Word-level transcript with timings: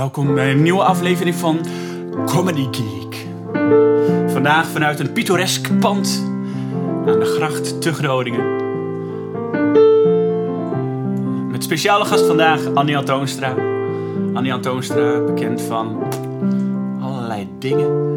welkom 0.00 0.34
bij 0.34 0.50
een 0.50 0.62
nieuwe 0.62 0.82
aflevering 0.82 1.34
van 1.34 1.60
Comedy 2.26 2.66
Geek. 2.70 3.26
Vandaag 4.32 4.66
vanuit 4.66 5.00
een 5.00 5.12
pittoresk 5.12 5.78
pand 5.78 6.24
aan 7.06 7.18
de 7.18 7.24
gracht 7.24 7.82
te 7.82 7.92
Groningen. 7.92 8.56
Met 11.50 11.62
speciale 11.62 12.04
gast 12.04 12.26
vandaag 12.26 12.74
Annie 12.74 13.02
Toonstra. 13.02 13.54
Annie 14.34 14.60
Toonstra, 14.60 15.20
bekend 15.20 15.62
van 15.62 16.02
allerlei 17.00 17.48
dingen. 17.58 18.09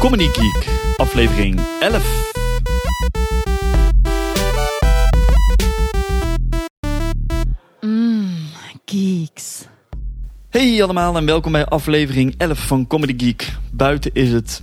Comedy 0.00 0.28
Geek, 0.32 0.66
aflevering 0.96 1.60
11. 1.80 2.32
Geeks. 8.84 9.66
Hey 10.50 10.82
allemaal 10.82 11.16
en 11.16 11.26
welkom 11.26 11.52
bij 11.52 11.64
aflevering 11.64 12.34
11 12.36 12.66
van 12.66 12.86
Comedy 12.86 13.24
Geek. 13.24 13.56
Buiten 13.72 14.10
is 14.14 14.32
het 14.32 14.62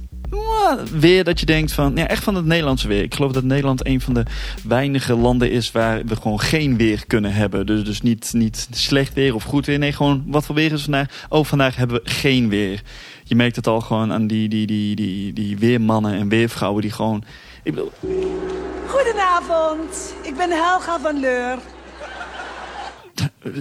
weer 0.91 1.23
dat 1.23 1.39
je 1.39 1.45
denkt 1.45 1.71
van, 1.71 1.95
ja 1.95 2.08
echt 2.08 2.23
van 2.23 2.35
het 2.35 2.45
Nederlandse 2.45 2.88
weer. 2.88 3.03
Ik 3.03 3.15
geloof 3.15 3.31
dat 3.31 3.43
Nederland 3.43 3.85
een 3.88 4.02
van 4.02 4.13
de 4.13 4.23
weinige 4.63 5.15
landen 5.15 5.52
is 5.52 5.71
waar 5.71 6.05
we 6.05 6.15
gewoon 6.15 6.39
geen 6.39 6.77
weer 6.77 7.03
kunnen 7.08 7.33
hebben. 7.33 7.65
Dus, 7.65 7.83
dus 7.83 8.02
niet, 8.02 8.30
niet 8.33 8.67
slecht 8.71 9.13
weer 9.13 9.35
of 9.35 9.43
goed 9.43 9.65
weer. 9.65 9.80
Nee, 9.80 9.91
gewoon 9.91 10.23
wat 10.27 10.45
voor 10.45 10.55
weer 10.55 10.71
is 10.71 10.83
vandaag? 10.83 11.25
Oh, 11.30 11.45
vandaag 11.45 11.75
hebben 11.75 12.02
we 12.03 12.09
geen 12.09 12.49
weer. 12.49 12.81
Je 13.28 13.36
merkt 13.36 13.56
het 13.56 13.67
al 13.67 13.81
gewoon 13.81 14.14
aan 14.14 14.28
die, 14.28 14.50
die, 14.50 14.67
die, 14.67 14.95
die, 14.95 15.33
die 15.33 15.58
weermannen 15.58 16.14
en 16.14 16.30
weervrouwen 16.30 16.81
die 16.81 16.92
gewoon... 16.92 17.23
Ik 17.64 17.73
bedoel, 17.73 17.92
Goedenavond, 18.88 20.14
ik 20.23 20.38
ben 20.38 20.52
Helga 20.52 21.00
van 21.00 21.20
Leur. 21.20 21.58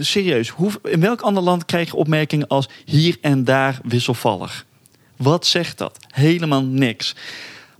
serieus, 0.01 0.49
hoe, 0.49 0.71
in 0.83 1.01
welk 1.01 1.21
ander 1.21 1.43
land 1.43 1.65
krijg 1.65 1.87
je 1.87 1.97
opmerkingen 1.97 2.47
als 2.47 2.69
hier 2.85 3.17
en 3.21 3.45
daar 3.45 3.81
wisselvallig? 3.83 4.67
Wat 5.17 5.47
zegt 5.47 5.79
dat? 5.79 5.99
Helemaal 6.09 6.63
niks. 6.63 7.15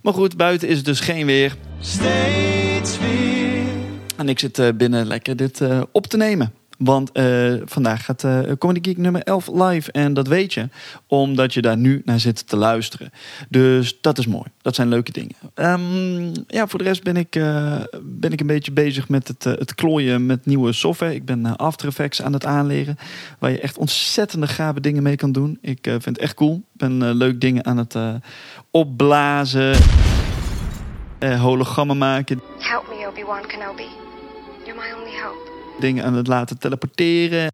Maar 0.01 0.13
goed, 0.13 0.37
buiten 0.37 0.67
is 0.67 0.77
het 0.77 0.85
dus 0.85 0.99
geen 0.99 1.25
weer. 1.25 1.55
Steeds 1.79 2.97
weer. 2.99 3.63
En 4.15 4.29
ik 4.29 4.39
zit 4.39 4.59
eh, 4.59 4.69
binnen 4.75 5.05
lekker 5.05 5.35
dit 5.35 5.61
eh, 5.61 5.81
op 5.91 6.07
te 6.07 6.17
nemen. 6.17 6.53
Want 6.77 7.11
eh, 7.11 7.53
vandaag 7.65 8.05
gaat 8.05 8.23
eh 8.23 8.39
Comedy 8.57 8.89
Geek 8.89 8.97
nummer 8.97 9.21
11 9.21 9.47
live. 9.53 9.91
En 9.91 10.13
dat 10.13 10.27
weet 10.27 10.53
je, 10.53 10.69
omdat 11.07 11.53
je 11.53 11.61
daar 11.61 11.77
nu 11.77 12.01
naar 12.05 12.19
zit 12.19 12.47
te 12.47 12.55
luisteren. 12.55 13.11
Dus 13.49 13.97
dat 14.01 14.17
is 14.17 14.27
mooi. 14.27 14.45
Dat 14.61 14.75
zijn 14.75 14.87
leuke 14.87 15.11
dingen. 15.11 15.35
Ehm, 15.53 16.33
ja, 16.47 16.67
voor 16.67 16.79
de 16.79 16.85
rest 16.85 17.03
ben 17.03 17.17
ik, 17.17 17.35
eh, 17.35 17.81
ben 18.01 18.31
ik 18.31 18.39
een 18.39 18.47
beetje 18.47 18.71
bezig 18.71 19.09
met 19.09 19.27
het, 19.27 19.43
het 19.43 19.75
klooien 19.75 20.25
met 20.25 20.45
nieuwe 20.45 20.73
software. 20.73 21.13
Ik 21.15 21.25
ben 21.25 21.55
After 21.55 21.87
Effects 21.87 22.21
aan 22.21 22.33
het 22.33 22.45
aanleren. 22.45 22.97
Waar 23.39 23.51
je 23.51 23.59
echt 23.59 23.77
ontzettende 23.77 24.47
gave 24.47 24.81
dingen 24.81 25.03
mee 25.03 25.15
kan 25.15 25.31
doen. 25.31 25.57
Ik 25.61 25.79
vind 25.81 26.05
het 26.05 26.17
echt 26.17 26.33
cool. 26.33 26.55
Ik 26.55 26.79
ben 26.79 27.13
leuk 27.13 27.41
dingen 27.41 27.65
aan 27.65 27.77
het 27.77 27.95
opblazen. 28.71 29.75
hologrammen 31.19 31.97
maken. 31.97 32.41
Help 32.59 32.87
me, 32.87 33.07
Obi-Wan 33.07 33.45
Kenobi. 33.47 34.06
Dingen 35.79 36.03
aan 36.03 36.13
het 36.13 36.27
laten 36.27 36.57
teleporteren. 36.57 37.47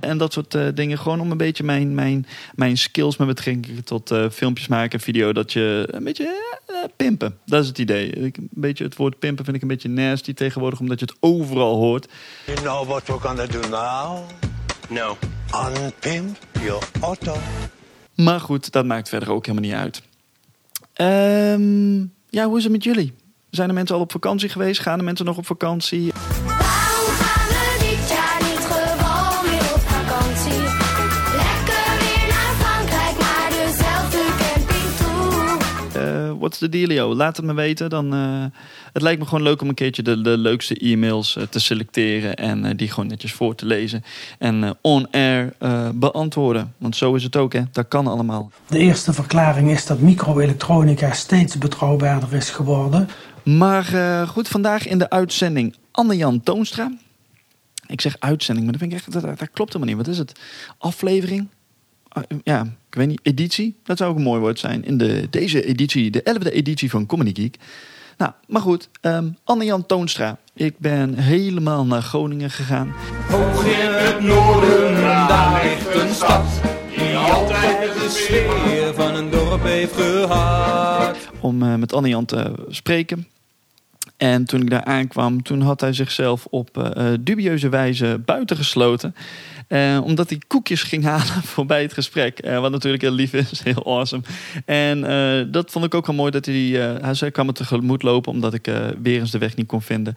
En 0.00 0.18
dat 0.18 0.32
soort 0.32 0.54
eh, 0.54 0.66
dingen. 0.74 0.98
Gewoon 0.98 1.20
om 1.20 1.30
een 1.30 1.36
beetje 1.36 1.64
mijn, 1.64 1.94
mijn, 1.94 2.26
mijn 2.54 2.78
skills 2.78 3.16
met 3.16 3.26
betrekking 3.26 3.84
tot 3.84 4.10
eh, 4.10 4.30
filmpjes 4.30 4.68
maken, 4.68 5.00
video. 5.00 5.32
Dat 5.32 5.52
je 5.52 5.88
een 5.90 6.04
beetje 6.04 6.56
eh, 6.66 6.74
pimpen. 6.96 7.38
Dat 7.44 7.62
is 7.62 7.68
het 7.68 7.78
idee. 7.78 8.10
Ik, 8.10 8.36
een 8.36 8.48
beetje 8.50 8.84
het 8.84 8.96
woord 8.96 9.18
pimpen 9.18 9.44
vind 9.44 9.56
ik 9.56 9.62
een 9.62 9.68
beetje 9.68 9.88
nasty 9.88 10.34
tegenwoordig. 10.34 10.80
Omdat 10.80 11.00
je 11.00 11.06
het 11.06 11.16
overal 11.20 11.76
hoort. 11.76 12.08
You 12.46 12.58
know 12.58 12.88
what 12.88 13.06
we're 13.06 13.20
gonna 13.20 13.46
do 13.46 13.60
now? 13.68 14.18
No. 14.88 15.16
Unpimp 15.66 16.38
your 16.60 16.82
auto. 17.00 17.36
Maar 18.14 18.40
goed, 18.40 18.72
dat 18.72 18.84
maakt 18.84 19.08
verder 19.08 19.30
ook 19.30 19.46
helemaal 19.46 19.70
niet 19.70 19.78
uit. 19.78 20.02
Ehm, 20.92 21.98
ja, 22.30 22.46
hoe 22.46 22.56
is 22.56 22.62
het 22.62 22.72
met 22.72 22.84
jullie? 22.84 23.14
Zijn 23.50 23.68
er 23.68 23.74
mensen 23.74 23.96
al 23.96 24.00
op 24.00 24.12
vakantie 24.12 24.48
geweest? 24.48 24.80
Gaan 24.80 24.98
de 24.98 25.04
mensen 25.04 25.24
nog 25.24 25.36
op 25.36 25.46
vakantie? 25.46 26.12
The 36.56 36.68
dealio? 36.68 37.14
Laat 37.14 37.36
het 37.36 37.46
me 37.46 37.54
weten. 37.54 37.90
Dan, 37.90 38.14
eh, 38.14 38.44
het 38.92 39.02
lijkt 39.02 39.20
me 39.20 39.26
gewoon 39.26 39.42
leuk 39.42 39.62
om 39.62 39.68
een 39.68 39.74
keertje 39.74 40.02
de, 40.02 40.20
de 40.20 40.38
leukste 40.38 40.74
e-mails 40.78 41.36
eh, 41.36 41.42
te 41.42 41.58
selecteren 41.58 42.36
en 42.36 42.64
eh, 42.64 42.76
die 42.76 42.90
gewoon 42.90 43.08
netjes 43.08 43.32
voor 43.32 43.54
te 43.54 43.66
lezen 43.66 44.04
en 44.38 44.76
on-air 44.80 45.52
beantwoorden. 45.94 46.74
Want 46.78 46.96
zo 46.96 47.14
is 47.14 47.22
het 47.22 47.36
ook, 47.36 47.52
hè? 47.52 47.62
Dat 47.72 47.88
kan 47.88 48.06
allemaal. 48.06 48.50
De 48.66 48.78
eerste 48.78 49.12
verklaring 49.12 49.70
is 49.70 49.86
dat 49.86 50.00
microelektronica 50.00 51.12
steeds 51.12 51.58
betrouwbaarder 51.58 52.34
is 52.34 52.50
geworden. 52.50 53.08
Maar 53.42 53.84
goed, 54.28 54.48
vandaag 54.48 54.86
in 54.86 54.98
de 54.98 55.10
uitzending 55.10 55.74
Anne-Jan 55.90 56.40
Toonstra. 56.42 56.92
Ik 57.86 58.00
zeg 58.00 58.16
uitzending, 58.18 58.66
maar 58.66 58.78
dat, 58.78 58.88
vind 58.88 58.92
ik 58.92 59.06
echt, 59.06 59.22
dat, 59.22 59.38
dat 59.38 59.50
klopt 59.50 59.72
helemaal 59.72 59.94
niet. 59.94 60.06
Wat 60.06 60.14
is 60.14 60.18
het? 60.18 60.32
Aflevering? 60.78 61.48
Ah, 62.08 62.22
ja, 62.42 62.66
weet 62.98 63.08
niet. 63.08 63.20
Editie? 63.22 63.76
Dat 63.82 63.98
zou 63.98 64.10
ook 64.10 64.16
een 64.16 64.22
mooi 64.22 64.40
woord 64.40 64.58
zijn. 64.58 64.84
In 64.84 64.98
de, 64.98 65.26
deze 65.30 65.64
editie, 65.64 66.10
de 66.10 66.38
11e 66.40 66.52
editie 66.52 66.90
van 66.90 67.06
Comedy 67.06 67.40
Geek. 67.42 67.56
Nou, 68.16 68.32
maar 68.46 68.62
goed. 68.62 68.88
ehm 69.00 69.28
Anne-Jan 69.44 69.86
Toonstra. 69.86 70.38
Ik 70.54 70.78
ben 70.78 71.14
helemaal 71.14 71.86
naar 71.86 72.02
Groningen 72.02 72.50
gegaan. 72.50 72.94
Hoog 73.28 73.64
in 73.64 73.90
het 73.90 74.20
noorden, 74.20 74.94
daar 75.28 75.64
ligt 75.64 75.94
een 75.94 76.14
stad. 76.14 76.60
Die 76.96 77.16
altijd 77.16 77.92
de 77.94 78.08
sfeer 78.10 78.94
van 78.94 79.14
een 79.14 79.30
dorp 79.30 79.62
heeft 79.62 79.94
gehad. 79.94 81.16
om 81.40 81.62
eh, 81.62 81.74
met 81.74 81.92
Anne-Jan 81.92 82.24
te 82.24 82.52
spreken. 82.68 83.26
En 84.16 84.44
toen 84.44 84.60
ik 84.60 84.70
daar 84.70 84.84
aankwam, 84.84 85.42
toen 85.42 85.60
had 85.60 85.80
hij 85.80 85.92
zichzelf 85.92 86.46
op 86.50 86.78
eh, 86.78 87.12
eh, 87.12 87.18
dubieuze 87.20 87.68
wijze 87.68 88.20
buitengesloten. 88.24 89.14
Eh, 89.68 90.00
omdat 90.04 90.28
hij 90.28 90.40
koekjes 90.46 90.82
ging 90.82 91.04
halen 91.04 91.42
voorbij 91.54 91.82
het 91.82 91.92
gesprek. 91.92 92.38
Eh, 92.38 92.60
wat 92.60 92.70
natuurlijk 92.70 93.02
heel 93.02 93.12
lief 93.12 93.32
is, 93.32 93.62
heel 93.64 93.86
awesome. 93.86 94.22
En 94.64 95.04
eh, 95.04 95.52
dat 95.52 95.70
vond 95.70 95.84
ik 95.84 95.94
ook 95.94 96.06
wel 96.06 96.16
mooi 96.16 96.30
dat 96.30 96.44
hij... 96.44 96.54
hij 97.00 97.14
zei, 97.14 97.30
kan 97.30 97.46
me 97.46 97.52
tegemoet 97.52 98.02
lopen 98.02 98.32
omdat 98.32 98.54
ik 98.54 98.70
weer 99.02 99.20
eens 99.20 99.30
de 99.30 99.38
weg 99.38 99.56
niet 99.56 99.66
kon 99.66 99.82
vinden. 99.82 100.16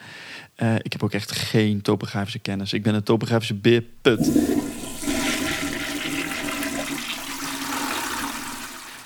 Ik 0.81 0.91
heb 0.91 1.03
ook 1.03 1.11
echt 1.11 1.31
geen 1.31 1.81
topografische 1.81 2.39
kennis. 2.39 2.73
Ik 2.73 2.83
ben 2.83 2.95
een 2.95 3.03
topografische 3.03 3.53
beerput. 3.53 4.31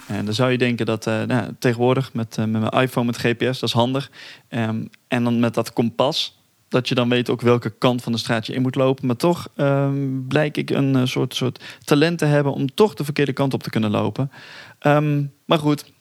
En 0.07 0.25
dan 0.25 0.33
zou 0.33 0.51
je 0.51 0.57
denken 0.57 0.85
dat 0.85 1.05
nou, 1.05 1.53
tegenwoordig 1.59 2.13
met, 2.13 2.37
met 2.37 2.49
mijn 2.49 2.69
iPhone 2.69 3.05
met 3.05 3.17
GPS, 3.17 3.59
dat 3.59 3.69
is 3.69 3.71
handig. 3.71 4.11
Ehm, 4.49 4.85
en 5.07 5.23
dan 5.23 5.39
met 5.39 5.53
dat 5.53 5.73
kompas, 5.73 6.37
dat 6.75 6.87
je 6.87 6.95
dan 6.95 7.09
weet 7.09 7.29
ook 7.29 7.41
welke 7.41 7.69
kant 7.69 8.01
van 8.01 8.11
de 8.11 8.17
straat 8.17 8.45
je 8.45 8.53
in 8.53 8.61
moet 8.61 8.75
lopen. 8.75 9.05
Maar 9.05 9.15
toch 9.15 9.47
ehm, 9.55 10.27
blijk 10.27 10.57
ik 10.57 10.69
een 10.69 10.95
eh, 10.95 11.05
soort, 11.05 11.35
soort 11.35 11.63
talent 11.83 12.17
te 12.17 12.25
hebben 12.25 12.53
om 12.53 12.73
toch 12.73 12.93
de 12.93 13.03
verkeerde 13.03 13.33
kant 13.33 13.53
op 13.53 13.63
te 13.63 13.69
kunnen 13.69 13.91
lopen. 13.91 14.31
Ehm, 14.79 15.23
maar 15.45 15.59
goed, 15.59 15.93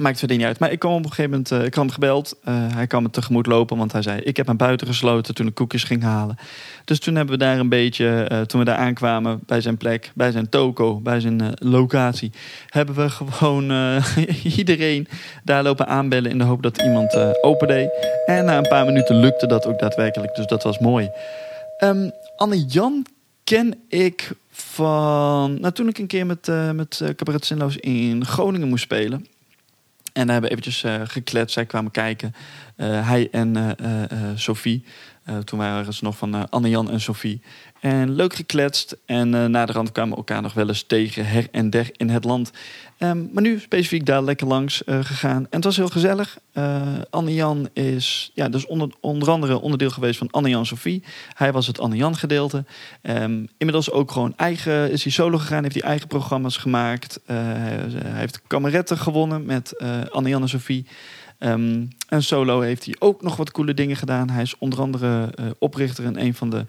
maakt 0.00 0.18
verder 0.18 0.36
niet 0.36 0.46
uit. 0.46 0.58
Maar 0.58 0.72
ik 0.72 0.78
kwam 0.78 0.92
op 0.92 1.04
een 1.04 1.08
gegeven 1.08 1.30
moment, 1.30 1.50
eh, 1.50 1.64
ik 1.64 1.74
hem 1.74 1.90
gebeld. 1.90 2.38
Eh, 2.44 2.54
hij 2.74 2.86
kwam 2.86 3.02
me 3.02 3.10
tegemoet 3.10 3.46
lopen, 3.46 3.76
want 3.76 3.92
hij 3.92 4.02
zei: 4.02 4.20
Ik 4.20 4.36
heb 4.36 4.46
hem 4.46 4.56
buiten 4.56 4.86
gesloten 4.86 5.34
toen 5.34 5.46
ik 5.46 5.54
koekjes 5.54 5.84
ging 5.84 6.02
halen. 6.02 6.36
Dus 6.84 6.98
toen 6.98 7.14
hebben 7.14 7.38
we 7.38 7.44
daar 7.44 7.58
een 7.58 7.68
beetje, 7.68 8.24
eh, 8.28 8.40
toen 8.40 8.60
we 8.60 8.66
daar 8.66 8.76
aankwamen 8.76 9.40
bij 9.46 9.60
zijn 9.60 9.76
plek, 9.76 10.12
bij 10.14 10.30
zijn 10.30 10.48
toko, 10.48 11.00
bij 11.00 11.20
zijn 11.20 11.54
locatie, 11.54 12.32
hebben 12.66 12.94
we 12.94 13.10
gewoon 13.10 13.72
iedereen 14.56 15.08
daar 15.44 15.62
lopen 15.62 15.86
aanbellen 15.86 16.30
in 16.30 16.38
de 16.38 16.44
hoop 16.44 16.62
dat 16.62 16.82
iemand 16.82 17.16
open 17.42 17.68
deed. 17.68 17.90
En 18.26 18.44
na 18.44 18.56
een 18.56 18.68
paar 18.68 18.86
minuten 18.86 19.16
lukte 19.16 19.46
dat 19.46 19.66
ook 19.66 19.78
daadwerkelijk, 19.78 20.34
dus 20.34 20.46
dat 20.46 20.62
was 20.62 20.78
mooi. 20.78 21.10
Ehm, 21.78 22.10
Anne-Jan 22.36 23.06
ken 23.44 23.74
ik 23.88 24.30
van. 24.50 25.60
Nou, 25.60 25.72
toen 25.72 25.88
ik 25.88 25.98
een 25.98 26.06
keer 26.06 26.26
met, 26.26 26.50
met 26.74 27.02
Cabaret 27.16 27.44
Zinloos 27.44 27.76
in 27.76 28.24
Groningen 28.24 28.68
moest 28.68 28.82
spelen. 28.82 29.26
En 30.12 30.26
we 30.26 30.32
hebben 30.32 30.50
eventjes 30.50 30.82
eh, 30.82 31.00
gekletst. 31.04 31.54
Zij 31.54 31.66
kwamen 31.66 31.90
kijken. 31.90 32.34
Eh, 32.76 33.08
hij 33.08 33.28
en 33.30 33.76
eh, 33.76 34.18
Sophie. 34.34 34.84
Toen 35.44 35.58
waren 35.58 35.92
ze 35.92 36.04
nog 36.04 36.16
van 36.16 36.50
Anne-Jan 36.50 36.90
en 36.90 37.00
Sophie. 37.00 37.42
En 37.80 38.14
leuk 38.14 38.34
gekletst. 38.34 38.96
En 39.06 39.34
eh 39.34 39.44
na 39.44 39.66
de 39.66 39.72
rand 39.72 39.92
kwamen 39.92 40.10
we 40.10 40.16
elkaar 40.16 40.42
nog 40.42 40.52
wel 40.52 40.68
eens 40.68 40.82
tegen 40.82 41.26
her 41.26 41.48
en 41.50 41.70
der 41.70 41.90
in 41.92 42.08
het 42.08 42.24
land. 42.24 42.50
Ehm, 42.98 43.24
maar 43.32 43.42
nu 43.42 43.58
specifiek 43.58 44.06
daar 44.06 44.22
lekker 44.22 44.46
langs 44.46 44.84
eh, 44.84 44.98
gegaan. 45.02 45.36
En 45.36 45.48
het 45.50 45.64
was 45.64 45.76
heel 45.76 45.88
gezellig. 45.88 46.38
Eh 46.52 46.82
Anne-Jan 47.10 47.68
is 47.72 48.30
ja, 48.34 48.48
dus 48.48 48.66
onder, 48.66 48.88
onder 49.00 49.30
andere 49.30 49.60
onderdeel 49.60 49.90
geweest 49.90 50.18
van 50.18 50.30
Anne-Jan 50.30 50.66
Sophie. 50.66 51.02
Hij 51.34 51.52
was 51.52 51.66
het 51.66 51.80
Anne-Jan 51.80 52.16
gedeelte. 52.16 52.64
Ehm, 53.02 53.44
inmiddels 53.58 53.90
ook 53.90 54.10
gewoon 54.10 54.32
eigen, 54.36 54.90
is 54.90 55.02
hij 55.02 55.12
solo 55.12 55.38
gegaan, 55.38 55.62
heeft 55.62 55.74
hij 55.74 55.84
eigen 55.84 56.08
programma's 56.08 56.56
gemaakt. 56.56 57.20
Hij, 57.24 57.88
heeft 57.92 58.40
kameretten 58.46 58.98
gewonnen 58.98 59.44
met 59.44 59.82
Anne-Jan 60.10 60.42
en 60.42 60.48
Sophie. 60.48 60.86
Ehm, 61.38 61.84
en 62.08 62.22
solo 62.22 62.60
heeft 62.60 62.84
hij 62.84 62.96
ook 62.98 63.22
nog 63.22 63.36
wat 63.36 63.50
coole 63.50 63.74
dingen 63.74 63.96
gedaan. 63.96 64.30
Hij 64.30 64.42
is 64.42 64.58
onder 64.58 64.80
andere 64.80 65.30
oprichter 65.58 66.04
en 66.04 66.20
een 66.20 66.34
van 66.34 66.50
de 66.50 66.64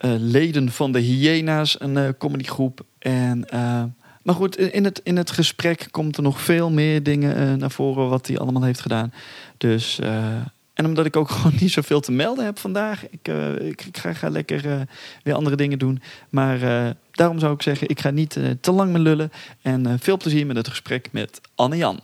leden 0.00 0.70
van 0.70 0.92
de 0.92 0.98
Hyena's, 0.98 1.80
een 1.80 1.96
eh, 1.96 2.08
comedygroep. 2.18 2.80
En, 2.98 3.48
eh, 3.48 3.82
maar 4.22 4.34
goed, 4.34 4.58
in 4.58 4.84
het, 4.84 5.00
in 5.04 5.16
het 5.16 5.30
gesprek 5.30 5.88
komt 5.90 6.16
er 6.16 6.22
nog 6.22 6.40
veel 6.40 6.70
meer 6.70 7.02
dingen 7.02 7.36
eh, 7.36 7.54
naar 7.54 7.70
voren 7.70 8.08
wat 8.08 8.26
hij 8.26 8.38
allemaal 8.38 8.62
heeft 8.62 8.80
gedaan. 8.80 9.12
Dus, 9.56 9.98
eh, 9.98 10.36
en 10.78 10.86
omdat 10.86 11.06
ik 11.06 11.16
ook 11.16 11.30
gewoon 11.40 11.52
niet 11.60 11.72
zoveel 11.72 12.00
te 12.00 12.12
melden 12.12 12.44
heb 12.44 12.58
vandaag, 12.58 13.08
ik, 13.10 13.28
eh, 13.28 13.60
ik, 13.60 13.88
ga, 13.92 14.28
lekker 14.28 14.70
eh, 14.70 14.80
weer 15.22 15.34
andere 15.34 15.56
dingen 15.56 15.78
doen. 15.78 16.02
Maar 16.28 16.62
eh, 16.62 16.90
daarom 17.10 17.38
zou 17.38 17.54
ik 17.54 17.62
zeggen, 17.62 17.88
ik 17.88 18.00
ga 18.00 18.10
niet 18.10 18.36
eh, 18.36 18.44
te 18.60 18.72
lang 18.72 18.92
meer 18.92 19.00
lullen. 19.00 19.32
En 19.62 19.86
eh, 19.86 19.92
veel 19.98 20.16
plezier 20.16 20.46
met 20.46 20.56
het 20.56 20.68
gesprek 20.68 21.08
met 21.12 21.40
Anne-Jan. 21.54 22.00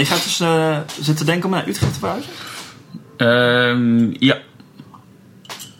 Je 0.00 0.06
gaat 0.06 0.22
dus 0.22 0.40
eh, 0.40 0.78
zitten 1.00 1.26
denken 1.26 1.44
om 1.44 1.50
naar 1.54 1.68
Utrecht 1.68 1.92
te 1.92 1.98
verhuizen? 1.98 2.32
Ehm, 3.16 4.24
ja. 4.24 4.38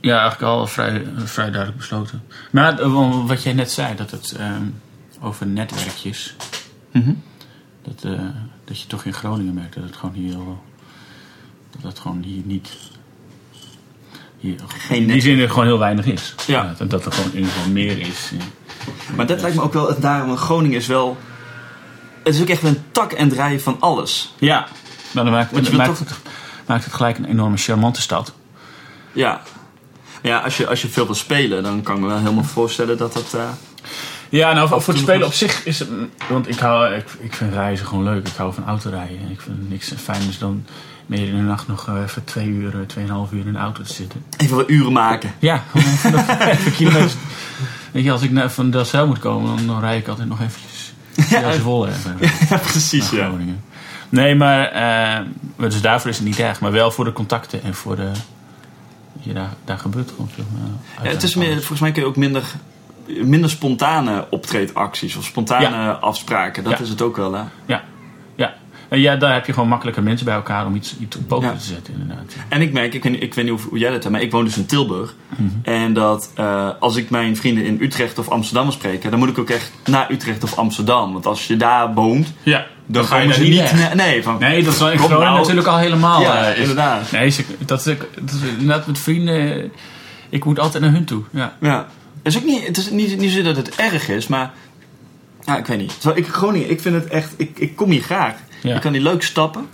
Ja, 0.00 0.20
eigenlijk 0.20 0.42
al 0.42 0.66
vrij, 0.66 1.04
vrij 1.16 1.50
duidelijk 1.50 1.76
besloten. 1.76 2.22
Maar 2.50 2.78
eh, 2.78 3.26
wat 3.26 3.42
jij 3.42 3.52
net 3.52 3.70
zei, 3.70 3.96
dat 3.96 4.10
het 4.10 4.36
ehm, 4.38 4.62
over 5.20 5.46
netwerkjes. 5.46 6.34
Mhm. 6.92 7.12
Dat, 7.82 8.12
eh, 8.12 8.20
dat 8.64 8.80
je 8.80 8.86
toch 8.86 9.04
in 9.04 9.12
Groningen 9.12 9.54
merkt 9.54 9.74
dat 9.74 9.84
het 9.84 9.96
gewoon 9.96 10.14
hier 10.14 10.36
dat 11.70 11.82
het 11.82 11.98
gewoon 11.98 12.22
hier 12.22 12.42
niet. 12.44 12.76
Hier, 14.38 14.56
Geen 14.66 15.00
in 15.00 15.06
die 15.06 15.20
zin 15.20 15.38
er 15.38 15.48
gewoon 15.48 15.64
heel 15.64 15.78
weinig 15.78 16.06
is. 16.06 16.34
Ja. 16.46 16.74
En 16.78 16.88
dat 16.88 17.06
er 17.06 17.12
gewoon 17.12 17.30
in 17.30 17.38
ieder 17.38 17.52
geval 17.52 17.70
meer 17.70 17.98
is. 17.98 18.32
Maar 19.16 19.26
dat 19.26 19.40
lijkt 19.40 19.56
me 19.56 19.62
ook 19.62 19.72
wel, 19.72 20.00
daarom 20.00 20.36
Groningen 20.36 20.78
is 20.78 20.86
wel... 20.86 21.16
Het 22.22 22.34
is 22.34 22.40
ook 22.40 22.48
echt 22.48 22.62
een 22.62 22.82
tak 22.92 23.12
en 23.12 23.28
draai 23.28 23.60
van 23.60 23.76
alles. 23.80 24.34
Ja, 24.38 24.66
maar 25.12 25.24
dan 25.24 25.32
maakt, 25.32 25.50
het, 25.56 25.72
maakt, 25.72 25.98
het, 25.98 26.10
maakt 26.66 26.84
het 26.84 26.92
gelijk 26.94 27.18
een 27.18 27.24
enorme 27.24 27.56
charmante 27.56 28.00
stad. 28.00 28.32
Ja. 29.12 29.40
Ja, 30.22 30.38
als 30.38 30.56
je, 30.56 30.66
als 30.66 30.82
je 30.82 30.88
veel 30.88 31.06
wil 31.06 31.14
spelen, 31.14 31.62
dan 31.62 31.82
kan 31.82 31.94
ik 31.94 32.00
me 32.00 32.06
wel 32.08 32.18
helemaal 32.18 32.44
voorstellen 32.44 32.98
dat 32.98 33.12
dat... 33.12 33.34
eh, 33.34 33.48
Ja, 34.28 34.52
nou 34.52 34.68
voor, 34.68 34.82
voor 34.82 34.94
het 34.94 35.02
spelen 35.02 35.26
op 35.26 35.32
zich 35.32 35.64
is 35.64 35.78
het... 35.78 35.88
Want 36.28 36.48
ik, 36.48 36.58
hou, 36.58 36.94
ik, 36.94 37.04
ik 37.20 37.34
vind 37.34 37.52
reizen 37.52 37.86
gewoon 37.86 38.04
leuk. 38.04 38.28
Ik 38.28 38.34
hou 38.36 38.54
van 38.54 38.66
autorijden. 38.66 39.18
En 39.20 39.30
ik 39.30 39.40
vind 39.40 39.68
niks 39.70 39.92
fijners 39.96 40.38
dan 40.38 40.64
midden 41.06 41.28
in 41.28 41.36
de 41.36 41.42
nacht 41.42 41.68
nog 41.68 41.88
eh, 41.88 42.02
even 42.02 42.24
twee 42.24 42.46
uur, 42.46 42.74
eh, 42.74 42.80
tweeënhalf 42.86 43.32
uur 43.32 43.46
in 43.46 43.52
de 43.52 43.58
auto 43.58 43.82
te 43.82 43.92
zitten. 43.92 44.24
even 44.36 44.56
wat 44.56 44.70
uren 44.70 44.92
maken. 44.92 45.34
Ja, 45.38 45.64
gewoon 45.70 45.86
even, 45.92 46.40
even 46.52 46.72
kilometers. 46.72 47.14
Weet 47.92 48.04
je, 48.04 48.12
als 48.12 48.22
ik 48.22 48.30
naar 48.30 48.50
van 48.50 48.70
Delcel 48.70 49.06
moet 49.06 49.18
komen, 49.18 49.56
dan, 49.56 49.66
dan 49.66 49.80
rijd 49.80 50.00
ik 50.02 50.08
altijd 50.08 50.28
nog 50.28 50.40
eventjes 50.40 50.69
ja. 51.28 51.52
vol 51.52 51.86
even 51.88 52.16
ja, 52.50 52.56
precies, 52.56 53.10
ja. 53.10 53.30
Nee, 54.08 54.34
maar 54.34 54.64
eh, 54.68 55.24
dus 55.56 55.80
daarvoor 55.80 56.10
is 56.10 56.16
het 56.16 56.26
niet 56.26 56.38
erg. 56.38 56.60
Maar 56.60 56.72
wel 56.72 56.90
voor 56.90 57.04
de 57.04 57.12
contacten 57.12 57.62
en 57.62 57.74
voor 57.74 57.96
de... 57.96 58.10
Je, 59.20 59.32
daar, 59.32 59.50
daar 59.64 59.78
gebeurt 59.78 60.10
gewoon 60.10 60.28
veel. 60.34 60.44
eh, 60.98 61.04
ja. 61.04 61.10
Het 61.10 61.22
is 61.22 61.34
meer, 61.34 61.54
volgens 61.56 61.80
mij 61.80 61.92
kun 61.92 62.02
je 62.02 62.08
ook 62.08 62.16
minder, 62.16 62.42
minder 63.22 63.50
spontane 63.50 64.26
optreedacties 64.30 65.16
of 65.16 65.24
spontane 65.24 65.76
Ja. 65.76 65.90
afspraken. 65.90 66.64
Dat 66.64 66.72
Ja. 66.72 66.78
is 66.84 66.88
het 66.88 67.02
ook 67.02 67.16
wel, 67.16 67.32
hè? 67.32 67.42
Ja, 67.66 67.82
ja. 68.90 69.16
Daar 69.16 69.32
heb 69.32 69.46
je 69.46 69.52
gewoon 69.52 69.68
makkelijker 69.68 70.02
mensen 70.02 70.24
bij 70.26 70.34
elkaar 70.34 70.66
om 70.66 70.74
iets, 70.74 70.96
iets 71.00 71.16
op 71.16 71.28
poten 71.28 71.48
Ja. 71.48 71.54
te 71.56 71.64
zetten, 71.64 71.94
inderdaad. 72.00 72.34
En 72.48 72.60
ik 72.60 72.72
merk, 72.72 72.94
ik 72.94 73.02
weet, 73.02 73.12
niet- 73.12 73.22
ik 73.22 73.34
weet 73.34 73.44
niet 73.50 73.60
hoe, 73.60 73.78
jij 73.78 73.90
dat 73.90 73.98
hebt, 74.02 74.14
maar 74.14 74.22
ik 74.24 74.30
woon 74.32 74.44
dus 74.44 74.56
in 74.56 74.66
Tilburg. 74.66 75.14
Mhm. 75.28 75.42
En 75.62 75.92
dat 75.92 76.30
eh, 76.34 76.68
als 76.80 76.96
ik 76.96 77.10
mijn 77.10 77.36
vrienden 77.36 77.64
in 77.64 77.78
Utrecht 77.80 78.18
of 78.18 78.28
Amsterdam 78.28 78.62
wil 78.62 78.72
spreken, 78.72 79.10
dan 79.10 79.18
moet 79.18 79.28
ik 79.28 79.38
ook 79.38 79.50
echt 79.50 79.72
naar 79.84 80.10
Utrecht 80.10 80.42
of 80.44 80.56
Amsterdam. 80.58 81.12
Want 81.12 81.26
als 81.26 81.46
je 81.46 81.56
daar 81.56 81.94
woont, 81.94 82.32
Ja, 82.42 82.66
dan, 82.86 83.04
ga 83.04 83.18
je 83.18 83.28
daar 83.28 83.40
niet 83.40 83.56
weg. 83.58 83.74
Nee, 83.74 83.94
nee, 83.94 84.22
van, 84.22 84.36
Nee, 84.38 84.62
dat 84.62 84.72
is 84.72 84.78
wel 84.78 84.90
in 84.90 84.98
Groningen 84.98 85.24
nou. 85.24 85.38
natuurlijk 85.38 85.66
al 85.66 85.78
helemaal. 85.78 86.20
Ja, 86.20 86.44
eh, 86.44 86.52
is- 86.52 86.58
inderdaad. 86.58 87.10
Nee, 87.12 87.34
dat 87.66 87.86
is, 87.86 87.94
dat 88.20 88.30
is 88.42 88.48
inderdaad 88.58 88.86
met 88.86 88.98
vrienden. 88.98 89.62
eh, 89.62 89.70
Ik 90.28 90.44
moet 90.44 90.58
altijd 90.58 90.82
naar 90.82 90.92
hun 90.92 91.04
toe. 91.04 91.22
Ja. 91.30 91.56
Ja. 91.60 91.86
Het 92.22 92.32
is 92.34 92.38
ook 92.38 92.44
niet, 92.46 92.66
het 92.66 92.76
is 92.76 92.90
niet, 92.90 93.18
niet 93.18 93.32
zo 93.32 93.42
dat 93.42 93.56
het 93.56 93.74
erg 93.76 94.08
is, 94.08 94.26
maar 94.26 94.50
ja, 95.44 95.56
ik 95.58 95.66
weet 95.66 95.78
niet. 95.78 96.00
Terwijl 96.00 96.20
ik 96.20 96.28
Groningen, 96.32 96.70
ik 96.70 96.80
vind 96.80 96.94
het 96.94 97.06
echt, 97.06 97.34
ik, 97.36 97.58
ik 97.58 97.76
kom 97.76 97.90
hier 97.90 98.02
graag. 98.02 98.34
Ja. 98.62 98.74
Ik 98.74 98.80
kan 98.80 98.92
hier 98.92 99.02
leuk 99.02 99.22
stappen. 99.22 99.66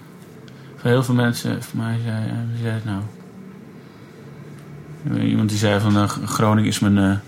Voor 0.76 0.90
heel 0.90 1.02
veel 1.04 1.14
mensen, 1.14 1.62
voor 1.62 1.78
mij 1.78 1.96
zei, 2.04 2.26
eh, 2.26 2.32
wie 2.52 2.62
zei 2.62 2.74
het 2.74 2.84
nou? 2.84 3.00
Iemand 5.28 5.48
die 5.48 5.58
zei 5.58 5.80
van 5.80 5.96
eh, 5.96 6.08
Groningen 6.08 6.70
is 6.70 6.78
mijn 6.78 7.20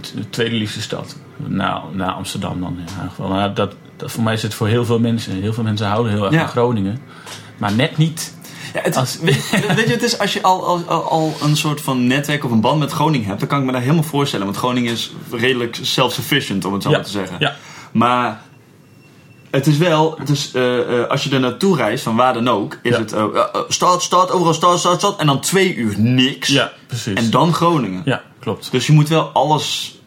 t- 0.00 0.14
tweede 0.30 0.56
liefste 0.56 0.82
stad. 0.82 1.16
Na, 1.36 1.82
na 1.92 2.12
Amsterdam 2.12 2.60
dan 2.60 2.72
in 2.72 2.78
ieder 2.78 2.94
geval. 3.08 3.28
Maar 3.28 3.54
dat, 3.54 3.74
dat, 3.96 4.12
voor 4.12 4.22
mij 4.22 4.32
is 4.34 4.42
het 4.42 4.54
voor 4.54 4.68
heel 4.68 4.84
veel 4.84 4.98
mensen. 4.98 5.32
Heel 5.32 5.52
veel 5.52 5.62
mensen 5.62 5.86
houden 5.86 6.12
heel 6.12 6.24
erg 6.24 6.34
van 6.34 6.48
Groningen. 6.48 6.98
Maar 7.58 7.72
net 7.72 7.96
niet. 7.96 8.34
Ja, 8.74 8.80
het, 8.82 8.96
Als- 8.96 9.18
weet, 9.20 9.50
weet 9.76 9.86
je, 9.86 9.92
het 9.92 10.02
is 10.02 10.18
als 10.18 10.32
je 10.32 10.42
al, 10.42 10.66
al, 10.66 10.82
al, 10.86 11.08
al 11.10 11.34
een 11.42 11.56
soort 11.56 11.80
van 11.80 12.06
netwerk 12.06 12.44
of 12.44 12.50
een 12.50 12.60
band 12.60 12.78
met 12.78 12.92
Groningen 12.92 13.26
hebt, 13.26 13.38
dan 13.40 13.48
kan 13.48 13.58
ik 13.60 13.64
me 13.64 13.72
daar 13.72 13.80
helemaal 13.80 14.02
voorstellen. 14.02 14.44
Want 14.46 14.58
Groningen 14.58 14.92
is 14.92 15.12
redelijk 15.30 15.78
self-sufficient, 15.82 16.64
om 16.64 16.72
het 16.72 16.82
zo 16.82 16.90
Ja. 16.90 16.96
maar 16.96 17.04
te 17.04 17.10
zeggen. 17.10 17.36
Ja. 17.38 17.54
Maar 17.92 18.40
het 19.54 19.66
is 19.66 19.76
wel, 19.78 20.14
het 20.18 20.28
is, 20.28 20.52
eh, 20.54 21.00
eh, 21.00 21.08
als 21.08 21.24
je 21.24 21.30
er 21.30 21.40
naartoe 21.40 21.76
reist, 21.76 22.02
van 22.04 22.16
waar 22.16 22.32
dan 22.34 22.48
ook, 22.48 22.78
is 22.82 22.90
Ja. 22.92 22.98
het 22.98 23.12
uh, 23.12 23.24
start, 23.68 24.02
start, 24.02 24.30
overal 24.30 24.54
start, 24.54 24.78
start, 24.78 24.98
start. 24.98 25.16
En 25.20 25.26
dan 25.26 25.40
twee 25.40 25.74
uur 25.74 25.94
niks. 26.00 26.48
Ja, 26.48 26.72
precies. 26.86 27.14
En 27.14 27.30
dan 27.30 27.52
Groningen. 27.54 28.02
Ja, 28.04 28.22
klopt. 28.38 28.70
Dus 28.70 28.86
je 28.86 28.92
moet 28.92 29.08
wel 29.08 29.28
alles 29.28 29.98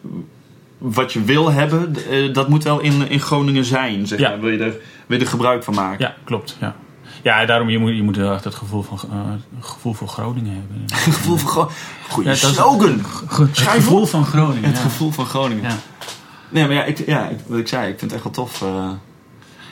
wat 0.78 1.12
je 1.12 1.22
wil 1.22 1.50
hebben, 1.52 1.96
eh, 2.10 2.34
dat 2.34 2.48
moet 2.48 2.64
wel 2.64 2.80
in, 2.80 3.08
in 3.10 3.20
Groningen 3.20 3.64
zijn. 3.64 4.06
Zeg 4.06 4.18
Ja. 4.18 4.28
maar. 4.28 4.40
wil, 4.40 4.50
je 4.50 4.58
er, 4.58 4.74
wil 5.06 5.18
je 5.18 5.24
er 5.24 5.30
gebruik 5.30 5.64
van 5.64 5.74
maken. 5.74 6.04
Ja, 6.06 6.14
klopt. 6.24 6.56
Ja, 6.60 6.74
ja 7.22 7.46
daarom 7.46 7.68
je 7.68 7.78
moet 7.78 7.94
je 7.96 8.02
moet 8.02 8.16
heel 8.16 8.30
erg 8.30 8.42
dat 8.42 8.54
gevoel, 8.54 8.82
van, 8.82 8.98
eh, 9.10 9.18
gevoel 9.60 9.92
voor 9.94 10.08
Groningen 10.08 10.52
hebben. 10.54 10.82
Het 10.86 11.14
gevoel 11.14 11.36
van 11.36 11.48
Groningen. 11.48 11.76
Goeie 12.08 12.28
Ja, 12.28 12.34
slogan. 12.34 13.00
Het 13.28 13.56
Schrijf 13.56 13.74
gevoel 13.84 14.06
van 14.06 14.24
Groningen. 14.24 14.64
Het 14.64 14.76
ja. 14.76 14.82
gevoel 14.82 15.10
van 15.10 15.26
Groningen. 15.26 15.62
Ja. 15.70 15.76
Nee, 16.50 16.64
maar 16.66 16.74
ja, 16.74 16.84
ik, 16.84 17.06
ja 17.06 17.28
ik, 17.28 17.38
wat 17.46 17.58
ik 17.58 17.68
zei, 17.68 17.82
ik 17.90 17.98
vind 17.98 18.10
het 18.10 18.12
echt 18.12 18.22
wel 18.22 18.32
tof. 18.32 18.62
eh. 18.62 18.90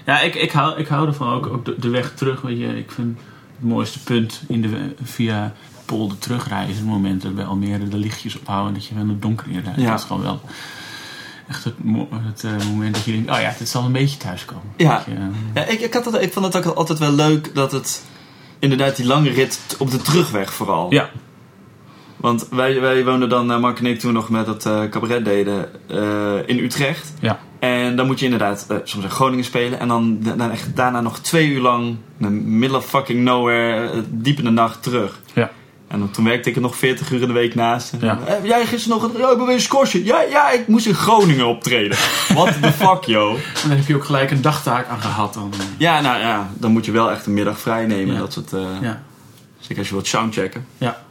Ja, 0.07 0.21
ik, 0.21 0.35
ik, 0.35 0.51
hou, 0.53 0.79
ik 0.79 0.87
hou 0.89 1.07
ervan 1.07 1.33
ook, 1.33 1.47
ook 1.47 1.65
de, 1.65 1.75
de 1.79 1.89
weg 1.89 2.13
terug. 2.15 2.41
Weet 2.41 2.59
je, 2.59 2.79
ik 2.79 2.91
vind 2.91 3.19
het 3.57 3.69
mooiste 3.69 4.03
punt 4.03 4.43
in 4.49 4.63
de, 4.63 4.95
via 5.03 5.53
Polder 5.85 6.19
terugrijden 6.19 6.71
is 6.71 6.77
het 6.77 6.87
moment 6.87 7.23
dat 7.23 7.35
bij 7.35 7.45
Almere 7.45 7.89
de 7.89 7.97
lichtjes 7.97 8.39
ophouden 8.39 8.69
en 8.69 8.75
dat 8.75 8.87
je 8.87 8.95
van 8.95 9.09
het 9.09 9.23
donker 9.23 9.47
in 9.51 9.61
rijdt. 9.65 9.81
Ja. 9.81 9.91
Dat 9.91 9.99
is 10.01 10.05
gewoon 10.07 10.23
wel 10.23 10.41
echt 11.49 11.65
het, 11.65 11.85
mo- 11.85 12.09
het 12.13 12.45
eh, 12.45 12.67
moment 12.71 12.95
dat 12.95 13.05
je 13.05 13.13
denkt, 13.13 13.31
oh 13.31 13.41
ja, 13.41 13.55
dit 13.59 13.69
zal 13.69 13.85
een 13.85 13.93
beetje 13.93 14.17
thuiskomen. 14.17 14.63
Ja. 14.77 14.97
Dat 14.97 15.05
je, 15.05 15.13
eh, 15.15 15.27
Ja, 15.55 15.65
ik, 15.65 15.81
ik, 15.81 15.95
had 15.95 16.05
dat, 16.05 16.23
ik 16.23 16.33
vond 16.33 16.55
het 16.55 16.67
ook 16.67 16.75
altijd 16.77 16.99
wel 16.99 17.13
leuk 17.13 17.55
dat 17.55 17.73
het 17.73 18.05
inderdaad 18.59 18.97
die 18.97 19.07
lange 19.07 19.31
rit 19.31 19.77
op 19.79 19.91
de 19.91 19.99
terugweg 19.99 20.53
vooral. 20.53 20.93
ja, 20.93 21.11
Want 22.17 22.49
wij, 22.51 22.81
wij 22.81 23.05
woonden 23.05 23.29
dan, 23.29 23.53
eh, 23.53 23.59
Mark 23.61 23.79
en 23.79 23.87
ik, 23.87 23.99
toen 23.99 24.13
nog 24.13 24.29
met 24.29 24.47
het 24.47 24.67
eh, 24.67 24.85
cabaret 24.91 25.25
deden 25.25 25.69
in 26.49 26.59
Utrecht. 26.59 27.13
ja, 27.21 27.39
En 27.59 27.97
dan 27.97 28.07
moet 28.07 28.19
je 28.19 28.25
inderdaad 28.25 28.67
eh, 28.69 28.77
soms 28.85 29.05
in 29.05 29.11
Groningen 29.11 29.45
spelen. 29.45 29.79
En 29.81 29.89
dan, 29.89 30.19
dan 30.37 30.51
echt 30.51 30.77
daarna 30.77 31.01
nog 31.01 31.19
twee 31.19 31.49
uur 31.49 31.61
lang, 31.61 31.87
in 32.19 32.27
the 32.27 32.31
middle 32.31 32.77
of 32.77 32.87
fucking 32.87 33.21
nowhere, 33.25 33.91
eh, 33.91 33.99
diep 34.09 34.39
in 34.39 34.45
de 34.45 34.51
nacht 34.51 34.83
terug. 34.83 35.21
ja. 35.35 35.51
En 35.89 35.99
dan, 35.99 36.11
toen 36.11 36.25
werkte 36.25 36.49
ik 36.49 36.57
er 36.57 36.63
nog 36.63 36.77
40 36.77 37.11
uur 37.11 37.21
in 37.21 37.27
de 37.27 37.33
week 37.33 37.55
naast. 37.55 37.93
En, 37.93 37.99
Ja. 38.01 38.19
eh, 38.19 38.27
Heb 38.33 38.45
jij 38.45 38.67
gisteren 38.67 38.99
nog 39.01 39.13
een... 39.13 39.21
Ja, 39.21 39.31
ik 39.31 39.37
ben 39.37 39.47
weer 39.47 39.55
een 39.55 39.61
scorsje. 39.61 40.05
Ja, 40.05 40.21
ja, 40.23 40.51
ik 40.51 40.67
moest 40.69 40.87
in 40.87 40.95
Groningen 40.95 41.47
optreden. 41.47 41.99
What 42.35 42.63
the 42.63 42.73
fuck, 42.73 43.05
yo. 43.05 43.35
En 43.35 43.69
dan 43.69 43.77
heb 43.79 43.87
je 43.87 43.95
ook 43.95 44.05
gelijk 44.05 44.31
een 44.31 44.41
dagtaak 44.43 44.89
aan 44.89 45.01
gehad. 45.01 45.35
Dan, 45.35 45.53
Ja, 45.79 46.01
nou 46.01 46.19
ja, 46.21 46.51
dan 46.59 46.71
moet 46.73 46.85
je 46.85 46.93
wel 46.93 47.11
echt 47.11 47.27
een 47.27 47.35
middag 47.35 47.59
vrij 47.59 47.87
nemen. 47.87 48.15
Ja. 48.15 48.21
Dat 48.21 48.33
soort, 48.33 48.53
eh, 48.53 48.61
ja. 48.81 49.03
Zeker 49.59 49.79
als 49.79 49.87
je 49.89 49.95
wilt 49.95 50.07
soundchecken. 50.07 50.67
Ja. 50.79 51.03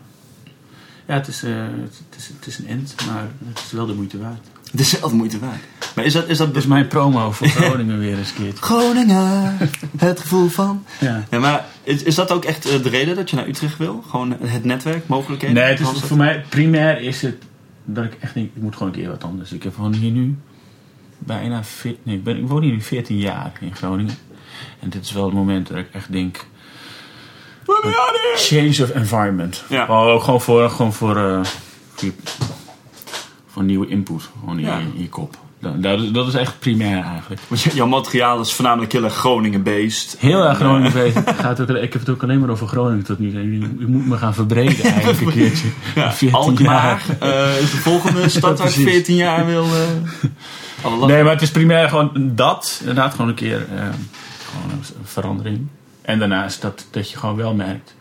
Ja, 1.08 1.14
het 1.14 1.28
is, 1.28 1.44
eh, 1.44 1.52
het, 1.56 2.02
het 2.10 2.18
is, 2.20 2.28
het 2.38 2.48
is 2.48 2.58
een 2.58 2.68
end, 2.68 2.96
maar 3.08 3.28
het 3.48 3.60
is 3.66 3.72
wel 3.72 3.86
de 3.86 3.94
moeite 3.94 4.20
waard. 4.20 4.48
Het 4.76 4.80
is 4.86 5.00
wel 5.00 5.10
de 5.10 5.16
moeite 5.16 5.40
waard. 5.40 5.60
Maar 5.96 6.06
is 6.06 6.14
dat... 6.14 6.28
Is 6.28 6.38
dat 6.38 6.48
Dat 6.54 6.64
is 6.64 6.68
mijn 6.70 6.88
promo 6.88 7.32
voor 7.32 7.48
Groningen 7.48 8.00
weer 8.00 8.18
eens 8.18 8.30
een 8.30 8.36
keertje. 8.36 8.64
Groningen, 8.74 9.58
het 9.98 10.20
gevoel 10.20 10.48
van... 10.48 10.86
Ja. 11.00 11.24
Ja, 11.32 11.40
maar 11.40 11.66
is, 11.84 12.04
is 12.04 12.16
dat 12.16 12.32
ook 12.32 12.46
echt 12.46 12.66
eh, 12.70 12.84
de 12.84 12.90
reden 12.90 13.16
dat 13.16 13.30
je 13.30 13.36
naar 13.36 13.48
Utrecht 13.48 13.78
wil? 13.78 14.04
Gewoon 14.10 14.36
het 14.42 14.64
netwerk, 14.64 15.08
mogelijkheden? 15.08 15.56
Nee, 15.56 15.66
het 15.66 15.80
is, 15.80 15.88
voor 16.02 16.18
mij 16.18 16.46
primair 16.50 17.02
is 17.02 17.22
het 17.22 17.44
dat 17.86 18.04
ik 18.06 18.18
echt 18.20 18.34
denk, 18.34 18.50
ik 18.56 18.62
moet 18.62 18.76
gewoon 18.76 18.94
een 18.94 19.00
keer 19.00 19.10
wat 19.10 19.24
anders. 19.24 19.52
Ik 19.52 19.64
heb 19.64 19.76
gewoon 19.76 19.94
hier 19.94 20.12
nu 20.12 20.38
bijna, 21.20 21.64
veer- 21.64 21.96
nee, 22.04 22.16
ik, 22.16 22.24
ben, 22.24 22.38
ik 22.38 22.48
woon 22.48 22.62
hier 22.62 22.72
nu 22.72 22.82
14 22.82 23.18
jaar 23.18 23.52
in 23.60 23.76
Groningen. 23.76 24.18
En 24.80 24.90
dit 24.90 25.04
is 25.06 25.12
wel 25.12 25.26
het 25.26 25.34
moment 25.34 25.68
dat 25.68 25.78
ik 25.78 25.88
echt 25.92 26.12
denk, 26.12 26.46
change 28.36 28.84
of 28.84 28.90
environment. 28.90 29.64
Ja. 29.70 29.86
Gewoon, 29.86 30.08
ook 30.08 30.24
gewoon 30.24 30.42
voor, 30.42 30.70
gewoon 30.70 30.94
voor, 30.94 31.18
eh, 31.18 31.42
voor 33.56 33.64
nieuwe 33.64 33.88
input 33.88 34.30
gewoon 34.40 34.60
in, 34.60 34.66
Ja. 34.66 34.78
je, 34.78 34.84
in 34.96 35.02
je 35.02 35.10
kop. 35.10 35.36
Dat, 35.60 35.84
dat, 35.84 36.02
is- 36.02 36.12
dat 36.12 36.28
is 36.28 36.34
echt 36.34 36.60
primair 36.60 37.04
eigenlijk. 37.04 37.42
Want 37.48 37.62
je- 37.62 37.76
jouw 37.76 37.88
materiaal 37.88 38.40
is 38.42 38.54
voornamelijk 38.54 38.92
heel 38.92 39.04
erg 39.04 39.14
Groningen-based. 39.16 40.16
Heel 40.20 40.44
erg 40.44 40.58
Groningen 40.58 40.94
bezig. 40.94 41.26
Het 41.26 41.36
Gaat 41.40 41.60
ook, 41.62 41.70
ik 41.70 41.94
heb 41.94 42.02
het 42.02 42.10
ook 42.10 42.24
alleen 42.24 42.40
maar 42.40 42.50
over 42.50 42.68
Groningen 42.68 43.04
tot 43.04 43.20
nu. 43.20 43.32
toe. 43.32 43.52
Je, 43.52 43.60
je 43.80 43.86
moet 43.88 44.08
me 44.08 44.18
gaan 44.18 44.34
verbreden 44.34 44.84
eigenlijk 44.94 45.22
een 45.22 45.32
keertje. 45.32 45.68
Ja, 45.96 46.12
14 46.24 46.34
Alkmaar 46.38 47.02
eh, 47.20 47.62
is 47.62 47.72
de 47.72 47.78
volgende 47.78 48.30
stad 48.30 48.42
waar 48.58 48.68
ik 48.68 48.74
precies. 48.74 48.84
14 48.92 49.16
jaar 49.16 49.46
wil... 49.46 49.64
eh 49.64 51.06
Nee, 51.08 51.24
maar 51.24 51.32
het 51.34 51.42
is 51.42 51.52
primair 51.52 51.90
gewoon 51.90 52.12
dat. 52.36 52.78
Inderdaad, 52.80 53.12
gewoon 53.12 53.28
een 53.28 53.36
keer 53.36 53.58
eh, 53.76 53.84
gewoon 54.50 54.72
een 54.72 54.84
verandering. 55.04 55.68
En 56.02 56.20
daarnaast 56.20 56.62
dat, 56.62 56.86
dat 56.92 57.12
je 57.12 57.18
gewoon 57.18 57.36
wel 57.36 57.54
merkt. 57.54 57.96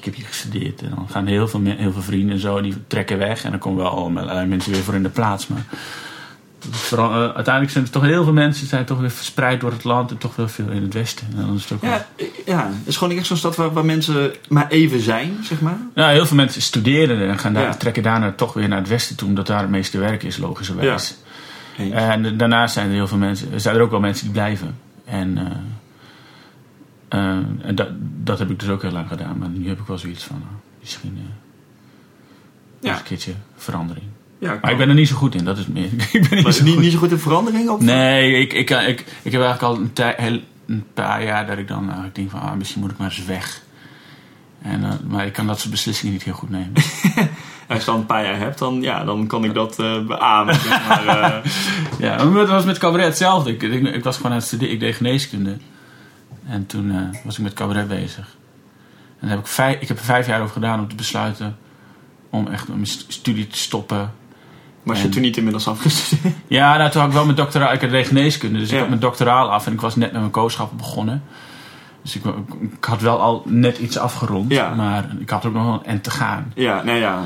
Ik 0.00 0.06
heb 0.06 0.14
hier 0.14 0.26
gestudeerd 0.26 0.82
en 0.82 0.92
dan 0.94 1.06
gaan 1.10 1.26
heel 1.26 1.48
veel, 1.48 1.60
heel 1.64 1.92
veel 1.92 2.02
vrienden 2.02 2.34
en 2.34 2.40
zo, 2.40 2.60
die 2.60 2.74
trekken 2.86 3.18
weg. 3.18 3.44
En 3.44 3.50
dan 3.50 3.60
komen 3.60 3.82
wel 3.82 3.90
allerlei 3.92 4.46
mensen 4.46 4.72
weer 4.72 4.82
voor 4.82 4.94
in 4.94 5.02
de 5.02 5.08
plaats. 5.08 5.46
Maar 5.46 5.64
vooral, 6.70 7.10
eh, 7.10 7.34
uiteindelijk 7.34 7.70
zijn 7.72 7.84
er 7.84 7.90
toch 7.90 8.02
heel 8.02 8.24
veel 8.24 8.32
mensen 8.32 8.66
zijn 8.66 8.84
toch 8.84 8.98
weer 9.00 9.10
verspreid 9.10 9.60
door 9.60 9.70
het 9.72 9.84
land 9.84 10.10
en 10.10 10.18
toch 10.18 10.36
wel 10.36 10.48
veel 10.48 10.68
in 10.68 10.82
het 10.82 10.94
westen. 10.94 11.26
En 11.36 11.46
dan 11.46 11.54
is 11.56 11.62
het 11.62 11.72
ook 11.72 11.80
wel- 11.80 11.90
Ja, 11.90 12.06
ja, 12.46 12.66
het 12.66 12.86
is 12.88 12.96
gewoon 12.96 13.16
echt 13.16 13.26
zo'n 13.26 13.36
stad 13.36 13.56
waar, 13.56 13.72
waar 13.72 13.84
mensen 13.84 14.32
maar 14.48 14.68
even 14.68 15.00
zijn, 15.00 15.36
zeg 15.42 15.60
maar. 15.60 15.76
Ja, 15.94 16.08
heel 16.08 16.26
veel 16.26 16.36
mensen 16.36 16.62
studeren 16.62 17.28
en 17.28 17.38
gaan 17.38 17.52
daar, 17.52 17.62
Ja. 17.62 17.74
trekken 17.74 18.02
daarna 18.02 18.32
toch 18.32 18.52
weer 18.52 18.68
naar 18.68 18.78
het 18.78 18.88
westen 18.88 19.16
toe, 19.16 19.28
omdat 19.28 19.46
daar 19.46 19.60
het 19.60 19.70
meeste 19.70 19.98
werk 19.98 20.22
is, 20.22 20.36
logischerwijs. 20.36 20.88
Eens. 21.78 21.92
En 21.92 22.22
da- 22.22 22.30
daarnaast 22.30 22.74
zijn 22.74 22.86
er 22.88 22.92
heel 22.94 23.06
veel 23.08 23.18
mensen, 23.18 23.52
er 23.52 23.60
zijn 23.60 23.76
er 23.76 23.82
ook 23.82 23.90
wel 23.90 24.00
mensen 24.00 24.24
die 24.24 24.32
blijven. 24.32 24.76
En, 25.04 25.38
eh, 25.38 25.44
eh, 25.44 25.50
en 27.62 27.74
dat, 27.74 27.88
dat 28.22 28.38
heb 28.38 28.50
ik 28.50 28.60
dus 28.60 28.68
ook 28.68 28.82
heel 28.82 28.90
lang 28.90 29.08
gedaan, 29.08 29.38
maar 29.38 29.48
nu 29.48 29.68
heb 29.68 29.80
ik 29.80 29.86
wel 29.86 29.98
zoiets 29.98 30.24
van, 30.24 30.36
nou, 30.38 30.50
misschien 30.80 31.14
eh 31.16 31.22
Ja. 32.90 32.96
een 32.96 33.02
keertje 33.02 33.32
verandering. 33.56 34.06
Ja, 34.38 34.58
Maar 34.62 34.70
ik 34.70 34.76
ben 34.76 34.88
er 34.88 34.94
niet 34.94 35.08
zo 35.08 35.16
goed 35.16 35.34
in, 35.34 35.44
dat 35.44 35.58
is 35.58 35.64
het 35.64 35.74
meer. 35.74 35.84
ik 36.12 36.28
ben 36.28 36.34
niet 36.34 36.42
Maar 36.42 36.52
zo 36.52 36.64
niet, 36.64 36.74
goed. 36.74 36.82
niet 36.82 36.92
zo 36.92 36.98
goed 36.98 37.10
in 37.10 37.18
verandering? 37.18 37.68
Of? 37.68 37.80
Nee, 37.80 38.32
ik, 38.40 38.52
ik, 38.52 38.70
ik, 38.70 38.86
ik, 38.88 39.00
ik 39.22 39.32
heb 39.32 39.42
eigenlijk 39.42 39.62
al 39.62 39.76
een, 39.76 39.92
tij- 39.92 40.14
heel, 40.16 40.40
een 40.66 40.84
paar 40.94 41.24
jaar 41.24 41.46
dat 41.46 41.58
ik 41.58 41.68
dan 41.68 41.84
nou, 41.86 42.04
ik 42.04 42.14
denk 42.14 42.30
van, 42.30 42.40
ah, 42.40 42.54
misschien 42.54 42.80
moet 42.80 42.90
ik 42.90 42.98
maar 42.98 43.08
eens 43.16 43.24
weg. 43.24 43.62
En, 44.62 44.84
eh, 44.84 44.90
maar 45.08 45.26
ik 45.26 45.32
kan 45.32 45.46
dat 45.46 45.58
soort 45.58 45.70
beslissingen 45.70 46.12
niet 46.12 46.22
heel 46.22 46.34
goed 46.34 46.50
nemen. 46.50 46.72
Als 47.68 47.78
je 47.78 47.84
dan 47.84 47.96
een 47.96 48.06
paar 48.06 48.24
jaar 48.24 48.38
hebt, 48.38 48.58
dan, 48.58 48.82
ja, 48.82 49.04
dan 49.04 49.26
kan 49.26 49.44
ik 49.44 49.54
dat 49.54 49.78
eh 49.78 50.06
beamen. 50.06 50.54
Zeg 50.54 50.88
maar, 50.88 51.06
eh. 51.06 51.50
Ja, 52.06 52.24
maar 52.24 52.34
dat 52.40 52.48
was 52.48 52.64
met 52.64 52.78
cabaret 52.78 53.06
hetzelfde. 53.06 53.50
Ik, 53.52 53.62
ik, 53.62 53.94
ik 53.94 54.04
was 54.04 54.16
gewoon 54.16 54.32
aan 54.32 54.38
het 54.38 54.46
studeren, 54.46 54.74
ik 54.74 54.80
deed 54.80 54.94
geneeskunde. 54.94 55.56
En 56.50 56.66
toen 56.66 56.90
eh, 56.90 57.22
was 57.24 57.36
ik 57.38 57.42
met 57.42 57.52
cabaret 57.52 57.88
bezig. 57.88 58.36
En 59.20 59.28
heb 59.28 59.38
ik, 59.38 59.46
vijf, 59.46 59.80
ik 59.80 59.88
heb 59.88 59.98
er 59.98 60.04
vijf 60.04 60.26
jaar 60.26 60.40
over 60.40 60.52
gedaan 60.52 60.80
om 60.80 60.88
te 60.88 60.94
besluiten 60.94 61.56
om 62.30 62.46
echt 62.46 62.68
mijn 62.68 62.86
st- 62.86 63.04
studie 63.12 63.46
te 63.46 63.58
stoppen. 63.58 64.12
was 64.82 64.98
je 64.98 65.04
En- 65.04 65.10
toen 65.10 65.22
niet 65.22 65.36
inmiddels 65.36 65.68
afgestudeerd? 65.68 66.34
Ja, 66.48 66.76
nou, 66.76 66.90
toen 66.90 67.00
had 67.00 67.10
ik 67.10 67.16
wel 67.16 67.24
mijn 67.24 67.36
doctoraal, 67.36 67.72
ik 67.72 67.90
deed 67.90 68.06
geneeskunde, 68.06 68.58
dus 68.58 68.68
Ja. 68.68 68.74
ik 68.74 68.80
had 68.80 68.88
mijn 68.88 69.00
doctoraal 69.00 69.50
af 69.50 69.66
en 69.66 69.72
ik 69.72 69.80
was 69.80 69.96
net 69.96 70.10
met 70.12 70.20
mijn 70.20 70.32
kooschappen 70.32 70.76
begonnen. 70.76 71.22
Dus 72.02 72.16
ik, 72.16 72.22
ik 72.60 72.84
had 72.84 73.00
wel 73.00 73.20
al 73.20 73.42
net 73.46 73.78
iets 73.78 73.98
afgerond, 73.98 74.50
Ja. 74.52 74.74
maar 74.74 75.08
ik 75.18 75.30
had 75.30 75.44
ook 75.46 75.52
nog 75.52 75.64
wel 75.64 75.72
een 75.74 75.84
end 75.84 76.04
te 76.04 76.10
gaan 76.10 76.52
Ja, 76.54 76.82
nee, 76.82 77.00
ja. 77.00 77.22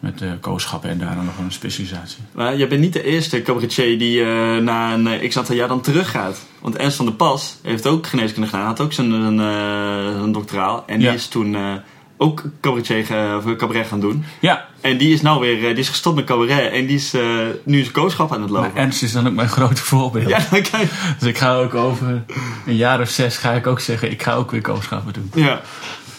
Met 0.00 0.18
de 0.18 0.36
kooschappen 0.40 0.90
en 0.90 0.98
daarna 0.98 1.22
nog 1.22 1.38
een 1.38 1.52
specialisatie. 1.52 2.18
Maar 2.32 2.56
je 2.56 2.66
bent 2.66 2.80
niet 2.80 2.92
de 2.92 3.02
eerste 3.04 3.42
cabaretier 3.42 3.98
die 3.98 4.20
eh, 4.20 4.56
na 4.56 4.92
een 4.92 5.06
eh, 5.06 5.28
x 5.28 5.36
aantal 5.38 5.54
jaar 5.54 5.68
dan 5.68 5.80
teruggaat. 5.80 6.46
Want 6.60 6.76
Ernst 6.76 6.96
van 6.96 7.06
der 7.06 7.14
Pas 7.14 7.56
heeft 7.62 7.86
ook 7.86 8.06
geneeskunde 8.06 8.48
gedaan. 8.48 8.66
Had 8.66 8.80
ook 8.80 8.92
zijn, 8.92 9.12
eh, 9.12 10.18
zijn 10.18 10.32
doctoraal. 10.32 10.84
En 10.86 10.98
die 10.98 11.08
is 11.08 11.26
toen 11.28 11.54
eh, 11.54 11.72
ook 12.16 12.42
cabaretier, 12.60 13.06
of 13.36 13.56
cabaret 13.56 13.86
gaan 13.86 14.00
doen. 14.00 14.24
Ja, 14.40 14.66
En 14.80 14.96
die 14.98 15.12
is 15.12 15.22
nou 15.22 15.40
weer 15.40 15.56
eh, 15.56 15.68
die 15.68 15.78
is 15.78 15.88
gestopt 15.88 16.16
met 16.16 16.24
cabaret. 16.24 16.72
En 16.72 16.86
die 16.86 16.96
is 16.96 17.14
eh, 17.14 17.22
nu 17.64 17.80
zijn 17.80 17.92
kooschap 17.92 18.32
aan 18.32 18.40
het 18.42 18.50
lopen. 18.50 18.70
maar 18.72 18.82
Ernst 18.82 19.02
is 19.02 19.12
dan 19.12 19.26
ook 19.26 19.34
mijn 19.34 19.48
grote 19.48 19.82
voorbeeld. 19.82 20.28
Ja, 20.28 20.38
dan 20.50 20.62
kijk. 20.70 20.90
Dus 21.18 21.28
ik 21.28 21.38
ga 21.38 21.54
ook 21.54 21.74
over 21.74 22.22
een 22.66 22.76
jaar 22.76 23.00
of 23.00 23.08
zes 23.08 23.36
ga 23.36 23.52
ik 23.52 23.66
ook 23.66 23.80
zeggen, 23.80 24.10
ik 24.10 24.22
ga 24.22 24.34
ook 24.34 24.50
weer 24.50 24.60
kooschappen 24.60 25.12
doen. 25.12 25.30
Ja. 25.34 25.60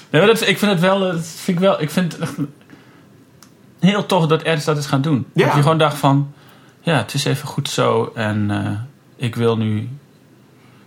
Ja, 0.09 0.17
maar 0.17 0.27
dat, 0.27 0.47
ik 0.47 0.57
vind 0.57 0.71
het 0.71 0.79
wel, 0.79 0.99
dat 0.99 1.27
vind 1.43 1.57
ik 1.57 1.63
wel, 1.63 1.81
ik 1.81 1.89
vind 1.89 2.17
echt 2.17 2.33
heel 3.79 4.05
tof 4.05 4.25
dat 4.27 4.41
Ernst 4.41 4.65
dat 4.65 4.77
is 4.77 4.85
gaan 4.85 5.01
doen. 5.01 5.25
Ja. 5.33 5.45
Dat 5.45 5.55
je 5.55 5.61
gewoon 5.61 5.77
dacht 5.77 5.97
van, 5.97 6.31
ja, 6.81 6.97
het 6.97 7.13
is 7.13 7.25
even 7.25 7.47
goed 7.47 7.69
zo 7.69 8.11
en 8.15 8.51
eh, 8.51 8.71
ik 9.15 9.35
wil 9.35 9.57
nu 9.57 9.89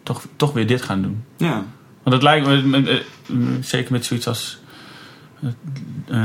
toch, 0.03 0.23
toch 0.37 0.53
weer 0.53 0.67
dit 0.67 0.83
gaan 0.83 1.03
doen. 1.03 1.25
Ja. 1.37 1.65
Want 2.03 2.15
het 2.15 2.23
lijkt 2.23 2.47
me, 2.47 3.03
zeker 3.61 3.93
met 3.93 4.05
zoiets 4.05 4.27
als 4.29 4.59
eh, 6.09 6.25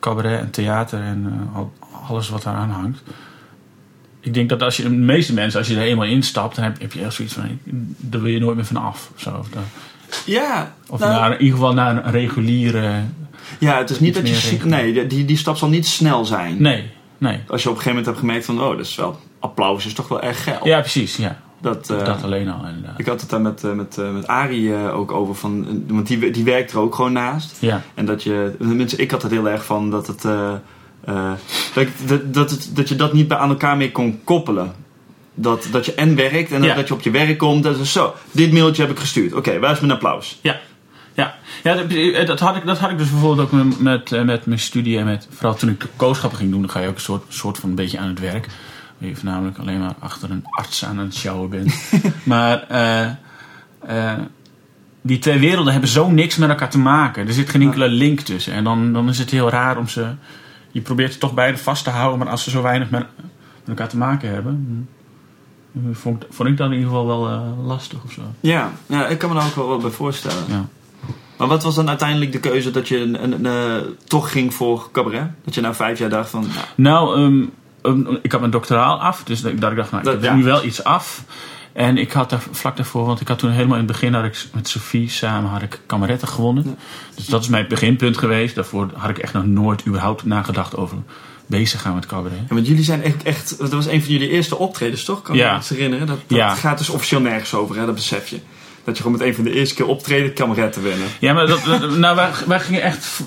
cabaret 0.00 0.40
en 0.40 0.50
theater 0.50 1.00
en 1.00 1.48
eh, 1.50 1.56
al- 1.56 1.72
alles 2.08 2.28
wat 2.28 2.42
daaraan 2.42 2.70
hangt. 2.70 3.02
Ik 4.20 4.34
denk 4.34 4.48
dat 4.48 4.62
als 4.62 4.76
je, 4.76 4.82
de 4.82 4.90
meeste 4.90 5.34
mensen, 5.34 5.58
als 5.58 5.68
je 5.68 5.76
er 5.76 5.82
eenmaal 5.82 6.06
instapt, 6.06 6.54
dan 6.54 6.64
heb, 6.64 6.80
heb 6.80 6.92
je 6.92 7.04
echt 7.04 7.14
zoiets 7.14 7.34
van, 7.34 7.58
daar 7.98 8.20
wil 8.20 8.30
je 8.32 8.40
nooit 8.40 8.56
meer 8.56 8.64
van 8.64 8.76
af. 8.76 9.10
Of, 9.14 9.20
zo. 9.20 9.30
of, 9.38 9.48
Ja. 10.26 10.74
of 10.88 11.00
nou, 11.00 11.12
naar, 11.12 11.32
in 11.32 11.40
ieder 11.40 11.58
geval 11.58 11.74
naar 11.74 12.04
een 12.04 12.10
reguliere... 12.10 13.02
ja, 13.58 13.78
het 13.78 13.90
is 13.90 14.00
niet 14.00 14.14
dat 14.14 14.28
je... 14.28 14.58
Nee, 14.64 15.06
die, 15.06 15.24
die 15.24 15.36
stap 15.36 15.56
zal 15.56 15.68
niet 15.68 15.86
snel 15.86 16.24
zijn. 16.24 16.62
Nee, 16.62 16.90
nee. 17.18 17.40
Als 17.48 17.62
je 17.62 17.68
op 17.68 17.76
een 17.76 17.82
gegeven 17.82 17.88
moment 17.88 18.06
hebt 18.06 18.18
gemerkt 18.18 18.44
van... 18.44 18.60
Oh, 18.62 18.76
dat 18.76 18.86
is 18.86 18.94
wel... 18.94 19.18
Applaus 19.40 19.86
is 19.86 19.92
toch 19.94 20.08
wel 20.08 20.22
erg 20.22 20.42
geil. 20.42 20.60
Ja, 20.62 20.80
precies, 20.80 21.16
ja. 21.16 21.40
Dat, 21.60 21.90
eh, 21.90 22.04
dat 22.04 22.22
alleen 22.22 22.48
al, 22.48 22.66
inderdaad. 22.66 22.98
Ik 22.98 23.06
had 23.06 23.20
het 23.20 23.30
daar 23.30 23.40
met, 23.40 23.64
eh, 23.64 23.72
met, 23.72 23.98
eh, 23.98 24.10
met 24.10 24.26
Arie 24.26 24.74
eh, 24.74 24.98
ook 24.98 25.12
over. 25.12 25.34
Van, 25.34 25.66
eh, 25.68 25.94
want 25.94 26.06
die, 26.06 26.30
die 26.30 26.44
werkt 26.44 26.72
er 26.72 26.78
ook 26.78 26.94
gewoon 26.94 27.12
naast. 27.12 27.56
Ja, 27.60 27.82
En 27.94 28.04
dat 28.06 28.22
je... 28.22 28.54
Tenminste, 28.58 28.96
ik 28.96 29.10
had 29.10 29.22
het 29.22 29.30
heel 29.30 29.48
erg 29.48 29.64
van 29.64 29.90
dat 29.90 30.06
het... 30.06 30.24
eh, 30.24 30.52
eh, 31.04 31.30
dat, 31.74 31.86
dat, 32.06 32.34
dat, 32.34 32.50
het- 32.50 32.70
dat 32.74 32.88
je 32.88 32.96
dat 32.96 33.12
niet 33.12 33.28
bij 33.28 33.36
aan 33.36 33.48
elkaar 33.48 33.76
meer 33.76 33.92
kon 33.92 34.20
koppelen. 34.24 34.72
Dat, 35.34 35.68
dat 35.70 35.86
je 35.86 35.94
en 35.94 36.14
werkt 36.16 36.52
en 36.52 36.62
Ja. 36.62 36.74
dat 36.74 36.88
je 36.88 36.94
op 36.94 37.00
je 37.02 37.10
werk 37.10 37.38
komt. 37.38 37.62
Dat 37.62 37.78
is 37.78 37.92
zo, 37.92 38.14
dit 38.30 38.52
mailtje 38.52 38.82
heb 38.82 38.90
ik 38.90 38.98
gestuurd. 38.98 39.32
Oké, 39.34 39.58
waar 39.58 39.72
is 39.72 39.80
mijn 39.80 39.92
applaus? 39.92 40.38
ja. 40.42 40.60
Ja, 41.62 41.74
dat, 41.74 41.86
eh, 41.86 42.26
dat, 42.26 42.40
had 42.40 42.56
ik, 42.56 42.66
dat 42.66 42.78
had 42.78 42.90
ik 42.90 42.98
dus 42.98 43.10
bijvoorbeeld 43.10 43.46
ook 43.46 43.52
met, 43.52 43.80
met, 43.80 44.12
eh, 44.12 44.22
met 44.22 44.46
mijn 44.46 44.60
studie 44.60 44.98
en 44.98 45.04
met, 45.04 45.28
vooral 45.30 45.54
toen 45.54 45.70
ik 45.70 45.80
de 45.80 45.88
kooschappen 45.96 46.38
ging 46.38 46.50
doen, 46.50 46.60
dan 46.60 46.70
ga 46.70 46.80
je 46.80 46.88
ook 46.88 46.94
een 46.94 47.00
soort, 47.00 47.24
soort 47.28 47.58
van 47.58 47.68
een 47.68 47.74
beetje 47.74 47.98
aan 47.98 48.08
het 48.08 48.20
werk. 48.20 48.46
Waar 48.98 49.08
je 49.08 49.16
voornamelijk 49.16 49.58
alleen 49.58 49.78
maar 49.78 49.94
achter 49.98 50.30
een 50.30 50.44
arts 50.50 50.84
aan 50.84 50.98
het 50.98 51.14
sjouwen 51.14 51.50
bent. 51.50 51.74
maar 52.24 52.66
eh, 53.86 54.12
die 55.00 55.18
twee 55.18 55.38
werelden 55.38 55.72
hebben 55.72 55.90
zo 55.90 56.10
niks 56.10 56.36
met 56.36 56.48
elkaar 56.48 56.70
te 56.70 56.78
maken. 56.78 57.26
Er 57.26 57.32
zit 57.32 57.48
geen 57.48 57.62
enkele 57.62 57.88
link 57.88 58.20
tussen. 58.20 58.52
En 58.52 58.64
dan, 58.64 58.92
dan 58.92 59.08
is 59.08 59.18
het 59.18 59.30
heel 59.30 59.50
raar 59.50 59.78
om 59.78 59.88
ze. 59.88 60.14
Je 60.70 60.80
probeert 60.80 61.12
ze 61.12 61.18
toch 61.18 61.34
beide 61.34 61.58
vast 61.58 61.84
te 61.84 61.90
houden, 61.90 62.18
maar 62.18 62.28
als 62.28 62.42
ze 62.42 62.50
zo 62.50 62.62
weinig 62.62 62.90
met, 62.90 63.06
met 63.16 63.68
elkaar 63.68 63.88
te 63.88 63.96
maken 63.96 64.28
hebben. 64.28 64.88
Vond, 65.92 66.24
vond 66.30 66.48
ik 66.48 66.56
dat 66.56 66.66
in 66.66 66.72
ieder 66.72 66.88
geval 66.88 67.06
wel 67.06 67.56
lastig 67.64 68.04
of 68.04 68.12
zo. 68.12 68.22
Ja, 68.40 68.70
ja, 68.86 69.06
ik 69.06 69.18
kan 69.18 69.28
me 69.28 69.34
daar 69.34 69.46
ook 69.46 69.54
wel 69.54 69.68
wat 69.68 69.82
bij 69.82 69.90
voorstellen. 69.90 70.44
Ja. 70.48 70.68
Maar 71.42 71.50
wat 71.50 71.62
was 71.62 71.74
dan 71.74 71.88
uiteindelijk 71.88 72.32
de 72.32 72.40
keuze 72.40 72.70
dat 72.70 72.88
je 72.88 72.98
een, 72.98 73.22
een, 73.22 73.44
een, 73.44 73.46
eh, 73.46 73.88
toch 74.04 74.30
ging 74.32 74.54
voor 74.54 74.88
cabaret? 74.92 75.30
Dat 75.44 75.54
je 75.54 75.60
na 75.60 75.74
vijf 75.74 75.98
jaar 75.98 76.08
dacht 76.08 76.30
van... 76.30 76.46
Nou, 76.76 77.14
Nou, 77.14 77.16
ehm, 77.16 77.44
ehm, 78.06 78.16
ik 78.22 78.30
had 78.32 78.40
mijn 78.40 78.52
doctoraal 78.52 79.00
af. 79.00 79.24
Dus 79.24 79.40
dat, 79.40 79.60
dat 79.60 79.70
ik 79.70 79.76
dacht, 79.76 79.90
nou, 79.90 80.04
ik 80.04 80.10
heb 80.10 80.22
ja. 80.22 80.34
nu 80.34 80.44
wel 80.44 80.64
iets 80.64 80.84
af. 80.84 81.22
En 81.72 81.98
ik 81.98 82.12
had 82.12 82.30
daar 82.30 82.42
vlak 82.50 82.76
daarvoor, 82.76 83.04
want 83.06 83.20
ik 83.20 83.28
had 83.28 83.38
toen 83.38 83.50
helemaal 83.50 83.78
in 83.78 83.82
het 83.82 83.92
begin 83.92 84.14
had 84.14 84.24
ik 84.24 84.46
met 84.54 84.68
Sophie 84.68 85.10
samen 85.10 85.50
had 85.50 85.62
ik 85.62 85.80
kameretten 85.86 86.28
gewonnen. 86.28 86.78
Dus 87.14 87.26
dat 87.26 87.42
is 87.42 87.48
mijn 87.48 87.68
beginpunt 87.68 88.18
geweest. 88.18 88.54
Daarvoor 88.54 88.90
had 88.94 89.10
ik 89.10 89.18
echt 89.18 89.32
nog 89.32 89.46
nooit 89.46 89.86
überhaupt 89.86 90.24
nagedacht 90.24 90.76
over 90.76 90.96
bezig 91.46 91.80
gaan 91.80 91.94
met 91.94 92.06
cabaret. 92.06 92.38
Ja, 92.48 92.54
want 92.54 92.66
jullie 92.66 92.84
zijn 92.84 93.02
echt, 93.02 93.22
echt... 93.22 93.58
Dat 93.58 93.72
was 93.72 93.86
een 93.86 94.02
van 94.02 94.12
jullie 94.12 94.28
eerste 94.28 94.58
optredens, 94.58 95.04
toch? 95.04 95.22
Kan 95.22 95.36
Ja. 95.36 95.56
me 95.56 95.74
herinneren? 95.74 96.06
Dat, 96.06 96.18
dat 96.26 96.38
Ja. 96.38 96.54
gaat 96.54 96.78
dus 96.78 96.88
officieel 96.90 97.20
nergens 97.20 97.54
over, 97.54 97.76
hè? 97.76 97.86
Dat 97.86 97.94
besef 97.94 98.28
je. 98.28 98.38
Dat 98.84 98.96
je 98.96 99.02
gewoon 99.02 99.18
met 99.18 99.26
een 99.26 99.34
van 99.34 99.44
de 99.44 99.52
eerste 99.52 99.74
keer 99.74 99.86
optreden 99.86 100.34
te 100.70 100.80
winnen. 100.80 101.08
Ja, 101.20 101.32
maar 101.32 101.46
dat, 101.46 101.64
nou, 101.96 102.16
wij, 102.16 102.30
wij 102.46 102.60
gingen 102.60 102.82
echt. 102.82 103.20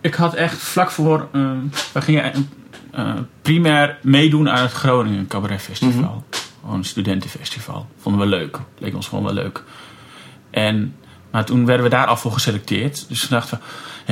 Ik 0.00 0.14
had 0.14 0.34
echt 0.34 0.58
vlak 0.58 0.90
voor. 0.90 1.28
eh, 1.32 1.50
wij 1.92 2.02
gingen 2.02 2.50
eh, 2.90 3.14
primair 3.42 3.98
meedoen 4.02 4.48
aan 4.50 4.62
het 4.62 4.72
Groningen 4.72 5.26
Cabaret 5.26 5.62
Festival. 5.62 6.24
Gewoon 6.60 6.76
een 6.76 6.84
studentenfestival. 6.84 7.86
Vonden 8.00 8.20
we 8.20 8.36
leuk. 8.36 8.58
Leek 8.78 8.94
ons 8.94 9.08
gewoon 9.08 9.24
wel 9.24 9.32
leuk. 9.34 9.62
En, 10.50 10.96
maar 11.30 11.44
toen 11.44 11.66
werden 11.66 11.84
we 11.84 11.90
daar 11.90 12.06
al 12.06 12.16
voor 12.16 12.32
geselecteerd. 12.32 13.08
Dus 13.08 13.20
toen 13.20 13.28
dachten 13.30 13.58
we, 13.58 13.64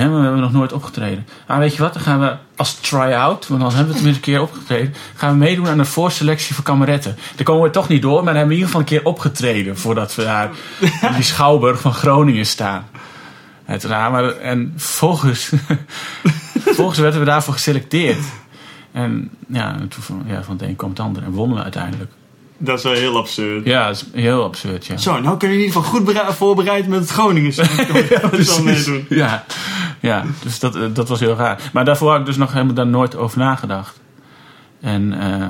maar 0.05 0.17
we 0.17 0.23
hebben 0.23 0.41
nog 0.41 0.53
nooit 0.53 0.73
opgetreden. 0.73 1.27
Ah, 1.47 1.59
weet 1.59 1.75
je 1.75 1.83
wat, 1.83 1.93
dan 1.93 2.03
gaan 2.03 2.21
we 2.21 2.37
als 2.57 2.75
try-out, 2.75 3.49
want 3.49 3.61
dan 3.61 3.71
hebben 3.71 3.89
we 3.89 3.95
tenminste 3.95 4.31
een 4.31 4.35
keer 4.35 4.43
opgetreden, 4.43 4.95
gaan 5.15 5.31
we 5.31 5.37
meedoen 5.37 5.69
aan 5.69 5.79
de 5.79 5.85
voorselectie 5.85 6.55
voor 6.55 6.65
kameretten. 6.65 7.17
Daar 7.35 7.45
komen 7.45 7.63
we 7.63 7.71
toch 7.71 7.89
niet 7.89 8.03
door, 8.03 8.25
maar 8.25 8.25
dan 8.25 8.37
hebben 8.37 8.49
we 8.49 8.55
in 8.55 8.61
ieder 8.61 8.67
geval 8.67 8.81
een 8.81 9.03
keer 9.03 9.13
opgetreden 9.13 9.79
voordat 9.79 10.15
we 10.15 10.23
daar 10.23 10.51
in 10.81 11.15
die 11.15 11.23
schouwburg 11.23 11.81
van 11.81 11.95
Groningen 11.95 12.47
staan. 12.47 12.87
Het 13.65 13.85
raar, 13.85 14.11
maar, 14.11 14.37
en 14.37 14.73
volgens, 14.77 15.53
volgens 16.79 16.99
werden 16.99 17.21
we 17.21 17.27
daarvoor 17.27 17.55
geselecteerd. 17.55 18.25
En 18.93 19.31
ja, 19.49 19.75
en 19.75 19.89
toen 19.89 20.03
van, 20.03 20.23
ja, 20.27 20.43
van 20.43 20.57
het 20.57 20.69
een 20.69 20.77
kwam 20.77 20.91
het 20.91 21.01
ander 21.01 21.23
en 21.23 21.31
wonnen 21.31 21.57
we 21.57 21.63
uiteindelijk. 21.63 22.11
Dat 22.59 22.79
is 22.79 22.85
wel 22.85 22.93
heel 22.93 23.17
absurd. 23.17 23.67
Ja, 23.67 23.87
dat 23.87 23.97
is 23.97 24.21
heel 24.23 24.45
absurd, 24.45 24.87
ja. 24.87 24.97
Zo, 24.97 25.21
nou 25.21 25.37
kun 25.37 25.49
je 25.49 25.55
in 25.55 25.61
ieder 25.61 25.83
geval 25.83 25.91
goed 25.91 26.35
voorbereid 26.37 26.89
met 26.89 27.01
het 27.01 27.11
Groningen. 27.11 27.53
ja, 28.09 28.29
Precies. 28.29 28.61
meedoen. 28.63 29.07
Ja, 29.09 29.45
ja 30.01 30.25
dus 30.43 30.59
dat, 30.59 30.77
eh, 30.77 30.83
dat 30.93 31.09
was 31.09 31.21
heel 31.21 31.35
raar. 31.35 31.71
Maar 31.73 31.85
daarvoor 31.85 32.11
had 32.11 32.21
ik 32.21 32.27
dus 32.27 32.37
nog 32.37 32.53
helemaal 32.53 32.75
daar 32.75 32.87
nooit 32.87 33.17
over 33.17 33.39
nagedacht. 33.39 34.01
En, 34.81 35.21
eh, 35.21 35.41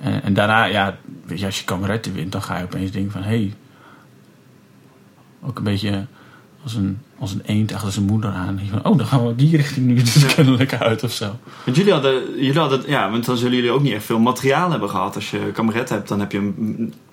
en, 0.00 0.22
en 0.22 0.34
daarna, 0.34 0.64
ja, 0.64 0.96
weet 1.26 1.40
je, 1.40 1.46
als 1.46 1.58
je 1.58 1.64
kameretten 1.64 2.12
wint, 2.12 2.32
dan 2.32 2.42
ga 2.42 2.58
je 2.58 2.64
opeens 2.64 2.90
denken 2.90 3.12
van... 3.12 3.22
hé, 3.22 3.28
hey, 3.28 3.54
ook 5.42 5.58
een 5.58 5.64
beetje 5.64 6.06
als 6.62 6.74
een, 6.74 6.98
als 7.18 7.32
een 7.32 7.42
eend 7.44 7.72
achter 7.72 7.92
zijn 7.92 8.04
moeder 8.04 8.30
aan. 8.30 8.60
Van, 8.70 8.84
oh, 8.84 8.98
dan 8.98 9.06
gaan 9.06 9.26
we 9.26 9.34
die 9.34 9.56
richting 9.56 9.86
nu 9.86 9.94
dus 10.02 10.34
kennelijk 10.34 10.74
uit 10.74 11.02
of 11.02 11.12
zo. 11.12 11.38
Want 11.64 11.76
jullie 11.76 11.92
hadden, 11.92 12.34
jullie 12.36 12.58
hadden, 12.58 12.82
ja, 12.86 13.10
want 13.10 13.24
dan 13.24 13.36
zullen 13.36 13.54
jullie 13.54 13.70
ook 13.70 13.82
niet 13.82 13.92
echt 13.92 14.04
veel 14.04 14.18
materiaal 14.18 14.70
hebben 14.70 14.90
gehad. 14.90 15.14
Als 15.14 15.30
je 15.30 15.50
kameret 15.52 15.88
hebt, 15.88 16.08
dan 16.08 16.20
heb 16.20 16.32
je 16.32 16.52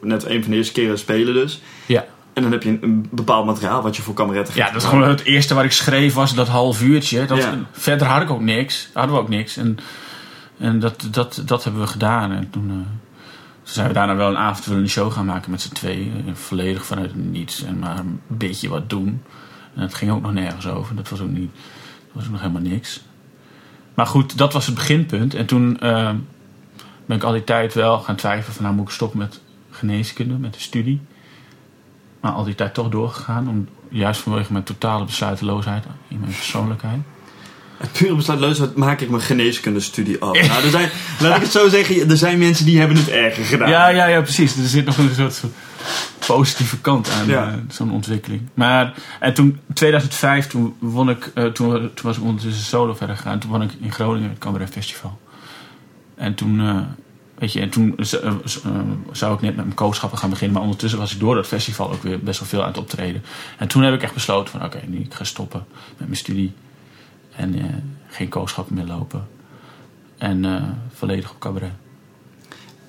net 0.02 0.26
een 0.26 0.42
van 0.42 0.52
de 0.52 0.58
eerste 0.58 0.74
keren 0.74 1.00
spelen 1.00 1.34
dus. 1.34 1.62
Ja. 1.86 2.06
En 2.34 2.42
dan 2.42 2.52
heb 2.52 2.64
je 2.64 2.70
een, 2.70 2.84
een 2.84 3.08
bepaald 3.12 3.46
materiaal 3.46 3.82
wat 3.82 3.96
je 3.96 4.02
voor 4.02 4.14
kameretten 4.14 4.56
Ja, 4.56 4.72
dat 4.72 4.82
is 4.82 4.88
gewoon 4.88 5.10
het 5.10 5.24
eerste 5.24 5.54
wat 5.54 5.64
ik 5.64 5.72
schreef 5.72 6.14
was 6.14 6.36
dat 6.36 6.48
half 6.48 6.82
uurtje. 6.82 7.26
Dat, 7.26 7.38
Ja. 7.38 7.58
Verder 7.72 8.08
had 8.08 8.22
ik 8.22 8.30
ook 8.30 8.42
niks. 8.42 8.90
Hadden 8.94 9.16
we 9.16 9.22
ook 9.22 9.30
niks. 9.30 9.58
En, 9.58 9.78
en 10.58 10.80
dat, 10.80 11.08
dat, 11.12 11.42
dat 11.46 11.64
hebben 11.64 11.82
we 11.82 11.88
gedaan. 11.88 12.32
En 12.32 12.50
toen, 12.50 12.70
eh, 12.70 12.76
toen 13.64 13.74
zijn 13.74 13.88
we 13.88 13.94
daarna 13.94 14.16
wel 14.16 14.30
een 14.30 14.38
avondvullende 14.38 14.90
show 14.90 15.12
gaan 15.12 15.26
maken 15.26 15.52
met 15.52 15.62
z'n 15.62 15.74
tweeën. 15.74 16.24
En 16.28 16.38
Volledig 16.38 16.86
vanuit 16.86 17.12
het 17.12 17.32
niets. 17.32 17.64
En 17.64 17.80
maar 17.80 17.98
een 17.98 18.20
beetje 18.28 18.70
wat 18.70 18.90
doen. 18.90 19.24
En 19.76 19.82
het 19.82 19.94
ging 19.94 20.12
ook 20.12 20.22
nog 20.22 20.34
nergens 20.34 20.68
over. 20.68 20.96
Dat 20.96 21.10
was 21.10 21.22
ook, 21.22 21.30
niet, 21.30 21.52
dat 21.54 22.14
was 22.14 22.26
ook 22.26 22.32
nog 22.32 22.42
helemaal 22.42 22.62
niks. 22.62 23.02
Maar 23.94 24.08
goed, 24.08 24.38
dat 24.38 24.54
was 24.54 24.66
het 24.66 24.76
beginpunt. 24.76 25.34
En 25.34 25.46
toen 25.46 25.80
eh, 25.80 26.12
ben 27.06 27.18
ik 27.18 27.24
al 27.24 27.32
die 27.32 27.44
tijd 27.44 27.74
wel 27.74 28.00
gaan 28.00 28.16
twijfelen 28.16 28.54
van 28.54 28.64
nou 28.64 28.76
moet 28.76 28.88
ik 28.88 28.94
stoppen 28.94 29.20
met 29.20 29.42
geneeskunde, 29.70 30.34
met 30.34 30.54
de 30.54 30.60
studie. 30.60 31.02
Maar 32.24 32.32
al 32.32 32.44
die 32.44 32.56
tijd 32.56 32.74
toch 32.74 32.90
doorgegaan. 32.90 33.48
Om, 33.50 33.68
juist 33.90 34.22
vanwege 34.22 34.52
mijn 34.52 34.64
totale 34.64 35.06
besluiteloosheid 35.06 35.84
in 36.08 36.20
mijn 36.20 36.32
persoonlijkheid. 36.32 37.00
Pure 37.92 38.16
besluitloosheid 38.16 38.76
maak 38.76 39.02
ik 39.02 39.10
mijn 39.10 39.22
geneeskundestudie 39.22 40.22
af. 40.22 40.48
nou, 40.48 40.64
er 40.64 40.70
zijn, 40.70 40.90
laat 41.20 41.36
ik 41.36 41.42
het 41.42 41.52
zo 41.52 41.68
zeggen, 41.70 42.10
er 42.10 42.18
zijn 42.18 42.38
mensen 42.40 42.66
die 42.66 42.80
hebben 42.80 42.98
het 42.98 43.10
erger 43.10 43.46
gedaan. 43.46 43.70
Ja, 43.70 43.88
ja, 43.88 44.06
ja, 44.06 44.22
precies. 44.22 44.56
Er 44.58 44.68
zit 44.68 44.86
nog 44.86 44.98
een 44.98 45.10
soort 45.16 45.44
positieve 46.28 46.80
kant 46.82 47.10
aan 47.12 47.28
Ja. 47.28 47.48
eh, 47.48 47.54
zo'n 47.70 47.92
ontwikkeling. 47.92 48.42
Maar, 48.54 48.94
en 49.20 49.34
toen, 49.34 49.60
2005, 49.74 50.48
toen 50.48 50.76
won 50.80 51.10
ik, 51.10 51.24
toen, 51.34 51.54
toen 51.54 51.92
was 52.02 52.18
ik 52.18 52.24
ondertussen 52.24 52.64
solo 52.66 52.94
verder 52.94 53.16
gegaan. 53.16 53.40
Toen 53.40 53.50
won 53.52 53.62
ik 53.62 53.72
in 53.80 53.92
Groningen 53.92 54.30
het 54.30 54.40
Cabaret 54.40 54.70
Festival. 54.70 55.20
En 56.16 56.34
toen, 56.36 56.60
eh, 56.60 56.78
weet 57.44 57.54
je, 57.54 57.60
en 57.60 57.70
toen 57.70 57.98
eh, 57.98 58.14
eh, 58.24 58.34
zou 59.12 59.34
ik 59.34 59.42
net 59.42 59.56
met 59.56 59.66
mijn 59.66 59.76
kooschappen 59.78 60.18
gaan 60.20 60.30
beginnen. 60.30 60.54
Maar 60.56 60.64
ondertussen 60.64 61.00
was 61.00 61.14
ik 61.14 61.20
door 61.20 61.36
dat 61.36 61.48
festival 61.48 61.92
ook 61.92 62.04
weer 62.04 62.20
best 62.20 62.40
wel 62.40 62.48
veel 62.50 62.62
aan 62.62 62.68
het 62.68 62.78
optreden. 62.78 63.24
En 63.58 63.68
toen 63.68 63.82
heb 63.84 63.94
ik 63.94 64.04
echt 64.04 64.14
besloten 64.14 64.52
van, 64.52 64.66
oké, 64.66 64.80
nu 64.88 65.00
ik 65.00 65.14
ga 65.14 65.24
stoppen 65.24 65.66
met 65.98 66.08
mijn 66.08 66.20
studie. 66.20 66.52
En 67.36 67.56
eh, 67.60 67.64
geen 68.08 68.30
kooschappen 68.30 68.76
meer 68.76 68.86
lopen. 68.86 69.28
En 70.18 70.46
volledig 70.94 71.30
op 71.32 71.40
cabaret. 71.40 71.72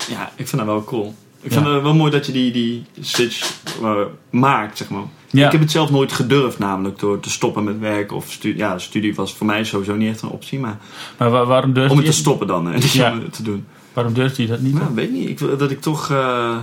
Ja, 0.09 0.31
ik 0.35 0.47
vind 0.47 0.57
dat 0.61 0.65
wel 0.65 0.83
cool. 0.83 1.15
Ik 1.41 1.51
Ja. 1.51 1.57
vind 1.61 1.73
het 1.73 1.81
wel 1.83 1.93
mooi 1.95 2.11
dat 2.11 2.25
je 2.25 2.31
die, 2.31 2.51
die 2.51 2.85
switch 3.01 3.53
maakt, 4.29 4.77
zeg 4.77 4.89
maar. 4.89 5.03
Ja. 5.29 5.45
Ik 5.45 5.51
heb 5.51 5.61
het 5.61 5.71
zelf 5.71 5.89
nooit 5.91 6.11
gedurfd, 6.11 6.59
namelijk 6.59 6.99
door 6.99 7.19
te 7.19 7.29
stoppen 7.29 7.63
met 7.63 7.79
werk 7.79 8.11
of 8.11 8.31
studie. 8.31 8.57
Ja, 8.57 8.77
studie 8.79 9.15
was 9.15 9.33
voor 9.33 9.45
mij 9.45 9.63
sowieso 9.63 9.95
niet 9.95 10.09
echt 10.09 10.21
een 10.21 10.29
optie, 10.29 10.59
maar 10.59 10.77
Maar 11.17 11.29
wa- 11.29 11.45
waarom 11.45 11.73
durfde 11.73 11.91
om 11.91 11.97
het 11.97 12.05
je 12.07 12.13
te 12.13 12.19
stoppen 12.19 12.47
dan 12.47 12.71
Ja. 12.93 13.19
het 13.19 13.33
te 13.33 13.43
doen. 13.43 13.65
Waarom 13.95 14.13
durfde 14.13 14.41
je 14.41 14.47
dat 14.47 14.59
niet? 14.59 14.73
Nou, 14.73 14.85
weet 14.95 15.11
niet. 15.11 15.29
Ik, 15.29 15.39
wil- 15.39 15.57
dat 15.57 15.71
ik 15.71 15.81
toch, 15.81 16.09
eh, 16.11 16.57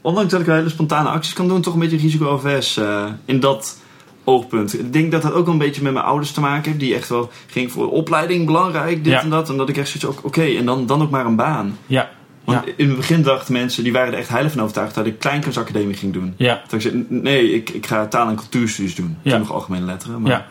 ondanks 0.00 0.30
dat 0.30 0.40
ik 0.40 0.46
wel 0.46 0.56
hele 0.56 0.68
spontane 0.68 1.08
acties 1.08 1.32
kan 1.32 1.48
doen, 1.48 1.60
toch 1.60 1.74
een 1.74 1.80
beetje 1.80 1.96
risico-avers 1.96 2.76
eh, 2.76 3.04
in 3.24 3.40
dat 3.40 3.80
oogpunt. 4.24 4.78
Ik 4.78 4.92
denk 4.92 5.12
dat 5.12 5.22
dat 5.22 5.32
ook 5.32 5.44
wel 5.44 5.52
een 5.52 5.58
beetje 5.60 5.82
met 5.82 5.92
mijn 5.92 6.04
ouders 6.04 6.32
te 6.32 6.40
maken 6.40 6.64
heeft, 6.64 6.80
die 6.80 6.94
echt 6.94 7.08
wel 7.08 7.30
ging 7.46 7.72
voor 7.72 7.90
opleiding 7.90 8.46
belangrijk, 8.46 9.04
dit 9.04 9.12
Ja. 9.12 9.20
en 9.22 9.30
dat. 9.30 9.48
En 9.50 9.56
dat 9.56 9.68
ik 9.68 9.76
echt 9.76 9.88
zoiets 9.88 10.18
ook, 10.18 10.24
oké, 10.24 10.42
en 10.42 10.64
dan, 10.66 10.86
dan 10.86 11.02
ook 11.02 11.10
maar 11.10 11.26
een 11.26 11.36
baan. 11.36 11.78
Ja, 11.86 12.10
Want 12.44 12.64
ja, 12.66 12.72
in 12.76 12.88
het 12.88 12.96
begin 12.96 13.22
dachten 13.22 13.52
mensen, 13.52 13.82
die 13.84 13.92
waren 13.92 14.12
er 14.12 14.18
echt 14.18 14.28
heilig 14.28 14.52
van 14.52 14.60
overtuigd 14.62 14.94
dat 14.94 15.06
ik 15.06 15.18
kleinkunstacademie 15.18 15.94
ging 15.96 16.12
doen. 16.12 16.34
ja, 16.36 16.62
Toen 16.68 16.78
ik 16.78 16.84
zei, 16.84 17.06
nee, 17.08 17.52
ik, 17.54 17.70
ik 17.70 17.86
ga 17.86 18.06
taal- 18.06 18.28
en 18.28 18.36
cultuurstudies 18.36 18.94
doen. 18.94 19.16
Ja. 19.22 19.30
Toen 19.30 19.40
nog 19.40 19.52
algemene 19.52 19.84
letteren. 19.86 20.20
Maar, 20.22 20.30
ja. 20.32 20.46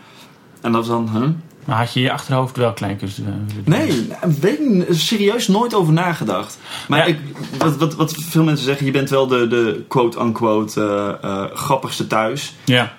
En 0.62 0.72
dat 0.72 0.88
was 0.88 0.96
dan, 1.06 1.10
huh? 1.18 1.30
Maar 1.66 1.78
had 1.78 1.94
je 1.94 2.00
je 2.02 2.12
achterhoofd 2.12 2.58
wel 2.58 2.74
kleinkunst 2.74 3.18
eh? 3.18 3.26
Nee, 3.66 4.08
weet 4.40 4.60
ik 4.60 4.86
serieus 4.90 5.48
nooit 5.48 5.74
over 5.74 5.94
nagedacht. 5.94 6.58
Maar 6.88 7.00
Ja. 7.00 7.06
ik, 7.06 7.20
wat, 7.58 7.78
wat, 7.78 7.96
wat 7.96 8.14
veel 8.14 8.44
mensen 8.44 8.66
zeggen, 8.66 8.86
je 8.86 8.92
bent 8.92 9.10
wel 9.10 9.28
de, 9.28 9.48
de 9.48 9.84
quote-unquote 9.88 10.82
eh, 11.22 11.30
eh, 11.30 11.46
grappigste 11.54 12.08
thuis. 12.08 12.56
Ja, 12.66 12.94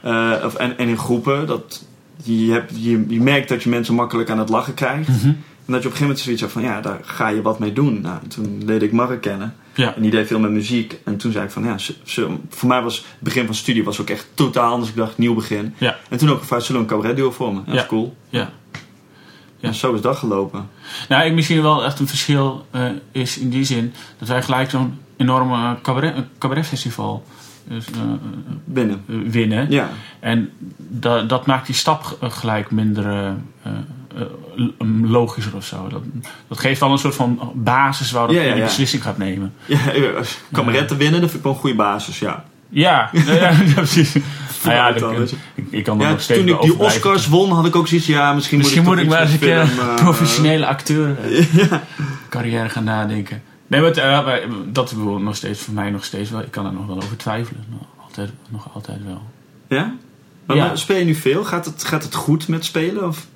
of, 0.44 0.54
en, 0.54 0.78
en 0.78 0.88
in 0.88 0.98
groepen. 0.98 1.46
Dat, 1.46 1.84
je, 2.22 2.52
hebt, 2.52 2.72
je, 2.74 3.04
je 3.08 3.20
merkt 3.20 3.48
dat 3.48 3.62
je 3.62 3.68
mensen 3.68 3.94
makkelijk 3.94 4.30
aan 4.30 4.38
het 4.38 4.48
lachen 4.48 4.74
krijgt. 4.74 5.08
Mhm. 5.08 5.26
En 5.66 5.72
dat 5.72 5.82
je 5.82 5.88
op 5.88 5.94
een 5.94 5.98
gegeven 5.98 6.02
moment 6.06 6.20
zoiets 6.20 6.40
hebt 6.40 6.52
van, 6.52 6.62
ja, 6.62 6.80
daar 6.80 6.98
ga 7.02 7.28
je 7.28 7.42
wat 7.42 7.58
mee 7.58 7.72
doen. 7.72 8.00
Nou, 8.00 8.18
toen 8.28 8.62
leerde 8.64 8.84
ik 8.84 8.92
Mark 8.92 9.20
kennen. 9.20 9.54
Ja, 9.74 9.94
En 9.94 10.02
die 10.02 10.10
deed 10.10 10.26
veel 10.26 10.38
met 10.38 10.50
muziek. 10.50 11.00
En 11.04 11.16
toen 11.16 11.32
zei 11.32 11.44
ik 11.44 11.50
van, 11.50 11.64
ja, 11.64 11.78
ze- 11.78 11.94
ze- 12.04 12.36
voor 12.48 12.68
mij 12.68 12.82
was 12.82 12.96
het 12.96 13.04
begin 13.18 13.46
van 13.46 13.54
studie 13.54 13.84
was 13.84 14.00
ook 14.00 14.10
echt 14.10 14.26
totaal 14.34 14.72
anders. 14.72 14.90
Ik 14.90 14.96
dacht, 14.96 15.18
nieuw 15.18 15.34
begin. 15.34 15.74
ja, 15.78 15.96
En 16.08 16.18
toen 16.18 16.30
ook 16.30 16.38
gevraagd, 16.40 16.64
zullen 16.64 16.80
we 16.80 16.86
een 16.86 16.92
cabaret 16.94 17.16
duo 17.16 17.30
vormen? 17.30 17.62
Ja, 17.66 17.72
dat 17.72 17.80
is 17.82 17.88
cool. 17.88 18.16
ja. 18.28 18.50
Ja. 19.58 19.70
En 19.70 19.74
zo 19.76 19.94
is 19.94 20.00
dat 20.00 20.16
gelopen. 20.16 20.68
Nou, 21.08 21.24
ik 21.24 21.32
misschien 21.32 21.62
wel 21.62 21.84
echt 21.84 21.98
een 22.00 22.06
verschil 22.08 22.66
eh, 22.70 22.86
is 23.12 23.38
in 23.38 23.50
die 23.50 23.64
zin 23.64 23.92
dat 24.18 24.28
wij 24.28 24.42
gelijk 24.42 24.70
zo'n 24.70 24.98
enorme 25.16 25.76
cabaret, 25.82 26.14
cabaretfestival 26.38 27.24
dus, 27.68 27.86
eh, 27.86 28.00
Binnen. 28.64 29.04
eh, 29.08 29.14
winnen. 29.26 29.70
Ja. 29.70 29.90
En 30.20 30.50
da, 30.76 31.22
dat 31.22 31.46
maakt 31.46 31.66
die 31.66 31.74
stap 31.74 32.16
gelijk 32.20 32.70
minder 32.70 33.34
logischer 35.02 35.56
of 35.56 35.64
zo. 35.64 35.88
Dat, 35.88 36.02
dat 36.48 36.58
geeft 36.58 36.82
al 36.82 36.92
een 36.92 36.98
soort 36.98 37.14
van 37.14 37.52
basis 37.54 38.10
waarop 38.10 38.34
Ja, 38.34 38.42
ja, 38.42 38.48
je 38.52 38.56
ja. 38.56 38.64
beslissing 38.64 39.02
gaat 39.02 39.18
nemen. 39.18 39.52
Ja, 39.66 39.78
kameretten 40.52 40.96
winnen, 40.96 41.20
dat 41.20 41.30
vind 41.30 41.42
ik 41.42 41.44
wel 41.44 41.52
een 41.52 41.60
goede 41.60 41.76
basis, 41.76 42.18
ja. 42.18 42.44
Ja, 42.68 43.10
precies. 43.74 44.14
Nou 44.64 44.76
ja, 44.76 44.92
dan, 44.92 45.22
ik, 45.54 45.64
ik 45.70 45.84
kan 45.84 46.00
er 46.00 46.10
nog 46.10 46.20
steeds 46.20 46.38
toen 46.40 46.48
wel 46.48 46.64
ik 46.64 46.70
die. 46.70 46.78
Oscars 46.78 47.28
won, 47.28 47.50
had 47.50 47.66
ik 47.66 47.76
ook 47.76 47.88
zoiets 47.88 48.06
ja, 48.06 48.32
misschien, 48.32 48.58
Misschien 48.58 48.82
moet 48.82 48.98
ik 48.98 49.00
toch 49.00 49.12
maar 49.12 49.22
eens 49.22 49.32
een 49.32 49.38
film, 49.38 49.60
een 49.60 49.88
eh, 49.88 49.94
professionele 49.94 50.66
acteur 50.66 51.16
eh, 51.18 51.72
carrière 52.30 52.68
gaan 52.68 52.84
nadenken. 52.84 53.42
Nee, 53.66 53.80
maar 53.80 53.90
eh, 53.92 54.48
dat 54.66 54.90
is 54.90 54.96
nog 55.18 55.36
steeds 55.36 55.60
voor 55.60 55.74
mij 55.74 55.90
nog 55.90 56.04
steeds 56.04 56.30
wel. 56.30 56.40
Ik 56.40 56.50
kan 56.50 56.66
er 56.66 56.72
nog 56.72 56.86
wel 56.86 56.96
over 56.96 57.16
twijfelen. 57.16 57.64
Nog 57.70 57.80
altijd, 58.04 58.30
nog 58.48 58.68
altijd 58.74 59.04
wel. 59.06 59.22
Ja? 59.68 59.94
Maar 60.46 60.56
Ja. 60.56 60.66
maar 60.66 60.78
speel 60.78 60.96
je 60.96 61.04
nu 61.04 61.14
veel? 61.14 61.44
Gaat 61.44 61.64
het, 61.64 61.84
gaat 61.84 62.02
het 62.02 62.14
goed 62.14 62.48
met 62.48 62.64
spelen? 62.64 63.06
Of? 63.06 63.26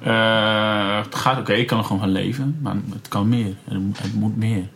Eh, 0.00 0.96
het 1.04 1.14
gaat 1.14 1.38
oké, 1.38 1.52
ik 1.52 1.66
kan 1.66 1.78
er 1.78 1.84
gewoon 1.84 2.00
van 2.00 2.10
leven, 2.10 2.58
maar 2.62 2.76
het 2.92 3.08
kan 3.08 3.28
meer. 3.28 3.54
Het, 3.64 3.78
moet- 3.80 4.02
het 4.02 4.14
moet 4.14 4.36
meer. 4.36 4.68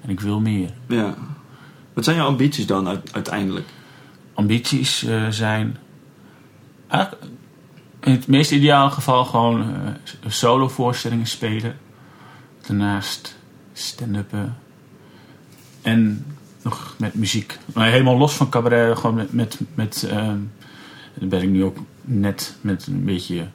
En 0.00 0.10
ik 0.10 0.20
wil 0.20 0.40
meer. 0.40 0.70
Ja. 0.86 1.14
Wat 1.94 2.04
zijn 2.04 2.16
jouw 2.16 2.26
ambities 2.26 2.66
dan 2.66 2.88
uit- 2.88 3.12
uiteindelijk? 3.12 3.66
Ambities 4.34 5.04
eh, 5.04 5.26
zijn. 5.28 5.76
in 8.00 8.12
het 8.12 8.26
meest 8.26 8.50
ideale 8.50 8.90
geval 8.90 9.24
gewoon 9.24 9.60
eh, 9.62 9.70
solo 10.30 10.68
voorstellingen 10.68 11.26
spelen. 11.26 11.76
Daarnaast 12.66 13.36
stand-uppen. 13.72 14.56
En 15.82 16.24
nog 16.62 16.94
met 16.98 17.14
muziek. 17.14 17.58
Maar 17.74 17.88
helemaal 17.90 18.16
los 18.16 18.34
van 18.34 18.48
cabaret, 18.48 18.98
gewoon 18.98 19.16
met. 19.16 19.32
met, 19.32 19.60
met 19.74 20.02
ehm, 20.10 20.38
daar 21.14 21.28
ben 21.28 21.42
ik 21.42 21.48
nu 21.48 21.64
ook 21.64 21.76
net 22.02 22.56
met 22.60 22.86
een 22.86 23.04
beetje 23.04 23.46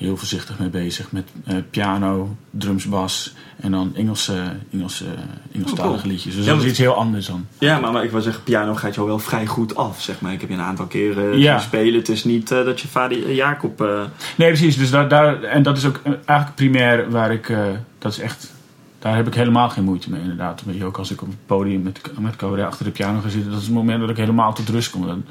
heel 0.00 0.16
voorzichtig 0.16 0.58
mee 0.58 0.68
bezig. 0.68 1.12
Met 1.12 1.28
eh, 1.46 1.56
piano, 1.70 2.36
drums, 2.50 2.84
bas 2.84 3.34
en 3.60 3.70
dan 3.70 3.92
Engelse, 3.96 4.42
Engelse, 4.72 5.04
Engelstalige 5.52 5.94
Oh, 5.94 6.00
cool. 6.00 6.10
liedjes. 6.12 6.34
Dus 6.36 6.44
Ja, 6.44 6.52
dat 6.54 6.62
is 6.62 6.68
iets 6.68 6.78
heel 6.78 6.94
anders 6.94 7.26
dan. 7.26 7.46
Ja, 7.58 7.78
maar, 7.78 7.92
maar 7.92 8.04
ik 8.04 8.10
wil 8.10 8.20
zeggen, 8.20 8.42
piano 8.42 8.74
gaat 8.74 8.94
jou 8.94 9.06
wel 9.06 9.18
vrij 9.18 9.46
goed 9.46 9.76
af, 9.76 10.02
zeg 10.02 10.20
maar. 10.20 10.32
Ik 10.32 10.40
heb 10.40 10.48
je 10.50 10.54
een 10.54 10.60
aantal 10.62 10.86
keren 10.86 11.38
Ja. 11.38 11.52
zien 11.58 11.66
spelen. 11.68 11.94
Het 11.98 12.08
is 12.08 12.24
niet 12.24 12.50
eh, 12.50 12.64
dat 12.64 12.80
je 12.80 12.88
vader 12.88 13.24
eh, 13.26 13.34
Jacob... 13.36 13.80
eh, 13.80 14.02
Nee, 14.36 14.48
precies. 14.48 14.76
Dus 14.76 14.90
daar, 14.90 15.08
daar, 15.08 15.42
en 15.42 15.62
dat 15.62 15.76
is 15.76 15.86
ook 15.86 16.00
eh, 16.02 16.12
eigenlijk 16.24 16.54
primair 16.56 17.10
waar 17.10 17.32
ik. 17.32 17.48
eh, 17.48 17.64
dat 17.98 18.12
is 18.12 18.18
echt. 18.18 18.52
Daar 18.98 19.16
heb 19.16 19.26
ik 19.26 19.34
helemaal 19.34 19.68
geen 19.68 19.84
moeite 19.84 20.10
mee, 20.10 20.20
inderdaad. 20.20 20.62
Weet 20.66 20.76
je, 20.76 20.84
ook 20.84 20.96
als 20.98 21.10
ik 21.10 21.22
op 21.22 21.28
het 21.28 21.36
podium 21.46 21.82
met, 21.82 22.00
met 22.18 22.36
cabaret 22.36 22.64
achter 22.66 22.84
de 22.84 22.90
piano 22.90 23.20
ga 23.20 23.28
zitten, 23.28 23.50
dat 23.50 23.60
is 23.60 23.66
het 23.66 23.74
moment 23.74 24.00
dat 24.00 24.10
ik 24.10 24.16
helemaal 24.16 24.52
tot 24.54 24.68
rust 24.68 24.90
kom. 24.90 25.06
Dan, 25.06 25.24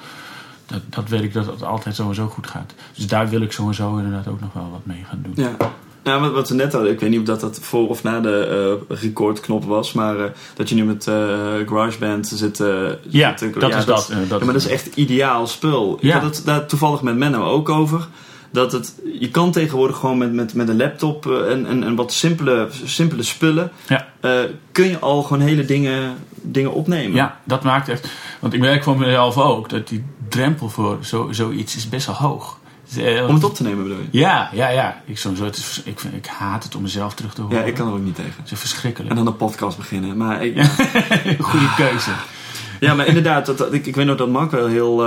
dat, 0.69 0.81
dat 0.89 1.09
weet 1.09 1.21
ik 1.23 1.33
dat 1.33 1.45
het 1.45 1.63
altijd 1.63 1.95
sowieso 1.95 2.27
goed 2.27 2.47
gaat. 2.47 2.73
Dus 2.95 3.07
daar 3.07 3.29
wil 3.29 3.41
ik 3.41 3.51
sowieso 3.51 3.97
inderdaad 3.97 4.27
ook 4.27 4.39
nog 4.41 4.53
wel 4.53 4.67
wat 4.71 4.85
mee 4.85 5.03
gaan 5.09 5.19
doen. 5.23 5.33
Ja. 5.45 5.55
Ja, 6.03 6.19
wat, 6.19 6.31
wat 6.31 6.49
we 6.49 6.55
net 6.55 6.73
hadden, 6.73 6.91
ik 6.91 6.99
weet 6.99 7.09
niet 7.09 7.19
of 7.19 7.25
dat, 7.25 7.39
dat 7.39 7.59
voor 7.61 7.87
of 7.89 8.03
na 8.03 8.19
de 8.19 8.77
eh 8.89 8.97
recordknop 9.01 9.65
was, 9.65 9.93
maar 9.93 10.19
eh, 10.19 10.31
dat 10.55 10.69
je 10.69 10.75
nu 10.75 10.83
met 10.83 11.07
eh 11.07 11.15
GarageBand 11.67 12.27
zit. 12.27 12.57
Ja, 13.09 13.37
zit- 13.37 13.59
dat 13.59 13.69
is 13.75 13.85
dat, 13.85 13.85
dat 13.85 14.39
ja, 14.39 14.45
maar 14.45 14.53
dat 14.53 14.55
is 14.63 14.67
echt 14.67 14.95
ideaal 14.95 15.47
spul. 15.47 15.95
Ik 15.95 16.01
Ja. 16.03 16.19
had 16.19 16.35
het 16.35 16.45
daar 16.45 16.65
toevallig 16.65 17.01
met 17.01 17.15
Menno 17.17 17.43
ook 17.43 17.69
over. 17.69 18.07
Dat 18.51 18.71
het, 18.71 18.93
je 19.19 19.29
kan 19.29 19.51
tegenwoordig 19.51 19.97
gewoon 19.97 20.17
met, 20.17 20.33
met, 20.33 20.53
met 20.53 20.69
een 20.69 20.77
laptop 20.77 21.25
eh, 21.27 21.51
en, 21.51 21.65
en, 21.65 21.83
en 21.83 21.95
wat 21.95 22.13
simpele, 22.13 22.67
simpele 22.85 23.23
spullen... 23.23 23.71
Ja. 23.87 24.07
eh, 24.19 24.31
kun 24.71 24.87
je 24.87 24.99
al 24.99 25.23
gewoon 25.23 25.41
hele 25.41 25.65
dingen, 25.65 26.15
dingen 26.41 26.73
opnemen. 26.73 27.15
Ja, 27.15 27.39
dat 27.43 27.63
maakt 27.63 27.89
echt. 27.89 28.07
Want 28.39 28.53
ik 28.53 28.59
merk 28.59 28.83
van 28.83 28.97
mezelf 28.97 29.37
ook 29.37 29.69
dat 29.69 29.87
die 29.87 30.03
drempel 30.29 30.69
voor 30.69 30.97
zo, 31.01 31.27
zoiets 31.31 31.75
is 31.75 31.89
best 31.89 32.05
wel 32.05 32.15
hoog. 32.15 32.57
Eh, 32.97 33.27
Om 33.27 33.33
het 33.33 33.43
op 33.43 33.55
te 33.55 33.63
nemen 33.63 33.83
bedoel 33.83 33.97
je? 34.11 34.19
Ja, 34.19 34.49
ja, 34.53 34.69
ja. 34.69 35.01
Ik, 35.05 35.17
soms, 35.17 35.39
het 35.39 35.81
ik, 35.85 35.99
vind- 35.99 36.13
ik 36.13 36.25
haat 36.25 36.63
het 36.63 36.75
om 36.75 36.81
mezelf 36.81 37.13
terug 37.13 37.33
te 37.33 37.41
horen. 37.41 37.57
Ja, 37.57 37.63
ik 37.63 37.73
kan 37.73 37.87
er 37.87 37.93
ook 37.93 37.99
niet 38.03 38.15
tegen. 38.15 38.33
Het 38.41 38.51
is 38.51 38.59
verschrikkelijk. 38.59 39.09
En 39.09 39.15
dan 39.15 39.27
een 39.27 39.35
podcast 39.35 39.77
beginnen. 39.77 40.17
Maar 40.17 40.45
ik, 40.45 40.57
Goede 41.49 41.73
keuze. 41.77 42.11
Ja, 42.79 42.93
maar 42.95 43.07
inderdaad, 43.07 43.45
dat, 43.45 43.73
ik, 43.73 43.85
ik 43.85 43.95
weet 43.95 44.05
nog 44.05 44.17
dat 44.17 44.29
Mark 44.29 44.51
wel 44.51 44.67
heel. 44.67 45.03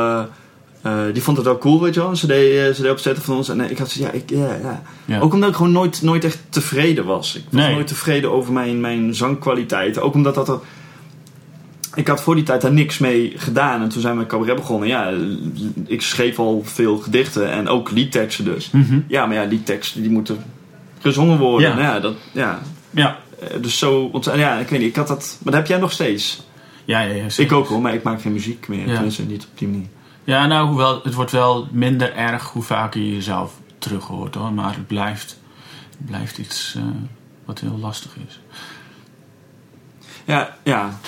Eh, 0.83 1.03
die 1.13 1.23
vond 1.23 1.37
het 1.37 1.47
wel 1.47 1.59
cool, 1.59 1.81
weet 1.81 1.95
je 1.95 2.01
wel. 2.01 2.09
Een 2.09 2.15
CD, 2.17 2.31
eh, 2.31 2.71
CD 2.85 2.91
opzetten 2.91 3.23
van 3.25 3.37
ons. 3.37 3.49
En 3.49 3.61
eh, 3.61 3.71
ik 3.71 3.79
had 3.79 3.91
zoiets, 3.91 4.13
ja, 4.13 4.21
ik, 4.21 4.31
ja, 4.31 4.59
ja. 4.63 4.83
Ja. 5.05 5.21
Ook 5.21 5.33
omdat 5.33 5.49
ik 5.49 5.57
gewoon 5.57 5.73
nooit, 5.73 6.03
nooit 6.03 6.25
echt 6.25 6.39
tevreden 6.49 7.05
was. 7.05 7.37
Ik 7.37 7.43
was 7.51 7.63
Nee. 7.63 7.75
nooit 7.75 7.87
tevreden 7.87 8.33
over 8.33 8.53
mijn, 8.53 8.81
mijn 8.81 9.15
zangkwaliteit. 9.15 10.01
Ook 10.01 10.15
omdat 10.15 10.35
dat 10.35 10.49
er. 10.49 10.59
Ik 11.95 12.09
had 12.09 12.23
voor 12.23 12.35
die 12.35 12.45
tijd 12.45 12.61
daar 12.61 12.73
niks 12.73 12.99
mee 12.99 13.33
gedaan. 13.37 13.83
En 13.83 13.89
toen 13.89 14.01
zijn 14.01 14.19
we 14.19 14.27
cabaret 14.27 14.57
begonnen. 14.57 14.89
Ja, 14.89 15.13
ik 15.87 16.03
schreef 16.03 16.39
al 16.39 16.63
veel 16.65 16.97
gedichten. 16.99 17.51
En 17.51 17.69
ook 17.69 17.91
liedteksten 17.91 18.45
dus. 18.45 18.71
Mhm. 18.71 19.01
Ja, 19.09 19.27
maar 19.27 19.37
ja, 19.37 19.47
die 19.47 19.63
teksten 19.63 20.03
die 20.03 20.11
moeten 20.11 20.45
gezongen 20.99 21.39
worden. 21.39 21.69
Ja. 21.69 21.75
Nou 21.75 21.87
ja, 21.87 22.01
dat, 22.01 22.15
ja. 22.33 22.61
Ja. 22.91 23.19
Dus 23.61 23.79
zo, 23.79 24.11
want, 24.11 24.25
ja, 24.25 24.59
ik 24.59 24.69
weet 24.69 24.79
niet, 24.81 24.89
ik 24.89 24.97
had 24.97 25.09
dat, 25.09 25.39
maar 25.43 25.53
dat 25.53 25.63
heb 25.63 25.71
jij 25.71 25.79
nog 25.79 25.93
steeds. 25.93 26.43
Ja, 26.85 27.01
ja, 27.01 27.15
ja, 27.15 27.25
Ik 27.37 27.53
ook 27.53 27.67
hoor, 27.67 27.81
maar 27.81 27.95
ik 27.95 28.03
maak 28.03 28.21
geen 28.21 28.33
muziek 28.33 28.69
meer. 28.69 28.87
Ja. 28.87 28.95
Tenminste, 28.95 29.23
niet 29.23 29.43
op 29.53 29.59
die 29.59 29.69
manier. 29.69 29.87
Ja, 30.25 30.47
nou, 30.47 30.69
hoewel, 30.69 31.01
het 31.03 31.15
wordt 31.15 31.31
wel 31.31 31.69
minder 31.71 32.15
erg 32.15 32.49
hoe 32.49 32.63
vaker 32.63 33.01
je 33.01 33.15
jezelf 33.15 33.53
terug 33.79 34.05
hoort 34.05 34.35
hoor. 34.35 34.53
Maar 34.53 34.75
het 34.75 34.87
blijft, 34.87 35.39
het 35.99 36.07
blijft 36.07 36.39
iets 36.39 36.75
eh, 36.77 36.83
wat 37.45 37.61
heel 37.61 37.79
lastig 37.81 38.17
is. 38.29 38.41
Ja, 40.25 40.57
ja. 40.63 40.99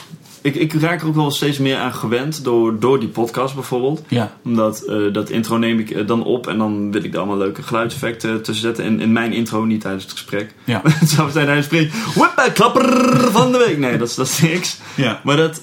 Ik, 0.40 0.54
ik 0.54 0.72
raak 0.72 1.00
er 1.00 1.06
ook 1.06 1.14
wel 1.14 1.30
steeds 1.30 1.58
meer 1.58 1.76
aan 1.76 1.94
gewend 1.94 2.44
door, 2.44 2.78
door 2.78 3.00
die 3.00 3.08
podcast 3.08 3.54
bijvoorbeeld. 3.54 4.02
Ja. 4.08 4.32
Omdat 4.44 4.82
eh, 4.82 5.12
dat 5.12 5.30
intro 5.30 5.56
neem 5.56 5.78
ik 5.78 5.90
eh, 5.90 6.06
dan 6.06 6.24
op 6.24 6.46
en 6.46 6.58
dan 6.58 6.92
wil 6.92 7.04
ik 7.04 7.12
er 7.12 7.18
allemaal 7.18 7.36
leuke 7.36 7.62
geluidseffecten 7.62 8.42
tussen 8.42 8.64
zetten. 8.64 8.84
In, 8.84 9.00
in 9.00 9.12
mijn 9.12 9.32
intro, 9.32 9.64
niet 9.64 9.80
tijdens 9.80 10.04
het 10.04 10.12
gesprek. 10.12 10.54
Ja. 10.64 10.80
Het 11.00 11.10
zou 11.10 11.30
zijn 11.30 11.46
tijdens 11.46 11.66
het 11.66 11.78
gesprek. 11.78 12.14
Whip, 12.14 12.54
klapper 12.54 13.20
van 13.30 13.52
de 13.52 13.58
week. 13.58 13.78
Nee, 13.78 13.98
dat 13.98 14.08
is, 14.08 14.14
dat 14.14 14.26
is 14.26 14.40
niks. 14.40 14.80
Ja. 14.94 15.20
Maar 15.24 15.36
dat, 15.36 15.62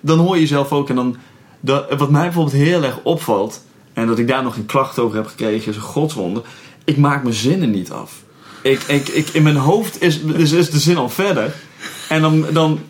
dan 0.00 0.18
hoor 0.18 0.34
je 0.34 0.40
jezelf 0.40 0.72
ook 0.72 0.88
en 0.88 0.94
dan... 0.94 1.16
Dat, 1.64 1.94
wat 1.98 2.10
mij 2.10 2.22
bijvoorbeeld 2.22 2.56
heel 2.56 2.82
erg 2.82 2.98
opvalt... 3.02 3.64
en 3.92 4.06
dat 4.06 4.18
ik 4.18 4.28
daar 4.28 4.42
nog 4.42 4.56
een 4.56 4.66
klacht 4.66 4.98
over 4.98 5.16
heb 5.16 5.26
gekregen... 5.26 5.70
is 5.70 5.76
een 5.76 5.82
godswonder. 5.82 6.42
Ik 6.84 6.96
maak 6.96 7.22
mijn 7.22 7.34
zinnen 7.34 7.70
niet 7.70 7.90
af. 7.90 8.12
Ik, 8.62 8.82
ik, 8.82 9.08
ik, 9.08 9.28
in 9.28 9.42
mijn 9.42 9.56
hoofd 9.56 10.02
is, 10.02 10.18
is, 10.18 10.52
is 10.52 10.70
de 10.70 10.78
zin 10.78 10.96
al 10.96 11.08
verder. 11.08 11.54
En 12.08 12.20
dan... 12.20 12.46
dan 12.52 12.80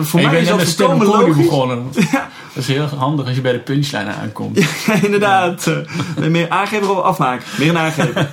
voor 0.00 0.20
ik 0.20 0.30
mij 0.30 0.40
is 0.40 0.48
dat 0.48 0.62
volkomen 0.62 1.06
comedy 1.06 1.28
logisch. 1.28 1.44
begonnen. 1.44 1.86
Dat 2.58 2.68
is 2.68 2.74
heel 2.74 2.86
handig 2.86 3.26
als 3.26 3.34
je 3.34 3.40
bij 3.40 3.52
de 3.52 3.58
punchline 3.58 4.12
aankomt. 4.12 4.58
Ja, 4.86 4.94
inderdaad. 5.02 5.66
Eh, 5.66 6.26
Meer 6.28 6.48
aangever 6.48 6.90
of 6.90 7.02
afmaken. 7.02 7.46
Meer 7.58 7.68
een 7.68 7.78
aangever. 7.78 8.28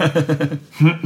Ja, 0.77 0.97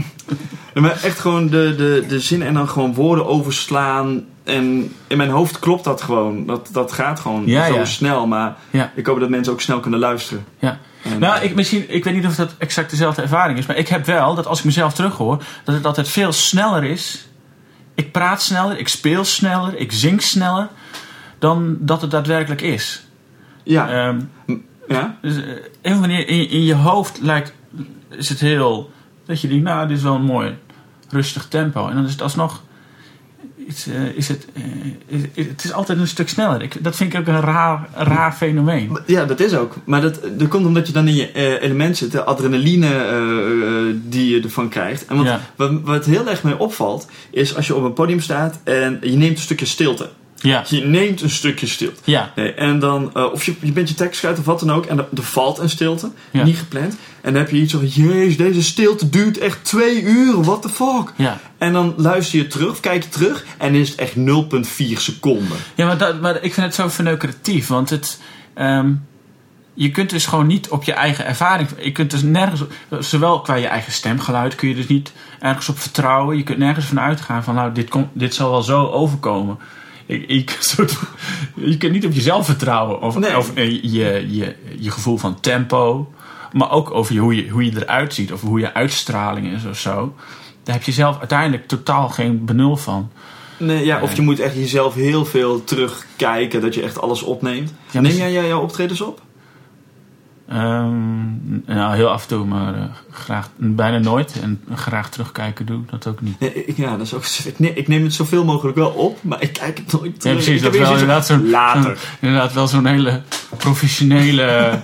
maar 0.81 1.03
echt 1.03 1.19
gewoon 1.19 1.47
de, 1.47 1.75
de, 1.77 2.03
de 2.07 2.19
zin 2.19 2.41
en 2.41 2.53
dan 2.53 2.69
gewoon 2.69 2.93
woorden 2.93 3.25
overslaan. 3.25 4.25
En 4.49 4.93
in 5.07 5.17
mijn 5.17 5.29
hoofd 5.29 5.59
klopt 5.59 5.83
dat 5.83 6.01
gewoon. 6.01 6.45
Dat, 6.45 6.69
dat 6.71 6.91
gaat 6.91 7.19
gewoon 7.19 7.43
Ja, 7.45 7.67
zo 7.67 7.73
ja. 7.73 7.85
snel. 7.85 8.27
Maar 8.27 8.55
Ja. 8.69 8.91
ik 8.95 9.05
hoop 9.05 9.19
dat 9.19 9.29
mensen 9.29 9.53
ook 9.53 9.61
snel 9.61 9.79
kunnen 9.79 9.99
luisteren. 9.99 10.45
Ja. 10.59 10.79
En- 11.03 11.19
Nou, 11.19 11.41
ik, 11.43 11.55
misschien, 11.55 11.85
ik 11.93 12.03
weet 12.03 12.13
niet 12.13 12.25
of 12.25 12.35
dat 12.35 12.55
exact 12.57 12.89
dezelfde 12.89 13.21
ervaring 13.21 13.57
is, 13.59 13.65
maar 13.65 13.77
ik 13.77 13.87
heb 13.87 14.05
wel 14.05 14.35
dat 14.35 14.47
als 14.47 14.59
ik 14.59 14.65
mezelf 14.65 14.93
terughoor, 14.93 15.43
dat 15.63 15.75
het 15.75 15.85
altijd 15.85 16.09
veel 16.09 16.31
sneller 16.31 16.83
is. 16.83 17.27
Ik 17.95 18.11
praat 18.11 18.41
sneller, 18.41 18.77
ik 18.79 18.87
speel 18.87 19.23
sneller, 19.25 19.75
ik 19.77 19.91
zing 19.91 20.21
sneller 20.21 20.67
dan 21.39 21.77
dat 21.79 22.01
het 22.01 22.11
daadwerkelijk 22.11 22.61
is. 22.61 23.03
Ja. 23.63 23.89
Ehm, 23.89 24.19
ja? 24.87 25.17
dus, 25.21 25.35
eh, 25.81 25.93
in, 25.93 26.49
in 26.49 26.63
je 26.63 26.75
hoofd 26.75 27.19
lijkt, 27.21 27.53
is 28.09 28.29
het 28.29 28.39
heel, 28.39 28.91
dat 29.25 29.41
je 29.41 29.47
denkt, 29.47 29.63
nou, 29.63 29.87
dit 29.87 29.97
is 29.97 30.03
wel 30.03 30.15
een 30.15 30.21
mooi 30.25 30.57
rustig 31.09 31.47
tempo. 31.47 31.87
En 31.87 31.95
dan 31.95 32.05
is 32.05 32.11
het 32.11 32.21
alsnog, 32.21 32.61
is, 33.69 33.87
eh, 33.87 34.03
is 34.15 34.27
het, 34.27 34.45
eh, 34.53 35.21
is- 35.33 35.45
het 35.47 35.63
is 35.63 35.73
altijd 35.73 35.99
een 35.99 36.07
stuk 36.07 36.29
sneller. 36.29 36.61
Ik, 36.61 36.83
dat 36.83 36.95
vind 36.95 37.13
ik 37.13 37.19
ook 37.19 37.27
een 37.27 37.41
raar, 37.41 37.89
raar 37.93 38.33
fenomeen. 38.33 38.97
Ja, 39.05 39.25
dat 39.25 39.39
is 39.39 39.53
ook. 39.55 39.75
Maar 39.85 40.01
dat, 40.01 40.19
dat 40.37 40.47
komt 40.47 40.65
omdat 40.65 40.87
je 40.87 40.93
dan 40.93 41.07
in 41.07 41.15
je 41.15 41.31
eh, 41.31 41.61
element 41.63 41.97
zit. 41.97 42.11
De 42.11 42.23
adrenaline 42.23 42.87
die 44.09 44.35
je 44.35 44.41
ervan 44.41 44.69
krijgt. 44.69 45.05
En 45.05 45.17
wat, 45.17 45.25
Ja. 45.25 45.39
wat, 45.55 45.71
wat 45.83 46.05
heel 46.05 46.29
erg 46.29 46.43
mee 46.43 46.57
opvalt... 46.59 47.07
is 47.31 47.55
als 47.55 47.67
je 47.67 47.75
op 47.75 47.83
een 47.83 47.93
podium 47.93 48.19
staat 48.19 48.59
en 48.63 48.97
je 49.01 49.15
neemt 49.17 49.35
een 49.37 49.43
stukje 49.43 49.65
stilte. 49.65 50.09
Ja, 50.41 50.63
Je 50.67 50.85
neemt 50.85 51.21
een 51.21 51.29
stukje 51.29 51.67
stilte. 51.67 51.99
ja, 52.03 52.31
Nee, 52.35 52.53
en 52.53 52.79
dan, 52.79 53.11
eh, 53.13 53.31
of 53.31 53.45
je, 53.45 53.55
je 53.61 53.71
bent 53.71 53.89
je 53.89 53.95
tekst 53.95 54.19
kwijt 54.19 54.39
of 54.39 54.45
wat 54.45 54.59
dan 54.59 54.71
ook. 54.71 54.85
En 54.85 54.97
er, 54.97 55.07
er 55.15 55.23
valt 55.23 55.57
een 55.57 55.69
stilte. 55.69 56.11
Ja. 56.31 56.43
Niet 56.43 56.57
gepland. 56.57 56.95
En 57.21 57.33
dan 57.33 57.41
heb 57.41 57.51
je 57.51 57.57
iets 57.57 57.73
van, 57.73 57.87
jezus, 57.87 58.37
deze 58.37 58.63
stilte 58.63 59.09
duurt 59.09 59.37
echt 59.37 59.63
twee 59.63 60.01
uur. 60.01 60.43
What 60.43 60.61
the 60.61 60.69
fuck? 60.69 61.13
ja. 61.15 61.39
En 61.57 61.73
dan 61.73 61.93
luister 61.97 62.39
je 62.39 62.47
terug, 62.47 62.69
of 62.69 62.79
kijk 62.79 63.03
je 63.03 63.09
terug. 63.09 63.45
En 63.57 63.75
is 63.75 63.89
het 63.89 63.99
echt 63.99 64.15
0,4 64.15 64.97
seconden. 64.97 65.57
Ja, 65.75 65.85
maar, 65.85 65.97
dat, 65.97 66.21
maar 66.21 66.35
ik 66.35 66.53
vind 66.53 66.65
het 66.65 66.75
zo 66.75 66.87
verneukeratief. 66.87 67.67
Want 67.67 67.89
het, 67.89 68.19
ehm, 68.53 68.91
je 69.73 69.91
kunt 69.91 70.09
dus 70.09 70.25
gewoon 70.25 70.47
niet 70.47 70.69
op 70.69 70.83
je 70.83 70.93
eigen 70.93 71.25
ervaring... 71.25 71.69
Je 71.79 71.91
kunt 71.91 72.11
dus 72.11 72.21
nergens... 72.21 72.61
Zowel 72.99 73.41
qua 73.41 73.55
je 73.55 73.67
eigen 73.67 73.91
stemgeluid 73.91 74.55
kun 74.55 74.69
je 74.69 74.75
dus 74.75 74.87
niet 74.87 75.11
ergens 75.39 75.69
op 75.69 75.79
vertrouwen. 75.79 76.37
Je 76.37 76.43
kunt 76.43 76.57
nergens 76.57 76.85
van 76.85 76.99
uitgaan 76.99 77.43
van... 77.43 77.55
Nou, 77.55 77.71
dit, 77.71 77.89
komt, 77.89 78.07
dit 78.13 78.33
zal 78.33 78.51
wel 78.51 78.61
zo 78.61 78.85
overkomen. 78.85 79.57
Ik, 80.09 80.27
ik, 80.27 80.57
soort, 80.59 80.97
je 81.53 81.77
kunt 81.77 81.91
niet 81.91 82.05
op 82.05 82.13
jezelf 82.13 82.45
vertrouwen. 82.45 83.01
Of, 83.01 83.17
Nee. 83.17 83.37
of 83.37 83.53
eh, 83.53 83.71
je, 83.71 84.25
je, 84.29 84.55
je 84.79 84.91
gevoel 84.91 85.17
van 85.17 85.39
tempo. 85.39 86.13
Maar 86.51 86.71
ook 86.71 86.91
over 86.91 87.13
je, 87.13 87.19
hoe, 87.19 87.35
je, 87.35 87.49
hoe 87.49 87.65
je 87.65 87.71
eruit 87.75 88.13
ziet. 88.13 88.33
Of 88.33 88.41
hoe 88.41 88.59
je 88.59 88.73
uitstraling 88.73 89.53
is 89.53 89.65
of 89.65 89.79
zo. 89.79 90.15
Daar 90.63 90.75
heb 90.75 90.83
je 90.83 90.91
zelf 90.91 91.19
uiteindelijk 91.19 91.67
totaal 91.67 92.09
geen 92.09 92.45
benul 92.45 92.77
van. 92.77 93.11
Nee, 93.57 93.85
ja, 93.85 94.01
of 94.01 94.15
je 94.15 94.21
moet 94.21 94.39
echt 94.39 94.55
jezelf 94.55 94.93
heel 94.93 95.25
veel 95.25 95.63
terugkijken. 95.63 96.61
Dat 96.61 96.73
je 96.75 96.81
echt 96.81 97.01
alles 97.01 97.21
opneemt. 97.21 97.73
Ja, 97.91 98.01
Neem 98.01 98.15
jij 98.15 98.47
jouw 98.47 98.61
optredens 98.61 99.01
op? 99.01 99.21
Nou, 101.65 101.95
heel 101.95 102.09
af 102.09 102.21
en 102.21 102.27
toe, 102.27 102.45
maar 102.45 102.73
eh, 102.75 102.81
graag, 103.11 103.49
bijna 103.55 103.97
nooit. 103.97 104.39
En 104.41 104.61
graag 104.75 105.09
terugkijken 105.09 105.65
doe 105.65 105.81
ik 105.81 105.89
dat 105.89 106.07
ook 106.07 106.21
niet. 106.21 106.39
Nee, 106.39 106.73
ja, 106.75 106.97
dat 106.97 107.05
is 107.05 107.13
ook, 107.13 107.25
ik, 107.25 107.59
neem, 107.59 107.71
ik 107.75 107.87
neem 107.87 108.03
het 108.03 108.13
zoveel 108.13 108.45
mogelijk 108.45 108.77
wel 108.77 108.89
op. 108.89 109.23
Maar 109.23 109.41
ik 109.41 109.53
kijk 109.53 109.77
het 109.77 109.91
nooit 109.91 110.11
Ja, 110.13 110.19
terug. 110.19 110.35
precies. 110.35 110.55
Ik 110.55 110.63
Dat 110.63 110.77
wel 110.81 110.91
inderdaad 110.91 111.25
zo'n, 111.25 111.49
Later. 111.49 111.97
inderdaad 112.19 112.53
wel 112.53 112.67
zo'n 112.67 112.85
hele 112.85 113.21
professionele 113.57 114.43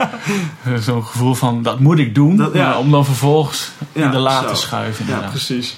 eh, 0.64 0.74
zo'n 0.80 1.04
gevoel 1.06 1.34
van 1.34 1.64
dat 1.64 1.80
moet 1.80 2.00
ik 2.00 2.16
doen. 2.16 2.36
Dat- 2.38 2.54
ja. 2.54 2.68
maar 2.68 2.78
om 2.78 2.92
dan 2.92 3.06
vervolgens 3.06 3.72
Ja, 3.94 4.06
in 4.06 4.12
de 4.12 4.18
la 4.18 4.42
zo. 4.42 4.48
te 4.48 4.56
schuiven. 4.56 5.06
Ja, 5.08 5.20
precies. 5.30 5.78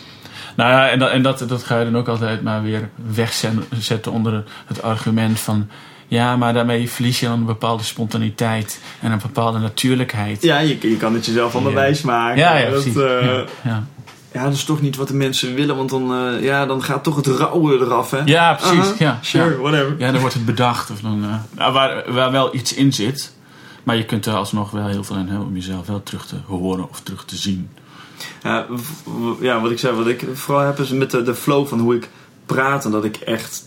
Nou 0.55 0.71
ja, 0.71 0.89
en, 0.89 0.99
dat, 0.99 1.09
en 1.09 1.21
dat, 1.21 1.43
dat 1.47 1.63
ga 1.63 1.79
je 1.79 1.85
dan 1.85 1.97
ook 1.97 2.07
altijd 2.07 2.41
maar 2.43 2.63
weer 2.63 2.89
wegzetten 3.13 4.11
onder 4.11 4.43
het 4.65 4.81
argument 4.81 5.39
van... 5.39 5.67
Ja, 6.07 6.35
maar 6.35 6.53
daarmee 6.53 6.89
verlies 6.89 7.19
je 7.19 7.25
dan 7.25 7.39
een 7.39 7.45
bepaalde 7.45 7.83
spontaniteit 7.83 8.79
en 9.01 9.11
een 9.11 9.19
bepaalde 9.21 9.59
natuurlijkheid. 9.59 10.41
Ja, 10.43 10.57
je, 10.59 10.77
je 10.89 10.97
kan 10.97 11.13
het 11.13 11.25
jezelf 11.25 11.53
allemaal 11.53 11.71
Ja. 11.71 11.77
wijs 11.77 12.01
maken. 12.01 12.37
ja, 12.37 12.55
ja, 12.57 12.69
dat, 12.69 12.81
precies. 12.81 12.95
eh, 13.01 13.21
ja, 13.25 13.45
ja. 13.63 13.83
ja, 14.31 14.43
dat 14.43 14.53
is 14.53 14.63
toch 14.63 14.81
niet 14.81 14.95
wat 14.95 15.07
de 15.07 15.13
mensen 15.13 15.55
willen. 15.55 15.75
Want 15.75 15.89
dan, 15.89 16.13
eh, 16.13 16.43
ja, 16.43 16.65
dan 16.65 16.83
gaat 16.83 17.03
toch 17.03 17.15
het 17.15 17.27
rauwe 17.27 17.73
eraf, 17.79 18.11
hè? 18.11 18.21
Ja, 18.25 18.53
precies. 18.53 18.77
Aha, 18.79 18.93
ja, 18.99 19.19
Sure, 19.21 19.49
ja. 19.49 19.55
whatever. 19.57 19.95
Ja, 19.97 20.11
dan 20.11 20.19
wordt 20.19 20.35
het 20.35 20.45
bedacht. 20.45 20.91
Of 20.91 20.99
dan, 20.99 21.23
eh, 21.23 21.35
nou, 21.57 21.73
waar, 21.73 22.13
waar 22.13 22.31
wel 22.31 22.55
iets 22.55 22.73
in 22.73 22.93
zit. 22.93 23.35
Maar 23.83 23.95
je 23.95 24.05
kunt 24.05 24.25
er 24.25 24.33
alsnog 24.33 24.71
wel 24.71 24.87
heel 24.87 25.03
veel 25.03 25.15
aan 25.15 25.27
hebben 25.27 25.47
om 25.47 25.55
jezelf 25.55 25.87
wel 25.87 26.03
terug 26.03 26.25
te 26.25 26.35
horen 26.45 26.89
of 26.89 26.99
terug 27.01 27.25
te 27.25 27.35
zien. 27.35 27.69
Ja, 28.43 28.65
ja, 29.41 29.61
wat 29.61 29.71
ik 29.71 29.79
zei, 29.79 29.95
wat 29.95 30.07
ik 30.07 30.25
vooral 30.33 30.65
heb 30.65 30.79
is 30.79 30.89
met 30.89 31.11
de, 31.11 31.23
de 31.23 31.35
flow 31.35 31.67
van 31.67 31.79
hoe 31.79 31.95
ik 31.95 32.09
praat. 32.45 32.85
En 32.85 32.91
dat 32.91 33.03
ik 33.03 33.15
echt 33.15 33.63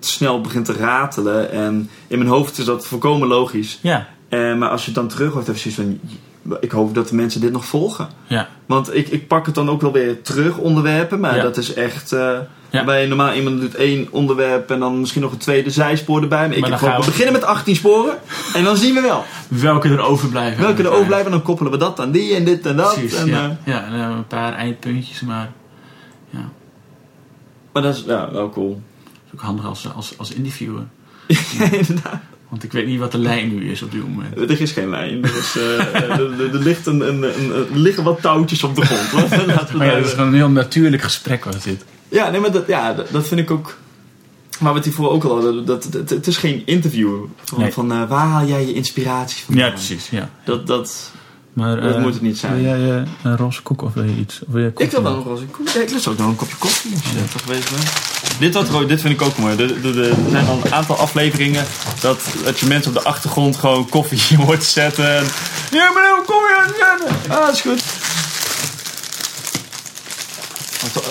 snel 0.00 0.40
begin 0.40 0.62
te 0.62 0.72
ratelen. 0.72 1.50
En 1.50 1.90
in 2.06 2.18
mijn 2.18 2.30
hoofd 2.30 2.58
is 2.58 2.64
dat 2.64 2.86
volkomen 2.86 3.28
logisch. 3.28 3.78
Ja, 3.82 4.08
Eh, 4.28 4.54
maar 4.54 4.68
als 4.68 4.80
je 4.80 4.86
het 4.86 4.94
dan 4.94 5.08
terug 5.08 5.32
hoort, 5.32 5.46
heb 5.46 5.56
je 5.56 5.70
zoiets 5.70 5.80
van... 5.80 6.58
Ik 6.60 6.70
hoop 6.70 6.94
dat 6.94 7.08
de 7.08 7.14
mensen 7.14 7.40
dit 7.40 7.52
nog 7.52 7.64
volgen. 7.64 8.08
ja, 8.26 8.48
Want 8.66 8.94
ik, 8.94 9.08
ik 9.08 9.26
pak 9.28 9.46
het 9.46 9.54
dan 9.54 9.70
ook 9.70 9.80
wel 9.80 9.92
weer 9.92 10.22
terug, 10.22 10.56
onderwerpen. 10.58 11.20
Maar 11.20 11.36
Ja. 11.36 11.42
dat 11.42 11.56
is 11.56 11.72
echt... 11.74 12.12
eh 12.12 12.38
Ja. 12.72 12.84
Bij 12.84 13.06
normaal 13.06 13.32
iemand 13.32 13.60
doet 13.60 13.74
één 13.74 14.08
onderwerp 14.10 14.70
en 14.70 14.78
dan 14.78 15.00
misschien 15.00 15.22
nog 15.22 15.32
een 15.32 15.38
tweede 15.38 15.70
zijspoor 15.70 16.22
erbij. 16.22 16.46
Maar 16.48 16.56
ik 16.56 16.60
Maar 16.60 16.70
heb 16.70 16.78
dan 16.80 16.88
gewoon, 16.88 17.04
we 17.04 17.10
beginnen 17.10 17.32
met 17.32 17.44
18 17.44 17.76
sporen 17.76 18.14
en 18.54 18.64
dan 18.64 18.76
zien 18.76 18.94
we 18.94 19.00
wel. 19.00 19.24
welke 19.48 19.88
er 19.88 20.00
overblijven. 20.00 20.62
Welke 20.62 20.82
er 20.82 20.90
overblijven 20.90 21.26
en 21.26 21.32
dan 21.32 21.42
koppelen 21.42 21.72
we 21.72 21.78
dat 21.78 22.00
aan 22.00 22.10
die 22.10 22.34
en 22.34 22.44
dit 22.44 22.66
en 22.66 22.76
dat. 22.76 22.94
Precies, 22.94 23.14
en, 23.18 23.26
ja. 23.26 23.44
eh, 23.44 23.50
ja, 23.72 23.84
en 23.84 23.90
dan 23.90 23.98
hebben 23.98 24.10
we 24.16 24.22
een 24.22 24.26
paar 24.26 24.52
eindpuntjes, 24.54 25.20
maar 25.20 25.50
ja, 26.30 26.48
maar 27.72 27.82
dat 27.82 27.94
is 27.94 28.04
ja, 28.06 28.28
wel 28.32 28.50
cool. 28.50 28.80
Is 29.32 29.38
ook 29.38 29.40
handig 29.46 29.66
als, 29.66 29.94
als, 29.94 30.12
als 30.16 30.32
interviewer. 30.32 30.82
Ja, 31.26 31.70
inderdaad. 31.78 32.20
Want 32.48 32.62
ik 32.64 32.72
weet 32.72 32.86
niet 32.86 32.98
wat 32.98 33.12
de 33.12 33.18
lijn 33.18 33.54
nu 33.54 33.70
is 33.70 33.82
op 33.82 33.92
dit 33.92 34.08
moment. 34.08 34.36
Er 34.50 34.60
is 34.60 34.72
geen 34.72 34.88
lijn. 34.90 35.24
Er, 35.24 35.36
is, 35.36 35.56
eh, 35.56 36.10
er, 36.10 36.58
ligt 36.58 36.86
een, 36.86 37.00
een, 37.08 37.22
een- 37.22 37.52
er 37.52 37.78
liggen 37.78 38.04
wat 38.04 38.20
touwtjes 38.22 38.62
op 38.62 38.74
de 38.76 38.84
grond. 38.86 39.12
Laten 39.46 39.72
we 39.72 39.76
Maar 39.76 39.86
ja, 39.86 39.94
dat 39.94 40.04
is 40.06 40.10
gewoon 40.12 40.26
een 40.26 40.34
heel 40.34 40.48
natuurlijk 40.50 41.02
gesprek 41.02 41.44
was 41.44 41.62
dit. 41.62 41.84
Ja, 42.08 42.30
nee, 42.30 42.40
maar 42.40 42.52
dat, 42.52 42.66
ja, 42.66 42.92
dat, 43.10 43.26
vind 43.26 43.40
ik 43.40 43.50
ook. 43.50 43.76
Maar 44.60 44.72
wat 44.72 44.84
hiervoor 44.84 45.10
ook 45.10 45.24
al 45.24 45.34
hadden, 45.34 45.64
dat, 45.66 45.88
dat, 45.90 46.10
het 46.10 46.26
is 46.26 46.36
geen 46.36 46.62
interview. 46.66 47.24
Van, 47.44 47.60
Nee. 47.60 47.72
van 47.72 47.92
eh, 47.92 48.08
waar 48.08 48.26
haal 48.26 48.46
jij 48.46 48.66
je 48.66 48.72
inspiratie 48.72 49.44
van? 49.44 49.54
Ja, 49.54 49.68
precies. 49.70 50.08
Ja. 50.10 50.30
Dat, 50.44 50.66
dat, 50.66 51.12
Maar, 51.52 51.80
Dat 51.80 51.94
eh, 51.94 52.00
moet 52.00 52.12
het 52.12 52.22
niet 52.22 52.38
zijn. 52.38 52.52
Wil 52.54 52.62
jij 52.62 52.96
eh, 52.96 53.02
een 53.22 53.36
roze 53.36 53.62
koek 53.62 53.82
of 53.82 53.94
wil 53.94 54.04
je 54.04 54.16
iets? 54.16 54.40
Of 54.46 54.52
wil 54.52 54.62
je 54.62 54.72
ik 54.76 54.90
wil 54.90 55.02
wel 55.02 55.12
een 55.14 55.22
koffie. 55.50 55.74
Ja, 55.74 55.80
ik 55.86 55.90
lust 55.90 56.06
ook 56.08 56.18
nog 56.18 56.26
een 56.28 56.36
kopje 56.36 56.56
koffie 56.56 56.92
als 56.94 57.02
je 57.12 57.28
toch 57.32 57.42
geweest 57.42 57.70
bent. 57.70 57.82
Dit, 58.38 58.54
wat, 58.70 58.88
dit 58.88 59.00
vind 59.00 59.14
ik 59.14 59.22
ook 59.22 59.36
mooi. 59.38 59.56
Er, 59.56 59.84
er- 59.86 60.04
er 60.08 60.14
zijn 60.30 60.46
al 60.46 60.60
een 60.64 60.72
aantal 60.72 60.96
afleveringen 60.98 61.64
dat, 62.00 62.20
dat 62.44 62.58
je 62.58 62.66
mensen 62.66 62.96
op 62.96 63.02
de 63.02 63.08
achtergrond 63.08 63.56
gewoon 63.56 63.88
koffie 63.88 64.36
hoort 64.44 64.64
zetten. 64.64 65.16
En, 65.16 65.24
ja, 65.70 65.90
maar 65.92 66.02
nou, 66.02 66.24
kom 66.26 66.36
je 66.36 66.56
aan 66.60 66.66
het 66.66 66.76
zetten. 66.76 67.30
Ah, 67.36 67.46
dat 67.46 67.54
is 67.54 67.60
goed. 67.60 67.82
Toch- 70.92 71.04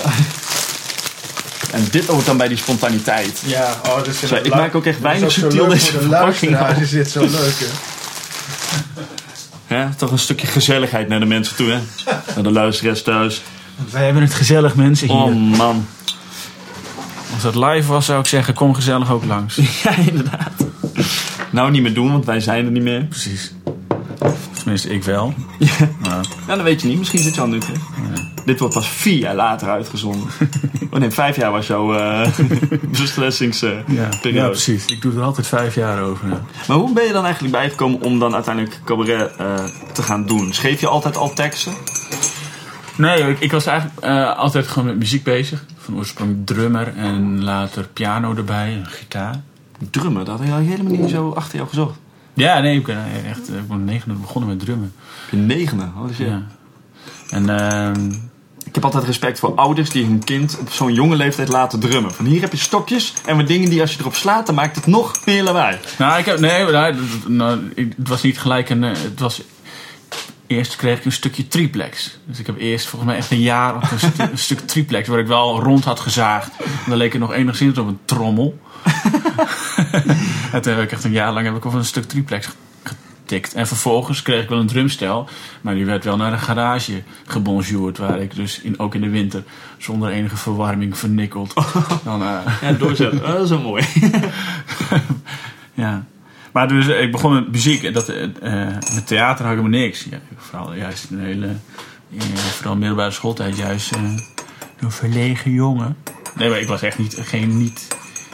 En 1.71 1.88
dit 1.91 2.06
hoort 2.06 2.25
dan 2.25 2.38
bij 2.38 2.47
die 2.47 2.58
spontaniteit. 2.58 3.41
Ja, 3.45 3.82
oh, 3.86 4.04
dus 4.04 4.19
Zo, 4.19 4.36
ik 4.36 4.54
maak 4.56 4.75
ook 4.75 4.86
echt 4.86 4.99
weinig 4.99 5.32
subtiel 5.32 5.67
deze 5.67 5.91
de 5.91 5.99
verpakking 5.99 6.58
is 6.82 6.89
dit 6.89 7.12
zo 7.12 7.19
leuk, 7.21 7.32
hè? 7.60 7.65
Ja, 9.69 9.93
toch 9.97 10.12
een 10.12 10.19
stukje 10.19 10.47
gezelligheid 10.47 11.08
naar 11.08 11.19
de 11.19 11.25
mensen 11.25 11.55
toe, 11.55 11.69
hè? 11.69 11.79
Naar 12.34 12.43
de 12.43 12.51
luisteraars 12.51 13.03
thuis. 13.03 13.41
Wij 13.91 14.03
hebben 14.05 14.21
het 14.23 14.34
gezellig, 14.34 14.75
mensen 14.75 15.08
hier. 15.08 15.15
Oh 15.17 15.36
man. 15.58 15.86
Als 17.34 17.43
het 17.43 17.55
live 17.55 17.88
was, 17.91 18.05
zou 18.05 18.19
ik 18.19 18.25
zeggen, 18.25 18.53
kom 18.53 18.73
gezellig 18.73 19.12
ook 19.12 19.25
langs. 19.25 19.55
Ja, 19.84 19.95
inderdaad. 19.97 20.51
Nou, 21.51 21.71
niet 21.71 21.82
meer 21.82 21.93
doen, 21.93 22.12
want 22.12 22.25
wij 22.25 22.39
zijn 22.39 22.65
er 22.65 22.71
niet 22.71 22.84
meer. 22.84 23.03
Precies. 23.05 23.53
Tenminste, 24.58 24.89
ik 24.89 25.03
wel. 25.03 25.34
Ja. 25.60 25.67
Maar, 25.99 26.12
Nou, 26.12 26.58
dat 26.58 26.62
weet 26.62 26.82
je 26.82 26.88
niet. 26.88 26.97
Misschien 26.97 27.19
zit 27.21 27.36
je 27.36 27.41
al 27.41 27.47
nu. 27.47 27.58
hè? 27.65 27.73
Dit 28.45 28.60
wordt 28.60 28.73
pas 28.73 28.89
vier 28.89 29.17
jaar 29.17 29.36
later 29.36 29.69
uitgezonden. 29.69 30.28
Oh 30.91 30.99
nee, 30.99 31.10
vijf 31.10 31.36
jaar 31.36 31.52
was 31.52 31.67
jouw 31.67 31.95
eh 31.95 32.28
beslissingsperiode. 32.99 33.93
ja, 33.93 34.10
ja, 34.21 34.47
precies. 34.47 34.86
Ik 34.86 35.02
doe 35.02 35.13
er 35.13 35.21
altijd 35.21 35.47
vijf 35.47 35.75
jaar 35.75 36.02
over. 36.02 36.28
ja. 36.28 36.41
maar 36.67 36.78
hoe 36.78 36.93
ben 36.93 37.06
je 37.06 37.12
dan 37.13 37.23
eigenlijk 37.23 37.54
bijgekomen 37.54 38.02
om 38.02 38.19
dan 38.19 38.34
uiteindelijk 38.34 38.80
cabaret 38.86 39.36
eh, 39.38 39.56
te 39.93 40.04
gaan 40.04 40.25
doen? 40.25 40.54
Schreef 40.54 40.80
je 40.80 40.88
altijd 40.88 41.17
al 41.17 41.34
teksten? 41.34 41.73
Nee, 42.97 43.30
ik, 43.30 43.39
ik 43.39 43.52
was 43.52 43.65
eigenlijk 43.65 43.99
eh, 43.99 44.38
altijd 44.38 44.67
gewoon 44.67 44.88
met 44.88 44.97
muziek 44.97 45.23
bezig. 45.23 45.65
Van 45.78 45.95
oorsprong 45.97 46.38
drummer 46.45 46.93
en 46.95 47.43
later 47.43 47.88
piano 47.93 48.36
erbij, 48.36 48.73
en 48.73 48.86
gitaar. 48.86 49.41
Drummen, 49.89 50.25
dat 50.25 50.39
had 50.39 50.47
je 50.47 50.54
helemaal 50.54 50.91
niet 50.91 51.10
zo 51.10 51.32
achter 51.32 51.56
jou 51.56 51.69
gezocht. 51.69 51.99
Ja, 52.34 52.60
nee, 52.60 52.78
ik 52.78 52.86
ben 52.86 52.97
echt 53.25 53.49
ik 53.49 53.67
ben 53.67 53.86
negende 53.86 54.19
begonnen 54.19 54.49
met 54.49 54.60
drummen. 54.60 54.93
Op 55.25 55.30
je 55.32 55.38
negende, 55.38 55.84
oh 55.84 56.13
shit. 56.13 56.28
Ja. 56.28 56.41
En 57.30 57.49
ehm, 57.49 58.12
Ik 58.69 58.75
heb 58.75 58.84
altijd 58.84 59.03
respect 59.03 59.39
voor 59.39 59.55
ouders 59.55 59.89
die 59.89 60.05
hun 60.05 60.23
kind 60.23 60.58
op 60.60 60.69
zo'n 60.71 60.93
jonge 60.93 61.15
leeftijd 61.15 61.47
laten 61.47 61.79
drummen. 61.79 62.13
Van 62.13 62.25
hier 62.25 62.41
heb 62.41 62.51
je 62.51 62.58
stokjes 62.58 63.13
en 63.25 63.38
wat 63.38 63.47
dingen 63.47 63.69
die 63.69 63.82
als 63.82 63.93
je 63.93 63.99
erop 63.99 64.15
slaat, 64.15 64.45
dan 64.45 64.55
maakt 64.55 64.75
het 64.75 64.86
nog 64.86 65.25
meer 65.25 65.43
lawaai. 65.43 65.77
Nou, 65.97 66.19
ik 66.19 66.25
heb, 66.25 66.39
nee, 66.39 66.65
nou, 67.27 67.71
het 67.75 68.08
was 68.08 68.21
niet 68.21 68.39
gelijk 68.39 68.69
een. 68.69 68.84
eh, 68.84 68.91
Het 68.91 69.19
was, 69.19 69.41
eerst 70.47 70.75
kreeg 70.75 70.97
ik 70.97 71.05
een 71.05 71.12
stukje 71.12 71.47
triplex. 71.47 72.17
Dus 72.25 72.39
ik 72.39 72.45
heb 72.45 72.58
eerst 72.60 72.88
volgens 72.88 73.12
mij 73.12 73.19
echt 73.19 73.32
een 73.32 73.41
jaar 73.41 73.75
een, 73.75 74.29
een 74.32 74.38
stuk 74.38 74.60
triplex 74.60 75.08
waar 75.08 75.19
ik 75.19 75.27
wel 75.27 75.60
rond 75.63 75.84
had 75.84 75.99
gezaagd. 75.99 76.51
En 76.60 76.65
dan 76.88 76.97
leek 76.97 77.12
het 77.12 77.21
nog 77.21 77.34
enigszins 77.34 77.77
op 77.77 77.88
een 77.88 77.99
trommel. 78.05 78.60
en 80.51 80.62
toen 80.62 80.73
heb 80.73 80.84
ik 80.84 80.91
echt 80.91 81.03
een 81.03 81.12
jaar 81.12 81.34
lang 81.34 81.45
heb 81.45 81.55
ik 81.55 81.65
op 81.65 81.73
een 81.73 81.86
stuk 81.86 82.03
triplex 82.08 82.47
getikt. 83.29 83.53
En 83.53 83.67
vervolgens 83.67 84.21
kreeg 84.21 84.43
ik 84.43 84.49
wel 84.49 84.59
een 84.59 84.67
drumstel, 84.67 85.29
maar 85.61 85.73
die 85.75 85.85
werd 85.85 86.03
wel 86.03 86.17
naar 86.17 86.33
een 86.33 86.39
garage 86.39 87.03
gebonjourd, 87.25 87.97
waar 87.97 88.19
ik 88.21 88.35
dus 88.35 88.61
in, 88.61 88.79
ook 88.79 88.95
in 88.95 89.01
de 89.01 89.09
winter 89.09 89.43
zonder 89.77 90.09
enige 90.09 90.37
verwarming 90.37 90.97
vernikkeld. 90.97 91.53
Dan, 92.03 92.21
eh, 92.21 92.37
Ja, 92.61 92.71
doorzetten. 92.71 93.19
Oh, 93.27 93.33
dat 93.33 93.43
is 93.43 93.49
wel 93.49 93.61
mooi. 93.61 93.83
ja. 95.73 96.05
Maar 96.51 96.67
dus 96.67 96.87
eh, 96.87 97.01
ik 97.01 97.11
begon 97.11 97.33
met 97.33 97.51
muziek 97.51 97.83
en 97.83 97.93
dat, 97.93 98.09
eh, 98.09 98.21
met 98.93 99.07
theater 99.07 99.45
had 99.45 99.53
ik 99.53 99.59
helemaal 99.61 99.79
niks. 99.79 100.03
Ja, 100.09 100.19
vooral 100.37 100.73
juist 100.73 101.09
een 101.09 101.19
hele, 101.19 101.55
vooral 102.31 102.75
middelbare 102.75 103.11
schooltijd, 103.11 103.57
juist 103.57 103.91
een 103.91 104.91
verlegen 104.91 105.51
jongen. 105.51 105.97
Nee, 106.35 106.49
maar 106.49 106.59
ik 106.59 106.67
was 106.67 106.81
echt 106.81 106.97
niet, 106.97 107.17
geen, 107.21 107.57
niet 107.57 107.87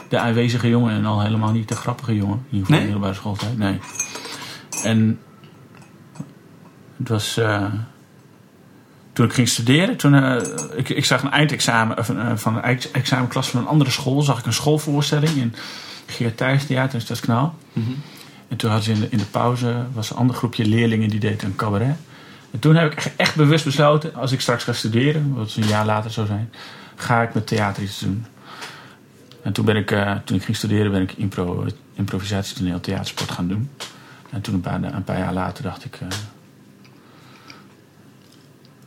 de 0.08 0.18
aanwezige 0.18 0.68
jongen 0.68 0.94
en 0.94 1.04
al 1.04 1.22
helemaal 1.22 1.52
niet 1.52 1.68
de 1.68 1.74
grappige 1.74 2.16
jongen. 2.16 2.44
In 2.50 2.56
ieder 2.56 2.66
geval 2.66 2.76
Nee? 2.76 2.84
middelbare 2.84 3.14
schooltijd, 3.14 3.58
nee. 3.58 3.78
En 4.86 5.18
het 6.96 7.08
was... 7.08 7.36
eh, 7.36 7.64
toen 9.12 9.26
ik 9.26 9.32
ging 9.32 9.48
studeren, 9.48 9.96
toen, 9.96 10.14
eh, 10.14 10.42
ik, 10.74 10.88
ik 10.88 11.04
zag 11.04 11.22
een 11.22 11.30
eindexamen 11.30 11.98
of 11.98 12.08
eh, 12.10 12.32
van 12.34 12.56
een 12.56 12.62
ex- 12.62 12.90
examenklas 12.90 13.48
van 13.50 13.60
een 13.60 13.66
andere 13.66 13.90
school, 13.90 14.22
zag 14.22 14.38
ik 14.38 14.46
een 14.46 14.52
schoolvoorstelling 14.52 15.36
in 15.36 15.54
Geert 16.06 16.36
Thijs 16.36 16.66
Theater 16.66 16.94
in 16.94 17.00
Stadskanaal. 17.00 17.54
En 18.48 18.56
toen 18.56 18.70
hadden 18.70 18.86
ze 18.88 18.92
in 18.92 19.00
de, 19.00 19.08
in 19.10 19.18
de 19.18 19.24
pauze, 19.24 19.84
was 19.92 20.10
een 20.10 20.16
ander 20.16 20.36
groepje 20.36 20.64
leerlingen 20.66 21.08
die 21.08 21.20
deed 21.20 21.42
een 21.42 21.56
cabaret. 21.56 21.96
En 22.50 22.58
toen 22.58 22.76
heb 22.76 22.92
ik 22.92 23.12
echt, 23.16 23.34
bewust 23.36 23.64
besloten, 23.64 24.14
als 24.14 24.32
ik 24.32 24.40
straks 24.40 24.64
ga 24.64 24.72
studeren, 24.72 25.34
wat 25.34 25.54
een 25.56 25.66
jaar 25.66 25.86
later 25.86 26.10
zou 26.10 26.26
zijn, 26.26 26.50
ga 26.96 27.22
ik 27.22 27.34
met 27.34 27.46
theater 27.46 27.82
iets 27.82 27.98
doen. 27.98 28.26
En 29.42 29.52
toen 29.52 29.64
ben 29.64 29.76
ik, 29.76 29.88
toen 30.24 30.36
ik 30.36 30.44
ging 30.44 30.56
studeren, 30.56 30.90
ben 30.90 31.02
ik 31.02 31.12
impro, 31.12 31.66
improvisatietoneel 31.94 32.80
theatersport 32.80 33.30
gaan 33.30 33.48
doen. 33.48 33.70
En 34.36 34.42
toen 34.42 34.54
een 34.54 34.60
paar, 34.60 34.82
een 34.82 35.04
paar 35.04 35.18
jaar 35.18 35.32
later 35.32 35.62
dacht 35.62 35.84
ik, 35.84 35.98
eh 36.00 36.08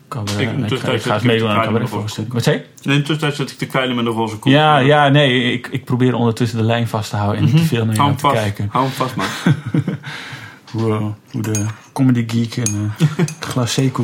cabaret, 0.08 0.40
Ik- 0.40 0.48
ik, 0.50 0.54
ik, 0.54 0.60
ga- 0.60 0.64
ik 0.64 0.68
tussentijd 0.70 1.02
ga 1.02 1.14
eens 1.14 1.22
zit 1.22 1.22
ik 1.22 1.24
meedoen 1.24 1.50
aan 1.50 1.76
een 1.76 1.88
voorstelling. 1.88 2.34
Wat 2.34 2.44
zei 2.44 2.56
je? 2.58 2.64
In 2.64 2.98
de 2.98 2.98
tussentijd 2.98 3.36
zit 3.36 3.52
ik 3.52 3.58
te 3.58 3.66
kwijlen 3.66 3.96
met 3.96 4.06
een 4.06 4.12
roze 4.12 4.36
koek. 4.38 4.52
Ja, 4.52 4.78
ja, 4.78 5.10
nee, 5.10 5.54
ik, 5.54 5.68
ik 5.68 5.86
probeer 5.86 6.14
ondertussen 6.16 6.58
de 6.58 6.64
lijn 6.64 6.88
vast 6.88 7.10
te 7.10 7.16
houden 7.16 7.38
en 7.42 7.46
niet 7.46 7.58
te 7.58 7.64
veel 7.64 7.86
naar 7.86 7.96
jou 7.96 8.08
hem 8.08 8.18
te 8.18 8.22
vast. 8.22 8.36
kijken. 8.42 8.68
Hou 8.72 8.84
hem 8.86 8.94
vast, 8.94 9.16
man. 9.16 9.26
Hoe, 10.72 10.92
eh, 10.94 11.06
hoe 11.32 11.42
de 11.42 11.66
comedy 11.94 12.26
geek 12.28 12.58
en 12.68 12.94
eh 13.00 13.08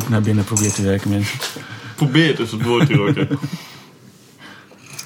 naar 0.08 0.20
binnen 0.22 0.44
probeert 0.44 0.74
te 0.74 0.82
werken, 0.82 1.10
mensen. 1.10 1.38
Probeer 1.96 2.36
dus 2.36 2.50
het 2.50 2.62
woord 2.62 2.88
hier 2.88 3.00
ook. 3.00 3.16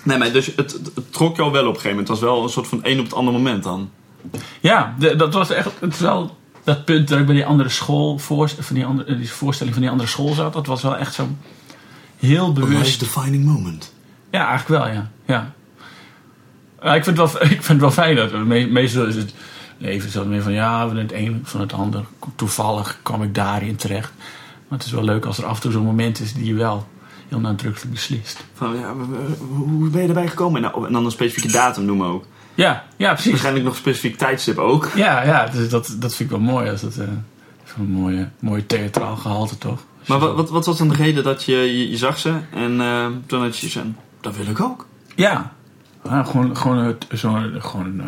Nee, 0.04 0.18
maar 0.18 0.32
dus 0.32 0.46
het, 0.46 0.56
het, 0.56 0.90
het 0.94 1.12
trok 1.12 1.36
jou 1.36 1.52
wel 1.52 1.60
op 1.60 1.66
een 1.68 1.74
gegeven 1.80 1.90
moment. 1.90 2.08
Het 2.08 2.20
was 2.20 2.28
wel 2.30 2.42
een 2.42 2.48
soort 2.48 2.66
van 2.68 2.80
een 2.82 2.98
op 2.98 3.04
het 3.04 3.14
andere 3.14 3.36
moment 3.36 3.62
dan. 3.62 3.90
Ja, 4.60 4.94
de- 4.98 5.16
dat 5.16 5.34
was 5.34 5.50
echt 5.50 5.70
het 5.80 5.98
wel 5.98 6.36
dat 6.64 6.84
punt 6.84 7.08
dat 7.08 7.18
ik 7.18 7.26
bij 7.26 7.34
die 7.34 7.46
andere 7.46 7.68
school, 7.68 8.18
voor, 8.18 8.48
van 8.58 8.74
die, 8.74 8.84
andere, 8.86 9.16
die 9.16 9.30
voorstelling 9.30 9.74
van 9.74 9.82
die 9.82 9.92
andere 9.92 10.08
school 10.10 10.34
zat. 10.34 10.52
Dat 10.52 10.66
was 10.66 10.82
wel 10.82 10.96
echt 10.96 11.14
zo 11.14 11.28
heel 12.16 12.52
bewust. 12.52 13.00
defining 13.00 13.44
moment. 13.44 13.92
Ja, 14.30 14.48
eigenlijk 14.48 14.82
wel, 14.84 14.92
ja. 14.94 15.10
ja. 15.24 15.52
Ja, 16.82 16.94
ik, 16.94 17.04
vind 17.04 17.18
het 17.18 17.32
wel, 17.32 17.42
ik 17.42 17.48
vind 17.48 17.66
het 17.68 17.80
wel 17.80 17.90
fijn 17.90 18.16
dat 18.16 18.32
me- 18.32 18.66
meestal 18.66 19.06
is 19.06 19.14
het 19.16 19.34
leven 19.78 20.10
zo 20.10 20.24
meer 20.24 20.42
van 20.42 20.52
ja, 20.52 20.86
doen 20.86 20.96
het 20.96 21.12
een 21.12 21.40
van 21.44 21.60
het 21.60 21.72
ander. 21.72 22.04
Toevallig 22.34 22.98
kwam 23.02 23.22
ik 23.22 23.34
daarin 23.34 23.76
terecht. 23.76 24.12
Maar 24.68 24.78
het 24.78 24.86
is 24.86 24.92
wel 24.92 25.04
leuk 25.04 25.24
als 25.24 25.38
er 25.38 25.44
af 25.44 25.54
en 25.56 25.62
toe 25.62 25.72
zo'n 25.72 25.84
moment 25.84 26.20
is 26.20 26.32
die 26.32 26.44
je 26.46 26.54
wel 26.54 26.86
heel 27.28 27.40
nadrukkelijk 27.40 27.90
beslist. 27.90 28.44
Van, 28.54 28.76
ja, 28.76 28.94
hoe 29.48 29.88
ben 29.90 30.02
je 30.02 30.08
erbij 30.08 30.28
gekomen? 30.28 30.64
En, 30.64 30.72
en 30.86 30.92
dan 30.92 31.04
een 31.04 31.10
specifieke 31.10 31.52
datum 31.52 31.84
noemen 31.84 32.06
ook. 32.06 32.24
Ja, 32.60 32.84
ja, 32.96 33.12
precies. 33.12 33.30
Waarschijnlijk 33.30 33.64
nog 33.64 33.74
een 33.74 33.80
specifiek 33.80 34.16
tijdstip 34.16 34.58
ook. 34.58 34.90
Ja, 34.94 35.22
ja 35.22 35.46
dus 35.46 35.68
dat, 35.68 35.96
dat 35.98 36.14
vind 36.14 36.30
ik 36.30 36.36
wel 36.36 36.46
mooi. 36.46 36.70
Als 36.70 36.80
dat, 36.80 36.96
eh, 36.96 37.06
zo'n 37.76 37.90
mooie, 37.90 38.28
mooie 38.38 38.66
theatraal 38.66 39.16
gehalte, 39.16 39.58
toch? 39.58 39.84
Maar 40.06 40.18
wat, 40.18 40.36
wat, 40.36 40.50
wat 40.50 40.66
was 40.66 40.78
dan 40.78 40.88
de 40.88 40.94
reden 40.94 41.24
dat 41.24 41.44
je, 41.44 41.56
je, 41.56 41.90
je 41.90 41.96
zag 41.96 42.18
ze 42.18 42.34
en 42.54 42.80
eh, 42.80 43.06
toen 43.26 43.42
had 43.42 43.58
je 43.58 43.68
zo'n, 43.68 43.96
dat 44.20 44.36
wil 44.36 44.46
ik 44.46 44.60
ook. 44.60 44.86
Ja, 45.14 45.52
Ja, 46.04 46.22
gewoon, 46.22 46.56
gewoon, 46.56 46.76
het, 46.76 47.06
zo, 47.14 47.38
gewoon 47.58 48.00
eh, 48.00 48.06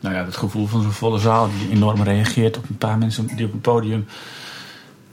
nou 0.00 0.14
ja, 0.14 0.24
het 0.24 0.36
gevoel 0.36 0.66
van 0.66 0.82
zo'n 0.82 0.90
volle 0.90 1.18
zaal 1.18 1.48
die 1.58 1.70
enorm 1.70 2.02
reageert 2.02 2.56
op 2.56 2.68
een 2.68 2.78
paar 2.78 2.98
mensen 2.98 3.26
die 3.36 3.46
op 3.46 3.52
een 3.52 3.60
podium 3.60 4.06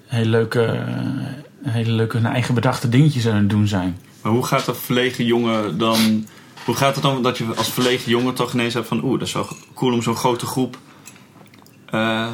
hele 0.05 0.29
leuke, 0.29 0.65
eh, 0.65 1.71
hele 1.71 1.91
leuke 1.91 2.17
hun 2.17 2.25
eigen 2.25 2.53
bedachte 2.53 2.89
dingetjes 2.89 3.27
aan 3.27 3.35
het 3.35 3.49
doen 3.49 3.67
zijn. 3.67 3.97
Maar 4.21 4.31
hoe 4.31 4.45
gaat 4.45 4.65
dat 4.65 4.77
verlegen 4.77 5.25
jongen 5.25 5.77
dan... 5.77 6.27
Hoe 6.65 6.75
gaat 6.75 6.93
het 6.93 7.03
dan 7.03 7.23
dat 7.23 7.37
je 7.37 7.45
als 7.55 7.71
verlegen 7.71 8.11
jongen 8.11 8.33
toch 8.33 8.53
ineens 8.53 8.73
hebt 8.73 8.87
van... 8.87 9.03
Oeh, 9.03 9.19
dat 9.19 9.27
is 9.27 9.33
wel 9.33 9.47
cool 9.73 9.93
om 9.93 10.01
zo'n 10.01 10.15
grote 10.15 10.45
groep 10.45 10.77
eh, 11.85 12.29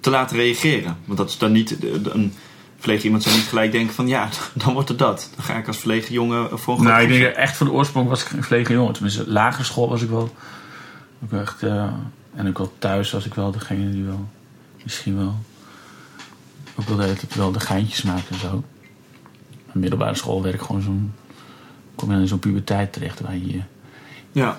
te 0.00 0.10
laten 0.10 0.36
reageren. 0.36 0.96
Want 1.04 1.18
dat 1.18 1.28
is 1.28 1.38
dan 1.38 1.52
niet... 1.52 1.76
een 1.82 2.34
verlegen 2.78 3.04
iemand 3.04 3.22
zou 3.22 3.36
niet 3.36 3.48
gelijk 3.48 3.72
denken 3.72 3.94
van... 3.94 4.08
Ja, 4.08 4.28
dan 4.64 4.72
wordt 4.72 4.88
het 4.88 4.98
dat. 4.98 5.30
Dan 5.34 5.44
ga 5.44 5.56
ik 5.56 5.66
als 5.66 5.78
verlegen 5.78 6.12
jongen 6.12 6.58
voor 6.58 6.78
een 6.78 6.84
Nou, 6.84 7.02
ik 7.02 7.08
denk 7.08 7.34
echt 7.34 7.56
van 7.56 7.66
de 7.66 7.72
oorsprong 7.72 8.08
was 8.08 8.24
ik 8.24 8.30
een 8.30 8.42
verlegen 8.42 8.74
jongen. 8.74 8.92
Tenminste, 8.92 9.30
lagere 9.30 9.64
school 9.64 9.88
was 9.88 10.02
ik 10.02 10.08
wel. 10.08 10.34
Wel 11.18 11.40
echt, 11.40 11.62
eh, 11.62 11.92
en 12.34 12.48
ook 12.48 12.58
wel 12.58 12.72
thuis 12.78 13.10
was 13.10 13.26
ik 13.26 13.34
wel 13.34 13.50
degene 13.50 13.90
die 13.90 14.04
wel. 14.04 14.28
Misschien 14.82 15.16
wel. 15.16 15.34
Ook 16.76 16.88
wel 16.88 16.96
de 16.96 17.16
wel 17.34 17.52
de 17.52 17.60
geintjes 17.60 18.02
maakte 18.02 18.32
en 18.32 18.38
zo. 18.38 18.62
Op 19.68 19.74
middelbare 19.74 20.14
school 20.14 20.42
werd 20.42 20.54
ik 20.54 20.60
gewoon 20.60 20.82
zo'n. 20.82 21.12
Kom 21.94 22.12
je 22.12 22.18
in 22.20 22.28
zo'n 22.28 22.38
puberteit 22.38 22.92
terecht 22.92 23.20
waar 23.20 23.36
je. 23.36 23.60
Ja. 24.32 24.58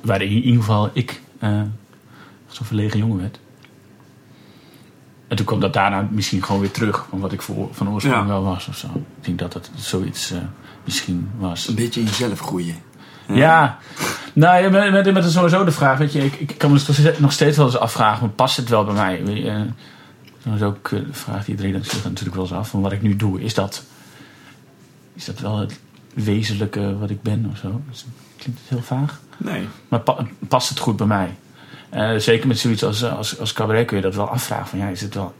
Waar 0.00 0.22
in 0.22 0.30
ieder 0.32 0.60
geval 0.60 0.90
ik. 0.92 1.20
eh, 1.38 1.60
zo'n 2.46 2.66
verlegen 2.66 2.98
jongen 2.98 3.16
werd. 3.20 3.38
En 5.28 5.36
toen 5.36 5.46
kwam 5.46 5.60
dat 5.60 5.72
daarna 5.72 6.08
misschien 6.10 6.44
gewoon 6.44 6.60
weer 6.60 6.70
terug 6.70 7.06
van 7.10 7.20
wat 7.20 7.32
ik 7.32 7.42
voor, 7.42 7.68
van 7.72 7.88
oorsprong 7.90 8.20
Ja. 8.20 8.26
wel 8.26 8.42
was 8.42 8.68
of 8.68 8.76
zo. 8.76 8.86
Ik 8.86 9.24
denk 9.24 9.38
dat 9.38 9.54
het 9.54 9.70
zoiets 9.74 10.30
eh, 10.30 10.38
misschien 10.84 11.30
was. 11.38 11.68
Een 11.68 11.74
beetje 11.74 12.00
in 12.00 12.06
jezelf 12.06 12.40
groeien. 12.40 12.76
Ja, 13.28 13.78
nou 14.32 14.62
ja, 14.62 14.70
met, 14.70 14.92
met, 15.04 15.12
met 15.14 15.30
sowieso 15.32 15.64
de 15.64 15.72
vraag, 15.72 15.98
weet 15.98 16.12
je, 16.12 16.24
ik, 16.24 16.34
ik 16.34 16.58
kan 16.58 16.72
me 16.72 16.80
dus 16.86 17.18
nog 17.18 17.32
steeds 17.32 17.56
wel 17.56 17.66
eens 17.66 17.76
afvragen, 17.78 18.20
maar 18.20 18.34
past 18.34 18.56
het 18.56 18.68
wel 18.68 18.84
bij 18.84 18.94
mij? 18.94 19.46
Eh, 19.48 19.60
Dat 20.42 20.54
is 20.54 20.62
ook 20.62 20.88
de 20.90 21.06
vraag 21.10 21.44
die 21.44 21.56
iedereen 21.56 21.84
zich 21.84 22.04
natuurlijk 22.04 22.34
wel 22.36 22.44
eens 22.44 22.52
af, 22.54 22.68
van 22.68 22.80
wat 22.80 22.92
ik 22.92 23.02
nu 23.02 23.16
doe, 23.16 23.40
is 23.42 23.54
dat, 23.54 23.84
is 25.14 25.24
dat 25.24 25.38
wel 25.38 25.58
het 25.58 25.80
wezenlijke 26.14 26.98
wat 26.98 27.10
ik 27.10 27.22
ben 27.22 27.48
of 27.52 27.58
zo? 27.58 27.80
Dus, 27.90 28.04
klinkt 28.36 28.60
het 28.60 28.68
heel 28.68 28.82
vaag? 28.82 29.20
Nee. 29.36 29.66
Maar 29.88 30.00
pa- 30.00 30.26
past 30.48 30.68
het 30.68 30.78
goed 30.78 30.96
bij 30.96 31.06
mij? 31.06 31.36
Eh, 31.90 32.16
zeker 32.18 32.46
met 32.48 32.58
zoiets 32.58 32.84
als, 32.84 33.04
als, 33.04 33.38
als 33.38 33.52
cabaret 33.52 33.86
kun 33.86 33.96
je 33.96 34.02
dat 34.02 34.14
wel 34.14 34.28
afvragen, 34.28 34.66
van 34.66 34.78
ja, 34.78 34.86
is 34.88 35.00
het 35.00 35.14
wel, 35.14 35.34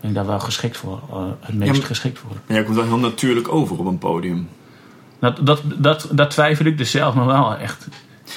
ben 0.00 0.08
ik 0.10 0.16
daar 0.16 0.26
wel 0.26 0.40
geschikt 0.40 0.76
voor, 0.76 1.00
eh, 1.10 1.24
het 1.40 1.54
meest 1.54 1.72
Ja, 1.72 1.78
maar- 1.78 1.86
geschikt 1.86 2.18
voor? 2.18 2.30
Maar 2.30 2.56
jij 2.56 2.62
komt 2.64 2.76
wel 2.76 2.84
heel 2.84 2.98
natuurlijk 2.98 3.52
over 3.52 3.78
op 3.78 3.86
een 3.86 3.98
podium. 3.98 4.48
Dat, 5.20 5.38
dat, 5.46 5.62
dat, 5.76 6.08
dat 6.12 6.30
twijfel 6.30 6.64
ik 6.66 6.78
dus 6.78 6.90
zelf 6.90 7.14
nog 7.14 7.26
wel 7.26 7.56
echt. 7.56 7.88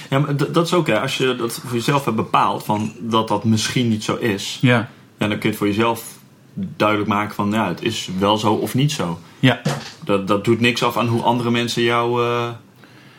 Ja, 0.09 0.19
maar 0.19 0.35
dat 0.51 0.65
is 0.65 0.73
ook 0.73 0.87
hè, 0.87 0.99
als 0.99 1.17
je 1.17 1.35
dat 1.35 1.53
voor 1.53 1.73
jezelf 1.73 2.05
hebt 2.05 2.17
bepaald 2.17 2.63
van 2.63 2.91
dat 2.99 3.27
dat 3.27 3.43
misschien 3.43 3.87
niet 3.89 4.03
zo 4.03 4.15
is. 4.15 4.57
Ja, 4.61 4.89
Ja, 5.17 5.27
dan 5.27 5.29
kun 5.29 5.39
je 5.41 5.47
het 5.47 5.57
voor 5.57 5.67
jezelf 5.67 6.18
duidelijk 6.53 7.09
maken 7.09 7.35
van 7.35 7.51
ja, 7.51 7.67
het 7.67 7.81
is 7.81 8.09
wel 8.19 8.37
zo 8.37 8.53
of 8.53 8.73
niet 8.73 8.91
zo. 8.91 9.19
ja. 9.39 9.61
Dat, 10.03 10.27
dat 10.27 10.43
doet 10.43 10.59
niks 10.59 10.83
af 10.83 10.97
aan 10.97 11.07
hoe 11.07 11.21
andere 11.21 11.51
mensen 11.51 11.81
jou 11.81 12.23
eh, 12.23 12.49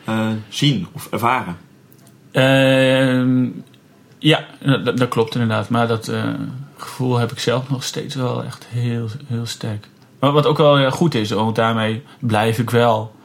eh, 0.05 0.29
zien 0.49 0.87
of 0.91 1.07
ervaren. 1.11 1.57
Ehm, 2.31 3.47
ja, 4.19 4.45
dat, 4.83 4.97
dat 4.97 5.09
klopt 5.09 5.33
inderdaad. 5.33 5.69
Maar 5.69 5.87
dat 5.87 6.07
eh, 6.07 6.23
gevoel 6.77 7.17
heb 7.17 7.31
ik 7.31 7.39
zelf 7.39 7.69
nog 7.69 7.83
steeds 7.83 8.15
wel 8.15 8.43
echt 8.43 8.67
heel, 8.69 9.07
heel 9.27 9.45
sterk. 9.45 9.87
Maar 10.19 10.31
wat 10.31 10.45
ook 10.45 10.57
wel 10.57 10.91
goed 10.91 11.15
is, 11.15 11.29
want 11.29 11.55
daarmee 11.55 12.03
blijf 12.19 12.59
ik 12.59 12.69
wel. 12.69 13.15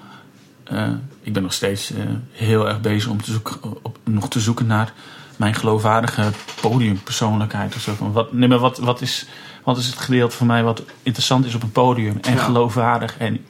ik 1.22 1.32
ben 1.32 1.42
nog 1.42 1.52
steeds 1.52 1.92
heel 2.32 2.68
erg 2.68 2.80
bezig 2.80 3.10
om 3.10 3.22
te 3.22 3.30
zoeken, 3.30 3.56
op, 3.82 3.98
nog 4.04 4.28
te 4.28 4.40
zoeken 4.40 4.66
naar 4.66 4.92
mijn 5.36 5.54
geloofwaardige 5.54 6.30
podiumpersoonlijkheid. 6.60 7.74
Of 7.74 7.80
zo. 7.80 7.94
Van 7.94 8.12
wat, 8.12 8.32
nee, 8.32 8.48
maar 8.48 8.58
wat, 8.58 8.78
wat, 8.78 9.00
is, 9.00 9.26
wat 9.66 9.76
is 9.78 9.86
het 9.86 9.96
gedeelte 9.98 10.36
van 10.36 10.46
mij 10.46 10.62
wat 10.62 10.82
interessant 11.02 11.44
is 11.46 11.54
op 11.54 11.62
een 11.62 11.72
podium? 11.72 12.18
En 12.20 12.32
Ja. 12.34 12.38
geloofwaardig 12.42 13.18
en, 13.18 13.46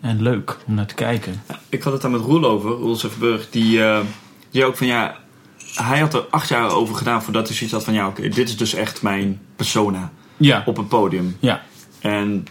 en 0.00 0.22
leuk 0.22 0.56
om 0.66 0.74
naar 0.74 0.86
te 0.86 0.94
kijken. 0.94 1.42
Ik 1.68 1.82
had 1.82 1.92
het 1.92 2.02
daar 2.02 2.10
met 2.10 2.20
Roel 2.20 2.44
over, 2.44 2.70
Roel 2.70 2.96
Sefferburg, 2.96 3.50
die, 3.50 3.84
eh, 3.84 4.00
die 4.50 4.64
ook 4.64 4.76
van 4.76 4.86
ja, 4.86 5.16
hij 5.74 5.98
had 5.98 6.14
er 6.14 6.24
acht 6.30 6.48
jaar 6.48 6.70
over 6.70 6.94
gedaan 6.94 7.22
voordat 7.22 7.46
hij 7.46 7.56
zoiets 7.56 7.74
had 7.74 7.84
van 7.84 7.94
ja, 7.94 8.06
oké, 8.06 8.28
dit 8.28 8.48
is 8.48 8.56
dus 8.56 8.74
echt 8.74 9.02
mijn 9.02 9.40
persona 9.56 10.10
Ja, 10.36 10.62
op 10.66 10.78
een 10.78 10.88
podium. 10.88 11.36
ja, 11.40 11.62
En 12.00 12.46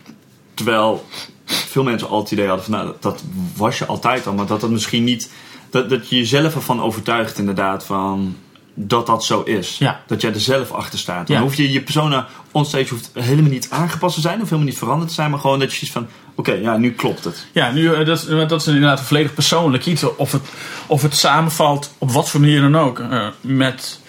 terwijl 0.54 1.06
veel 1.46 1.84
mensen 1.84 2.08
al 2.10 2.20
het 2.20 2.32
idee 2.32 2.48
hadden 2.48 2.66
van 2.66 2.74
nou, 2.74 2.86
dat, 2.88 3.02
dat 3.02 3.24
was 3.56 3.78
je 3.78 3.86
altijd 3.86 4.28
al, 4.28 4.34
maar 4.34 4.46
dat 4.46 4.62
dat 4.62 4.70
misschien 4.70 5.04
niet, 5.04 5.32
dat, 5.70 5.90
dat 5.90 6.10
je 6.10 6.16
jezelf 6.16 6.56
ervan 6.56 6.82
overtuigt 6.82 7.38
inderdaad 7.38 7.86
van 7.86 8.36
dat 8.74 9.06
dat 9.06 9.24
zo 9.24 9.42
is. 9.42 9.78
Ja. 9.78 10.02
Dat 10.08 10.22
jij 10.22 10.34
er 10.34 10.40
zelf 10.40 10.72
achter 10.72 11.00
staat. 11.00 11.28
Dan 11.28 11.36
Ja. 11.36 11.42
hoef 11.42 11.56
je 11.56 11.72
je 11.72 11.82
persona 11.82 12.28
onstage 12.52 12.90
hoeft 12.90 13.10
helemaal 13.14 13.50
niet 13.52 13.68
aangepast 13.70 14.16
te 14.16 14.22
zijn 14.22 14.36
of 14.42 14.44
helemaal 14.46 14.66
niet 14.68 14.78
veranderd 14.78 15.10
te 15.10 15.16
zijn, 15.16 15.30
maar 15.32 15.40
gewoon 15.40 15.60
dat 15.60 15.70
je 15.74 15.86
zoiets 15.86 15.92
van 15.98 16.08
oké, 16.36 16.52
ja, 16.54 16.78
nu 16.78 16.92
klopt 16.94 17.24
het. 17.24 17.46
Ja, 17.52 17.72
nu, 17.72 17.94
eh, 17.94 18.06
dat, 18.06 18.18
is- 18.18 18.48
dat 18.48 18.62
is 18.62 18.68
inderdaad 18.68 19.00
een 19.00 19.06
volledig 19.06 19.34
persoonlijk 19.34 19.86
iets. 19.86 20.04
Of 20.16 20.32
het, 20.32 20.42
of 20.88 21.02
het 21.02 21.16
samenvalt, 21.16 21.94
op 21.98 22.12
wat 22.12 22.30
voor 22.30 22.40
manier 22.40 22.62
dan 22.62 22.76
ook, 22.78 23.00
eh, 23.00 23.28
met... 23.42 24.00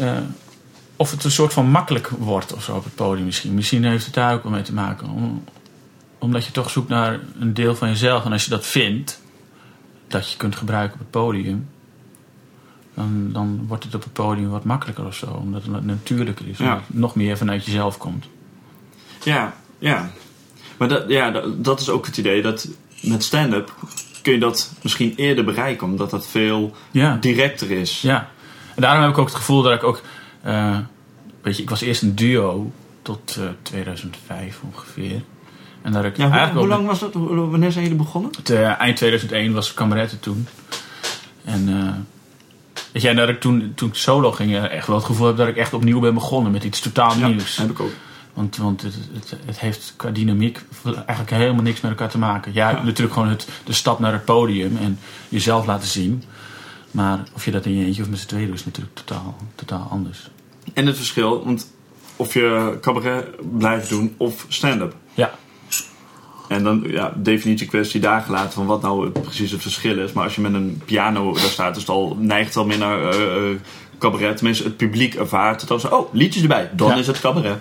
eh, 0.00 0.12
of 0.96 1.10
het 1.10 1.24
een 1.24 1.30
soort 1.30 1.52
van 1.52 1.66
makkelijk 1.70 2.08
wordt 2.18 2.54
of 2.54 2.62
zo 2.64 2.74
op 2.76 2.84
het 2.84 2.94
podium 2.94 3.24
misschien. 3.26 3.54
Misschien 3.54 3.84
heeft 3.84 4.04
het 4.04 4.14
daar 4.14 4.34
ook 4.34 4.42
wel 4.42 4.52
mee 4.52 4.62
te 4.62 4.74
maken. 4.74 5.08
Om- 5.08 5.44
omdat 6.18 6.44
je 6.44 6.52
toch 6.52 6.70
zoekt 6.70 6.88
naar 6.88 7.20
een 7.40 7.54
deel 7.54 7.74
van 7.74 7.88
jezelf. 7.88 8.24
En 8.24 8.32
als 8.32 8.44
je 8.44 8.50
dat 8.50 8.66
vindt, 8.66 9.20
dat 10.08 10.30
je 10.30 10.36
kunt 10.36 10.56
gebruiken 10.56 10.92
op 10.94 10.98
het 11.00 11.10
podium... 11.10 11.68
Dan, 13.00 13.28
dan 13.32 13.64
wordt 13.68 13.84
het 13.84 13.94
op 13.94 14.02
het 14.02 14.12
podium 14.12 14.48
wat 14.48 14.64
makkelijker 14.64 15.06
of 15.06 15.14
zo. 15.14 15.26
Omdat 15.26 15.62
het 15.64 15.84
natuurlijker 15.86 16.48
is. 16.48 16.58
Ja. 16.58 16.64
Omdat 16.64 16.86
het 16.86 16.96
nog 16.98 17.14
meer 17.14 17.36
vanuit 17.36 17.64
jezelf 17.64 17.96
komt. 17.98 18.26
Ja, 19.24 19.54
ja. 19.78 20.10
Maar 20.76 20.88
dat, 20.88 21.04
ja, 21.08 21.30
dat, 21.30 21.64
dat 21.64 21.80
is 21.80 21.88
ook 21.88 22.06
het 22.06 22.16
idee 22.16 22.42
dat 22.42 22.68
met 23.02 23.24
stand-up 23.24 23.74
kun 24.22 24.32
je 24.32 24.38
dat 24.38 24.72
misschien 24.82 25.14
eerder 25.16 25.44
bereiken, 25.44 25.86
omdat 25.86 26.10
dat 26.10 26.26
veel 26.26 26.74
Ja. 26.90 27.16
directer 27.20 27.70
is. 27.70 28.00
Ja, 28.00 28.28
en 28.74 28.82
daarom 28.82 29.02
heb 29.02 29.10
ik 29.12 29.18
ook 29.18 29.26
het 29.26 29.36
gevoel 29.36 29.62
dat 29.62 29.72
ik 29.72 29.84
ook. 29.84 30.02
eh, 30.42 30.78
weet 31.42 31.56
je, 31.56 31.62
ik 31.62 31.70
was 31.70 31.80
eerst 31.80 32.02
een 32.02 32.14
duo 32.14 32.72
tot 33.02 33.36
eh, 33.38 33.44
2005 33.62 34.60
ongeveer. 34.72 35.22
En 35.82 35.92
dat 35.92 36.04
ik 36.04 36.16
Ja, 36.16 36.52
hoe, 36.52 36.66
lang 36.66 36.86
was 36.86 36.98
dat? 36.98 37.12
Wanneer 37.14 37.72
zijn 37.72 37.84
jullie 37.84 37.98
begonnen? 37.98 38.30
het, 38.36 38.50
eh, 38.50 38.80
eind 38.80 38.96
2001 38.96 39.52
was 39.52 39.70
ik 39.70 39.74
kameretten 39.76 40.20
toen. 40.20 40.46
En 41.44 41.68
eh, 41.68 41.92
weet 42.92 43.04
en 43.04 43.16
dat 43.16 43.28
ik 43.28 43.40
toen, 43.40 43.72
toen 43.74 43.88
ik 43.88 43.94
solo 43.94 44.32
ging, 44.32 44.54
eh, 44.54 44.70
echt 44.70 44.86
wel 44.86 44.96
het 44.96 45.04
gevoel 45.04 45.26
heb 45.26 45.36
dat 45.36 45.48
ik 45.48 45.56
echt 45.56 45.72
opnieuw 45.74 46.00
ben 46.00 46.14
begonnen 46.14 46.52
met 46.52 46.64
iets 46.64 46.80
totaal 46.80 47.16
nieuws. 47.16 47.56
heb 47.56 47.70
ik 47.70 47.80
ook. 47.80 47.90
Want, 48.34 48.56
want 48.56 48.82
het, 48.82 48.94
het, 49.12 49.34
het 49.46 49.60
heeft 49.60 49.94
qua 49.96 50.10
dynamiek 50.10 50.64
eigenlijk 50.84 51.30
helemaal 51.30 51.62
niks 51.62 51.80
met 51.80 51.90
elkaar 51.90 52.08
te 52.08 52.18
maken. 52.18 52.52
Ja, 52.54 52.70
Ja. 52.70 52.82
natuurlijk 52.82 53.12
gewoon 53.12 53.28
het, 53.28 53.48
de 53.64 53.72
stap 53.72 53.98
naar 53.98 54.12
het 54.12 54.24
podium 54.24 54.76
en 54.76 54.98
jezelf 55.28 55.66
laten 55.66 55.88
zien. 55.88 56.22
Maar 56.90 57.22
of 57.34 57.44
je 57.44 57.50
dat 57.50 57.64
in 57.66 57.76
je 57.76 57.84
eentje 57.84 58.02
of 58.02 58.08
met 58.08 58.18
z'n 58.18 58.26
tweeën 58.26 58.46
doet, 58.46 58.54
is 58.58 58.64
natuurlijk 58.64 58.94
totaal, 58.96 59.36
totaal 59.54 59.88
anders. 59.90 60.30
En 60.74 60.86
het 60.86 60.96
verschil, 60.96 61.44
want 61.44 61.72
of 62.16 62.34
je 62.34 62.78
cabaret 62.80 63.26
blijft 63.58 63.88
doen 63.88 64.14
of 64.16 64.44
stand-up. 64.48 64.94
Ja, 65.14 65.30
En 66.50 66.62
dan, 66.62 66.84
ja, 66.86 67.12
definitie 67.16 67.66
kwestie 67.66 68.00
daar 68.00 68.20
gelaten 68.22 68.52
van 68.52 68.66
wat 68.66 68.82
nou 68.82 69.10
precies 69.10 69.50
het 69.50 69.62
verschil 69.62 69.98
is. 69.98 70.12
Maar 70.12 70.24
als 70.24 70.34
je 70.34 70.40
met 70.40 70.54
een 70.54 70.82
piano 70.84 71.32
daar 71.32 71.42
staat, 71.42 71.74
is 71.76 71.80
het 71.82 71.90
al, 71.90 72.16
neigt 72.20 72.46
het 72.48 72.56
al 72.56 72.66
meer 72.66 72.78
naar 72.78 73.08
eh, 73.08 73.16
cabaret. 73.98 74.36
Tenminste, 74.36 74.64
het 74.64 74.76
publiek 74.76 75.14
ervaart 75.14 75.60
het 75.60 75.70
als, 75.70 75.88
oh, 75.88 76.14
liedjes 76.14 76.42
erbij. 76.42 76.70
Dan 76.72 76.88
Ja. 76.88 76.96
is 76.96 77.06
het 77.06 77.20
cabaret. 77.20 77.58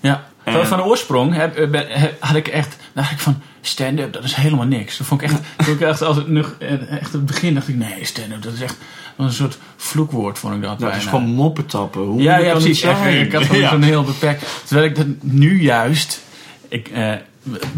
ja. 0.00 0.28
En- 0.44 0.66
Van, 0.66 0.78
de 0.78 0.84
oorsprong 0.84 1.34
heb, 1.34 1.56
eh, 1.56 1.70
ben- 1.70 1.86
heb- 1.88 2.16
had 2.22 2.36
ik 2.36 2.48
echt, 2.48 2.76
dacht 2.92 3.10
ik 3.10 3.18
van 3.18 3.40
stand-up, 3.60 4.12
dat 4.12 4.24
is 4.24 4.34
helemaal 4.34 4.66
niks. 4.66 4.98
Dat 4.98 5.06
vond 5.06 5.22
ik 5.22 5.30
echt, 5.30 5.40
vond 5.58 5.80
ik 5.80 5.86
echt 5.88 6.02
als 6.02 6.16
nog, 6.26 6.54
echt 6.88 7.12
het 7.12 7.26
begin 7.26 7.54
dacht 7.54 7.68
ik, 7.68 7.76
nee, 7.76 8.04
stand-up, 8.04 8.42
dat 8.42 8.52
is 8.52 8.60
echt 8.60 8.76
een 9.16 9.32
soort 9.32 9.58
vloekwoord 9.76 10.38
vond 10.38 10.54
ik 10.54 10.62
dat. 10.62 10.80
Ja, 10.80 10.86
het 10.86 10.96
is 10.96 11.04
gewoon 11.08 11.24
moppen 11.34 11.66
tappen. 11.66 12.00
Hoe 12.02 12.22
Ja, 12.22 12.36
ja 12.38 12.52
precies. 12.52 12.82
Echt, 12.82 13.04
ik 13.06 13.32
had 13.32 13.42
gewoon 13.44 13.60
Ja. 13.60 13.70
zo'n 13.70 13.82
heel 13.82 14.04
beperkt. 14.04 14.44
Terwijl 14.64 14.88
ik 14.88 14.96
dat 14.96 15.06
nu 15.20 15.62
juist, 15.62 16.20
ik, 16.68 16.88
eh, 16.88 17.12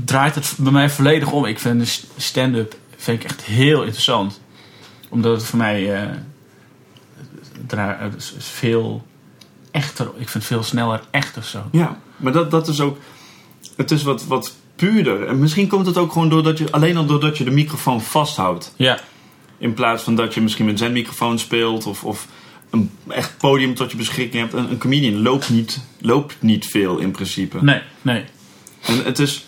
draait 0.05 0.35
het 0.35 0.55
bij 0.59 0.73
mij 0.73 0.91
volledig 0.91 1.33
om. 1.33 1.45
Ik 1.45 1.59
vind 1.59 1.81
de 1.81 2.01
stand-up 2.17 2.77
vind 2.97 3.23
ik 3.23 3.31
echt 3.31 3.43
heel 3.43 3.81
interessant. 3.83 4.41
Omdat 5.09 5.33
het 5.37 5.45
voor 5.45 5.59
mij 5.59 6.11
is 8.17 8.35
veel 8.39 9.07
echter, 9.71 10.07
ik 10.07 10.29
vind 10.29 10.33
het 10.33 10.45
veel 10.45 10.63
sneller 10.63 11.01
echt 11.11 11.37
of 11.37 11.47
zo. 11.47 11.63
Ja, 11.73 11.99
maar 12.17 12.33
dat, 12.33 12.51
dat 12.51 12.69
is 12.69 12.81
ook. 12.81 12.99
Het 13.77 13.91
is 13.91 14.03
wat, 14.03 14.25
wat 14.25 14.55
puurder. 14.77 15.27
En 15.27 15.39
misschien 15.39 15.69
komt 15.69 15.87
het 15.87 15.97
ook 15.97 16.13
gewoon 16.13 16.29
doordat 16.29 16.59
je. 16.59 16.71
Alleen 16.71 16.97
al 16.97 17.07
doordat 17.07 17.39
je 17.39 17.45
de 17.45 17.51
microfoon 17.51 18.03
vasthoudt. 18.03 18.75
Ja, 18.77 18.99
In 19.59 19.75
plaats 19.75 20.03
van 20.03 20.15
dat 20.15 20.35
je 20.35 20.41
misschien 20.41 20.67
met 20.67 20.79
zijn 20.79 20.93
microfoon 20.93 21.39
speelt. 21.39 21.87
Of, 21.87 22.05
of 22.05 22.27
een 22.71 22.91
echt 23.09 23.37
podium 23.39 23.75
tot 23.75 23.91
je 23.91 23.97
beschikking 23.97 24.43
hebt. 24.43 24.55
Een, 24.55 24.71
een 24.71 24.79
comedian 24.79 25.23
loopt 25.23 25.51
niet, 25.51 25.81
loopt 26.01 26.37
niet 26.41 26.67
veel 26.67 26.99
in 26.99 27.11
principe. 27.11 27.59
nee, 27.65 27.81
nee. 28.03 28.25
En 28.83 29.05
het 29.05 29.19
is. 29.19 29.47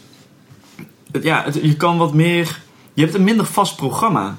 Ja, 1.23 1.43
het- 1.45 1.59
je 1.63 1.77
kan 1.77 1.99
wat 1.99 2.15
meer. 2.15 2.61
Je 2.95 3.03
hebt 3.03 3.15
een 3.15 3.25
minder 3.25 3.47
vast 3.47 3.77
programma. 3.77 4.39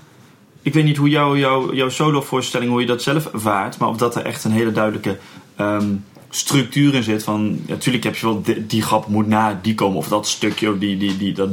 Ik 0.62 0.74
weet 0.74 0.84
niet 0.84 0.98
hoe 0.98 1.10
jouw 1.10 1.38
jouw 1.38 1.74
jouw 1.74 1.90
solovoorstelling, 1.90 2.72
hoe 2.72 2.82
je 2.82 2.88
dat 2.88 3.02
zelf 3.02 3.26
ervaart. 3.26 3.78
Maar 3.78 3.90
of 3.90 3.98
dat 3.98 4.16
er 4.16 4.26
echt 4.26 4.44
een 4.44 4.52
hele 4.52 4.72
duidelijke 4.72 5.18
ehm, 5.56 5.94
structuur 6.30 6.94
in 6.94 7.04
zit. 7.04 7.24
Van, 7.24 7.60
ja, 7.66 7.74
natuurlijk 7.74 8.04
heb 8.04 8.16
je 8.16 8.26
wel 8.26 8.42
die, 8.42 8.66
die 8.66 8.82
grap 8.82 9.08
moet 9.08 9.28
na 9.28 9.60
die 9.62 9.76
komen. 9.76 9.98
Of 9.98 10.08
dat 10.08 10.28
stukje, 10.28 10.72
of 10.72 10.78
die, 10.78 10.98
die, 10.98 11.18
die, 11.18 11.34
dat, 11.34 11.50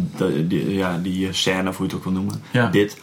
die, 0.48 0.74
ja, 0.74 0.98
die 1.02 1.26
eh, 1.26 1.32
scène, 1.32 1.68
of 1.68 1.76
hoe 1.76 1.86
je 1.86 1.92
het 1.92 2.00
ook 2.00 2.04
wil 2.12 2.22
noemen. 2.22 2.42
Ja. 2.52 2.68
Dit. 2.68 2.96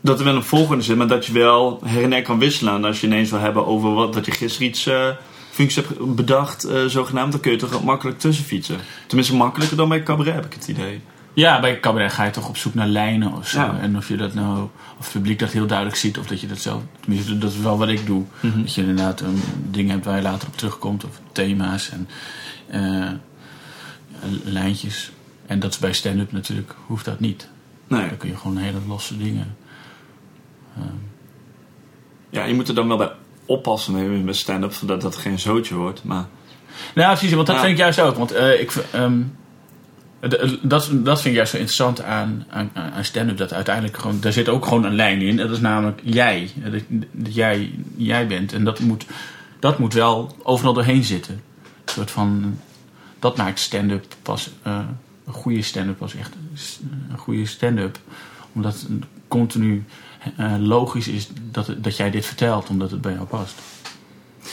Dat 0.00 0.18
er 0.18 0.24
wel 0.24 0.36
een 0.36 0.42
volgende 0.42 0.82
zit, 0.82 0.96
maar 0.96 1.06
dat 1.06 1.26
je 1.26 1.32
wel 1.32 1.80
her 1.84 2.02
en 2.02 2.12
her 2.12 2.22
kan 2.22 2.38
wisselen. 2.38 2.74
En 2.74 2.84
als 2.84 3.00
je 3.00 3.06
ineens 3.06 3.30
wil 3.30 3.38
hebben 3.38 3.66
over 3.66 3.94
wat, 3.94 4.12
dat 4.14 4.26
je 4.26 4.32
gisteren 4.32 4.68
iets 4.68 4.86
eh 4.86 5.08
functies 5.52 5.84
hebt 5.84 6.14
bedacht, 6.14 6.64
eh, 6.64 6.84
zogenaamd, 6.84 7.32
dan 7.32 7.40
kun 7.40 7.50
je 7.50 7.58
toch 7.58 7.84
makkelijk 7.84 8.18
tussen 8.18 8.44
fietsen. 8.44 8.78
Tenminste, 9.06 9.36
makkelijker 9.36 9.76
dan 9.76 9.88
bij 9.88 10.02
cabaret, 10.02 10.34
heb 10.34 10.44
ik 10.44 10.52
het 10.52 10.68
idee. 10.68 11.00
Ja, 11.32 11.60
bij 11.60 11.80
cabaret 11.80 12.12
ga 12.12 12.24
je 12.24 12.30
toch 12.30 12.48
op 12.48 12.56
zoek 12.56 12.74
naar 12.74 12.86
lijnen 12.86 13.32
of 13.32 13.48
zo. 13.48 13.58
Ja. 13.58 13.78
En 13.80 13.96
of 13.96 14.08
je 14.08 14.16
dat 14.16 14.34
nou, 14.34 14.68
of 14.98 15.04
het 15.04 15.12
publiek 15.12 15.38
dat 15.38 15.50
heel 15.50 15.66
duidelijk 15.66 15.98
ziet, 15.98 16.18
of 16.18 16.26
dat 16.26 16.40
je 16.40 16.46
dat 16.46 16.58
zelf, 16.58 16.82
tenminste, 17.00 17.38
dat 17.38 17.50
is 17.50 17.58
wel 17.58 17.78
wat 17.78 17.88
ik 17.88 18.06
doe. 18.06 18.24
Dat 18.40 18.74
je 18.74 18.80
inderdaad 18.80 19.20
um, 19.20 19.42
dingen 19.70 19.90
hebt 19.90 20.04
waar 20.04 20.16
je 20.16 20.22
later 20.22 20.48
op 20.48 20.56
terugkomt, 20.56 21.04
of 21.04 21.20
thema's 21.32 21.90
en 21.90 22.08
eh, 22.66 23.10
lijntjes. 24.44 25.12
En 25.46 25.60
dat 25.60 25.70
is 25.72 25.78
bij 25.78 25.92
stand-up 25.92 26.32
natuurlijk, 26.32 26.74
hoeft 26.86 27.04
dat 27.04 27.20
niet. 27.20 27.48
Nee. 27.86 28.08
Dan 28.08 28.16
kun 28.16 28.28
je 28.28 28.36
gewoon 28.36 28.56
hele 28.56 28.78
losse 28.86 29.18
dingen. 29.18 29.56
Ja, 32.30 32.44
je 32.44 32.54
moet 32.54 32.68
er 32.68 32.74
dan 32.74 32.88
wel 32.88 32.96
bij 32.96 33.10
oppassen 33.52 34.10
met, 34.12 34.24
met 34.24 34.36
stand-up, 34.36 34.72
zodat 34.72 35.00
dat 35.00 35.16
geen 35.16 35.38
zootje 35.38 35.74
wordt. 35.74 36.04
Maar 36.04 36.26
Nou, 36.94 37.16
precies, 37.16 37.34
want 37.34 37.46
dat 37.46 37.56
Ja. 37.56 37.62
vind 37.62 37.72
ik 37.72 37.78
juist 37.78 38.00
ook. 38.00 38.16
Want 38.16 38.32
eh, 38.32 38.60
ik, 38.60 38.72
ehm, 38.92 39.20
dat, 40.62 40.90
dat 40.92 41.20
vind 41.20 41.24
ik 41.24 41.34
juist 41.34 41.50
zo 41.50 41.56
interessant 41.56 42.02
aan, 42.02 42.44
aan, 42.48 42.70
aan 42.74 43.04
stand-up. 43.04 43.36
Dat 43.36 43.52
uiteindelijk 43.52 43.96
gewoon, 43.96 44.20
daar 44.20 44.32
zit 44.32 44.48
ook 44.48 44.64
gewoon 44.64 44.84
een 44.84 44.94
lijn 44.94 45.22
in. 45.22 45.36
Dat 45.36 45.50
is 45.50 45.60
namelijk 45.60 46.00
jij. 46.04 46.50
Dat, 46.54 46.82
dat 47.10 47.34
jij, 47.34 47.70
jij 47.96 48.26
bent. 48.26 48.52
En 48.52 48.64
dat 48.64 48.80
moet, 48.80 49.06
dat 49.60 49.78
moet 49.78 49.94
wel 49.94 50.36
overal 50.42 50.72
doorheen 50.72 51.04
zitten. 51.04 51.34
Een 51.34 51.92
soort 51.92 52.10
van, 52.10 52.58
dat 53.18 53.36
maakt 53.36 53.58
stand-up 53.60 54.04
pas, 54.22 54.50
eh, 54.62 54.78
een 55.26 55.32
goede 55.32 55.62
stand-up 55.62 55.98
pas 55.98 56.14
echt 56.14 56.32
een 57.10 57.18
goede 57.18 57.46
stand-up. 57.46 57.98
Omdat 58.52 58.86
continu 59.28 59.84
logisch 60.60 61.08
is 61.08 61.28
dat, 61.50 61.74
dat 61.78 61.96
jij 61.96 62.10
dit 62.10 62.26
vertelt, 62.26 62.68
omdat 62.68 62.90
het 62.90 63.00
bij 63.00 63.12
jou 63.12 63.24
past. 63.26 63.54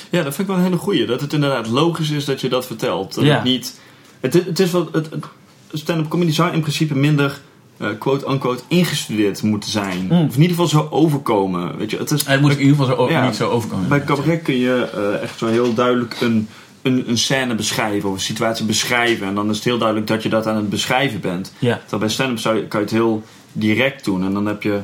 ja, 0.10 0.24
dat 0.24 0.36
vind 0.36 0.40
ik 0.40 0.48
wel 0.48 0.56
een 0.56 0.64
hele 0.64 0.78
goeie. 0.78 1.06
Dat 1.06 1.22
het 1.22 1.34
inderdaad 1.34 1.68
logisch 1.68 2.10
is 2.10 2.26
dat 2.26 2.42
je 2.42 2.50
dat 2.50 2.66
vertelt. 2.66 3.16
Dat 3.16 3.24
Ja. 3.24 3.36
het 3.36 3.44
niet... 3.44 3.80
Het, 4.20 4.36
is- 4.36 4.46
het 4.46 4.60
is 4.60 4.72
wat... 4.72 4.90
Het, 4.94 5.10
het- 5.10 5.26
stand-up 5.74 6.08
comedy 6.10 6.32
zou 6.32 6.54
in 6.54 6.60
principe 6.62 6.96
minder... 6.96 7.40
eh, 7.78 7.88
quote-unquote 8.00 8.64
ingestudeerd 8.68 9.42
moeten 9.44 9.70
zijn. 9.72 10.04
Mm. 10.04 10.12
Of 10.12 10.36
in 10.36 10.42
ieder 10.42 10.48
geval 10.58 10.68
zo 10.68 10.88
overkomen. 10.92 11.78
Weet 11.78 11.92
je, 11.92 11.98
het 11.98 12.12
is, 12.12 12.26
Het 12.26 12.42
moet 12.42 12.52
in 12.52 12.60
ieder 12.60 12.76
geval 12.76 12.96
zo, 13.08 13.10
Ja. 13.14 13.26
niet 13.26 13.36
zo 13.36 13.50
overkomen. 13.50 13.88
Bij 13.90 14.04
cabaret 14.04 14.42
kun 14.42 14.56
je 14.58 14.90
eh, 14.94 15.22
echt 15.24 15.38
zo 15.38 15.48
heel 15.48 15.74
duidelijk 15.74 16.22
een, 16.22 16.48
een, 16.82 17.10
een 17.10 17.18
scène 17.18 17.56
beschrijven 17.56 18.10
of 18.10 18.16
een 18.16 18.22
situatie 18.22 18.66
beschrijven. 18.66 19.28
En 19.28 19.36
dan 19.36 19.50
is 19.50 19.56
het 19.56 19.66
heel 19.66 19.78
duidelijk 19.78 20.08
dat 20.08 20.24
je 20.24 20.30
dat 20.30 20.48
aan 20.48 20.56
het 20.56 20.70
beschrijven 20.70 21.20
bent. 21.20 21.54
Ja. 21.60 21.78
Terwijl 21.78 22.02
bij 22.02 22.10
stand-up 22.12 22.40
zou 22.40 22.56
je, 22.56 22.68
kan 22.68 22.80
je 22.80 22.86
het 22.86 22.96
heel 22.96 23.24
direct 23.52 24.06
doen. 24.06 24.24
En 24.24 24.34
dan 24.34 24.46
heb 24.46 24.64
je, 24.64 24.80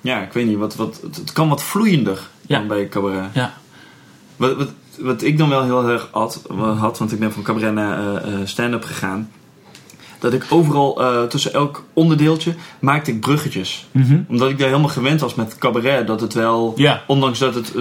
ja, 0.00 0.22
ik 0.22 0.32
weet 0.32 0.46
niet, 0.46 0.58
wat, 0.58 0.74
wat, 0.76 1.00
het, 1.02 1.16
het 1.16 1.32
kan 1.32 1.48
wat 1.48 1.62
vloeiender 1.62 2.28
Ja. 2.46 2.58
dan 2.58 2.66
bij 2.68 2.88
cabaret. 2.88 3.30
Ja. 3.34 3.54
Wat, 4.36 4.56
wat, 4.56 4.68
wat 4.98 5.22
ik 5.22 5.38
dan 5.38 5.48
wel 5.48 5.64
heel 5.64 5.88
erg 5.88 6.08
had, 6.10 6.42
had 6.78 6.98
want 6.98 7.12
ik 7.12 7.18
ben 7.18 7.32
van 7.32 7.42
cabaret 7.42 7.72
naar 7.74 7.98
eh, 7.98 8.32
eh, 8.32 8.40
stand-up 8.46 8.84
gegaan. 8.84 9.30
Dat 10.18 10.32
ik 10.32 10.46
overal 10.50 11.02
eh, 11.02 11.22
tussen 11.22 11.52
elk 11.52 11.84
onderdeeltje 11.92 12.54
maakte 12.80 13.10
ik 13.10 13.20
bruggetjes. 13.20 13.86
Mhm. 13.92 14.20
Omdat 14.28 14.50
ik 14.50 14.58
daar 14.58 14.68
helemaal 14.68 14.88
gewend 14.90 15.20
was 15.20 15.34
met 15.34 15.58
cabaret. 15.58 16.06
Dat 16.06 16.20
het 16.20 16.34
wel, 16.34 16.72
Ja. 16.76 17.02
ondanks 17.06 17.38
dat 17.38 17.54
het 17.54 17.72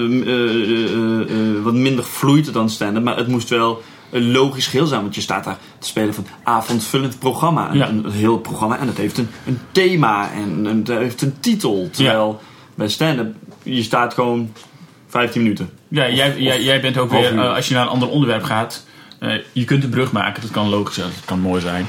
wat 1.63 1.73
minder 1.73 2.03
vloeit 2.03 2.53
dan 2.53 2.69
stand-up. 2.69 3.03
Maar 3.03 3.17
het 3.17 3.27
moest 3.27 3.49
wel 3.49 3.81
een 4.09 4.31
logisch 4.31 4.67
geheel 4.67 4.85
zijn. 4.85 5.01
Want 5.01 5.15
je 5.15 5.21
staat 5.21 5.43
daar 5.43 5.57
te 5.79 5.87
spelen 5.87 6.13
van 6.13 6.25
avondvullend 6.43 7.19
programma. 7.19 7.73
Ja. 7.73 7.87
Een, 7.89 8.05
een 8.05 8.11
heel 8.11 8.37
programma. 8.37 8.77
En 8.79 8.85
dat 8.85 8.97
heeft 8.97 9.17
een, 9.17 9.29
een 9.45 9.59
thema. 9.71 10.31
En, 10.31 10.67
en 10.67 10.83
dat 10.83 10.97
heeft 10.97 11.21
een 11.21 11.39
titel. 11.39 11.89
Terwijl 11.91 12.41
bij 12.75 12.87
stand-up, 12.87 13.35
je 13.63 13.83
staat 13.83 14.13
gewoon 14.13 14.53
15 15.07 15.41
minuten. 15.41 15.69
Ja, 15.87 16.09
jij, 16.09 16.37
jij, 16.37 16.63
jij 16.63 16.81
bent 16.81 16.97
ook 16.97 17.11
weer, 17.11 17.39
eh, 17.39 17.53
als 17.55 17.67
je 17.67 17.73
naar 17.73 17.83
een 17.83 17.89
ander 17.91 18.09
onderwerp 18.09 18.43
gaat, 18.43 18.85
eh, 19.19 19.33
je 19.51 19.63
kunt 19.63 19.83
een 19.83 19.89
brug 19.89 20.11
maken, 20.11 20.41
dat 20.41 20.51
kan 20.51 20.69
logisch 20.69 20.95
zijn, 20.95 21.09
dat 21.15 21.25
kan 21.25 21.39
mooi 21.39 21.61
zijn. 21.61 21.85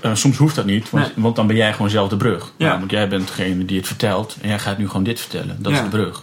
Eh, 0.00 0.14
soms 0.14 0.36
hoeft 0.36 0.54
dat 0.54 0.64
niet, 0.64 0.90
want, 0.90 1.04
Nee. 1.04 1.14
want 1.16 1.36
dan 1.36 1.46
ben 1.46 1.56
jij 1.56 1.72
gewoon 1.72 1.90
zelf 1.90 2.08
de 2.08 2.16
brug. 2.16 2.52
Ja. 2.56 2.66
Namelijk, 2.66 2.92
jij 2.92 3.08
bent 3.08 3.26
degene 3.26 3.64
die 3.64 3.76
het 3.76 3.86
vertelt 3.86 4.36
en 4.40 4.48
jij 4.48 4.58
gaat 4.58 4.78
nu 4.78 4.86
gewoon 4.86 5.02
dit 5.04 5.20
vertellen. 5.20 5.56
Dat 5.60 5.72
Ja. 5.72 5.78
is 5.78 5.84
de 5.84 5.90
brug. 5.90 6.22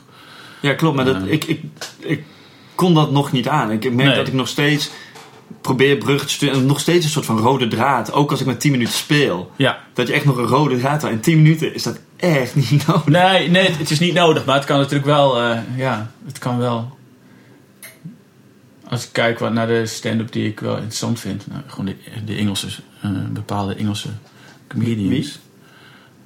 Ja, 0.59 0.73
klopt. 0.73 0.95
Maar 0.95 1.05
dat, 1.05 1.17
ik, 1.25 1.43
ik, 1.43 1.61
ik 1.99 2.23
kon 2.75 2.93
dat 2.93 3.11
nog 3.11 3.31
niet 3.31 3.47
aan. 3.47 3.71
Ik 3.71 3.83
merk 3.83 4.07
Nee. 4.07 4.15
dat 4.15 4.27
ik 4.27 4.33
nog 4.33 4.47
steeds 4.47 4.89
probeer 5.61 5.97
bruggetjes 5.97 6.37
te 6.37 6.49
en 6.49 6.65
nog 6.65 6.79
steeds 6.79 7.05
een 7.05 7.11
soort 7.11 7.25
van 7.25 7.37
rode 7.37 7.67
draad. 7.67 8.11
Ook 8.11 8.31
als 8.31 8.39
ik 8.39 8.45
maar 8.45 8.57
10 8.57 8.71
minuten 8.71 8.93
speel. 8.93 9.51
Ja. 9.55 9.79
Dat 9.93 10.07
je 10.07 10.13
echt 10.13 10.25
nog 10.25 10.37
een 10.37 10.45
rode 10.45 10.79
draad 10.79 11.01
hebt. 11.01 11.13
In 11.13 11.19
10 11.19 11.41
minuten 11.41 11.73
is 11.73 11.83
dat 11.83 11.99
echt 12.15 12.55
niet 12.71 12.87
nodig. 12.87 13.05
Nee, 13.05 13.49
nee, 13.49 13.67
het, 13.67 13.77
het 13.77 13.89
is 13.89 13.99
niet 13.99 14.13
nodig, 14.13 14.45
maar 14.45 14.55
het 14.55 14.65
kan 14.65 14.77
natuurlijk 14.77 15.05
wel, 15.05 15.41
eh, 15.41 15.59
ja, 15.75 16.11
het 16.25 16.39
kan 16.39 16.57
wel. 16.57 16.97
Als 18.87 19.03
ik 19.03 19.09
kijk 19.11 19.39
wat 19.39 19.53
naar 19.53 19.67
de 19.67 19.85
stand-up 19.85 20.31
die 20.31 20.47
ik 20.47 20.59
wel 20.59 20.75
interessant 20.75 21.19
vind, 21.19 21.47
nou, 21.47 21.61
gewoon 21.67 21.85
de, 21.85 21.95
de 22.25 22.35
Engelse, 22.35 22.67
eh, 23.01 23.11
bepaalde 23.29 23.75
Engelse 23.75 24.09
comedians. 24.67 25.39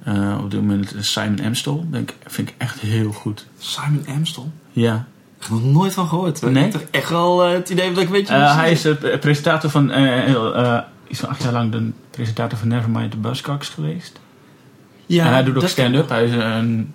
Eh, 0.02 0.38
op 0.42 0.50
dit 0.50 0.60
moment 0.60 0.94
Simon 0.98 1.40
Amstel, 1.44 1.86
denk, 1.90 2.14
vind 2.24 2.48
ik 2.48 2.54
echt 2.58 2.80
heel 2.80 3.12
goed. 3.12 3.46
Simon 3.58 4.06
Amstel? 4.08 4.52
Ja. 4.72 5.06
Ik 5.46 5.52
heb 5.52 5.60
er 5.60 5.64
nog 5.66 5.74
nooit 5.82 5.94
van 5.94 6.08
gehoord. 6.08 6.42
Nee? 6.42 6.50
Ik 6.66 6.72
heb 6.72 6.80
toch 6.80 6.90
echt 6.90 7.10
wel 7.10 7.44
eh, 7.44 7.52
het 7.52 7.68
idee 7.70 7.92
dat 7.92 8.02
ik 8.02 8.08
weet 8.08 8.28
je 8.28 8.34
Eh, 8.34 8.56
hij 8.56 8.70
is 8.70 8.82
de 8.82 8.94
p- 8.94 9.20
presentator 9.20 9.70
van, 9.70 9.90
eh, 9.90 10.34
eh, 10.34 10.82
iets 11.08 11.20
van 11.20 11.28
acht 11.28 11.42
jaar 11.42 11.52
lang 11.52 11.72
de 11.72 11.90
presentator 12.10 12.58
van 12.58 12.68
Nevermind 12.68 13.10
the 13.10 13.16
Buzzcocks 13.16 13.68
geweest. 13.68 14.20
ja, 15.06 15.24
en 15.26 15.32
hij 15.32 15.44
doet 15.44 15.56
ook 15.56 15.68
stand-up. 15.68 16.08
Hij 16.08 16.24
is 16.24 16.30
een, 16.32 16.94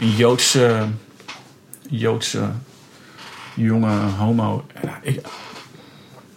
een 0.00 0.10
Joodse, 0.16 0.86
Joodse 1.88 2.48
jonge 3.54 3.90
homo. 4.18 4.64
En, 4.74 4.90
ik- 5.02 5.26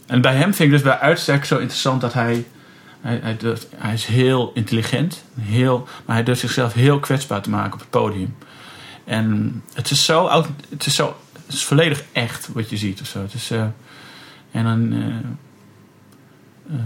en 0.08 0.22
bij 0.22 0.34
hem 0.36 0.54
vind 0.54 0.60
ik 0.60 0.70
dus 0.72 0.82
bij 0.82 1.00
uitstek 1.00 1.46
zo 1.46 1.58
interessant 1.58 2.02
dat 2.02 2.14
hij... 2.14 2.46
Hij, 3.02 3.20
hij, 3.24 3.38
durft, 3.38 3.68
hij 3.76 3.94
is 3.94 4.06
heel 4.06 4.52
intelligent, 4.54 5.24
heel, 5.40 5.88
maar 6.06 6.16
hij 6.16 6.26
durft 6.26 6.40
zichzelf 6.42 6.74
heel 6.74 7.00
kwetsbaar 7.00 7.42
te 7.42 7.50
maken 7.50 7.74
op 7.74 7.80
het 7.80 7.90
podium. 7.90 8.36
En 9.04 9.62
het 9.74 9.92
is 9.92 10.06
zo, 10.06 10.30
het 10.70 10.86
is 10.86 10.96
zo 10.96 11.16
het 11.52 11.60
is 11.60 11.66
volledig 11.66 12.04
echt 12.12 12.50
wat 12.54 12.70
je 12.70 12.78
ziet 12.78 13.02
of 13.02 13.08
zo. 13.08 13.22
Het 13.22 13.34
is, 13.34 13.52
eh, 13.52 13.66
en 14.52 14.64
dan, 14.64 14.94
eh, 14.94 16.76
eh, 16.76 16.82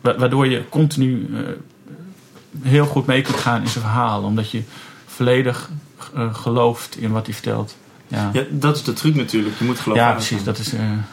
wa- 0.00 0.16
waardoor 0.18 0.46
je 0.46 0.68
continu 0.68 1.28
heel 2.62 2.86
goed 2.86 3.06
mee 3.06 3.22
kunt 3.22 3.36
gaan 3.36 3.60
in 3.62 3.68
zijn 3.68 3.84
verhaal, 3.84 4.22
omdat 4.22 4.50
je 4.50 4.62
volledig 5.06 5.70
gelooft 6.32 6.96
in 6.96 7.10
wat 7.12 7.24
hij 7.26 7.34
vertelt. 7.34 7.76
Ja, 8.08 8.30
ja, 8.32 8.40
Ja, 8.40 8.46
dat 8.50 8.76
is 8.76 8.82
de 8.82 8.92
truc 8.92 9.14
natuurlijk. 9.14 9.58
Je 9.58 9.64
moet 9.64 9.80
geloven. 9.80 10.12
precies. 10.12 10.44
Dat 10.44 10.58
is 10.58 10.72
een 10.72 11.04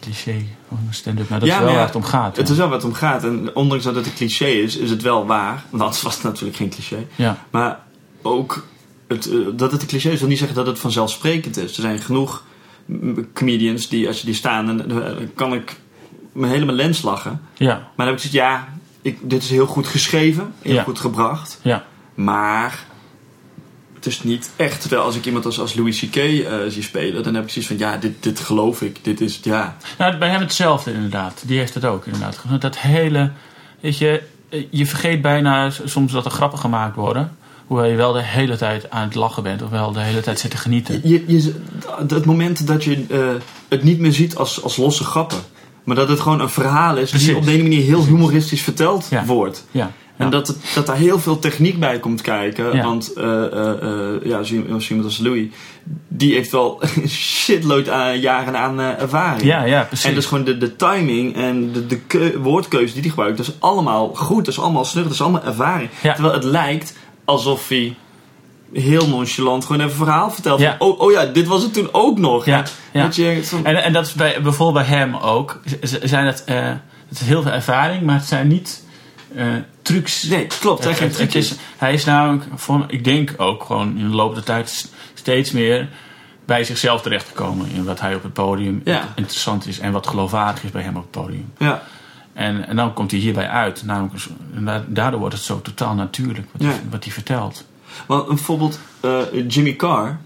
cliché 0.00 0.42
van 0.68 0.78
een 0.86 0.94
stand-up. 0.94 1.28
Maar 1.28 1.38
dat 1.40 1.48
Ja, 1.48 1.54
is 1.54 1.60
wel 1.60 1.70
ja, 1.70 1.76
waar 1.76 1.86
het 1.86 1.94
om 1.96 2.02
gaat. 2.02 2.36
Het 2.36 2.46
ja. 2.46 2.52
is 2.52 2.58
wel 2.58 2.68
wat 2.68 2.82
het 2.82 2.90
om 2.90 2.96
gaat. 2.96 3.24
En 3.24 3.56
ondanks 3.56 3.84
dat 3.84 3.94
het 3.94 4.06
een 4.06 4.14
cliché 4.14 4.44
is, 4.46 4.76
is 4.76 4.90
het 4.90 5.02
wel 5.02 5.26
waar. 5.26 5.64
Want 5.70 5.82
anders 5.82 6.02
was 6.02 6.14
het 6.14 6.22
natuurlijk 6.22 6.56
geen 6.56 6.68
cliché. 6.70 7.06
Ja, 7.16 7.38
Maar 7.50 7.78
ook 8.22 8.66
het, 9.08 9.30
eh, 9.30 9.38
dat 9.54 9.72
het 9.72 9.82
een 9.82 9.88
cliché 9.88 10.10
is, 10.10 10.18
wil 10.20 10.28
niet 10.28 10.38
zeggen 10.38 10.56
dat 10.56 10.66
het 10.66 10.78
vanzelfsprekend 10.78 11.56
is. 11.56 11.76
Er 11.76 11.82
zijn 11.82 11.98
genoeg 11.98 12.42
comedians 13.34 13.88
die, 13.88 14.06
als 14.06 14.20
je 14.20 14.26
die 14.26 14.34
staan, 14.34 14.66
dan 14.66 14.82
dan 14.88 15.30
kan 15.34 15.52
ik 15.54 15.76
me 16.32 16.46
helemaal 16.46 16.74
lens 16.74 17.02
lachen. 17.02 17.40
ja, 17.56 17.66
Maar 17.74 18.06
dan 18.06 18.06
heb 18.06 18.14
ik 18.14 18.20
zoiets, 18.20 18.38
ja, 18.38 18.68
ik, 19.02 19.18
dit 19.22 19.42
is 19.42 19.50
heel 19.50 19.66
goed 19.66 19.86
geschreven, 19.86 20.52
heel 20.62 20.74
Ja. 20.74 20.82
goed 20.82 20.98
gebracht. 20.98 21.58
ja. 21.62 21.84
Maar 22.14 22.86
het 23.94 24.06
is 24.06 24.22
niet 24.22 24.50
echt. 24.56 24.80
Terwijl 24.80 25.02
als 25.02 25.16
ik 25.16 25.26
iemand 25.26 25.44
als, 25.44 25.60
als 25.60 25.74
Louis 25.74 26.00
C.K. 26.00 26.16
eh, 26.16 26.54
zie 26.68 26.82
spelen, 26.82 27.22
dan 27.22 27.34
heb 27.34 27.44
ik 27.44 27.50
zoiets 27.50 27.70
van, 27.70 27.78
ja, 27.78 27.96
dit, 27.96 28.22
dit 28.22 28.40
geloof 28.40 28.82
ik. 28.82 29.04
Dit 29.04 29.20
is, 29.20 29.40
ja. 29.42 29.76
Nou, 29.98 30.16
bij 30.16 30.28
hem 30.28 30.40
hetzelfde 30.40 30.92
inderdaad. 30.92 31.42
Die 31.46 31.58
heeft 31.58 31.74
het 31.74 31.84
ook 31.84 32.06
inderdaad. 32.06 32.42
Dat 32.60 32.78
hele, 32.78 33.30
weet 33.80 33.98
je, 33.98 34.22
je 34.70 34.86
vergeet 34.86 35.22
bijna 35.22 35.70
soms 35.84 36.12
dat 36.12 36.24
er 36.24 36.30
grappen 36.30 36.58
gemaakt 36.58 36.96
worden. 36.96 37.36
Hoewel 37.68 37.86
je 37.86 37.96
wel 37.96 38.12
de 38.12 38.22
hele 38.22 38.56
tijd 38.56 38.90
aan 38.90 39.04
het 39.04 39.14
lachen 39.14 39.42
bent. 39.42 39.62
Of 39.62 39.70
wel 39.70 39.92
de 39.92 40.00
hele 40.00 40.20
tijd 40.20 40.38
zit 40.38 40.50
te 40.50 40.56
genieten. 40.56 41.00
Je, 41.04 41.24
je, 41.26 41.54
het 42.08 42.24
moment 42.24 42.66
dat 42.66 42.84
je 42.84 43.04
eh, 43.08 43.18
het 43.68 43.82
niet 43.82 43.98
meer 43.98 44.12
ziet 44.12 44.36
als, 44.36 44.62
als 44.62 44.76
losse 44.76 45.04
grappen. 45.04 45.38
Maar 45.84 45.96
dat 45.96 46.08
het 46.08 46.20
gewoon 46.20 46.40
een 46.40 46.48
verhaal 46.48 46.96
is 46.96 47.08
Precies. 47.10 47.26
die 47.28 47.36
op 47.36 47.44
de 47.44 47.52
ene 47.52 47.62
manier 47.62 47.82
heel 47.84 48.04
humoristisch 48.04 48.62
verteld 48.62 49.06
Ja. 49.10 49.24
wordt. 49.24 49.64
Ja. 49.70 49.90
En 50.16 50.30
dat, 50.30 50.46
het, 50.46 50.56
dat 50.74 50.86
daar 50.86 50.96
heel 50.96 51.18
veel 51.18 51.38
techniek 51.38 51.80
bij 51.80 51.98
komt 51.98 52.20
kijken. 52.20 52.76
Ja. 52.76 52.84
Want 52.84 53.12
eh, 53.12 53.24
ja, 54.24 54.42
zo 54.42 54.54
iemand 54.54 55.04
als 55.04 55.18
Louis, 55.18 55.46
die 56.08 56.34
heeft 56.34 56.50
wel 56.50 56.82
shitload 57.06 57.88
aan 57.88 58.20
jaren 58.20 58.56
aan 58.56 58.78
ervaring. 58.80 59.42
Ja, 59.42 59.64
ja, 59.64 59.82
precies. 59.82 60.06
En 60.06 60.14
dus 60.14 60.26
gewoon 60.26 60.44
de, 60.44 60.58
de 60.58 60.76
timing 60.76 61.34
en 61.36 61.72
de, 61.72 61.86
de 61.86 61.98
keu- 61.98 62.38
woordkeuze 62.38 62.92
die 62.92 63.00
hij 63.02 63.10
gebruikt, 63.10 63.36
dat 63.36 63.46
is 63.46 63.52
allemaal 63.58 64.14
goed, 64.14 64.44
dat 64.44 64.54
is 64.54 64.60
allemaal 64.60 64.84
snug, 64.84 65.04
dat 65.04 65.12
is 65.12 65.20
allemaal 65.22 65.44
ervaring. 65.44 65.90
Ja. 66.02 66.12
Terwijl 66.14 66.34
het 66.34 66.44
lijkt 66.44 66.94
alsof 67.28 67.68
hij 67.68 67.96
heel 68.72 69.08
nonchalant 69.08 69.64
gewoon 69.64 69.80
even 69.80 69.90
een 69.92 70.04
verhaal 70.04 70.30
vertelt. 70.30 70.60
Ja. 70.60 70.76
Van, 70.78 70.86
oh, 70.88 71.00
oh 71.00 71.12
ja, 71.12 71.24
dit 71.24 71.46
was 71.46 71.62
het 71.62 71.72
toen 71.72 71.88
ook 71.92 72.18
nog. 72.18 72.44
Ja, 72.44 72.64
ja. 72.92 73.02
Dat 73.02 73.16
je, 73.16 73.40
van- 73.44 73.64
En, 73.64 73.82
en 73.82 73.92
dat 73.92 74.06
is 74.06 74.12
bij, 74.12 74.42
bijvoorbeeld 74.42 74.86
bij 74.86 74.96
hem 74.96 75.16
ook. 75.16 75.60
Z- 75.82 75.98
Zijn 76.02 76.26
het, 76.26 76.44
eh, 76.44 76.64
het 77.08 77.20
is 77.20 77.26
heel 77.26 77.42
veel 77.42 77.52
ervaring, 77.52 78.02
maar 78.02 78.14
het 78.14 78.26
zijn 78.26 78.46
niet 78.48 78.84
eh, 79.34 79.46
trucs. 79.82 80.22
nee, 80.22 80.46
klopt. 80.60 80.84
Het- 80.84 80.98
het- 80.98 81.18
het 81.18 81.34
is, 81.34 81.54
hij 81.76 81.92
is 81.92 82.04
namelijk, 82.04 82.44
voor, 82.54 82.84
ik 82.88 83.04
denk 83.04 83.34
ook 83.36 83.64
gewoon 83.64 83.98
in 83.98 84.08
de 84.10 84.14
loop 84.16 84.34
der 84.34 84.44
tijd 84.44 84.88
steeds 85.14 85.50
meer 85.52 85.88
bij 86.46 86.64
zichzelf 86.64 87.02
terechtgekomen. 87.02 87.70
In 87.74 87.84
wat 87.84 88.00
hij 88.00 88.14
op 88.14 88.22
het 88.22 88.32
podium 88.32 88.80
Ja. 88.84 89.12
interessant 89.14 89.66
is 89.66 89.78
en 89.78 89.92
wat 89.92 90.06
geloofwaardig 90.06 90.64
is 90.64 90.70
bij 90.70 90.82
hem 90.82 90.96
op 90.96 91.02
het 91.02 91.10
podium. 91.22 91.52
Ja. 91.58 91.82
En, 92.38 92.68
en 92.68 92.76
dan 92.76 92.92
komt 92.94 93.10
hij 93.10 93.20
hierbij 93.20 93.48
uit. 93.48 93.82
Namelijk, 93.84 94.14
een 94.54 94.68
en 94.68 94.84
daardoor 94.88 95.20
wordt 95.20 95.34
het 95.34 95.44
zo 95.44 95.60
totaal 95.62 95.94
natuurlijk 95.94 96.46
wat, 96.52 96.62
Ja. 96.62 96.68
hij, 96.68 96.80
wat 96.90 97.04
hij 97.04 97.12
vertelt. 97.12 97.64
Want 98.06 98.26
bijvoorbeeld 98.26 98.78
eh, 99.00 99.20
Jimmy 99.48 99.76
Carr 99.76 100.18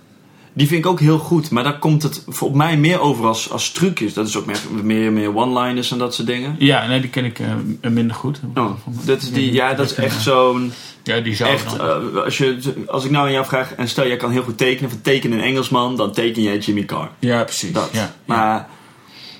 Die 0.52 0.66
vind 0.66 0.84
ik 0.84 0.90
ook 0.90 1.00
heel 1.00 1.18
goed. 1.18 1.50
Maar 1.50 1.64
daar 1.64 1.78
komt 1.78 2.02
het 2.02 2.24
voor 2.28 2.56
mij 2.56 2.76
meer 2.76 3.00
over 3.00 3.26
als, 3.26 3.50
als 3.50 3.70
trucjes. 3.70 4.14
Dat 4.14 4.28
is 4.28 4.36
ook 4.36 4.46
meer, 4.46 4.58
meer, 4.82 5.12
meer 5.12 5.36
one-liners 5.36 5.90
en 5.90 5.98
dat 5.98 6.14
soort 6.14 6.26
dingen. 6.26 6.56
Ja, 6.58 6.86
nee, 6.86 7.00
die 7.00 7.10
ken 7.10 7.24
ik 7.24 7.38
eh, 7.38 7.90
minder 7.90 8.16
goed. 8.16 8.40
Oh, 8.54 8.70
dat 9.04 9.22
is 9.22 9.32
die, 9.32 9.52
ja, 9.52 9.74
dat 9.74 9.90
is 9.90 9.94
echt 9.94 10.22
zo'n... 10.22 10.72
Ja, 11.02 11.20
die 11.20 11.34
zou 11.34 11.50
Echt, 11.50 11.76
eh, 11.76 11.96
als, 12.24 12.38
je, 12.38 12.74
als 12.86 13.04
ik 13.04 13.10
nou 13.10 13.26
aan 13.26 13.32
jou 13.32 13.46
vraag, 13.46 13.74
en 13.74 13.88
stel 13.88 14.06
jij 14.06 14.16
kan 14.16 14.30
heel 14.30 14.42
goed 14.42 14.58
tekenen, 14.58 14.90
van 14.90 15.00
teken 15.00 15.32
een 15.32 15.40
Engelsman, 15.40 15.96
dan 15.96 16.12
teken 16.12 16.42
jij 16.42 16.58
Jimmy 16.58 16.84
Carr. 16.84 17.10
ja, 17.18 17.44
precies. 17.44 17.72
Dat. 17.72 17.88
Ja, 17.92 18.14
Maar, 18.24 18.68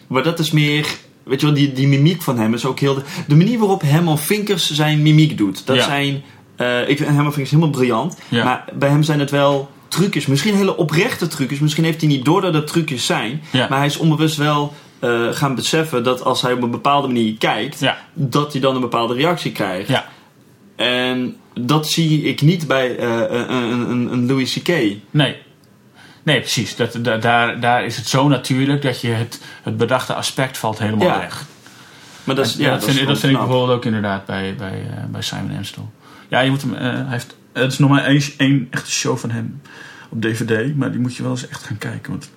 maar 0.07 0.23
dat 0.23 0.39
is 0.39 0.51
meer, 0.51 0.87
weet 1.25 1.41
je 1.41 1.47
wel, 1.47 1.55
die, 1.55 1.73
die 1.73 1.89
mimiek 1.89 2.23
van 2.23 2.39
hem 2.39 2.55
is 2.55 2.65
ook 2.65 2.81
heel. 2.81 2.95
De, 2.95 3.03
de 3.27 3.37
manier 3.37 3.59
waarop 3.59 3.83
Herman 3.83 4.19
Vinkers 4.19 4.71
zijn 4.71 5.03
mimiek 5.03 5.39
doet, 5.39 5.67
dat 5.67 5.77
Ja. 5.77 5.83
zijn. 5.85 6.23
eh, 6.57 6.89
ik 6.89 6.97
vind 6.97 7.09
Herman 7.09 7.33
Vinkers 7.33 7.51
helemaal 7.51 7.71
briljant, 7.73 8.19
Ja. 8.29 8.45
maar 8.45 8.65
bij 8.75 8.89
hem 8.89 9.03
zijn 9.03 9.19
het 9.21 9.31
wel 9.31 9.71
trucjes, 9.89 10.27
misschien 10.27 10.55
hele 10.55 10.77
oprechte 10.77 11.27
trucjes. 11.27 11.59
Misschien 11.59 11.85
heeft 11.85 12.01
hij 12.01 12.11
niet 12.11 12.25
door 12.25 12.41
dat 12.41 12.55
het 12.55 12.67
trucjes 12.67 13.07
zijn, 13.07 13.43
Ja. 13.53 13.67
maar 13.69 13.79
hij 13.79 13.87
is 13.87 13.97
onbewust 13.97 14.37
wel. 14.37 14.73
eh, 14.99 15.29
gaan 15.31 15.55
beseffen 15.55 16.05
dat 16.05 16.25
als 16.25 16.43
hij 16.43 16.53
op 16.53 16.63
een 16.63 16.71
bepaalde 16.71 17.07
manier 17.07 17.35
kijkt, 17.39 17.81
dat 18.15 18.53
hij 18.53 18.61
dan 18.61 18.75
een 18.75 18.81
bepaalde 18.81 19.15
reactie 19.15 19.53
krijgt. 19.53 19.89
ja. 19.89 20.07
En 20.77 21.37
dat 21.61 21.89
zie 21.89 22.23
ik 22.23 22.43
niet 22.43 22.67
bij 22.67 22.97
eh, 22.97 23.09
een, 23.29 23.53
een, 23.53 23.91
een- 23.91 24.13
een 24.13 24.27
Louis 24.27 24.53
C.K. 24.63 24.69
Nee. 25.11 25.37
Nee, 26.23 26.41
precies. 26.41 26.77
Dat, 26.77 26.99
da- 27.03 27.17
daar, 27.17 27.61
daar 27.61 27.85
is 27.85 27.97
het 27.97 28.09
zo 28.09 28.29
natuurlijk 28.29 28.83
dat 28.83 29.01
je 29.01 29.09
het, 29.09 29.41
het 29.63 29.77
bedachte 29.77 30.15
aspect 30.15 30.59
valt 30.59 30.79
helemaal 30.79 31.07
Ja. 31.07 31.19
weg. 31.19 31.45
Maar 32.25 32.35
dat 32.37 32.47
is, 32.47 32.55
ja, 32.57 32.65
ja, 32.67 32.71
dat, 32.71 32.85
vind, 32.85 32.99
ik- 32.99 33.07
dat 33.07 33.17
gewoon 33.17 33.17
vind 33.21 33.33
ik 33.33 33.39
knap. 33.39 33.49
bijvoorbeeld 33.49 33.77
ook 33.79 33.85
inderdaad 33.85 34.27
bij, 34.27 34.55
bij, 34.59 34.83
eh, 34.97 35.05
bij 35.11 35.23
Simon 35.23 35.57
Amstel. 35.57 35.93
Ja, 36.29 36.41
je 36.41 36.51
moet 36.51 36.63
hem, 36.63 36.75
eh, 36.75 36.81
hij 36.83 37.05
heeft, 37.09 37.37
het 37.53 37.73
is 37.73 37.79
nog 37.79 37.91
maar 37.91 38.05
één, 38.05 38.23
één 38.37 38.67
echte 38.71 38.91
show 38.91 39.17
van 39.17 39.31
hem 39.31 39.61
op 40.09 40.21
DVD, 40.23 40.77
maar 40.77 40.91
die 40.91 41.01
moet 41.01 41.17
je 41.17 41.23
wel 41.23 41.31
eens 41.33 41.49
echt 41.49 41.63
gaan 41.63 41.79
kijken. 41.79 42.11
Want 42.11 42.31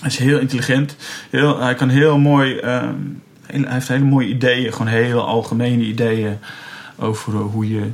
hij 0.00 0.08
is 0.10 0.18
heel 0.18 0.38
intelligent, 0.38 0.96
heel, 1.30 1.60
hij 1.60 1.74
kan 1.74 1.88
heel 1.88 2.18
mooi, 2.18 2.54
heel- 2.54 2.94
hij 3.46 3.64
heeft 3.72 3.88
hele 3.88 4.04
mooie 4.04 4.28
ideeën, 4.28 4.72
gewoon 4.72 4.86
hele 4.86 5.20
algemene 5.20 5.82
ideeën 5.84 6.38
over 6.96 7.34
eh, 7.34 7.40
hoe 7.40 7.68
je, 7.68 7.90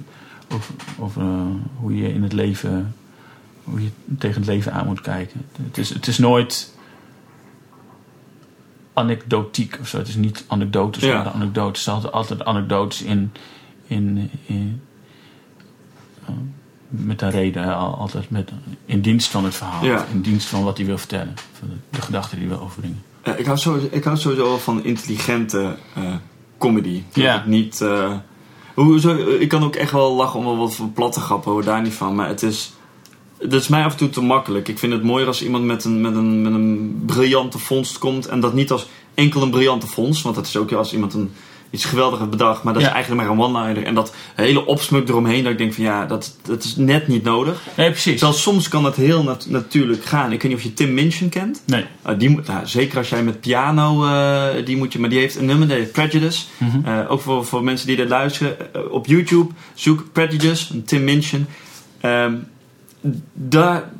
over, 0.54 0.74
over, 0.98 1.22
eh, 1.22 1.28
hoe 1.76 1.96
je 1.96 2.12
in 2.12 2.22
het 2.22 2.32
leven, 2.32 2.94
hoe 3.70 3.82
je 3.82 3.88
tegen 4.18 4.36
het 4.40 4.46
leven 4.50 4.72
aan 4.72 4.86
moet 4.86 5.00
kijken. 5.00 5.44
Het 5.62 5.78
is, 5.78 5.88
het 5.88 6.06
is 6.06 6.18
nooit 6.18 6.74
anekdotiek 8.92 9.78
of 9.80 9.88
zo. 9.88 9.98
Het 9.98 10.08
is 10.08 10.14
niet 10.14 10.44
anekdotes, 10.48 11.02
Ja. 11.02 11.14
maar 11.14 11.24
de 11.24 11.30
anekdotes. 11.30 11.86
Er 11.86 11.92
zijn 12.00 12.12
altijd 12.12 12.44
anekdotes 12.44 13.02
in, 13.02 13.32
in, 13.86 14.30
in 14.46 14.80
eh, 16.26 16.34
met 16.88 17.22
een 17.22 17.30
reden, 17.30 17.76
altijd 17.76 18.30
met, 18.30 18.50
in 18.84 19.00
dienst 19.00 19.28
van 19.30 19.44
het 19.44 19.54
verhaal, 19.54 19.84
Ja. 19.84 20.04
in 20.12 20.20
dienst 20.20 20.46
van 20.48 20.62
wat 20.64 20.76
hij 20.76 20.86
wil 20.86 20.98
vertellen, 20.98 21.34
van 21.58 21.68
de, 21.68 21.74
de 21.90 22.02
gedachten 22.02 22.38
die 22.38 22.46
hij 22.48 22.56
wil 22.56 22.64
overbrengen. 22.66 23.02
Ik, 23.36 23.46
hou 23.46 23.58
sowieso, 23.58 23.88
ik 23.90 24.04
hou 24.04 24.16
sowieso 24.16 24.44
wel 24.44 24.58
van 24.58 24.84
intelligente 24.84 25.76
eh, 25.94 26.14
comedy. 26.58 27.02
Dat 27.12 27.14
Ja. 27.24 27.42
niet. 27.46 27.80
eh, 27.80 28.12
hoezo, 28.74 29.16
ik 29.16 29.48
kan 29.48 29.64
ook 29.64 29.74
echt 29.76 29.92
wel 29.92 30.14
lachen 30.14 30.38
om 30.38 30.44
wel 30.44 30.56
wat 30.56 30.74
voor 30.74 30.88
platte 30.88 31.20
grappen, 31.20 31.50
hoor 31.52 31.64
daar 31.64 31.82
niet 31.82 31.94
van. 31.94 32.14
Maar 32.14 32.28
het 32.28 32.42
is. 32.42 32.72
Dat 33.38 33.60
is 33.60 33.68
mij 33.68 33.84
af 33.84 33.92
en 33.92 33.98
toe 33.98 34.10
te 34.10 34.20
makkelijk. 34.22 34.68
Ik 34.68 34.78
vind 34.78 34.92
het 34.92 35.02
mooier 35.02 35.26
als 35.26 35.42
iemand 35.42 35.64
met 35.64 35.84
een, 35.84 36.00
met 36.00 36.14
een, 36.16 36.42
met 36.42 36.52
een 36.52 37.02
briljante 37.06 37.58
vondst 37.58 37.98
komt. 37.98 38.26
En 38.26 38.40
dat 38.40 38.54
niet 38.54 38.70
als 38.70 38.86
enkel 39.14 39.42
een 39.42 39.50
briljante 39.50 39.86
vondst. 39.86 40.22
Want 40.22 40.34
dat 40.34 40.46
is 40.46 40.56
ook 40.56 40.72
als 40.72 40.92
iemand 40.92 41.14
een, 41.14 41.30
iets 41.70 41.84
geweldigs 41.84 42.18
heeft 42.18 42.30
bedacht. 42.30 42.62
Maar 42.62 42.72
dat 42.72 42.82
Ja. 42.82 42.88
is 42.88 42.94
eigenlijk 42.94 43.22
maar 43.28 43.32
een 43.32 43.42
one-liner. 43.42 43.84
En 43.84 43.94
dat 43.94 44.14
hele 44.34 44.66
opsmuk 44.66 45.08
eromheen. 45.08 45.42
Dat 45.42 45.52
ik 45.52 45.58
denk 45.58 45.72
van 45.74 45.84
ja, 45.84 46.06
dat, 46.06 46.36
dat 46.42 46.64
is 46.64 46.76
net 46.76 47.08
niet 47.08 47.22
nodig. 47.22 47.60
Nee, 47.76 47.90
precies. 47.90 48.20
Zelfs 48.20 48.42
soms 48.42 48.68
kan 48.68 48.84
het 48.84 48.96
heel 48.96 49.22
nat- 49.22 49.46
natuurlijk 49.48 50.04
gaan. 50.04 50.32
Ik 50.32 50.42
weet 50.42 50.50
niet 50.50 50.60
of 50.60 50.66
je 50.66 50.74
Tim 50.74 50.94
Minchin 50.94 51.28
kent. 51.28 51.62
Nee. 51.66 51.84
Uh, 52.06 52.18
die, 52.18 52.28
moet- 52.30 52.46
nou, 52.46 52.66
zeker 52.66 52.98
als 52.98 53.08
jij 53.08 53.22
met 53.22 53.40
piano, 53.40 54.04
eh, 54.06 54.64
die 54.66 54.76
moet 54.76 54.92
je, 54.92 54.98
maar 54.98 55.10
die 55.10 55.18
heeft 55.18 55.36
een 55.36 55.46
nummer, 55.46 55.68
die 55.68 55.76
heet 55.76 55.92
Prejudice. 55.92 56.44
Mhm. 56.58 56.84
Eh, 56.88 57.10
ook 57.10 57.20
voor, 57.20 57.44
voor 57.46 57.64
mensen 57.64 57.86
die 57.86 57.96
dit 57.96 58.08
luisteren, 58.08 58.74
eh, 58.74 58.80
op 58.90 59.06
YouTube 59.06 59.52
zoek 59.74 60.04
Prejudice, 60.12 60.84
Tim 60.84 61.04
Minchin. 61.04 61.46
Ehm, 62.00 62.32
daar, 63.32 63.90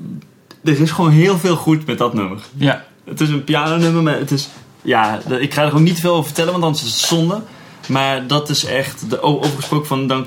er 0.65 0.81
is 0.81 0.91
gewoon 0.91 1.11
heel 1.11 1.39
veel 1.39 1.57
goed 1.57 1.87
met 1.87 1.99
dat 1.99 2.15
nummer. 2.15 2.39
Ja, 2.57 2.85
Het 3.05 3.21
is 3.21 3.29
een 3.29 3.45
pianonummer, 3.45 4.03
maar 4.03 4.19
het 4.19 4.31
is, 4.31 4.49
ja, 4.83 5.21
ik 5.39 5.55
ga 5.55 5.63
er 5.63 5.75
ook 5.75 5.81
niet 5.81 6.01
veel 6.01 6.13
over 6.13 6.25
vertellen, 6.25 6.53
want 6.53 6.65
anders 6.65 6.85
is 6.85 6.91
het 6.91 7.01
zonde. 7.01 7.43
Maar 7.89 8.27
dat 8.27 8.49
is 8.49 8.65
echt, 8.65 9.11
de, 9.11 9.23
overgesproken 9.23 9.87
van 9.87 10.07
dan 10.07 10.27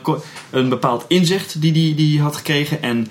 een 0.50 0.70
bepaald 0.70 1.06
inzicht 1.08 1.62
die 1.62 1.72
die, 1.72 1.96
die 1.96 2.22
had 2.22 2.36
gekregen 2.36 2.82
en 2.82 3.08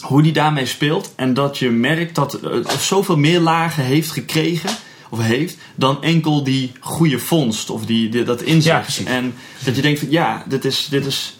hoe 0.00 0.22
die 0.22 0.32
daarmee 0.32 0.66
speelt. 0.66 1.12
En 1.16 1.34
dat 1.34 1.58
je 1.58 1.70
merkt 1.70 2.14
dat 2.14 2.38
het 2.42 2.70
zoveel 2.80 3.16
meer 3.16 3.40
lagen 3.40 3.84
heeft 3.84 4.10
gekregen, 4.10 4.70
of 5.10 5.20
heeft, 5.20 5.56
dan 5.74 6.02
enkel 6.02 6.44
die 6.44 6.72
goede 6.80 7.18
vondst 7.18 7.70
of 7.70 7.86
die, 7.86 8.08
die- 8.08 8.22
dat 8.24 8.42
inzicht. 8.42 9.02
en 9.06 9.34
dat 9.64 9.76
je 9.76 9.82
denkt 9.82 9.98
van 9.98 10.10
ja, 10.10 10.44
dit 10.48 10.64
is, 10.64 10.86
dit 10.90 11.06
is 11.06 11.36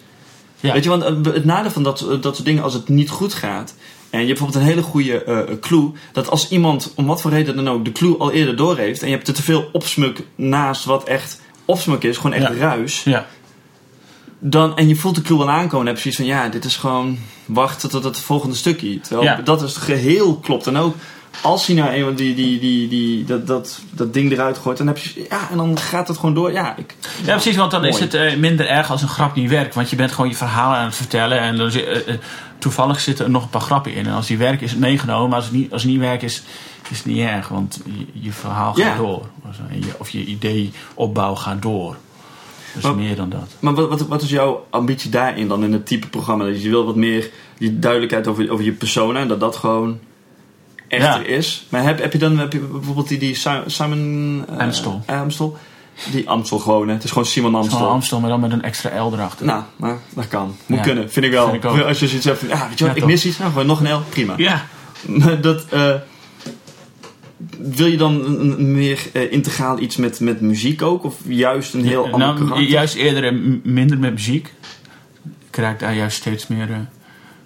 ja. 0.66 0.72
Weet 0.72 0.84
je, 0.84 0.90
want 0.90 1.02
eh, 1.02 1.32
het 1.34 1.44
nadeel 1.44 1.70
van 1.70 1.82
dat, 1.82 2.06
dat 2.20 2.34
soort 2.34 2.44
dingen 2.44 2.62
als 2.62 2.72
het 2.74 2.88
niet 2.88 3.10
goed 3.10 3.34
gaat. 3.34 3.74
En 4.10 4.20
je 4.20 4.26
hebt 4.26 4.38
bijvoorbeeld 4.38 4.64
een 4.64 4.70
hele 4.70 4.82
goede 4.82 5.24
eh, 5.24 5.58
clue. 5.60 5.90
Dat 6.12 6.30
als 6.30 6.48
iemand, 6.48 6.92
om 6.96 7.06
wat 7.06 7.20
voor 7.20 7.30
reden 7.30 7.56
dan 7.56 7.68
ook, 7.68 7.84
de 7.84 7.92
clue 7.92 8.16
al 8.16 8.32
eerder 8.32 8.56
door 8.56 8.76
heeft. 8.76 9.02
En 9.02 9.08
je 9.08 9.14
hebt 9.14 9.28
er 9.28 9.34
te 9.34 9.42
veel 9.42 9.68
opsmuk 9.72 10.26
naast 10.34 10.84
wat 10.84 11.04
echt 11.04 11.40
opsmuk 11.64 12.02
is. 12.02 12.16
Gewoon 12.16 12.32
echt 12.32 12.52
Ja. 12.52 12.58
ruis. 12.58 13.02
ja. 13.04 13.26
Dan, 14.38 14.76
en 14.76 14.88
je 14.88 14.96
voelt 14.96 15.14
de 15.14 15.22
clue 15.22 15.38
al 15.40 15.50
aankomen. 15.50 15.86
Dan 15.86 15.94
heb 15.94 15.96
je 15.96 16.00
zoiets 16.12 16.16
van, 16.32 16.42
ja, 16.42 16.48
dit 16.48 16.64
is 16.64 16.76
gewoon 16.76 17.18
wachten 17.46 17.90
tot 17.90 18.04
het 18.04 18.18
volgende 18.18 18.56
stukje. 18.56 19.00
Terwijl 19.00 19.44
dat 19.44 19.62
is 19.62 19.76
geheel 19.76 20.36
klopt. 20.36 20.66
En 20.66 20.76
ook 20.76 20.94
als 21.42 21.66
hij 21.66 21.76
nou 21.76 21.90
eenmaal 21.90 22.14
die, 22.14 22.34
die, 22.34 22.58
die, 22.60 22.88
die, 22.88 23.24
dat, 23.24 23.46
dat, 23.46 23.80
dat 23.90 24.14
ding 24.14 24.32
eruit 24.32 24.58
gooit. 24.58 24.78
Dan 24.78 24.86
heb 24.86 24.98
je, 24.98 25.26
ja, 25.30 25.50
en 25.50 25.56
dan 25.56 25.78
gaat 25.78 26.08
het 26.08 26.16
gewoon 26.18 26.34
door. 26.34 26.52
Ja, 26.52 26.76
ik, 26.76 26.94
Ja, 27.24 27.32
precies, 27.32 27.56
want 27.56 27.70
dan 27.70 27.80
Mooi. 27.80 27.92
is 27.92 28.00
het 28.00 28.14
eh, 28.14 28.36
minder 28.36 28.66
erg 28.66 28.90
als 28.90 29.02
een 29.02 29.08
grap 29.08 29.34
niet 29.34 29.50
werkt. 29.50 29.74
Want 29.74 29.90
je 29.90 29.96
bent 29.96 30.12
gewoon 30.12 30.30
je 30.30 30.36
verhaal 30.36 30.74
aan 30.74 30.84
het 30.84 30.94
vertellen 30.94 31.38
en 31.40 31.56
dan, 31.56 31.70
eh, 31.70 31.96
eh, 32.08 32.14
toevallig 32.58 33.00
zitten 33.00 33.24
er 33.24 33.30
nog 33.30 33.42
een 33.42 33.48
paar 33.48 33.60
grappen 33.60 33.94
in. 33.94 34.06
En 34.06 34.12
als 34.12 34.26
die 34.26 34.38
werken 34.38 34.62
is 34.64 34.70
het 34.70 34.80
meegenomen, 34.80 35.28
maar 35.28 35.36
als 35.38 35.46
het 35.46 35.54
niet, 35.54 35.72
als 35.72 35.82
het 35.82 35.90
niet 35.90 36.00
werkt 36.00 36.22
is, 36.22 36.42
is 36.90 36.96
het 36.96 37.06
niet 37.06 37.18
erg. 37.26 37.48
Want 37.48 37.80
je, 37.84 38.20
je 38.22 38.32
verhaal 38.32 38.74
gaat 38.74 38.84
Ja. 38.84 38.96
door. 38.96 39.26
Of 39.48 39.56
je, 39.70 39.92
of 39.98 40.08
je 40.10 40.24
ideeopbouw 40.24 41.34
gaat 41.34 41.62
door. 41.62 41.96
Dus 42.74 42.82
Maar- 42.82 42.94
meer 42.94 43.16
dan 43.16 43.28
dat. 43.28 43.48
Maar 43.60 43.74
wat, 43.74 43.88
wat, 43.88 44.06
wat 44.06 44.22
is 44.22 44.30
jouw 44.30 44.66
ambitie 44.70 45.10
daarin 45.10 45.48
dan 45.48 45.64
in 45.64 45.72
het 45.72 45.86
type 45.86 46.08
programma? 46.08 46.44
Dat 46.44 46.62
je 46.62 46.68
wil 46.68 46.84
wat 46.84 46.96
meer 46.96 47.30
die 47.58 47.78
duidelijkheid 47.78 48.26
over, 48.26 48.50
over 48.50 48.64
je 48.64 48.72
persona 48.72 49.20
en 49.20 49.28
dat 49.28 49.40
dat 49.40 49.56
gewoon 49.56 49.98
echter 50.88 51.30
Ja. 51.30 51.36
is. 51.36 51.66
Maar 51.68 51.82
heb, 51.82 51.98
heb 52.00 52.12
je 52.12 52.18
dan 52.18 52.38
heb 52.38 52.52
je 52.52 52.58
bijvoorbeeld 52.58 53.08
die, 53.08 53.18
die 53.18 53.34
Si- 53.34 53.62
Simon 53.66 54.44
eh, 54.48 54.58
Amstel. 54.58 55.02
Amstel? 55.06 55.56
Die 56.12 56.28
Amstel 56.28 56.58
gewoon, 56.58 56.88
hè? 56.88 56.94
Het 56.94 57.04
is 57.04 57.10
gewoon 57.10 57.26
Simon 57.26 57.54
Amstel. 57.54 57.76
Gewoon 57.78 57.92
Amstel, 57.92 58.20
maar 58.20 58.30
dan 58.30 58.40
met 58.40 58.52
een 58.52 58.62
extra 58.62 59.02
L 59.04 59.12
erachter. 59.12 59.46
Nou, 59.46 59.62
nou, 59.76 59.98
dat 60.14 60.28
kan. 60.28 60.56
Moet 60.66 60.78
Ja. 60.78 60.84
kunnen, 60.84 61.10
vind 61.10 61.26
ik 61.26 61.32
wel. 61.32 61.50
Vind 61.50 61.64
ik 61.64 61.70
ook. 61.70 61.80
Als 61.80 61.98
je 62.00 62.06
zoiets 62.08 62.26
hebt 62.26 62.38
van, 62.38 62.48
ja, 62.48 62.68
weet 62.68 62.78
je 62.78 62.84
wat, 62.84 62.94
Ja, 62.94 62.94
ik 62.94 62.98
toch. 62.98 63.06
mis 63.10 63.24
iets. 63.26 63.38
Nou, 63.38 63.50
gewoon 63.50 63.66
nog 63.66 63.80
een 63.80 63.92
L, 63.94 64.02
prima. 64.08 64.34
Ja, 64.36 64.66
Maar 65.06 65.40
dat, 65.40 65.64
eh, 65.68 65.94
wil 67.58 67.86
je 67.86 67.96
dan 67.96 68.24
een, 68.24 68.72
meer 68.72 69.00
eh, 69.12 69.32
integraal 69.32 69.78
iets 69.78 69.96
met, 69.96 70.20
met 70.20 70.40
muziek 70.40 70.82
ook? 70.82 71.04
Of 71.04 71.14
juist 71.26 71.74
een 71.74 71.84
heel 71.84 72.04
ander 72.04 72.18
nou, 72.18 72.38
karakter? 72.38 72.62
juist 72.68 72.94
eerder 72.94 73.34
minder 73.62 73.98
met 73.98 74.12
muziek. 74.12 74.52
Ik 75.50 75.56
raak 75.56 75.80
daar 75.80 75.94
juist 75.94 76.16
steeds 76.16 76.46
meer... 76.46 76.88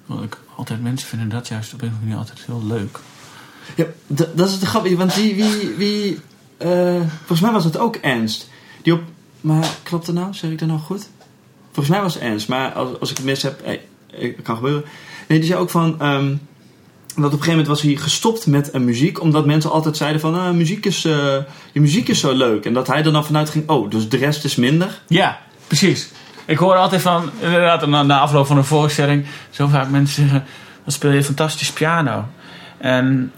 want 0.07 0.23
ik, 0.25 0.37
altijd 0.57 0.83
mensen 0.83 1.09
vinden 1.09 1.29
dat 1.29 1.49
juist 1.49 1.73
op 1.75 1.83
een 1.83 1.89
of 1.89 1.95
andere 1.95 2.11
manier 2.11 2.29
altijd 2.29 2.47
heel 2.47 2.63
leuk. 2.67 2.99
Ja, 3.75 3.85
dat 4.33 4.49
is 4.49 4.59
de 4.59 4.67
grappige, 4.67 4.97
want 4.97 5.15
die, 5.15 5.35
wie, 5.35 5.75
wie 5.77 6.19
eh, 6.59 7.01
volgens 7.17 7.41
mij 7.41 7.53
was 7.53 7.65
het 7.65 7.79
ook 7.79 7.97
Ernst. 7.97 8.49
Die 8.83 8.93
op, 8.93 9.01
maar 9.41 9.69
klopt 9.83 10.07
het 10.07 10.17
nou? 10.17 10.35
Zeg 10.35 10.51
ik 10.51 10.59
dat 10.59 10.69
nou 10.69 10.81
goed? 10.81 11.09
Volgens 11.73 11.89
mij 11.89 12.05
was 12.05 12.15
het 12.15 12.23
Ernst, 12.23 12.49
maar 12.49 12.73
als, 12.73 13.01
als 13.01 13.11
ik 13.11 13.17
het 13.17 13.27
mis 13.27 13.43
heb, 13.43 13.65
hey, 13.65 13.81
het 14.11 14.43
kan 14.43 14.57
gebeuren. 14.57 14.85
Nee, 15.29 15.39
die 15.39 15.49
zei 15.49 15.61
ook 15.61 15.71
van, 15.71 16.01
ehm, 16.01 16.29
dat 17.23 17.27
op 17.27 17.39
een 17.39 17.45
gegeven 17.45 17.51
moment 17.51 17.67
was 17.67 17.83
hij 17.83 17.95
gestopt 17.95 18.47
met 18.47 18.75
een 18.75 18.85
muziek, 18.85 19.21
omdat 19.21 19.47
mensen 19.47 19.71
altijd 19.71 19.97
zeiden 19.97 20.21
van, 20.21 20.35
ah, 20.35 20.55
muziek 20.55 20.87
is, 20.87 21.05
eh, 21.05 21.37
je 21.73 21.81
muziek 21.81 22.09
is 22.09 22.21
zo 22.21 22.33
leuk. 22.33 22.65
En 22.65 22.73
dat 22.73 22.87
hij 22.87 23.05
er 23.05 23.13
dan 23.13 23.25
vanuit 23.25 23.51
ging, 23.51 23.69
oh, 23.69 23.91
dus 23.91 24.09
de 24.09 24.17
rest 24.17 24.45
is 24.45 24.57
minder. 24.57 25.03
Ja, 25.07 25.39
precies. 25.67 26.11
Ik 26.47 26.59
hoor 26.59 26.75
altijd 26.75 27.03
van, 27.03 27.31
inderdaad, 27.41 27.87
na, 27.87 28.19
afloop 28.19 28.47
van 28.47 28.57
een 28.57 28.65
voorstelling, 28.65 29.27
zo 29.51 29.67
vaak 29.67 29.89
mensen 29.89 30.23
zeggen: 30.23 30.45
Dan 30.85 30.93
speel 30.93 31.11
je 31.11 31.25
fantastisch 31.25 31.73
piano. 31.73 32.25
En 32.79 33.05
eh, 33.05 33.21
eh, 33.23 33.38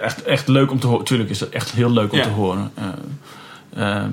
echt, 0.00 0.22
echt 0.22 0.48
leuk 0.48 0.70
om 0.70 0.80
te 0.80 0.86
horen. 0.86 1.04
Tuurlijk 1.04 1.30
is 1.30 1.38
dat 1.38 1.48
echt 1.48 1.70
heel 1.70 1.90
leuk 1.90 2.12
om 2.12 2.18
Ja. 2.18 2.24
te 2.24 2.30
horen. 2.30 2.72
Eh, 2.74 3.96
eh, 3.96 4.04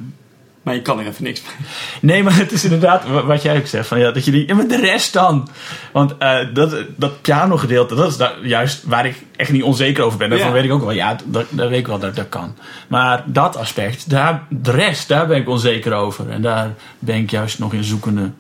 Maar 0.62 0.76
je 0.76 0.82
kan 0.82 1.00
er 1.00 1.08
even 1.08 1.24
niks 1.24 1.42
mee. 1.42 1.68
nee, 2.02 2.24
maar 2.24 2.36
het 2.36 2.52
is 2.52 2.64
inderdaad 2.64 3.08
wa- 3.08 3.26
wat 3.26 3.42
jij 3.42 3.58
ook 3.58 3.68
zegt: 3.68 3.88
van, 3.88 4.00
ja, 4.00 4.12
dat 4.12 4.26
je 4.26 4.32
die, 4.32 4.48
ja, 4.48 4.56
maar 4.56 4.68
de 4.68 4.80
rest 4.80 5.14
dan. 5.14 5.50
Want 5.92 6.18
eh, 6.18 6.38
dat, 6.54 6.76
dat 6.96 7.22
pianogedeelte, 7.22 7.96
dat 7.96 8.10
is 8.10 8.18
daar 8.18 8.34
juist 8.42 8.84
waar 8.84 9.06
ik 9.06 9.24
echt 9.36 9.52
niet 9.52 9.64
onzeker 9.64 10.04
over 10.04 10.18
ben. 10.18 10.30
Daarvan 10.30 10.48
Ja. 10.48 10.54
weet 10.54 10.64
ik 10.64 10.72
ook 10.72 10.82
wel, 10.82 10.92
ja, 10.92 11.16
dat, 11.26 11.46
dat 11.50 11.70
weet 11.70 11.80
ik 11.80 11.88
wel 11.88 12.00
dat 12.00 12.16
dat 12.16 12.30
kan. 12.30 12.56
Maar 12.88 13.24
dat 13.26 13.56
aspect, 13.58 14.10
daar, 14.10 14.44
de 14.50 14.72
rest, 14.72 15.08
daar 15.08 15.28
ben 15.28 15.38
ik 15.38 15.50
onzeker 15.50 15.94
over. 15.94 16.30
En 16.30 16.42
daar 16.42 16.74
ben 17.00 17.16
ik 17.16 17.32
juist 17.32 17.60
nog 17.60 17.74
in 17.74 17.84
zoekende 17.84 18.32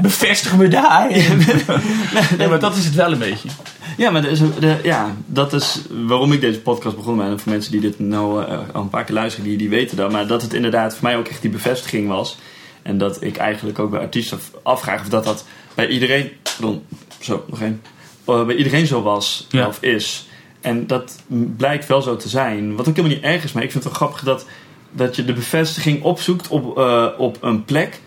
Bevestig 0.00 0.56
me 0.56 0.68
daar. 0.68 1.10
nee, 2.38 2.48
maar 2.48 2.60
dat 2.60 2.76
is 2.76 2.84
het 2.84 2.94
wel 2.94 3.12
een 3.12 3.18
beetje. 3.18 3.48
Ja, 3.96 4.10
maar 4.10 4.22
de, 4.22 4.58
de, 4.58 4.76
ja, 4.82 5.14
dat 5.26 5.52
is 5.52 5.80
waarom 6.06 6.32
ik 6.32 6.40
deze 6.40 6.60
podcast 6.60 6.96
begon. 6.96 7.22
En 7.22 7.40
voor 7.40 7.52
mensen 7.52 7.72
die 7.72 7.80
dit 7.80 7.98
nou 7.98 8.44
eh, 8.44 8.58
al 8.72 8.82
een 8.82 8.88
paar 8.88 9.04
keer 9.04 9.14
luisteren, 9.14 9.48
die, 9.48 9.58
die 9.58 9.68
weten 9.68 9.96
dat. 9.96 10.12
Maar 10.12 10.26
dat 10.26 10.42
het 10.42 10.54
inderdaad 10.54 10.92
voor 10.94 11.04
mij 11.04 11.16
ook 11.16 11.28
echt 11.28 11.42
die 11.42 11.50
bevestiging 11.50 12.08
was. 12.08 12.38
En 12.82 12.98
dat 12.98 13.22
ik 13.22 13.36
eigenlijk 13.36 13.78
ook 13.78 13.90
bij 13.90 14.00
artiesten 14.00 14.38
afvraag 14.62 15.00
of 15.00 15.08
dat 15.08 15.24
dat 15.24 15.44
bij 15.74 15.88
iedereen... 15.88 16.30
Pardon, 16.42 16.82
zo, 17.20 17.44
nog 17.48 17.60
één. 17.60 17.82
Eh, 18.24 18.44
bij 18.44 18.54
iedereen 18.56 18.86
zo 18.86 19.02
was 19.02 19.46
Ja. 19.50 19.66
of 19.66 19.82
is. 19.82 20.26
En 20.60 20.86
dat 20.86 21.22
blijkt 21.56 21.86
wel 21.86 22.02
zo 22.02 22.16
te 22.16 22.28
zijn. 22.28 22.76
Wat 22.76 22.88
ook 22.88 22.96
helemaal 22.96 23.16
niet 23.16 23.26
erg 23.26 23.44
is, 23.44 23.52
maar 23.52 23.62
ik 23.62 23.70
vind 23.70 23.84
het 23.84 23.92
wel 23.92 24.02
grappig 24.02 24.24
dat, 24.24 24.46
dat 24.90 25.16
je 25.16 25.24
de 25.24 25.32
bevestiging 25.32 26.02
opzoekt 26.02 26.48
op, 26.48 26.78
eh, 26.78 27.06
op 27.18 27.38
een 27.40 27.64
plek 27.64 28.00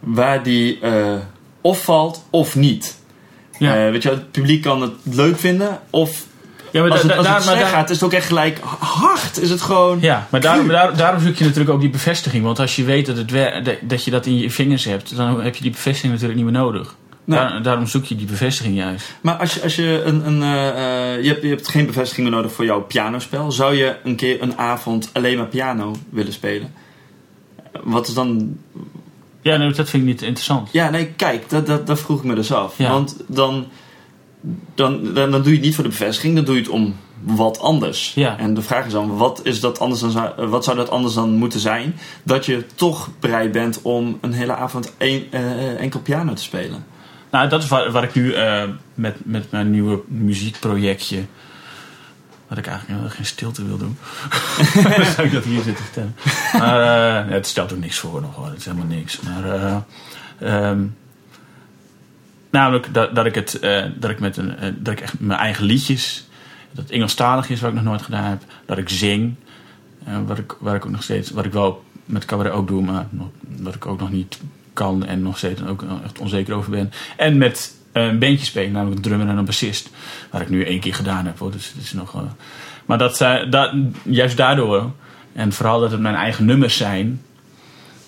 waar 0.00 0.42
die 0.42 0.78
eh, 0.80 1.14
of 1.60 1.84
valt 1.84 2.24
of 2.30 2.56
niet. 2.56 2.98
Ja. 3.58 3.84
Eh, 3.86 3.90
weet 3.90 4.02
je, 4.02 4.08
het 4.10 4.30
publiek 4.30 4.62
kan 4.62 4.82
het 4.82 4.92
leuk 5.02 5.38
vinden 5.38 5.78
of 5.90 6.26
Ja, 6.70 6.82
maar 6.82 6.90
als 6.90 7.02
het, 7.02 7.16
als 7.16 7.26
het 7.26 7.44
daar- 7.58 7.66
gaat, 7.66 7.90
is 7.90 7.96
het 7.96 8.04
ook 8.04 8.12
echt 8.12 8.26
gelijk 8.26 8.58
hard. 8.78 9.38
Is 9.40 9.50
het 9.50 9.60
gewoon... 9.60 9.98
Ja, 10.00 10.26
maar 10.30 10.40
daarom, 10.40 10.68
daar- 10.68 10.96
daarom 10.96 11.20
zoek 11.22 11.34
je 11.34 11.44
natuurlijk 11.44 11.70
ook 11.70 11.80
die 11.80 11.90
bevestiging. 11.90 12.44
Want 12.44 12.58
als 12.58 12.76
je 12.76 12.84
weet 12.84 13.06
dat, 13.06 13.16
het 13.16 13.28
dat- 13.88 14.04
je 14.04 14.10
dat 14.10 14.26
in 14.26 14.38
je 14.38 14.50
vingers 14.50 14.84
hebt, 14.84 15.16
dan 15.16 15.40
heb 15.40 15.54
je 15.54 15.62
die 15.62 15.70
bevestiging 15.70 16.12
natuurlijk 16.12 16.40
niet 16.40 16.50
meer 16.50 16.60
nodig. 16.60 16.94
Daar- 17.24 17.62
daarom 17.62 17.86
zoek 17.86 18.04
je 18.04 18.16
die 18.16 18.26
bevestiging 18.26 18.76
juist. 18.76 19.14
Maar 19.20 19.34
als 19.34 19.54
je, 19.54 19.62
als 19.62 19.76
je 19.76 20.02
een... 20.04 20.26
een 20.26 20.42
eh, 20.42 21.22
je, 21.22 21.28
hebt, 21.28 21.42
je 21.42 21.48
hebt 21.48 21.68
geen 21.68 21.86
bevestiging 21.86 22.26
meer 22.28 22.36
nodig 22.36 22.52
voor 22.52 22.64
jouw 22.64 22.80
pianospel. 22.80 23.52
Zou 23.52 23.74
je 23.74 23.96
een 24.04 24.16
keer 24.16 24.42
een 24.42 24.58
avond 24.58 25.10
alleen 25.12 25.36
maar 25.36 25.46
piano 25.46 25.94
willen 26.10 26.32
spelen? 26.32 26.72
Wat 27.82 28.08
is 28.08 28.14
dan... 28.14 28.56
Ja, 29.42 29.56
nee, 29.56 29.72
dat 29.72 29.88
vind 29.88 30.02
ik 30.02 30.08
niet 30.08 30.22
interessant. 30.22 30.68
Ja, 30.72 30.90
nee, 30.90 31.06
kijk, 31.06 31.48
dat, 31.50 31.66
dat, 31.66 31.86
dat 31.86 32.00
vroeg 32.00 32.18
ik 32.18 32.24
me 32.24 32.34
dus 32.34 32.52
af. 32.52 32.78
Ja. 32.78 32.90
Want 32.90 33.16
dan, 33.26 33.66
dan, 34.74 35.14
dan, 35.14 35.30
dan 35.30 35.42
doe 35.42 35.50
je 35.50 35.56
het 35.56 35.60
niet 35.64 35.74
voor 35.74 35.84
de 35.84 35.90
bevestiging, 35.90 36.34
dan 36.34 36.44
doe 36.44 36.54
je 36.54 36.60
het 36.60 36.70
om 36.70 36.96
wat 37.22 37.60
anders. 37.60 38.12
Ja. 38.14 38.38
En 38.38 38.54
de 38.54 38.62
vraag 38.62 38.86
is 38.86 38.92
dan, 38.92 39.16
wat, 39.16 39.40
is 39.44 39.60
dat 39.60 39.78
anders 39.78 40.00
dan, 40.00 40.10
zou- 40.10 40.46
wat 40.48 40.64
zou 40.64 40.76
dat 40.76 40.90
anders 40.90 41.14
dan 41.14 41.30
moeten 41.34 41.60
zijn? 41.60 41.96
Dat 42.22 42.46
je 42.46 42.64
toch 42.74 43.08
bereid 43.20 43.52
bent 43.52 43.82
om 43.82 44.18
een 44.20 44.32
hele 44.32 44.54
avond 44.54 44.92
één, 44.96 45.24
eh, 45.30 45.80
enkel 45.80 46.00
piano 46.00 46.32
te 46.32 46.42
spelen. 46.42 46.84
Nou, 47.30 47.48
dat 47.48 47.62
is 47.62 47.68
waar, 47.68 47.90
waar 47.92 48.02
ik 48.04 48.14
nu 48.14 48.32
eh, 48.32 48.62
met, 48.94 49.16
met 49.24 49.50
mijn 49.50 49.70
nieuwe 49.70 50.00
muziekprojectje. 50.06 51.18
Wat 52.50 52.58
ik 52.58 52.66
eigenlijk 52.66 53.14
geen 53.14 53.26
stilte 53.26 53.66
wil 53.66 53.78
doen. 53.78 53.98
Dan 54.82 55.04
zou 55.04 55.26
ik 55.26 55.32
dat 55.32 55.44
hier 55.44 55.62
zitten 55.62 55.84
vertellen. 55.84 56.16
Maar 56.52 57.24
eh, 57.24 57.32
het 57.32 57.46
stelt 57.46 57.72
ook 57.72 57.78
niks 57.78 57.98
voor 57.98 58.20
nog 58.20 58.34
hoor. 58.34 58.46
Het 58.46 58.58
is 58.58 58.64
helemaal 58.64 58.86
niks. 58.86 59.20
Maar 59.20 59.44
eh, 59.44 59.76
ehm, 60.38 60.86
namelijk 62.50 62.94
dat, 62.94 63.14
dat 63.14 63.26
ik 63.26 63.34
het 63.34 63.58
eh, 63.58 63.84
dat 63.96 64.10
ik 64.10 64.20
met 64.20 64.36
een 64.36 64.76
dat 64.78 64.92
ik 64.92 65.00
echt 65.00 65.20
mijn 65.20 65.38
eigen 65.38 65.64
liedjes. 65.64 66.26
Dat 66.72 66.84
het 66.84 66.92
Engelstalig 66.92 67.50
is, 67.50 67.60
wat 67.60 67.70
ik 67.70 67.76
nog 67.76 67.84
nooit 67.84 68.02
gedaan 68.02 68.24
heb. 68.24 68.42
Dat 68.66 68.78
ik 68.78 68.88
zing. 68.88 69.34
wat 70.26 70.38
ik, 70.38 70.56
waar 70.58 70.74
ik 70.74 70.84
ook 70.84 70.92
nog 70.92 71.02
steeds. 71.02 71.30
Wat 71.30 71.44
ik 71.44 71.52
wel 71.52 71.84
met 72.04 72.24
cabaret 72.24 72.52
ook 72.52 72.68
doe, 72.68 72.82
maar 72.82 73.06
nog, 73.10 73.28
wat 73.40 73.74
ik 73.74 73.86
ook 73.86 74.00
nog 74.00 74.10
niet 74.10 74.38
kan 74.72 75.06
en 75.06 75.22
nog 75.22 75.38
steeds 75.38 75.62
ook 75.62 75.84
echt 76.04 76.18
onzeker 76.18 76.54
over 76.54 76.70
ben. 76.70 76.92
En 77.16 77.38
met 77.38 77.74
een 77.92 78.18
bandje 78.18 78.44
spelen, 78.44 78.72
namelijk 78.72 78.96
een 78.96 79.02
drummer 79.02 79.28
en 79.28 79.36
een 79.36 79.44
bassist. 79.44 79.88
Waar 80.30 80.40
ik 80.40 80.48
nu 80.48 80.64
één 80.64 80.80
keer 80.80 80.94
gedaan 80.94 81.26
heb 81.26 81.38
hoor. 81.38 81.50
Dus 81.50 81.72
het 81.74 81.84
is 81.84 81.92
nog. 81.92 82.14
eh, 82.14 82.20
maar 82.86 82.98
dat, 82.98 83.16
zijn- 83.16 83.50
dat, 83.50 83.72
juist 84.02 84.36
daardoor, 84.36 84.90
en 85.32 85.52
vooral 85.52 85.80
dat 85.80 85.90
het 85.90 86.00
mijn 86.00 86.14
eigen 86.14 86.44
nummers 86.44 86.76
zijn, 86.76 87.22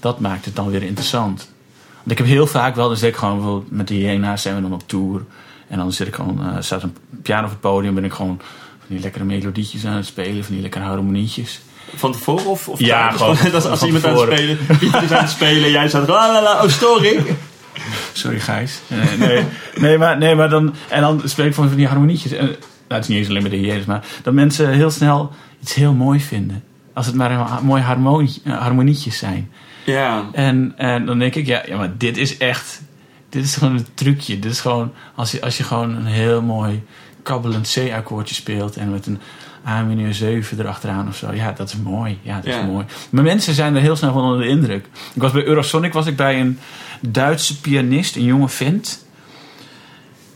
dat 0.00 0.20
maakt 0.20 0.44
het 0.44 0.56
dan 0.56 0.70
weer 0.70 0.82
interessant. 0.82 1.50
Want 1.98 2.10
ik 2.10 2.18
heb 2.18 2.26
heel 2.26 2.46
vaak 2.46 2.74
wel, 2.74 2.88
dan 2.88 2.96
zit 2.96 3.08
ik 3.08 3.16
gewoon 3.16 3.36
bijvoorbeeld 3.36 3.70
met 3.70 3.88
de 3.88 3.94
hyena's 3.94 4.42
zijn 4.42 4.54
we 4.54 4.62
dan 4.62 4.72
op 4.72 4.88
tour. 4.88 5.24
En 5.68 5.78
dan 5.78 5.92
zit 5.92 6.06
ik 6.06 6.14
gewoon, 6.14 6.40
eh, 6.46 6.56
staat 6.60 6.82
een 6.82 6.96
piano 7.22 7.44
op 7.44 7.50
het 7.50 7.60
podium, 7.60 7.94
ben 7.94 8.04
ik 8.04 8.12
gewoon 8.12 8.40
van 8.78 8.86
die 8.88 9.00
lekkere 9.00 9.24
melodietjes 9.24 9.86
aan 9.86 9.96
het 9.96 10.06
spelen, 10.06 10.44
van 10.44 10.52
die 10.54 10.62
lekkere 10.62 10.84
harmonietjes. 10.84 11.60
Van 11.94 12.12
tevoren 12.12 12.46
of, 12.46 12.68
of 12.68 12.78
Ja, 12.78 13.10
gewoon 13.10 13.36
dat 13.52 13.66
als 13.66 13.82
iemand 13.82 14.04
aan 14.06 14.12
het 14.16 14.20
spelen, 14.32 14.58
Pieter 14.78 15.02
is 15.02 15.10
aan 15.10 15.20
het 15.22 15.30
spelen, 15.30 15.70
jij 15.70 15.88
staat 15.88 16.08
la 16.08 16.32
la 16.32 16.42
la, 16.42 16.62
oh 16.64 16.68
story. 16.68 17.18
Sorry 18.12 18.40
Gijs. 18.40 18.80
Nee, 18.86 19.16
nee, 19.18 19.44
nee, 19.76 19.98
maar, 19.98 20.18
nee, 20.18 20.34
maar 20.34 20.48
dan. 20.48 20.74
En 20.88 21.00
dan 21.00 21.22
spreek 21.24 21.46
ik 21.46 21.54
van 21.54 21.74
die 21.74 21.86
harmonietjes. 21.86 22.32
En, 22.32 22.44
nou, 22.46 22.56
het 22.88 23.02
is 23.02 23.08
niet 23.08 23.18
eens 23.18 23.28
alleen 23.28 23.42
met 23.42 23.50
de 23.50 23.56
hyena's, 23.56 23.84
maar 23.84 24.04
dat 24.22 24.34
mensen 24.34 24.68
heel 24.72 24.90
snel 24.90 25.32
iets 25.62 25.74
heel 25.74 25.92
mooi 25.94 26.20
vinden. 26.20 26.62
Als 26.94 27.06
het 27.06 27.14
maar 27.14 27.30
een 27.30 27.64
mooi 27.66 27.82
harmonie, 27.82 28.40
eh, 28.44 28.58
harmonietjes 28.58 29.18
zijn. 29.18 29.50
Ja, 29.84 30.28
En, 30.32 30.72
en 30.76 31.06
dan 31.06 31.18
denk 31.18 31.34
ik, 31.34 31.46
ja, 31.46 31.62
ja, 31.66 31.76
maar 31.76 31.90
dit 31.98 32.16
is 32.16 32.36
echt. 32.38 32.82
Dit 33.28 33.44
is 33.44 33.56
gewoon 33.56 33.76
een 33.76 33.86
trucje. 33.94 34.38
Dit 34.38 34.52
is 34.52 34.60
gewoon. 34.60 34.92
Als 35.14 35.30
je, 35.30 35.40
als 35.42 35.56
je 35.56 35.64
gewoon 35.64 35.94
een 35.96 36.06
heel 36.06 36.42
mooi 36.42 36.82
kabbelend 37.22 37.72
C-akkoordje 37.74 38.34
speelt. 38.34 38.76
En 38.76 38.90
met 38.90 39.06
een 39.06 39.18
A 39.66 39.82
mineur 39.82 40.14
7 40.14 40.58
erachteraan 40.60 41.08
of 41.08 41.16
zo. 41.16 41.32
Ja, 41.32 41.52
dat 41.52 41.68
is 41.68 41.76
mooi. 41.76 42.18
Ja, 42.22 42.34
dat 42.36 42.44
Ja. 42.54 42.60
is 42.60 42.66
mooi. 42.66 42.84
Maar 43.10 43.24
mensen 43.24 43.54
zijn 43.54 43.74
er 43.74 43.80
heel 43.80 43.96
snel 43.96 44.12
van 44.12 44.22
onder 44.22 44.40
de 44.40 44.48
indruk. 44.48 44.86
Ik 45.14 45.22
was 45.22 45.32
bij 45.32 45.44
Eurosonic 45.44 45.92
was 45.92 46.06
ik 46.06 46.16
bij 46.16 46.40
een 46.40 46.58
Duitse 47.06 47.60
pianist, 47.60 48.16
een 48.16 48.24
jonge 48.24 48.48
vent. 48.48 49.04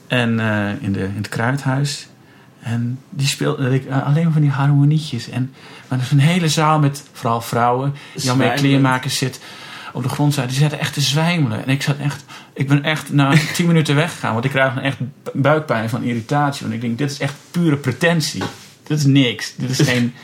En 0.07 0.41
eh, 0.41 0.83
in, 0.83 0.93
de, 0.93 1.01
in 1.05 1.15
het 1.17 1.29
kruidhuis. 1.29 2.07
En 2.63 2.99
die 3.11 3.27
speelde 3.27 3.75
ik, 3.75 3.87
eh, 3.87 4.07
alleen 4.07 4.25
maar 4.25 4.33
van 4.33 4.41
die 4.43 4.51
harmonietjes. 4.51 5.29
En, 5.29 5.53
maar 5.89 5.99
er 5.99 6.05
is 6.05 6.11
een 6.11 6.19
hele 6.19 6.49
zaal 6.49 6.79
met 6.79 7.03
vooral 7.13 7.41
vrouwen. 7.41 7.95
Die 8.15 8.31
al 8.31 8.37
kleermakers 8.55 9.19
zit 9.19 9.41
op 9.93 10.03
de 10.03 10.09
grond 10.09 10.35
zaten. 10.35 10.51
Die 10.51 10.59
zaten 10.61 10.79
echt 10.79 10.95
te 10.95 11.01
zwijmelen. 11.01 11.63
En 11.65 11.69
ik 11.73 11.83
zat 11.83 11.97
echt, 11.99 12.25
ik 12.55 12.69
ben 12.69 12.83
echt 12.83 13.13
na 13.13 13.33
tien 13.55 13.67
minuten 13.67 13.95
weggegaan. 13.95 14.33
Want 14.33 14.45
ik 14.45 14.51
krijg 14.51 14.75
dan 14.75 14.83
echt 14.83 14.99
bu- 14.99 15.31
buikpijn 15.35 15.89
van 15.89 16.03
irritatie. 16.03 16.63
Want 16.63 16.75
ik 16.75 16.81
denk, 16.81 16.99
dit 16.99 17.11
is 17.11 17.19
echt 17.19 17.35
pure 17.51 17.77
pretentie. 17.77 18.43
Dit 18.83 18.99
is 18.99 19.05
niks. 19.05 19.53
Dit 19.57 19.71
is 19.71 19.81
geen, 19.91 20.15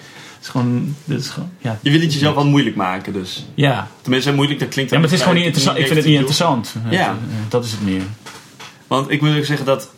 is 0.43 0.49
gewoon, 0.49 0.95
dit 1.05 1.21
is 1.21 1.29
gewoon, 1.29 1.51
ja. 1.59 1.79
je 1.83 1.91
wil 1.91 2.01
het 2.01 2.13
jezelf 2.13 2.35
wel 2.35 2.47
moeilijk 2.47 2.77
maken 2.77 3.13
dus. 3.13 3.45
Ja. 3.55 3.89
Tenminste, 4.03 4.33
moeilijk, 4.33 4.61
dat 4.61 4.69
klinkt 4.69 4.91
ja, 4.91 4.97
maar 4.99 5.07
het 5.07 5.17
is 5.17 5.23
gewoon 5.23 5.37
niet 5.37 5.47
interessant. 5.47 5.79
Ik 5.79 5.85
vind 5.85 5.97
het 5.99 6.07
niet 6.07 6.17
interessant. 6.17 6.75
Ja. 6.91 7.09
Eh, 7.09 7.15
Dat 7.49 7.65
is 7.65 7.71
het 7.71 7.83
meer. 7.85 8.03
Want 8.87 9.11
ik 9.11 9.21
moet 9.21 9.37
ook 9.37 9.45
zeggen 9.45 9.67
dat 9.67 9.91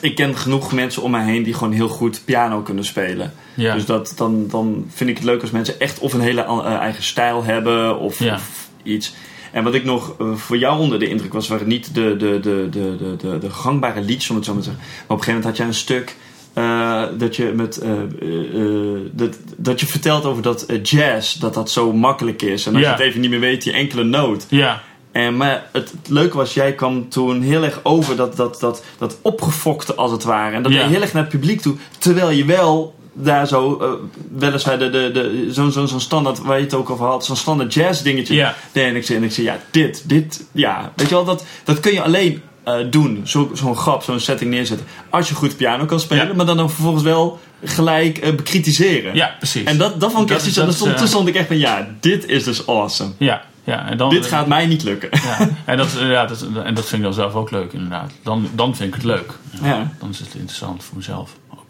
ik 0.00 0.14
ken 0.14 0.36
genoeg 0.36 0.72
mensen 0.72 1.02
om 1.02 1.10
mij 1.10 1.24
heen 1.24 1.42
die 1.42 1.54
gewoon 1.54 1.72
heel 1.72 1.88
goed 1.88 2.22
piano 2.24 2.60
kunnen 2.60 2.84
spelen. 2.84 3.32
Ja. 3.54 3.74
Dus 3.74 3.84
dat, 3.84 4.12
dan, 4.16 4.46
dan 4.50 4.84
vind 4.94 5.10
ik 5.10 5.16
het 5.16 5.24
leuk 5.24 5.40
als 5.40 5.50
mensen 5.50 5.80
echt 5.80 5.98
of 5.98 6.12
een 6.12 6.20
hele 6.20 6.44
eh, 6.44 6.74
eigen 6.74 7.02
stijl 7.02 7.44
hebben 7.44 7.98
of, 7.98 8.18
Ja. 8.18 8.34
of 8.34 8.68
iets. 8.82 9.14
En 9.52 9.64
wat 9.64 9.74
ik 9.74 9.84
nog 9.84 10.14
eh, 10.18 10.34
voor 10.34 10.58
jou 10.58 10.78
onder 10.80 10.98
de 10.98 11.08
indruk 11.08 11.32
was, 11.32 11.48
waren 11.48 11.68
niet 11.68 11.94
de, 11.94 12.16
de, 12.16 12.40
de, 12.40 12.68
de, 12.70 12.96
de, 12.98 13.16
de, 13.16 13.38
de 13.38 13.50
gangbare 13.50 14.00
liedjes, 14.00 14.30
om 14.30 14.36
het 14.36 14.44
zo 14.44 14.52
maar 14.54 14.62
te 14.62 14.68
zeggen. 14.68 14.86
Maar 14.86 15.16
op 15.16 15.18
een 15.18 15.24
gegeven 15.24 15.34
moment 15.34 15.44
had 15.44 15.56
jij 15.56 15.66
een 15.66 15.74
stuk 15.74 16.16
eh, 16.58 17.02
dat 17.18 17.36
je 17.36 17.52
met 17.54 17.78
eh, 17.78 17.90
eh, 17.92 19.00
dat, 19.12 19.36
dat 19.56 19.80
je 19.80 19.86
vertelt 19.86 20.24
over 20.24 20.42
dat 20.42 20.66
jazz, 20.82 21.34
dat 21.34 21.54
dat 21.54 21.70
zo 21.70 21.92
makkelijk 21.92 22.42
is. 22.42 22.66
En 22.66 22.74
als 22.74 22.82
je 22.82 22.88
het 22.88 23.00
even 23.00 23.20
niet 23.20 23.30
meer 23.30 23.40
weet, 23.40 23.62
die 23.62 23.72
enkele 23.72 24.04
noot. 24.04 24.46
Ja. 24.48 24.82
En, 25.12 25.36
maar 25.36 25.66
het, 25.72 25.90
het 25.90 26.08
leuke 26.08 26.36
was, 26.36 26.54
jij 26.54 26.74
kwam 26.74 27.08
toen 27.08 27.42
heel 27.42 27.64
erg 27.64 27.80
over 27.82 28.16
dat, 28.16 28.36
dat, 28.36 28.60
dat, 28.60 28.84
dat 28.98 29.18
opgefokte 29.22 29.94
als 29.94 30.10
het 30.10 30.24
ware. 30.24 30.54
En 30.54 30.62
dat 30.62 30.72
deed 30.72 30.82
heel 30.82 31.00
erg 31.00 31.12
naar 31.12 31.22
het 31.22 31.32
publiek 31.32 31.60
toe. 31.60 31.76
Terwijl 31.98 32.30
je 32.30 32.44
wel 32.44 32.94
daar 33.12 33.46
zo, 33.46 33.78
eh, 33.80 33.90
weliswaar 34.38 34.78
de, 34.78 34.90
de, 34.90 35.10
de, 35.12 35.46
zo'n 35.50 35.72
zo'n 35.72 35.88
zo'n 35.88 36.00
standaard, 36.00 36.38
waar 36.38 36.58
je 36.58 36.64
het 36.64 36.74
ook 36.74 36.90
over 36.90 37.06
had, 37.06 37.24
zo'n 37.24 37.36
standaard 37.36 37.74
jazz 37.74 38.02
dingetje. 38.02 38.54
En 38.72 38.96
ik 38.96 39.04
zei, 39.04 39.18
en 39.18 39.24
ik 39.24 39.32
zei, 39.32 39.46
ja, 39.46 39.58
dit, 39.70 40.08
dit, 40.08 40.46
ja. 40.52 40.92
Weet 40.96 41.08
je 41.08 41.14
wel, 41.14 41.24
dat, 41.24 41.44
dat 41.64 41.80
kun 41.80 41.92
je 41.92 42.02
alleen 42.02 42.42
eh, 42.78 42.86
doen. 42.90 43.20
Zo- 43.24 43.50
Zo'n 43.54 43.76
grap, 43.76 44.02
zo'n 44.02 44.20
setting 44.20 44.50
neerzetten. 44.50 44.86
Als 45.10 45.28
je 45.28 45.34
goed 45.34 45.56
piano 45.56 45.84
kan 45.84 46.00
spelen, 46.00 46.26
Ja. 46.28 46.34
maar 46.34 46.46
dan 46.46 46.60
ook 46.60 46.70
vervolgens 46.70 47.02
wel 47.04 47.40
gelijk 47.64 48.18
eh, 48.18 48.34
bekritiseren. 48.34 49.14
Ja, 49.14 49.34
precies. 49.38 49.64
En 49.64 49.78
dat, 49.78 50.00
dat 50.00 50.10
vond 50.12 50.22
ik 50.22 50.28
Dat 50.36 50.46
echt 50.46 50.54
dat 50.54 50.74
stond, 50.74 50.90
toen 50.92 51.02
eh, 51.02 51.08
stond 51.08 51.28
ik 51.28 51.34
echt 51.34 51.46
van, 51.46 51.58
ja, 51.58 51.88
dit 52.00 52.26
is 52.26 52.44
dus 52.44 52.66
awesome. 52.66 53.10
Ja, 53.18 53.42
ja. 53.64 53.88
En 53.88 53.96
dan, 53.96 54.10
dit 54.10 54.26
gaat 54.26 54.46
mij 54.46 54.66
niet 54.66 54.82
lukken. 54.82 55.08
Ja, 55.12 55.48
en 55.64 55.76
dat, 55.76 55.90
ja, 55.98 56.26
dat, 56.26 56.46
en 56.64 56.74
dat 56.74 56.84
vind 56.86 56.92
ik 56.96 57.02
dan 57.02 57.14
zelf 57.14 57.34
ook 57.34 57.50
leuk, 57.50 57.72
inderdaad. 57.72 58.10
Dan, 58.22 58.48
dan 58.54 58.76
vind 58.76 58.88
ik 58.88 58.94
het 58.94 59.04
leuk. 59.04 59.32
Ja. 59.62 59.92
Dan 59.98 60.08
is 60.10 60.18
het 60.18 60.34
interessant 60.34 60.84
voor 60.84 60.96
mezelf 60.96 61.30
ook. 61.50 61.66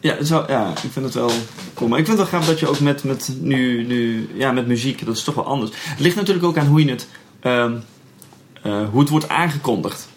Ja, 0.00 0.24
zo, 0.24 0.44
ja, 0.48 0.70
ik 0.70 0.90
vind 0.92 1.04
het 1.04 1.14
wel 1.14 1.30
cool. 1.74 1.88
Maar 1.88 1.98
ik 1.98 2.06
vind 2.06 2.18
het 2.18 2.30
wel 2.30 2.40
gaaf 2.40 2.48
dat 2.50 2.60
je 2.60 2.68
ook 2.68 2.80
met, 2.80 3.04
met, 3.04 3.32
nu, 3.40 3.86
nu, 3.86 4.28
ja, 4.34 4.52
met 4.52 4.66
muziek, 4.66 5.06
dat 5.06 5.16
is 5.16 5.22
toch 5.24 5.34
wel 5.34 5.46
anders. 5.46 5.70
Het 5.74 6.00
ligt 6.00 6.16
natuurlijk 6.16 6.46
ook 6.46 6.56
aan 6.58 6.66
hoe 6.66 6.84
je 6.84 6.90
het, 6.90 7.08
ehm, 7.40 7.72
eh, 8.62 8.88
hoe 8.90 9.00
het 9.00 9.08
wordt 9.08 9.28
aangekondigd. 9.28 10.08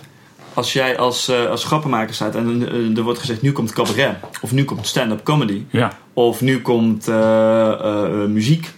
Als 0.53 0.73
jij 0.73 0.97
als, 0.97 1.27
eh, 1.27 1.45
als 1.45 1.63
grappenmaker 1.63 2.15
staat 2.15 2.35
en 2.35 2.69
eh, 2.71 2.97
er 2.97 3.03
wordt 3.03 3.19
gezegd 3.19 3.41
nu 3.41 3.51
komt 3.51 3.73
cabaret, 3.73 4.15
of 4.41 4.51
nu 4.51 4.65
komt 4.65 4.87
stand-up 4.87 5.23
comedy, 5.23 5.63
Ja, 5.69 5.97
of 6.13 6.41
nu 6.41 6.61
komt 6.61 7.07
muziek. 8.27 8.69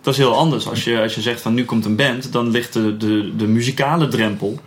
Dat 0.00 0.12
is 0.14 0.20
heel 0.20 0.36
anders. 0.36 0.68
Als 0.68 0.84
je, 0.84 1.00
als 1.00 1.14
je 1.14 1.20
zegt 1.20 1.40
van 1.40 1.54
nu 1.54 1.64
komt 1.64 1.84
een 1.84 1.96
band, 1.96 2.32
dan 2.32 2.50
ligt 2.50 2.72
de, 2.72 2.96
de, 2.96 3.36
de 3.36 3.46
muzikale 3.46 4.08
drempel 4.08 4.58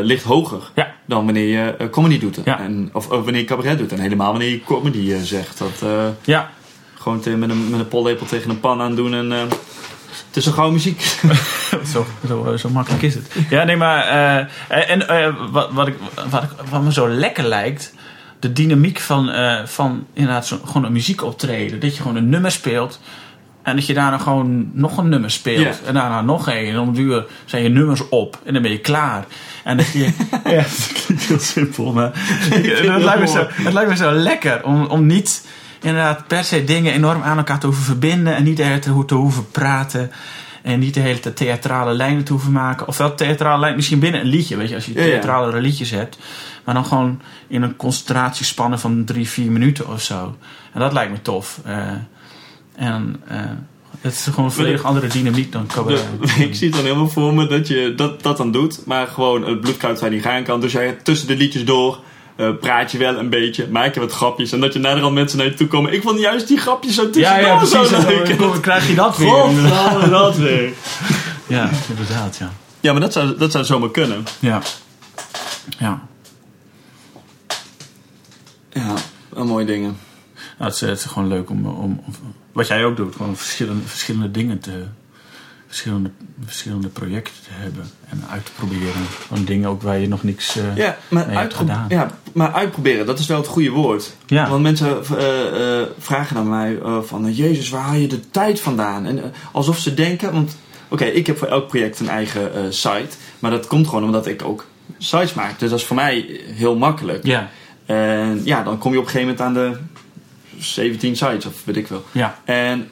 ligt 0.00 0.24
hoger 0.24 0.70
ja, 0.74 0.94
dan 1.06 1.24
wanneer 1.24 1.46
je 1.46 1.88
comedy 1.90 2.18
doet. 2.18 2.40
Ja. 2.44 2.60
En, 2.60 2.90
of, 2.92 3.10
of 3.10 3.24
wanneer 3.24 3.40
je 3.40 3.46
cabaret 3.46 3.78
doet. 3.78 3.92
En 3.92 3.98
helemaal 3.98 4.30
wanneer 4.30 4.50
je 4.50 4.64
comedy 4.64 5.14
zegt. 5.22 5.58
Dat, 5.58 5.90
ja. 6.24 6.50
gewoon 6.94 7.20
met, 7.24 7.50
een, 7.50 7.70
met 7.70 7.80
een 7.80 7.88
pollepel 7.88 8.26
tegen 8.26 8.50
een 8.50 8.60
pan 8.60 8.80
aan 8.80 8.94
doen 8.94 9.14
en 9.14 9.48
eh, 10.18 10.26
Het 10.26 10.36
is 10.36 10.46
gauw 10.46 10.70
muziek. 10.70 11.00
zo, 11.92 12.06
zo, 12.26 12.56
zo 12.56 12.68
makkelijk 12.68 13.02
is 13.02 13.14
het. 13.14 13.32
Ja, 13.50 13.64
nee, 13.64 13.76
maar. 13.76 14.04
eh, 14.68 14.90
en 14.90 15.08
eh, 15.08 15.34
wat, 15.50 15.72
wat, 15.72 15.86
ik, 15.86 15.94
wat, 16.30 16.42
ik, 16.42 16.48
wat 16.70 16.82
me 16.82 16.92
zo 16.92 17.08
lekker 17.08 17.44
lijkt. 17.44 17.94
De 18.40 18.52
dynamiek 18.52 19.00
van, 19.00 19.30
eh, 19.30 19.64
van 19.64 20.06
inderdaad 20.12 20.46
zo, 20.46 20.58
gewoon 20.64 20.84
een 20.84 20.92
muziekoptreden. 20.92 21.80
Dat 21.80 21.96
je 21.96 22.02
gewoon 22.02 22.16
een 22.16 22.28
nummer 22.28 22.50
speelt. 22.50 23.00
En 23.62 23.76
dat 23.76 23.86
je 23.86 23.94
daarna 23.94 24.18
gewoon 24.18 24.70
nog 24.72 24.96
een 24.98 25.08
nummer 25.08 25.30
speelt. 25.30 25.82
En 25.86 25.94
daarna 25.94 26.22
nog 26.22 26.48
één. 26.48 26.72
En 26.72 26.78
om 26.78 26.94
duur 26.94 27.24
zijn 27.44 27.62
je 27.62 27.68
nummers 27.68 28.08
op. 28.08 28.40
En 28.44 28.52
dan 28.52 28.62
ben 28.62 28.70
je 28.70 28.78
klaar. 28.78 29.24
En 29.64 29.76
dat 29.76 29.92
je. 29.92 30.04
ja, 30.44 30.50
het 30.50 30.92
klinkt 31.04 31.24
heel 31.24 31.38
simpel. 31.38 31.92
Maar 31.92 32.10
het, 32.14 33.02
lijkt 33.02 33.20
me 33.20 33.26
zo, 33.26 33.46
het 33.50 33.72
lijkt 33.72 33.90
me 33.90 33.96
zo 33.96 34.12
lekker. 34.12 34.64
Om, 34.64 34.84
om 34.86 35.06
niet 35.06 35.46
inderdaad 35.86 36.26
per 36.26 36.44
se 36.44 36.64
dingen 36.64 36.92
enorm 36.92 37.22
aan 37.22 37.36
elkaar 37.36 37.58
te 37.58 37.66
hoeven 37.66 37.84
verbinden. 37.84 38.36
En 38.36 38.44
niet 38.44 38.56
de 38.56 38.62
hele 38.62 38.78
tijd 38.78 39.08
te 39.08 39.14
hoeven 39.14 39.50
praten. 39.50 40.10
En 40.62 40.78
niet 40.78 40.94
de 40.94 41.00
hele 41.00 41.20
tijd 41.20 41.36
theatrale 41.36 41.92
lijnen 41.92 42.24
te 42.24 42.32
hoeven 42.32 42.52
maken. 42.52 42.88
Ofwel 42.88 43.14
theatrale 43.14 43.60
lijn, 43.60 43.76
misschien 43.76 43.98
binnen 43.98 44.20
een 44.20 44.26
liedje. 44.26 44.56
Weet 44.56 44.68
je, 44.68 44.74
als 44.74 44.86
je 44.86 44.94
Ja, 44.94 45.00
ja. 45.00 45.06
theatrale 45.06 45.60
liedjes 45.60 45.90
hebt. 45.90 46.18
Maar 46.64 46.74
dan 46.74 46.84
gewoon 46.86 47.20
in 47.46 47.62
een 47.62 47.76
concentratiespannen 47.76 48.78
van 48.78 49.04
drie, 49.04 49.28
vier 49.28 49.50
minuten 49.50 49.88
of 49.88 50.02
zo. 50.02 50.36
En 50.72 50.80
dat 50.80 50.92
lijkt 50.92 51.12
me 51.12 51.22
tof. 51.22 51.60
Eh, 51.64 51.88
en 52.76 53.22
eh, 53.28 53.40
het 54.00 54.12
is 54.12 54.24
gewoon 54.24 54.44
een 54.44 54.50
volledig 54.50 54.82
andere 54.82 55.06
dynamiek 55.06 55.52
dan 55.52 55.66
cabaret. 55.66 56.04
ik 56.38 56.54
zie 56.54 56.66
het 56.66 56.76
dan 56.76 56.84
helemaal 56.84 57.08
voor 57.08 57.34
me 57.34 57.46
dat 57.46 57.68
je 57.68 57.92
dat, 57.96 58.22
dat 58.22 58.36
dan 58.36 58.52
doet, 58.52 58.86
maar 58.86 59.06
gewoon 59.06 59.46
het 59.46 59.60
bloedkruid 59.60 60.00
waar 60.00 60.10
niet 60.10 60.22
gaan 60.22 60.44
kan. 60.44 60.60
Dus 60.60 60.72
jij 60.72 60.92
tussen 61.02 61.28
de 61.28 61.36
liedjes 61.36 61.64
door 61.64 62.00
eh, 62.36 62.50
praat 62.60 62.92
je 62.92 62.98
wel 62.98 63.16
een 63.18 63.30
beetje, 63.30 63.68
maak 63.70 63.94
je 63.94 64.00
wat 64.00 64.12
grapjes. 64.12 64.52
En 64.52 64.60
dat 64.60 64.72
je 64.72 64.78
naderhand 64.78 65.14
mensen 65.14 65.38
naar 65.38 65.46
je 65.46 65.54
toe 65.54 65.66
komen. 65.66 65.92
Ik 65.92 66.02
vond 66.02 66.20
juist 66.20 66.48
die 66.48 66.58
grapjes 66.58 66.94
zo 66.94 67.02
Ja, 67.02 67.10
tussendoor 67.10 67.40
ja, 67.46 67.56
precies. 67.56 67.88
zo 67.88 68.08
leuk. 68.08 68.28
En 68.28 68.36
dan 68.38 68.60
krijg 68.60 68.88
je 68.88 68.94
dat 68.94 69.16
weer. 69.16 69.28
Godverdomme, 69.28 70.08
dat 70.08 70.36
weer. 70.36 70.72
Ja, 71.46 71.70
inderdaad, 71.88 72.36
ja. 72.36 72.52
Ja, 72.80 72.92
maar 72.92 73.00
dat 73.00 73.12
zou, 73.12 73.36
dat 73.38 73.52
zou 73.52 73.64
zomaar 73.64 73.90
kunnen. 73.90 74.24
Ja. 74.38 74.62
Ja. 75.78 76.06
Ja, 78.72 78.94
wel 79.28 79.44
mooie 79.44 79.66
dingen. 79.66 79.96
Nou, 80.58 80.70
het, 80.70 80.74
is, 80.74 80.80
het 80.88 80.98
is 80.98 81.04
gewoon 81.04 81.28
leuk 81.28 81.50
om, 81.50 81.66
om, 81.66 82.02
om- 82.06 82.34
wat 82.52 82.66
jij 82.66 82.84
ook 82.84 82.96
doet, 82.96 83.16
gewoon 83.16 83.36
verschillende, 83.36 83.86
verschillende 83.86 84.30
dingen 84.30 84.60
te, 84.60 84.84
verschillende, 85.76 86.10
verschillende 86.44 86.88
projecten 86.88 87.42
te 87.44 87.50
hebben 87.50 87.90
en 88.08 88.24
uit 88.30 88.44
te 88.44 88.50
proberen. 88.52 89.06
Gewoon 89.26 89.44
dingen 89.44 89.68
ook 89.68 89.82
waar 89.82 89.98
je 89.98 90.08
nog 90.08 90.22
niks 90.22 90.56
eh 90.56 90.76
Ja 90.76 90.96
maar, 91.08 91.26
mee 91.26 91.36
hebt 91.36 91.54
gedaan. 91.54 91.86
ja, 91.88 92.10
maar 92.32 92.52
uitproberen, 92.52 93.06
dat 93.06 93.18
is 93.18 93.26
wel 93.26 93.36
het 93.36 93.46
goede 93.46 93.70
woord. 93.70 94.14
Ja. 94.26 94.48
Want 94.48 94.62
mensen 94.62 95.04
eh, 95.16 95.80
eh, 95.80 95.86
vragen 95.98 96.36
aan 96.36 96.48
mij 96.48 96.78
van... 97.02 97.32
Jezus, 97.32 97.68
waar 97.68 97.82
haal 97.82 97.94
je 97.94 98.08
de 98.08 98.30
tijd 98.30 98.60
vandaan? 98.60 99.06
En, 99.06 99.32
alsof 99.52 99.78
ze 99.78 99.94
denken... 99.94 100.32
Want 100.32 100.56
oké, 100.88 101.04
ik 101.04 101.26
heb 101.26 101.38
voor 101.38 101.48
elk 101.48 101.66
project 101.68 102.00
een 102.00 102.08
eigen 102.08 102.74
site. 102.74 103.16
Maar 103.38 103.50
dat 103.50 103.66
komt 103.66 103.88
gewoon 103.88 104.04
omdat 104.04 104.26
ik 104.26 104.44
ook 104.44 104.66
sites 104.98 105.34
maak. 105.34 105.58
Dus 105.58 105.70
dat 105.70 105.78
is 105.78 105.84
voor 105.84 105.96
mij 105.96 106.40
heel 106.54 106.76
makkelijk. 106.76 107.26
Ja, 107.26 107.50
En 107.86 108.40
ja, 108.44 108.62
dan 108.62 108.78
kom 108.78 108.92
je 108.92 108.98
op 108.98 109.04
een 109.04 109.10
gegeven 109.10 109.34
moment 109.36 109.46
aan 109.46 109.54
de 109.54 109.78
17 110.58 111.16
sites 111.16 111.46
of 111.46 111.64
weet 111.64 111.76
ik 111.76 111.86
veel. 111.86 112.04
ja, 112.12 112.38
En, 112.44 112.88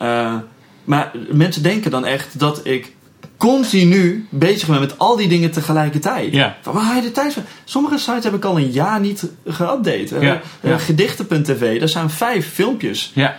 maar 0.85 1.11
mensen 1.31 1.63
denken 1.63 1.91
dan 1.91 2.05
echt 2.05 2.39
dat 2.39 2.61
ik 2.67 2.93
continu 3.37 4.27
bezig 4.31 4.69
ben 4.69 4.81
met 4.81 4.99
al 4.99 5.17
die 5.17 5.29
dingen 5.29 5.51
tegelijkertijd. 5.51 6.33
Ja. 6.33 6.57
Van, 6.63 6.75
waar 6.75 6.83
haal 6.85 6.95
je 6.97 7.03
de 7.03 7.13
tijd 7.13 7.33
van? 7.33 7.43
Sommige 7.65 7.99
sites 7.99 8.25
heb 8.25 8.35
ik 8.35 8.45
al 8.45 8.59
een 8.59 8.71
jaar 8.71 9.01
niet 9.01 9.29
geüpdate. 9.49 10.15
Eh, 10.17 10.23
Ja, 10.23 10.41
eh, 10.61 10.71
ja. 10.71 10.79
Gedichten.tv, 10.79 11.79
daar 11.79 11.89
zijn 11.89 12.11
vijf 12.11 12.53
filmpjes. 12.53 13.11
ja, 13.15 13.37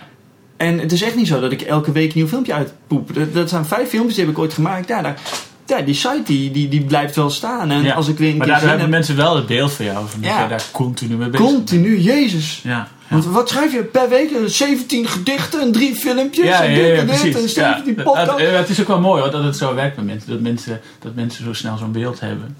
En 0.56 0.78
het 0.78 0.92
is 0.92 1.02
echt 1.02 1.14
niet 1.16 1.26
zo 1.26 1.40
dat 1.40 1.52
ik 1.52 1.60
elke 1.60 1.92
week 1.92 2.08
een 2.08 2.18
nieuw 2.18 2.28
filmpje 2.28 2.52
uitpoep. 2.54 3.14
Dat, 3.14 3.34
dat 3.34 3.48
zijn 3.48 3.64
vijf 3.64 3.88
filmpjes 3.88 4.14
die 4.14 4.24
heb 4.24 4.34
ik 4.34 4.40
ooit 4.40 4.52
gemaakt. 4.52 4.88
Ja, 4.88 5.02
daar, 5.02 5.20
ja 5.66 5.80
die 5.80 5.94
site 5.94 6.22
die, 6.24 6.50
die, 6.50 6.68
die 6.68 6.84
blijft 6.84 7.16
wel 7.16 7.30
staan. 7.30 7.70
En 7.70 7.82
ja. 7.82 7.94
als 7.94 8.08
ik 8.08 8.18
weer 8.18 8.30
een 8.30 8.36
maar 8.36 8.46
keer 8.46 8.54
daar 8.54 8.64
hebben 8.64 8.80
heb, 8.80 8.90
mensen 8.90 9.16
wel 9.16 9.36
het 9.36 9.46
beeld 9.46 9.72
van 9.72 9.84
jou, 9.84 10.08
van 10.08 10.20
dat 10.20 10.30
Ja. 10.30 10.38
jij 10.38 10.48
daar 10.48 10.64
continu 10.72 11.16
mee 11.16 11.28
bezig 11.28 11.46
bent. 11.46 11.56
continu, 11.56 11.98
jezus. 12.00 12.60
Ja. 12.62 12.88
Want 13.08 13.24
wat 13.24 13.48
schrijf 13.48 13.72
je 13.72 13.82
per 13.84 14.08
week? 14.08 14.30
17 14.46 15.06
gedichten 15.06 15.60
en 15.60 15.72
drie 15.72 15.94
filmpjes 15.94 16.46
Ja, 16.46 16.64
en 16.64 16.70
ja, 16.70 16.76
dit 16.76 16.98
en 16.98 17.06
dit 17.06 17.20
precies. 17.20 17.34
en 17.42 17.48
17 17.48 17.94
Ja. 17.96 18.02
podcasts. 18.02 18.42
Het, 18.42 18.68
is 18.68 18.80
ook 18.80 18.86
wel 18.86 19.00
mooi 19.00 19.22
hoor, 19.22 19.30
dat 19.30 19.44
het 19.44 19.56
zo 19.56 19.74
werkt 19.74 19.96
met 19.96 20.04
mensen. 20.04 20.30
Dat 20.30 20.40
mensen, 20.40 20.80
dat 20.98 21.14
mensen 21.14 21.44
zo 21.44 21.52
snel 21.52 21.76
zo'n 21.76 21.92
beeld 21.92 22.20
hebben. 22.20 22.56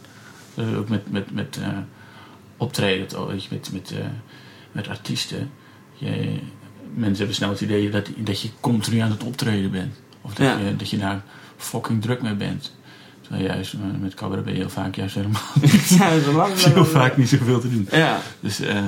Ook 0.79 0.89
met, 0.89 1.11
met, 1.13 1.35
met 1.35 1.59
eh, 1.63 1.69
optreden, 2.57 3.07
je, 3.37 3.47
met, 3.51 3.71
met, 3.73 3.91
eh, 3.91 4.05
met 4.73 4.89
artiesten. 4.89 5.51
Je, 5.95 6.39
mensen 6.95 7.17
hebben 7.17 7.35
snel 7.35 7.49
het 7.51 7.61
idee 7.61 7.91
dat, 7.91 8.07
dat 8.17 8.41
je 8.41 8.49
continu 8.61 8.99
aan 8.99 9.11
het 9.11 9.25
optreden 9.25 9.71
bent. 9.71 9.95
Of 10.23 10.35
dat, 10.35 10.47
je, 10.47 10.77
dat 10.77 10.91
je 10.91 10.99
daar 10.99 11.23
fucking 11.57 12.03
druk 12.03 12.23
mee 12.23 12.35
bent. 12.35 12.73
Terwijl 13.27 13.47
juist 13.47 13.73
eh, 13.73 13.81
met 14.01 14.15
cabaret 14.15 14.45
ben 14.45 14.53
je 14.53 14.59
heel 14.59 14.69
vaak 14.71 14.95
juist 14.97 15.15
helemaal 15.15 15.43
niet. 15.61 15.89
Ja, 15.89 16.11
dat 16.11 16.19
is 16.19 16.27
lang, 16.27 16.55
heel 16.55 16.75
lang. 16.75 16.87
vaak 16.87 17.17
niet 17.17 17.29
zoveel 17.29 17.61
te 17.61 17.71
doen. 17.71 17.89
Ja, 17.91 18.21
Dus 18.41 18.61
eh, 18.61 18.85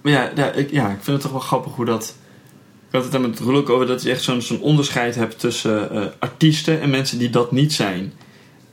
maar 0.00 0.12
ja, 0.12 0.30
ja, 0.34 0.50
ik, 0.52 0.70
ja, 0.70 0.84
ik 0.88 0.94
vind 1.00 1.06
het 1.06 1.20
toch 1.20 1.30
wel 1.30 1.40
grappig 1.40 1.72
hoe 1.72 1.84
dat... 1.84 2.14
Ik 2.88 2.92
had 3.00 3.02
het 3.02 3.12
daar 3.12 3.20
met 3.20 3.38
Roel 3.38 3.56
ook 3.56 3.68
over 3.70 3.86
dat 3.86 4.02
je 4.02 4.10
echt 4.10 4.22
zo'n 4.22 4.42
zo'n 4.42 4.60
onderscheid 4.60 5.14
hebt 5.14 5.38
tussen 5.38 5.90
eh, 5.90 6.02
artiesten 6.18 6.80
en 6.80 6.90
mensen 6.90 7.18
die 7.18 7.30
dat 7.30 7.52
niet 7.52 7.72
zijn. 7.72 8.12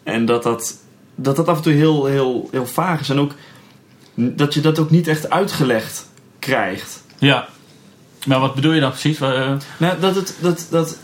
En 0.04 0.26
dat 0.26 0.44
dat, 0.44 0.78
dat, 1.16 1.36
dat 1.36 1.48
af 1.48 1.58
en 1.58 1.64
toe 1.64 1.74
heel, 1.74 2.06
heel, 2.06 2.48
heel 2.52 2.66
vaag 2.66 3.00
is. 3.00 3.10
En 3.10 3.20
ook 3.20 3.32
dat 4.14 4.54
je 4.54 4.62
dat 4.62 4.80
ook 4.80 4.90
niet 4.90 5.08
echt 5.08 5.30
uitgelegd 5.30 6.10
krijgt. 6.40 7.04
ja. 7.20 7.48
Maar 8.28 8.40
wat 8.40 8.56
bedoel 8.56 8.72
je 8.72 8.80
dan 8.80 8.90
precies? 8.90 9.20
Eh, 9.20 9.54
Nou, 9.78 10.00
dat 10.00 10.16
het, 10.16 10.38
dat, 10.42 10.68
dat, 10.70 10.98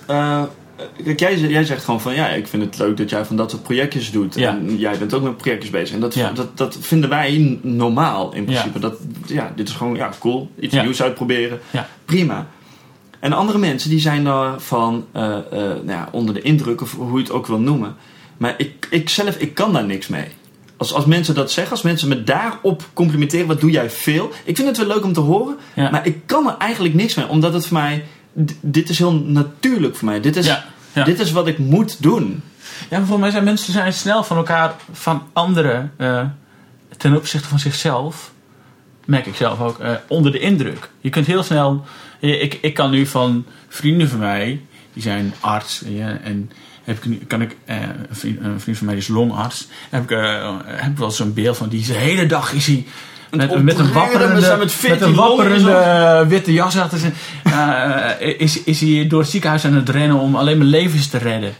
kijk, 1.04 1.20
jij, 1.20 1.38
jij 1.38 1.64
zegt 1.64 1.84
gewoon 1.84 2.02
van, 2.02 2.14
ja, 2.14 2.28
ik 2.28 2.48
vind 2.48 2.64
het 2.64 2.78
leuk 2.78 2.98
dat 2.98 3.10
jij 3.10 3.26
van 3.26 3.36
dat 3.36 3.52
soort 3.52 3.64
projectjes 3.64 4.12
doet. 4.12 4.36
Ja. 4.36 4.50
En 4.50 4.78
jij 4.78 4.98
bent 4.98 5.14
ook 5.14 5.22
met 5.24 5.38
projectjes 5.38 5.72
bezig. 5.72 5.96
En 5.96 6.02
dat, 6.02 6.14
Ja. 6.14 6.32
dat, 6.32 6.58
dat 6.58 6.78
vinden 6.82 7.10
wij 7.10 7.60
normaal 7.62 8.34
in 8.34 8.44
principe. 8.46 8.74
Ja. 8.74 8.80
Dat, 8.80 8.98
ja, 9.26 9.52
dit 9.56 9.68
is 9.68 9.74
gewoon, 9.76 9.96
ja, 9.96 10.10
cool. 10.20 10.52
Iets 10.60 10.74
nieuws 10.74 11.02
uitproberen. 11.02 11.60
Ja. 11.72 11.90
Prima. 12.06 12.48
En 13.20 13.34
andere 13.34 13.58
mensen 13.58 13.90
die 13.90 14.00
zijn 14.00 14.24
daarvan 14.24 15.06
eh, 15.12 15.24
eh, 15.38 15.42
nou 15.52 15.88
ja, 15.88 16.10
onder 16.12 16.34
de 16.34 16.42
indruk, 16.42 16.82
of 16.82 16.96
hoe 16.96 17.18
je 17.18 17.24
het 17.24 17.32
ook 17.32 17.48
wil 17.48 17.60
noemen. 17.60 17.96
Maar 18.38 18.54
ik, 18.58 18.88
ik 18.90 19.10
zelf, 19.10 19.36
ik 19.38 19.54
kan 19.54 19.74
daar 19.74 19.86
niks 19.86 20.08
mee. 20.08 20.28
Als, 20.78 20.94
als 20.94 21.06
mensen 21.06 21.36
dat 21.36 21.52
zeggen, 21.52 21.72
als 21.74 21.82
mensen 21.82 22.08
me 22.08 22.24
daarop 22.24 22.84
complimenteren, 22.94 23.48
wat 23.48 23.60
doe 23.62 23.72
jij 23.72 23.90
veel? 23.90 24.32
Ik 24.44 24.56
vind 24.56 24.68
het 24.68 24.78
wel 24.78 24.88
leuk 24.88 25.04
om 25.04 25.14
te 25.14 25.20
horen, 25.20 25.58
maar 25.76 26.06
ik 26.06 26.18
kan 26.26 26.48
er 26.48 26.56
eigenlijk 26.58 26.94
niks 26.94 27.16
mee. 27.16 27.28
Omdat 27.28 27.54
het 27.54 27.66
voor 27.66 27.78
mij, 27.78 28.04
dit 28.62 28.90
is 28.90 28.98
heel 28.98 29.14
natuurlijk 29.14 29.96
voor 29.96 30.08
mij. 30.08 30.22
Dit 30.22 30.36
is, 30.36 30.46
Ja, 30.46 30.66
ja. 30.94 31.04
dit 31.04 31.20
is 31.20 31.32
wat 31.32 31.48
ik 31.48 31.58
moet 31.58 32.02
doen. 32.04 32.42
Ja, 32.90 32.98
maar 32.98 33.00
volgens 33.08 33.20
mij 33.20 33.32
zijn 33.32 33.44
mensen 33.44 33.74
zijn 33.74 33.94
snel 33.94 34.24
van 34.24 34.38
elkaar, 34.38 34.74
van 34.92 35.24
anderen, 35.34 35.92
eh, 35.98 36.26
ten 36.98 37.16
opzichte 37.16 37.48
van 37.48 37.60
zichzelf, 37.60 38.32
merk 39.06 39.26
ik 39.26 39.36
zelf 39.36 39.60
ook, 39.60 39.80
eh, 39.80 39.92
onder 40.08 40.32
de 40.32 40.40
indruk. 40.40 40.90
Je 41.02 41.10
kunt 41.10 41.26
heel 41.28 41.44
snel, 41.44 41.86
ik, 42.20 42.54
ik 42.62 42.74
kan 42.74 42.92
nu 42.92 43.06
van 43.06 43.46
vrienden 43.68 44.10
van 44.10 44.20
mij, 44.20 44.62
die 44.94 45.02
zijn 45.04 45.34
arts, 45.40 45.82
ja, 45.86 46.18
en 46.24 46.52
heb 46.84 46.98
ik, 46.98 47.06
nu- 47.06 47.18
kan 47.28 47.42
ik, 47.42 47.56
eh, 47.66 47.76
een, 47.82 48.16
vriend, 48.16 48.40
een 48.42 48.60
vriend 48.60 48.78
van 48.78 48.88
mij 48.88 48.96
is 48.96 49.08
longarts, 49.08 49.68
heb 49.90 50.04
ik, 50.04 50.12
eh, 50.12 50.56
heb 50.66 50.92
ik 50.92 50.98
wel 50.98 51.12
zo'n 51.12 51.34
beeld 51.34 51.58
van, 51.58 51.70
die 51.70 51.86
de 51.86 51.94
hele 51.94 52.26
dag 52.26 52.54
is 52.54 52.68
hij 52.68 52.86
met, 53.32 53.64
met 53.64 53.80
een 53.80 53.94
wapperende, 53.94 54.34
met 54.34 54.44
zijn- 54.44 54.58
met 54.58 54.68
met 54.68 54.76
14 54.76 55.08
een 55.08 55.16
wapperende 55.16 55.72
eh, 55.72 56.28
witte 56.28 56.54
jas 56.54 56.78
achter 56.78 56.98
zijn, 57.00 57.14
eh, 57.44 58.40
is, 58.40 58.64
is 58.64 58.82
hij 58.82 59.08
door 59.08 59.20
het 59.22 59.30
ziekenhuis 59.30 59.66
aan 59.66 59.74
het 59.74 59.90
rennen 59.90 60.18
om 60.20 60.36
alleen 60.36 60.58
maar 60.58 60.68
levens 60.68 61.08
te 61.08 61.18
redden. 61.18 61.54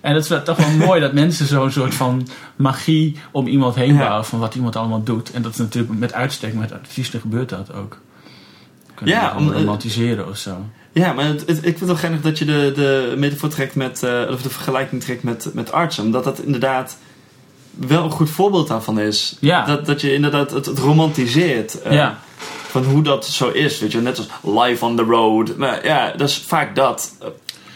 En 0.00 0.14
dat 0.14 0.22
is 0.22 0.28
wel 0.28 0.42
toch 0.42 0.56
wel 0.56 0.70
mooi 0.86 1.00
dat 1.00 1.12
mensen 1.12 1.46
zo'n 1.46 1.70
soort 1.70 1.94
van 1.94 2.28
magie 2.56 3.16
om 3.32 3.46
iemand 3.46 3.74
heen 3.74 3.92
Ja. 3.94 3.98
bouwen 3.98 4.24
van 4.24 4.38
wat 4.38 4.54
iemand 4.54 4.76
allemaal 4.76 5.02
doet. 5.02 5.30
En 5.32 5.42
dat 5.42 5.52
is 5.52 5.58
natuurlijk 5.58 5.98
met 5.98 6.12
uitstek, 6.12 6.54
met 6.54 6.72
artiesten 6.72 7.20
gebeurt 7.20 7.48
dat 7.48 7.72
ook. 7.74 7.98
Kunnen 8.94 9.14
Ja, 9.14 9.34
om- 9.36 9.46
om, 9.46 9.52
romantiseren 9.52 10.28
of 10.28 10.36
zo. 10.36 10.56
Ja, 10.92 11.12
maar 11.12 11.24
het, 11.24 11.40
het- 11.40 11.56
ik 11.56 11.62
vind 11.62 11.78
het 11.78 11.88
wel 11.88 11.96
geinig 11.96 12.20
dat 12.20 12.38
je 12.38 12.44
de, 12.44 12.72
de 12.74 13.14
metafoor 13.18 13.48
trekt 13.48 13.74
met, 13.74 14.02
eh, 14.02 14.20
of 14.30 14.42
de 14.42 14.50
vergelijking 14.50 15.02
trekt 15.02 15.22
met, 15.22 15.50
met 15.52 15.72
artsen. 15.72 16.04
Omdat 16.04 16.24
dat 16.24 16.38
inderdaad 16.40 16.96
wel 17.76 18.04
een 18.04 18.10
goed 18.10 18.30
voorbeeld 18.30 18.68
daarvan 18.68 19.00
is. 19.00 19.36
Ja. 19.40 19.64
Dat, 19.64 19.86
dat 19.86 20.00
je 20.00 20.14
inderdaad 20.14 20.50
het, 20.50 20.66
het 20.66 20.78
romantiseert. 20.78 21.82
eh, 21.82 21.92
Ja. 21.92 22.18
Van 22.68 22.84
hoe 22.84 23.02
dat 23.02 23.26
zo 23.26 23.48
is. 23.48 23.78
Weet 23.80 23.92
je, 23.92 24.00
net 24.00 24.18
als 24.18 24.28
live 24.66 24.84
on 24.84 24.96
the 24.96 25.02
road. 25.02 25.56
Maar 25.56 25.86
ja, 25.86 26.12
dat 26.16 26.28
is 26.28 26.38
vaak 26.38 26.76
dat. 26.76 27.16
eh, 27.20 27.28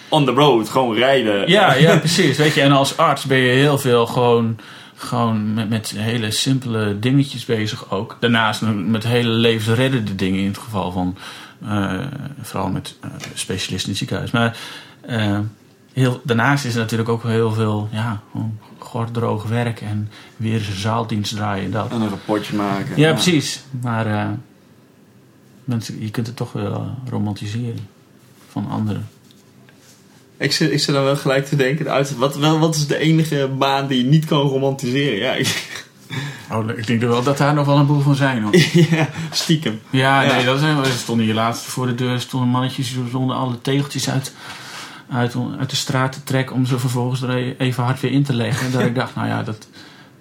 on 0.09 0.25
the 0.25 0.31
road, 0.33 0.69
gewoon 0.69 0.95
rijden. 0.97 1.49
Ja, 1.51 1.75
ja, 1.75 1.97
precies. 1.97 2.37
Weet 2.37 2.55
je, 2.55 2.61
en 2.61 2.73
als 2.73 2.97
arts 2.97 3.25
ben 3.25 3.39
je 3.39 3.53
heel 3.53 3.79
veel 3.79 4.07
gewoon, 4.07 4.59
gewoon 4.95 5.55
met, 5.55 5.69
met 5.69 5.93
hele 5.97 6.31
simpele 6.31 6.99
dingetjes 6.99 7.45
bezig 7.45 7.91
ook. 7.91 8.17
Daarnaast 8.21 8.63
met 8.75 9.05
hele 9.05 9.29
levensreddende 9.29 10.15
dingen 10.15 10.41
in 10.41 10.47
het 10.49 10.59
geval 10.59 10.93
van, 10.93 11.17
eh, 11.69 11.93
vooral 12.43 12.69
met 12.71 12.95
specialisten 13.35 13.83
in 13.85 13.89
het 13.89 13.99
ziekenhuis. 13.99 14.31
Maar 14.31 14.57
heel, 15.93 16.21
daarnaast 16.25 16.65
is 16.65 16.75
er 16.75 16.81
natuurlijk 16.81 17.09
ook 17.09 17.23
heel 17.23 17.53
veel, 17.53 17.89
ja, 17.93 18.21
gewoon 18.33 18.59
gordroog 18.79 19.45
werk 19.45 19.81
en 19.81 20.11
weer 20.37 20.55
eens 20.59 20.69
een 20.69 20.75
zaaldienst 20.77 21.35
draaien 21.35 21.65
en 21.65 21.71
dat. 21.71 21.91
En 21.91 22.01
een 22.01 22.09
rapportje 22.09 22.57
maken. 22.57 22.97
Ja, 22.97 23.13
precies. 23.13 23.63
Maar 23.83 24.07
eh, 24.07 24.29
mensen, 25.65 26.01
je 26.03 26.11
kunt 26.11 26.27
het 26.27 26.37
toch 26.37 26.53
wel 26.53 26.91
romantiseren 27.09 27.89
van 28.51 28.69
anderen. 28.71 29.09
Ik 30.37 30.53
zit, 30.53 30.73
ik 30.73 30.81
zit 30.81 30.95
dan 30.95 31.05
wel 31.05 31.17
gelijk 31.17 31.47
te 31.47 31.57
denken, 31.57 31.91
uit, 31.91 32.17
wat, 32.17 32.37
wel, 32.37 32.59
wat 32.59 32.75
is 32.75 32.87
de 32.87 32.99
enige 32.99 33.51
baan 33.59 33.87
die 33.87 34.03
je 34.05 34.09
niet 34.11 34.25
kan 34.25 34.41
romantiseren? 34.41 35.19
Ja, 35.19 35.33
ik- 35.33 35.87
Oh, 36.53 36.69
ik 36.77 36.87
denk 36.87 37.01
wel 37.01 37.23
dat 37.23 37.39
daar 37.39 37.55
nog 37.55 37.67
wel 37.67 37.77
een 37.77 37.87
boel 37.87 38.01
van 38.01 38.15
zijn. 38.15 38.43
Hoor. 38.43 38.57
ja 38.91 39.09
stiekem. 39.31 39.81
Ja, 39.91 40.23
Ja. 40.23 40.33
nee, 40.35 40.45
dat 40.45 40.57
is, 40.61 40.63
we 40.63 40.93
stonden 40.99 41.25
hier 41.27 41.35
laatst 41.35 41.63
voor 41.65 41.87
de 41.87 41.95
deur. 41.95 42.21
stonden 42.21 42.49
mannetjes 42.49 42.95
stonden 43.09 43.37
alle 43.37 43.61
tegeltjes 43.61 44.11
uit, 44.11 44.33
uit, 45.11 45.35
uit 45.59 45.71
de 45.71 45.77
straat 45.77 46.13
te 46.13 46.23
trekken. 46.25 46.57
om 46.57 46.67
ze 46.67 46.79
vervolgens 46.79 47.23
er 47.23 47.31
e- 47.31 47.55
even 47.59 47.85
hard 47.85 48.01
weer 48.01 48.13
in 48.13 48.23
te 48.23 48.35
leggen. 48.35 48.67
En 48.67 48.73
dat 48.73 48.81
ik 48.83 48.95
dacht, 48.95 49.15
nou 49.15 49.27
ja, 49.29 49.43
dat, 49.43 49.69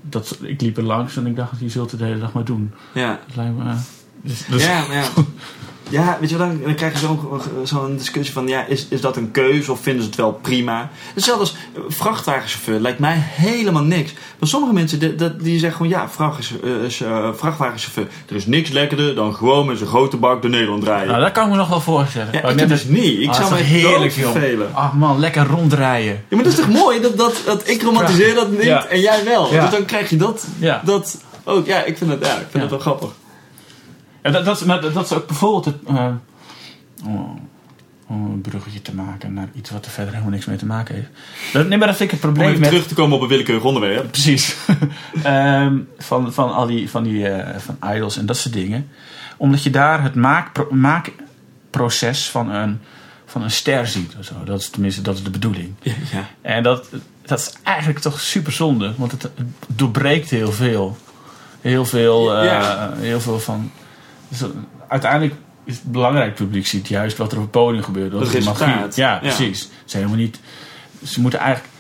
dat, 0.02 0.38
ik 0.42 0.62
liep 0.62 0.78
er 0.78 0.84
langs 0.84 1.18
en 1.18 1.26
ik 1.28 1.36
dacht, 1.36 1.60
je 1.60 1.70
zult 1.70 1.92
het 1.92 2.00
de 2.00 2.06
hele 2.06 2.20
dag 2.20 2.34
maar 2.34 2.46
doen. 2.46 2.74
Ja, 2.94 3.20
Dat 3.28 3.36
lijkt 3.36 3.58
me, 3.58 3.64
eh, 3.70 3.78
dus, 4.22 4.46
dus- 4.46 4.66
ja, 4.66 4.86
maar 4.88 4.96
ja. 5.04 5.08
Ja, 5.90 6.18
weet 6.20 6.30
je 6.30 6.38
dan, 6.38 6.60
dan 6.64 6.76
krijg 6.76 6.94
je 6.94 7.00
zo'n 7.00 7.20
zo'n 7.64 7.98
discussie 7.98 8.34
van, 8.34 8.48
ja, 8.48 8.66
is, 8.66 8.88
is 8.90 9.02
dat 9.02 9.16
een 9.18 9.32
keuze 9.32 9.72
of 9.72 9.80
vinden 9.82 10.02
ze 10.04 10.08
het 10.10 10.18
wel 10.18 10.40
prima? 10.42 10.90
Hetzelfde 11.14 11.42
als 11.44 11.56
eh, 11.76 11.82
vrachtwagenchauffeur, 11.88 12.80
lijkt 12.80 13.00
mij 13.00 13.16
helemaal 13.20 13.84
niks. 13.84 14.14
Maar 14.40 14.50
sommige 14.50 14.74
mensen, 14.74 15.00
die, 15.00 15.16
die- 15.38 15.60
zeggen 15.60 15.78
gewoon, 15.78 15.92
ja, 15.92 16.10
eh, 16.64 16.84
is, 16.86 17.02
eh, 17.02 17.30
vrachtwagenchauffeur, 17.36 18.08
er 18.30 18.36
is 18.36 18.46
niks 18.46 18.70
lekkerder 18.70 19.16
dan 19.16 19.36
gewoon 19.36 19.66
met 19.66 19.78
zijn 19.78 19.90
grote 19.90 20.18
bak 20.18 20.42
door 20.42 20.52
Nederland 20.52 20.84
rijden. 20.84 21.08
nou, 21.08 21.22
dat 21.22 21.32
kan 21.32 21.44
ik 21.46 21.52
me 21.52 21.58
nog 21.58 21.70
wel 21.70 21.82
voorstellen. 21.82 22.30
ja, 22.34 22.42
ik 22.44 22.56
net 22.56 22.70
dus 22.70 22.80
als- 22.82 22.90
niet. 22.90 23.20
Ik 23.20 23.28
Ah, 23.30 23.36
zou 23.36 23.50
dat 23.50 23.58
me 23.60 23.64
is 23.66 23.72
heerlijk, 23.72 24.12
vervelen. 24.12 24.70
Ach 24.76 24.94
man, 24.94 25.20
lekker 25.20 25.46
rondrijden. 25.48 26.24
Ja, 26.30 26.36
maar 26.36 26.44
dat 26.44 26.54
is 26.54 26.60
toch 26.60 26.70
mooi 26.70 27.02
dat, 27.02 27.18
dat, 27.18 27.42
dat 27.46 27.68
ik 27.70 27.82
romantiseer 27.82 28.34
dat 28.36 28.52
niet 28.52 28.64
Ja. 28.64 28.86
en 28.86 29.00
jij 29.00 29.24
wel. 29.26 29.54
Ja. 29.54 29.62
Dus 29.62 29.72
dan 29.72 29.86
krijg 29.86 30.10
je 30.10 30.18
dat, 30.18 30.46
Ja. 30.60 30.82
dat 30.86 31.18
ook. 31.44 31.66
Ja, 31.66 31.84
ik 31.84 31.98
vind 31.98 32.10
het, 32.12 32.26
ja, 32.26 32.34
ik 32.36 32.46
vind 32.50 32.62
het 32.62 32.72
wel 32.72 32.80
grappig. 32.80 33.10
Ja, 34.28 34.34
dat, 34.34 34.46
dat, 34.46 34.60
is- 34.60 34.66
maar 34.66 34.82
dat, 34.82 35.06
is 35.06 35.14
ook 35.14 35.28
bijvoorbeeld 35.28 35.66
het, 35.66 35.76
eh, 35.88 36.08
om, 37.06 37.50
om 38.08 38.26
een 38.26 38.42
bruggetje 38.42 38.82
te 38.82 38.96
maken 38.96 39.34
naar 39.34 39.50
iets 39.54 39.70
wat 39.70 39.86
er 39.86 39.92
verder 39.92 40.12
helemaal 40.14 40.34
niks 40.34 40.46
mee 40.46 40.58
te 40.58 40.66
maken 40.66 40.96
heeft. 40.96 41.08
Dat, 41.54 41.68
nee, 41.68 41.78
maar 41.78 41.88
dat 41.88 41.98
vind 41.98 42.12
ik 42.12 42.16
het 42.18 42.26
Om 42.26 42.32
probleem 42.34 42.48
even 42.50 42.60
met... 42.62 42.70
terug 42.70 42.88
te 42.88 42.94
komen 42.94 43.16
op 43.16 43.22
een 43.22 43.28
willekeurig 43.28 43.64
onderwerp. 43.64 44.12
Precies. 44.12 44.56
Ehm, 45.24 45.78
van, 45.98 46.34
van 46.34 46.54
al 46.54 46.66
die, 46.68 46.90
van 46.90 47.04
die 47.04 47.28
eh, 47.30 47.60
van 47.60 47.78
idols 47.96 48.18
en 48.18 48.26
dat 48.26 48.38
soort 48.38 48.54
dingen. 48.54 48.90
Omdat 49.38 49.64
je 49.64 49.70
daar 49.70 50.04
het 50.04 50.16
maakpro- 50.16 50.68
maakproces 50.72 52.30
van 52.30 52.50
een, 52.50 52.80
van 53.26 53.42
een 53.44 53.52
ster 53.52 53.88
ziet. 53.88 54.16
Of 54.20 54.26
zo. 54.26 54.34
Dat 54.46 54.60
is 54.60 54.70
tenminste 54.70 55.02
dat 55.02 55.16
is 55.16 55.24
de 55.24 55.30
bedoeling. 55.30 55.74
Ja. 55.82 55.94
En 56.42 56.64
dat, 56.64 56.90
dat 57.26 57.40
is 57.40 57.54
eigenlijk 57.64 58.00
toch 58.00 58.20
super 58.20 58.52
zonde. 58.52 58.94
Want 58.98 59.12
het 59.12 59.30
doorbreekt 59.68 60.30
heel 60.30 60.52
veel. 60.52 60.98
Heel 61.62 61.86
veel, 61.86 62.36
eh, 62.38 62.46
Ja. 62.46 62.92
heel 62.98 63.20
veel 63.22 63.40
van... 63.40 63.72
Dus, 64.28 64.42
uiteindelijk 64.88 65.34
is 65.64 65.76
het 65.76 65.92
belangrijk 65.92 66.36
publiek 66.36 66.68
ziet 66.68 66.88
juist 66.88 67.18
wat 67.18 67.32
er 67.32 67.38
op 67.38 67.44
het 67.44 67.52
podium 67.52 67.84
gebeurt. 67.84 68.12
Dat 68.12 68.22
Het 68.22 68.34
is 68.34 68.46
magie. 68.46 68.74
Ja, 68.96 69.18
precies. 69.18 69.60
Ze 69.62 69.68
zijn 69.86 70.04
helemaal 70.04 70.26
niet... 70.26 70.40
Ze 71.06 71.22
moeten 71.22 71.40
eigenlijk... 71.40 71.74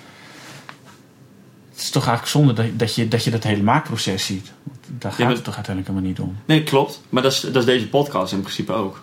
Het 1.71 1.85
is 1.85 1.89
toch 1.89 2.07
eigenlijk 2.07 2.37
zonde 2.37 2.53
dat, 2.53 2.79
dat, 2.79 2.95
je, 2.95 3.07
dat 3.07 3.23
je 3.23 3.31
dat 3.31 3.43
hele 3.43 3.63
maakproces 3.63 4.25
ziet. 4.25 4.51
Daar 4.87 5.11
gaat 5.11 5.19
maar- 5.19 5.35
het 5.35 5.43
toch 5.43 5.55
uiteindelijk 5.55 5.95
helemaal 5.95 6.09
niet 6.09 6.19
om. 6.29 6.37
Nee, 6.45 6.63
klopt. 6.63 7.01
Maar 7.09 7.23
dat 7.23 7.31
is, 7.31 7.39
dat 7.39 7.55
is 7.55 7.65
deze 7.65 7.87
podcast 7.87 8.33
in 8.33 8.41
principe 8.41 8.73
ook. 8.73 9.01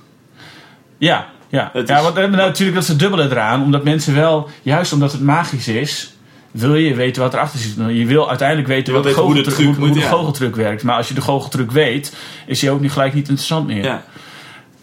Ja, 0.98 1.28
ja. 1.48 1.70
Het 1.72 1.88
ja 1.88 1.96
is- 1.96 2.02
want, 2.02 2.16
eh, 2.16 2.28
natuurlijk 2.30 2.74
dat 2.74 2.82
is 2.82 2.88
het 2.88 2.98
dubbele 2.98 3.22
eraan. 3.24 3.62
Omdat 3.62 3.84
mensen 3.84 4.14
wel, 4.14 4.48
juist 4.62 4.92
omdat 4.92 5.12
het 5.12 5.20
magisch 5.22 5.68
is, 5.68 6.13
wil 6.60 6.74
je 6.74 6.94
weten 6.94 7.22
wat 7.22 7.34
erachter 7.34 7.58
zit. 7.58 7.74
Je 7.88 8.06
wil 8.06 8.28
uiteindelijk 8.28 8.68
weten 8.68 8.92
wil 8.92 9.02
wat 9.02 9.10
weten 9.10 9.22
hoe 9.22 9.34
de 9.34 9.42
truc 9.42 9.56
hoe, 9.56 9.66
moet, 9.66 9.76
hoe 9.76 9.90
de 9.90 9.98
ja. 9.98 10.08
goocheltruc 10.08 10.56
werkt. 10.56 10.82
Maar 10.82 10.96
als 10.96 11.08
je 11.08 11.14
de 11.14 11.20
goocheltruc 11.20 11.70
weet, 11.70 12.16
is 12.46 12.60
die 12.60 12.70
ook 12.70 12.80
niet 12.80 12.92
gelijk 12.92 13.14
niet 13.14 13.28
interessant 13.28 13.66
meer. 13.66 13.84
Ja. 13.84 14.04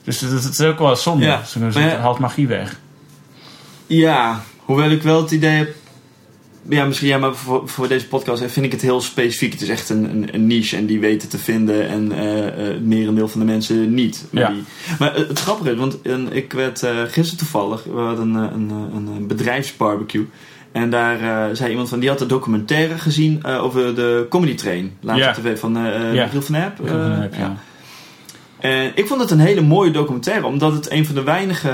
Dus 0.04 0.20
dat, 0.20 0.44
is 0.44 0.62
ook 0.62 0.80
wel 0.80 0.96
zonde. 0.96 1.26
Ja. 1.26 1.44
Ze 1.44 1.80
haalt 1.80 2.20
magie 2.20 2.48
weg. 2.48 2.80
Ja, 3.88 4.44
hoewel 4.58 4.90
ik 4.90 5.02
wel 5.02 5.22
het 5.22 5.32
idee 5.32 5.58
heb. 5.58 5.76
Ja, 6.70 6.86
misschien 6.86 7.08
ja, 7.08 7.18
maar 7.18 7.36
voor, 7.36 7.70
voor 7.70 7.88
deze 7.88 8.08
podcast 8.08 8.44
vind 8.48 8.66
ik 8.66 8.72
het 8.72 8.82
heel 8.82 9.02
specifiek. 9.02 9.52
Het 9.52 9.62
is 9.62 9.70
echt 9.70 9.90
een, 9.90 10.10
een, 10.10 10.34
een 10.34 10.48
niche 10.48 10.76
en 10.76 10.86
die 10.86 11.00
weten 11.00 11.30
te 11.30 11.38
vinden 11.38 11.88
en 11.88 12.12
eh, 12.12 12.66
het 12.68 12.86
merendeel 12.86 13.28
van 13.28 13.40
de 13.40 13.46
mensen 13.46 13.94
niet. 13.94 14.26
Maar, 14.32 14.42
Ja. 14.44 14.50
die, 14.50 14.64
maar 15.00 15.16
het, 15.16 15.40
grappige 15.40 15.72
is, 15.72 15.78
want 15.78 15.98
ik 16.32 16.54
werd 16.54 16.84
eh, 16.84 17.02
gisteren 17.02 17.38
toevallig, 17.38 17.84
we 17.84 18.00
hadden 18.00 18.34
een, 18.34 18.70
een, 18.70 19.08
een 19.08 19.28
bedrijfsbarbecue. 19.28 20.28
En 20.72 20.90
daar 20.90 21.20
eh, 21.22 21.56
zei 21.56 21.70
iemand 21.70 21.90
van, 21.90 22.00
die 22.00 22.10
had 22.10 22.22
een 22.22 22.28
documentaire 22.28 22.98
gezien 22.98 23.40
eh, 23.44 23.64
over 23.64 23.96
de 23.96 24.26
Comedy 24.30 24.56
Train. 24.56 24.98
Laatst 25.02 25.24
Ja. 25.24 25.30
op 25.30 25.36
tv 25.36 25.60
van 25.60 25.74
Ja. 26.14 26.24
Michiel 26.24 26.42
van 26.42 26.56
eh, 26.56 26.62
Erp, 26.64 27.34
ja. 27.36 27.56
En 28.60 28.92
ik 28.96 29.08
vond 29.08 29.22
het 29.22 29.32
een 29.32 29.40
hele 29.40 29.62
mooie 29.62 29.92
documentaire, 29.92 30.46
omdat 30.46 30.74
het 30.74 30.92
een 30.92 31.06
van 31.06 31.16
de 31.16 31.24
weinige 31.24 31.72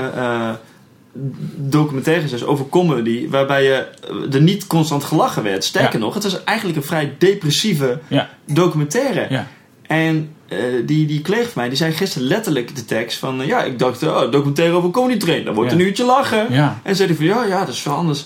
documentaires 1.56 2.32
is 2.32 2.44
over 2.44 2.68
comedy, 2.68 3.28
waarbij 3.28 3.62
je 3.64 3.86
er 4.32 4.40
niet 4.40 4.66
constant 4.66 5.04
gelachen 5.04 5.42
werd. 5.42 5.64
Sterker 5.64 5.98
Ja. 5.98 6.04
nog, 6.04 6.14
het 6.14 6.22
was 6.22 6.44
eigenlijk 6.44 6.78
een 6.78 6.84
vrij 6.84 7.14
depressieve 7.18 7.98
Ja, 8.08 8.28
documentaire. 8.46 9.26
ja. 9.30 9.46
En 9.86 10.32
die, 10.84 11.06
die 11.06 11.22
collega 11.22 11.42
van 11.44 11.52
mij, 11.54 11.68
die 11.68 11.76
zei 11.78 11.92
gisteren 11.92 12.28
letterlijk 12.28 12.76
de 12.76 12.84
tekst 12.84 13.18
van... 13.18 13.46
ja, 13.46 13.62
ik 13.62 13.78
dacht, 13.78 14.02
oh, 14.02 14.20
documentaire 14.30 14.74
over 14.76 14.90
comedy 14.90 15.18
train, 15.18 15.44
dan 15.44 15.54
wordt 15.54 15.70
Ja. 15.70 15.76
een 15.76 15.82
uurtje 15.82 16.04
lachen. 16.04 16.46
Ja. 16.50 16.80
En 16.82 16.96
zei 16.96 17.08
hij 17.08 17.16
van, 17.16 17.26
ja, 17.26 17.44
ja, 17.44 17.58
dat 17.64 17.74
is 17.74 17.82
wel 17.82 17.94
anders. 17.94 18.24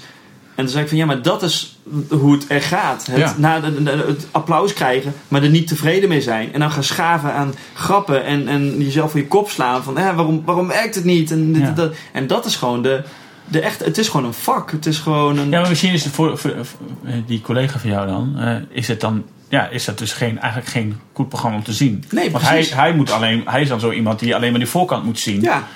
En 0.55 0.65
toen 0.65 0.69
zei 0.69 0.83
ik 0.83 0.89
van, 0.89 0.99
ja, 0.99 1.07
maar 1.07 1.23
dat 1.23 1.43
is 1.43 1.77
hoe 2.11 2.33
het 2.33 2.45
er 2.49 2.63
gaat. 2.63 3.07
Het, 3.07 3.19
Ja. 3.19 3.35
na 3.39 3.61
de, 3.61 3.83
de- 3.83 4.05
het 4.07 4.27
applaus 4.31 4.73
krijgen, 4.73 5.13
maar 5.29 5.43
er 5.43 5.49
niet 5.51 5.67
tevreden 5.69 6.09
mee 6.09 6.21
zijn. 6.21 6.53
En 6.53 6.61
dan 6.61 6.71
gaan 6.71 6.85
schaven 6.85 7.33
aan 7.35 7.55
grappen 7.75 8.25
en, 8.25 8.49
en 8.49 8.79
jezelf 8.83 9.11
voor 9.11 9.21
je 9.21 9.27
kop 9.27 9.51
slaan. 9.51 9.83
Van, 9.83 9.99
eh, 9.99 10.15
waarom, 10.17 10.43
waarom 10.45 10.67
werkt 10.69 10.95
het 10.95 11.05
niet? 11.05 11.31
En, 11.31 11.55
Ja. 11.59 11.71
dat. 11.71 11.95
en 12.13 12.27
dat 12.27 12.45
is 12.47 12.57
gewoon 12.57 12.83
de, 12.83 13.03
de 13.49 13.61
echt, 13.61 13.85
het 13.85 13.99
is 13.99 14.09
gewoon 14.09 14.27
een 14.27 14.35
vak. 14.35 14.71
Het 14.71 14.87
is 14.87 14.99
gewoon 14.99 15.39
een... 15.39 15.51
Ja, 15.51 15.61
maar 15.61 15.69
misschien 15.69 15.93
is 15.93 16.05
het 16.05 16.13
voor, 16.13 16.39
voor, 16.39 16.55
voor, 16.67 16.79
eh, 17.05 17.15
die 17.27 17.41
collega 17.41 17.79
van 17.79 17.91
jou 17.91 18.07
dan, 18.07 18.35
eh, 18.39 18.57
is 18.71 18.89
het 18.89 19.01
dan, 19.01 19.25
ja, 19.49 19.69
is 19.69 19.85
dat 19.85 19.99
dus 19.99 20.13
geen, 20.13 20.39
eigenlijk 20.39 20.71
geen 20.71 21.01
goed 21.13 21.29
programma 21.29 21.57
om 21.57 21.65
te 21.65 21.73
zien. 21.73 22.05
Nee, 22.11 22.31
Want 22.31 22.45
hij, 22.49 22.69
hij, 22.75 22.95
moet 22.95 23.11
alleen, 23.11 23.43
hij 23.45 23.61
is 23.63 23.69
dan 23.69 23.81
zo 23.81 23.91
iemand 23.91 24.19
die 24.19 24.35
alleen 24.35 24.51
maar 24.51 24.61
die 24.61 24.69
voorkant 24.69 25.05
moet 25.05 25.19
zien. 25.21 25.41
ja, 25.41 25.67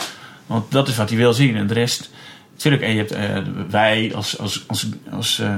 Want 0.46 0.70
dat 0.72 0.88
is 0.88 0.96
wat 0.96 1.08
hij 1.08 1.18
wil 1.18 1.32
zien. 1.32 1.56
En 1.56 1.66
de 1.66 1.74
rest, 1.74 2.10
natuurlijk, 2.56 2.82
en 2.82 2.92
je 2.92 2.98
hebt, 2.98 3.12
eh, 3.12 3.52
wij 3.70 4.12
als, 4.14 4.38
als, 4.38 4.64
als, 4.66 4.88
als, 5.10 5.38
eh, 5.38 5.56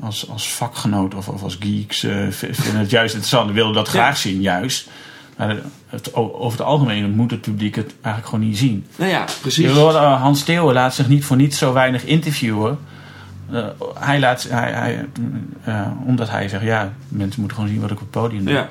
als, 0.00 0.28
als 0.28 0.52
vakgenoot 0.52 1.14
of, 1.14 1.28
of 1.28 1.42
als 1.42 1.56
geeks 1.60 2.02
eh, 2.02 2.26
vinden 2.30 2.80
het 2.80 2.90
juist 2.90 3.14
interessant. 3.14 3.48
We 3.48 3.54
willen 3.54 3.72
dat 3.72 3.88
graag 3.88 4.16
zien, 4.16 4.40
juist. 4.40 4.88
Maar 5.36 5.56
het, 5.86 6.14
over 6.14 6.58
het 6.58 6.66
algemeen 6.66 7.10
moet 7.10 7.30
het 7.30 7.40
publiek 7.40 7.74
het 7.74 7.94
eigenlijk 8.02 8.26
gewoon 8.26 8.48
niet 8.48 8.58
zien. 8.58 8.86
nou 8.96 9.10
ja, 9.10 9.24
precies. 9.40 9.64
Je 9.64 9.72
wil, 9.72 9.96
Hans 9.96 10.42
Theeuwen 10.42 10.74
laat 10.74 10.94
zich 10.94 11.08
niet 11.08 11.24
voor 11.24 11.36
niet 11.36 11.54
zo 11.54 11.72
weinig 11.72 12.04
interviewen. 12.04 12.78
Hij 13.98 14.20
laat, 14.20 14.46
hij, 14.50 14.72
hij, 14.72 15.06
omdat 16.06 16.30
hij 16.30 16.48
zegt, 16.48 16.62
ja, 16.62 16.92
mensen 17.08 17.40
moeten 17.40 17.58
gewoon 17.58 17.72
zien 17.72 17.80
wat 17.80 17.90
ik 17.90 17.96
op 17.96 18.12
het 18.12 18.22
podium 18.22 18.44
doe. 18.44 18.54
Ja. 18.54 18.68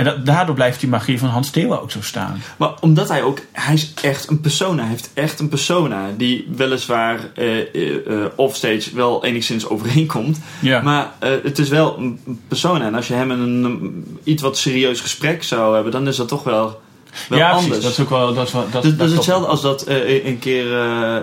En 0.00 0.06
dat, 0.06 0.26
daardoor 0.26 0.54
blijft 0.54 0.80
die 0.80 0.88
magie 0.88 1.18
van 1.18 1.28
Hans 1.28 1.50
Theeuwen 1.50 1.82
ook 1.82 1.90
zo 1.90 2.00
staan. 2.02 2.42
Maar 2.56 2.74
omdat 2.80 3.08
hij 3.08 3.22
ook, 3.22 3.38
hij 3.52 3.74
is 3.74 3.92
echt 4.02 4.28
een 4.28 4.40
persona. 4.40 4.80
Hij 4.80 4.90
heeft 4.90 5.10
echt 5.14 5.40
een 5.40 5.48
persona 5.48 6.10
die 6.16 6.48
weliswaar 6.56 7.18
eh 7.34 7.74
eh, 7.74 8.06
eh, 8.06 8.30
offstage 8.36 8.94
wel 8.94 9.24
enigszins 9.24 9.68
overeenkomt. 9.68 10.38
Ja. 10.60 10.80
Maar 10.80 11.12
het 11.18 11.58
is 11.58 11.68
wel 11.68 11.98
een 11.98 12.40
persona. 12.48 12.84
En 12.84 12.94
als 12.94 13.08
je 13.08 13.14
hem 13.14 13.30
in 13.30 13.38
een, 13.38 13.64
een 13.64 14.18
iets 14.24 14.42
wat 14.42 14.58
serieus 14.58 15.00
gesprek 15.00 15.42
zou 15.42 15.74
hebben, 15.74 15.92
dan 15.92 16.08
is 16.08 16.16
dat 16.16 16.28
toch 16.28 16.44
wel, 16.44 16.80
wel 17.28 17.38
ja, 17.38 17.50
anders. 17.50 17.66
precies. 17.66 17.82
Dat 17.84 17.92
is 17.92 18.00
ook 18.00 18.10
wel... 18.10 18.34
Dat 18.34 18.46
is, 18.46 18.52
wel, 18.52 18.66
dat, 18.70 18.82
dat, 18.82 18.98
dat 18.98 19.08
is 19.08 19.14
hetzelfde 19.14 19.46
als 19.46 19.62
dat 19.62 19.84
een 19.86 20.38
keer, 20.38 20.70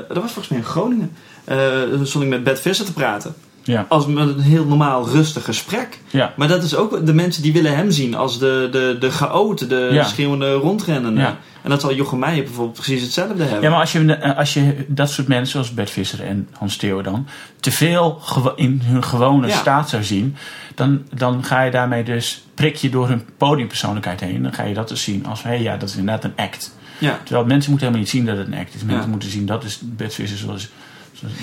dat 0.08 0.22
was 0.22 0.32
volgens 0.32 0.48
mij 0.48 0.58
in 0.58 0.66
Groningen. 0.66 1.12
Eh 1.44 1.58
stond 2.04 2.24
ik 2.24 2.30
met 2.30 2.44
Bert 2.44 2.60
Visser 2.60 2.86
te 2.86 2.94
praten. 2.94 3.36
Ja. 3.68 3.86
Als 3.90 4.06
met 4.06 4.28
een 4.28 4.40
heel 4.40 4.66
normaal 4.66 5.10
rustig 5.10 5.44
gesprek. 5.44 6.00
Ja. 6.10 6.34
Maar 6.36 6.48
dat 6.48 6.64
is 6.64 6.76
ook 6.76 7.06
de 7.06 7.14
mensen 7.14 7.42
die 7.44 7.54
willen 7.54 7.76
hem 7.76 7.92
zien 7.92 8.16
als 8.16 8.40
de, 8.40 8.68
de, 8.72 8.98
de 9.00 9.12
chaot, 9.12 9.70
de 9.70 9.90
Ja. 9.92 10.04
schreeuwende 10.04 10.54
rondrennende. 10.54 11.22
Ja. 11.22 11.38
En 11.64 11.70
dat 11.70 11.82
zal 11.82 11.94
Jochem 11.94 12.20
Meijer 12.20 12.44
bijvoorbeeld 12.44 12.76
precies 12.76 13.02
hetzelfde 13.02 13.44
hebben. 13.44 13.62
Ja, 13.62 13.70
maar 13.70 13.80
als 13.80 13.92
je, 13.92 14.36
als 14.36 14.54
je 14.54 14.86
dat 14.88 15.10
soort 15.10 15.28
mensen, 15.28 15.48
zoals 15.48 15.74
Bert 15.74 15.90
Visser 15.90 16.24
en 16.24 16.48
Hans 16.58 16.78
Theeuwen 16.78 17.04
dan, 17.04 17.28
te 17.60 17.72
veel 17.72 18.22
in 18.56 18.82
hun 18.84 19.04
gewone 19.04 19.50
staat 19.50 19.90
zou 19.90 20.04
zien, 20.04 20.36
dan, 20.76 21.02
dan 21.14 21.44
ga 21.44 21.62
je 21.62 21.72
daarmee 21.72 22.04
dus, 22.04 22.44
prik 22.54 22.76
je 22.76 22.90
door 22.90 23.08
hun 23.08 23.26
podiumpersoonlijkheid 23.38 24.20
heen, 24.20 24.44
dan 24.44 24.54
ga 24.54 24.64
je 24.64 24.74
dat 24.74 24.90
dus 24.90 25.04
zien 25.04 25.26
als, 25.26 25.44
hé 25.44 25.50
hey, 25.50 25.62
ja, 25.62 25.78
dat 25.78 25.90
is 25.90 25.96
inderdaad 25.96 26.24
een 26.24 26.46
act. 26.46 26.76
Ja. 26.98 27.20
Terwijl 27.24 27.46
mensen 27.46 27.70
moeten 27.70 27.88
helemaal 27.88 28.00
niet 28.00 28.10
zien 28.10 28.26
dat 28.26 28.38
het 28.38 28.48
een 28.48 28.60
act 28.60 28.76
is. 28.76 28.84
Mensen 28.84 29.10
moeten 29.10 29.30
zien 29.30 29.46
dat 29.46 29.64
is 29.64 29.80
Bert 29.84 30.14
Visser 30.14 30.38
zoals... 30.38 30.70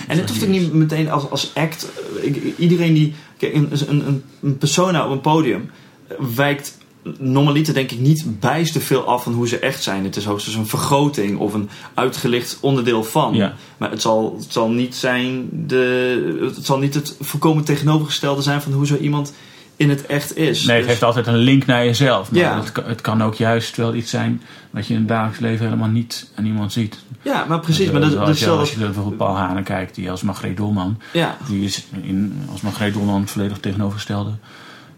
En 0.08 0.18
het 0.18 0.28
hoeft 0.28 0.42
ook 0.42 0.48
niet 0.48 0.72
meteen 0.72 1.10
als, 1.10 1.30
als 1.30 1.50
act. 1.54 1.88
eh, 2.22 2.58
Iedereen 2.58 2.94
die. 2.94 3.14
Kijk, 3.36 3.54
een, 3.54 3.68
een, 3.88 4.22
een, 4.42 4.58
persona 4.58 5.04
op 5.04 5.10
een 5.10 5.20
podium 5.20 5.70
eh, 6.08 6.16
wijkt 6.34 6.78
normaliter 7.18 7.74
denk 7.74 7.90
ik 7.90 7.98
niet 7.98 8.40
bijster 8.40 8.80
veel 8.80 9.04
af 9.04 9.22
van 9.22 9.32
hoe 9.32 9.48
ze 9.48 9.58
echt 9.58 9.82
zijn. 9.82 10.04
Het 10.04 10.16
is 10.16 10.24
hoogstens 10.24 10.56
een 10.56 10.66
vergroting 10.66 11.38
of 11.38 11.54
een 11.54 11.68
uitgelicht 11.94 12.58
onderdeel 12.60 13.04
van. 13.04 13.34
Ja. 13.34 13.54
Maar 13.76 13.90
het 13.90 14.02
zal, 14.02 14.36
het 14.40 14.52
zal 14.52 14.68
niet 14.70 14.94
zijn 14.94 15.48
de. 15.66 16.50
Het 16.54 16.66
zal 16.66 16.78
niet 16.78 16.94
het 16.94 17.16
voorkomen 17.20 17.64
tegenovergestelde 17.64 18.42
zijn 18.42 18.62
van 18.62 18.72
hoe 18.72 18.86
zo 18.86 18.96
iemand 18.96 19.32
in 19.76 19.90
het 19.90 20.06
echt 20.06 20.36
is. 20.36 20.64
Nee, 20.64 20.70
het 20.76 20.78
Dus- 20.82 20.86
heeft 20.90 21.02
altijd 21.02 21.26
een 21.26 21.36
link 21.36 21.66
naar 21.66 21.84
jezelf. 21.84 22.30
Maar 22.30 22.40
Ja. 22.40 22.56
het, 22.60 22.72
kan, 22.72 22.84
het 22.84 23.00
kan 23.00 23.22
ook 23.22 23.34
juist 23.34 23.76
wel 23.76 23.94
iets 23.94 24.10
zijn 24.10 24.42
wat 24.70 24.86
je 24.86 24.92
in 24.94 24.98
het 24.98 25.08
dagelijks 25.08 25.38
leven 25.40 25.64
helemaal 25.64 25.88
niet 25.88 26.30
aan 26.34 26.44
iemand 26.46 26.72
ziet. 26.72 26.98
ja, 27.22 27.44
maar 27.48 27.60
precies. 27.60 27.90
Maar 27.90 28.00
dat, 28.00 28.10
dat 28.10 28.20
als, 28.20 28.38
je, 28.38 28.44
zelfs- 28.44 28.60
als 28.60 28.70
je 28.72 28.78
bijvoorbeeld 28.78 29.16
Paul 29.16 29.36
Hanen 29.36 29.62
kijkt, 29.64 29.94
die 29.94 30.10
als 30.10 30.22
Margreet 30.22 30.56
Dolman, 30.56 31.00
Ja, 31.12 31.36
die 31.48 31.64
is 31.64 31.86
in, 32.02 32.42
als 32.52 32.60
Margreet 32.60 32.92
Dolman 32.94 33.28
volledig 33.28 33.58
tegenovergestelde 33.58 34.30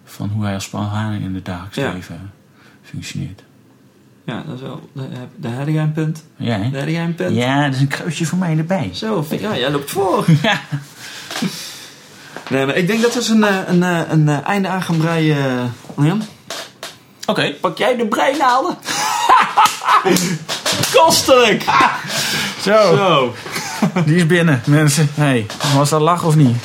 van 0.05 0.29
hoe 0.29 0.45
hij 0.45 0.55
als 0.55 0.69
Paul 0.69 0.85
Hanen 0.85 1.21
in 1.21 1.35
het 1.35 1.45
dagelijks 1.45 1.77
Ja. 1.77 1.93
leven 1.93 2.31
functioneert. 2.83 3.43
ja, 4.25 4.43
dat 4.47 4.55
is 4.55 4.61
wel. 4.61 4.91
Daar 5.37 5.51
heb- 5.53 5.69
jij 5.69 5.83
een 5.83 5.93
punt. 5.93 6.25
Ja, 6.37 6.59
hè? 6.59 6.71
Daar 6.71 6.81
had 6.83 6.91
jij 6.91 7.05
een 7.05 7.15
punt. 7.15 7.37
ja, 7.37 7.65
dat 7.65 7.75
is 7.75 7.81
een 7.81 7.87
kruisje 7.89 8.25
voor 8.27 8.39
mij 8.39 8.59
erbij. 8.59 8.91
Zo, 8.93 9.23
vind- 9.23 9.41
ja, 9.41 9.57
jij 9.57 9.71
loopt 9.71 9.91
voor. 9.91 10.25
Ja. 10.43 10.61
Nee, 12.51 12.67
maar 12.67 12.77
ik 12.77 12.87
denk 12.87 13.03
dat 13.03 13.13
we 13.13 13.19
eens 13.19 13.29
een, 13.29 13.45
eh, 13.45 13.57
een, 13.67 13.83
eh, 13.83 14.01
een, 14.09 14.29
eh, 14.29 14.47
einde 14.47 14.69
aan 14.69 14.83
gaan 14.83 14.97
breien. 14.97 15.75
Oké. 17.27 17.55
Pak 17.61 17.79
jij 17.79 17.97
de 17.97 18.07
breinaalden? 18.07 18.79
Kostelijk! 20.95 21.65
Zo, 22.63 22.97
Zo. 22.97 23.35
die 24.07 24.17
is 24.17 24.27
binnen, 24.27 24.63
mensen. 24.67 25.09
Hey, 25.15 25.47
was 25.75 25.91
dat 25.91 26.01
lach 26.01 26.25
of 26.25 26.37
niet? 26.37 26.57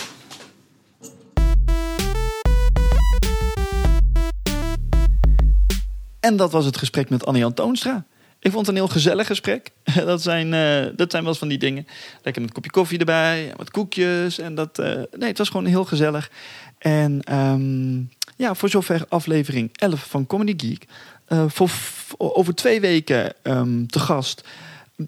En 6.19 6.37
dat 6.37 6.51
was 6.51 6.65
het 6.65 6.77
gesprek 6.77 7.09
met 7.09 7.25
Annie 7.25 7.53
Toonstra. 7.53 8.05
Ik 8.41 8.51
vond 8.51 8.67
het 8.67 8.75
een 8.75 8.81
heel 8.83 8.91
gezellig 8.91 9.27
gesprek. 9.27 9.69
Dat 10.05 10.21
zijn, 10.21 10.53
eh, 10.53 10.95
dat 10.95 11.11
zijn 11.11 11.23
wel 11.23 11.35
van 11.35 11.47
die 11.47 11.57
dingen. 11.57 11.87
Lekker 12.23 12.41
een 12.41 12.51
kopje 12.51 12.71
koffie 12.71 12.99
erbij, 12.99 13.53
wat 13.55 13.71
koekjes. 13.71 14.39
En 14.39 14.55
dat, 14.55 14.79
eh, 14.79 15.01
nee, 15.17 15.29
het 15.29 15.37
was 15.37 15.49
gewoon 15.49 15.65
heel 15.65 15.85
gezellig. 15.85 16.31
En 16.77 17.21
ehm, 17.21 17.97
ja, 18.35 18.55
voor 18.55 18.69
zover 18.69 19.05
aflevering 19.09 19.69
11 19.73 20.05
van 20.05 20.27
Comedy 20.27 20.67
Geek. 20.67 20.85
Eh, 21.25 21.43
voor, 21.47 21.69
voor 21.69 22.33
over 22.35 22.55
twee 22.55 22.81
weken 22.81 23.33
ehm, 23.41 23.85
te 23.85 23.99
gast. 23.99 24.43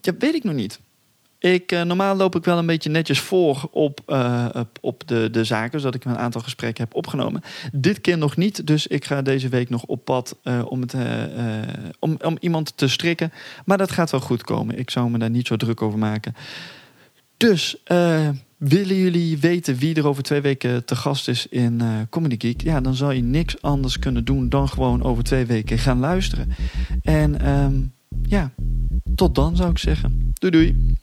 Ja, 0.02 0.14
weet 0.20 0.36
ik 0.36 0.44
nog 0.44 0.54
niet. 0.54 0.80
Ik, 1.44 1.72
eh, 1.72 1.82
normaal 1.82 2.16
loop 2.16 2.36
ik 2.36 2.44
wel 2.44 2.58
een 2.58 2.66
beetje 2.66 2.90
netjes 2.90 3.20
voor 3.20 3.70
op, 3.72 4.00
eh, 4.06 4.46
op, 4.54 4.78
op 4.82 5.08
de, 5.08 5.30
de 5.32 5.44
zaken, 5.44 5.80
zodat 5.80 5.96
ik 5.96 6.06
een 6.06 6.18
aantal 6.18 6.42
gesprekken 6.42 6.84
heb 6.84 6.96
opgenomen. 6.96 7.42
Dit 7.72 8.02
keer 8.02 8.18
nog 8.18 8.38
niet, 8.38 8.68
dus 8.68 8.88
ik 8.88 9.06
ga 9.06 9.22
deze 9.22 9.50
week 9.50 9.70
nog 9.70 9.84
op 9.84 10.06
pad 10.06 10.38
eh, 10.44 10.62
om, 10.66 10.82
het, 10.82 10.96
om, 12.00 12.18
om 12.22 12.38
iemand 12.40 12.78
te 12.78 12.88
strikken. 12.88 13.32
Maar 13.66 13.78
dat 13.78 13.92
gaat 13.92 14.12
wel 14.12 14.20
goed 14.20 14.44
komen. 14.44 14.80
Ik 14.80 14.90
zou 14.90 15.10
me 15.10 15.18
daar 15.18 15.30
niet 15.30 15.48
zo 15.48 15.56
druk 15.56 15.82
over 15.82 16.00
maken. 16.00 16.36
Dus 17.38 17.78
willen 18.58 18.96
jullie 18.96 19.38
weten 19.38 19.76
wie 19.76 19.96
er 19.96 20.08
over 20.08 20.24
twee 20.24 20.42
weken 20.42 20.86
te 20.86 20.96
gast 20.96 21.28
is 21.28 21.48
in 21.48 21.82
Comedy 22.10 22.36
Geek? 22.38 22.62
Ja, 22.62 22.82
dan 22.82 22.96
zal 22.96 23.12
je 23.12 23.24
niks 23.24 23.62
anders 23.62 24.00
kunnen 24.00 24.26
doen 24.26 24.50
dan 24.50 24.70
gewoon 24.70 25.04
over 25.04 25.24
twee 25.24 25.46
weken 25.46 25.78
gaan 25.78 26.00
luisteren. 26.00 26.50
En 27.02 27.42
ehm, 27.42 27.74
ja, 28.22 28.54
tot 29.16 29.36
dan 29.36 29.56
zou 29.56 29.70
ik 29.70 29.78
zeggen. 29.78 30.32
Doei 30.34 30.52
doei. 30.52 30.96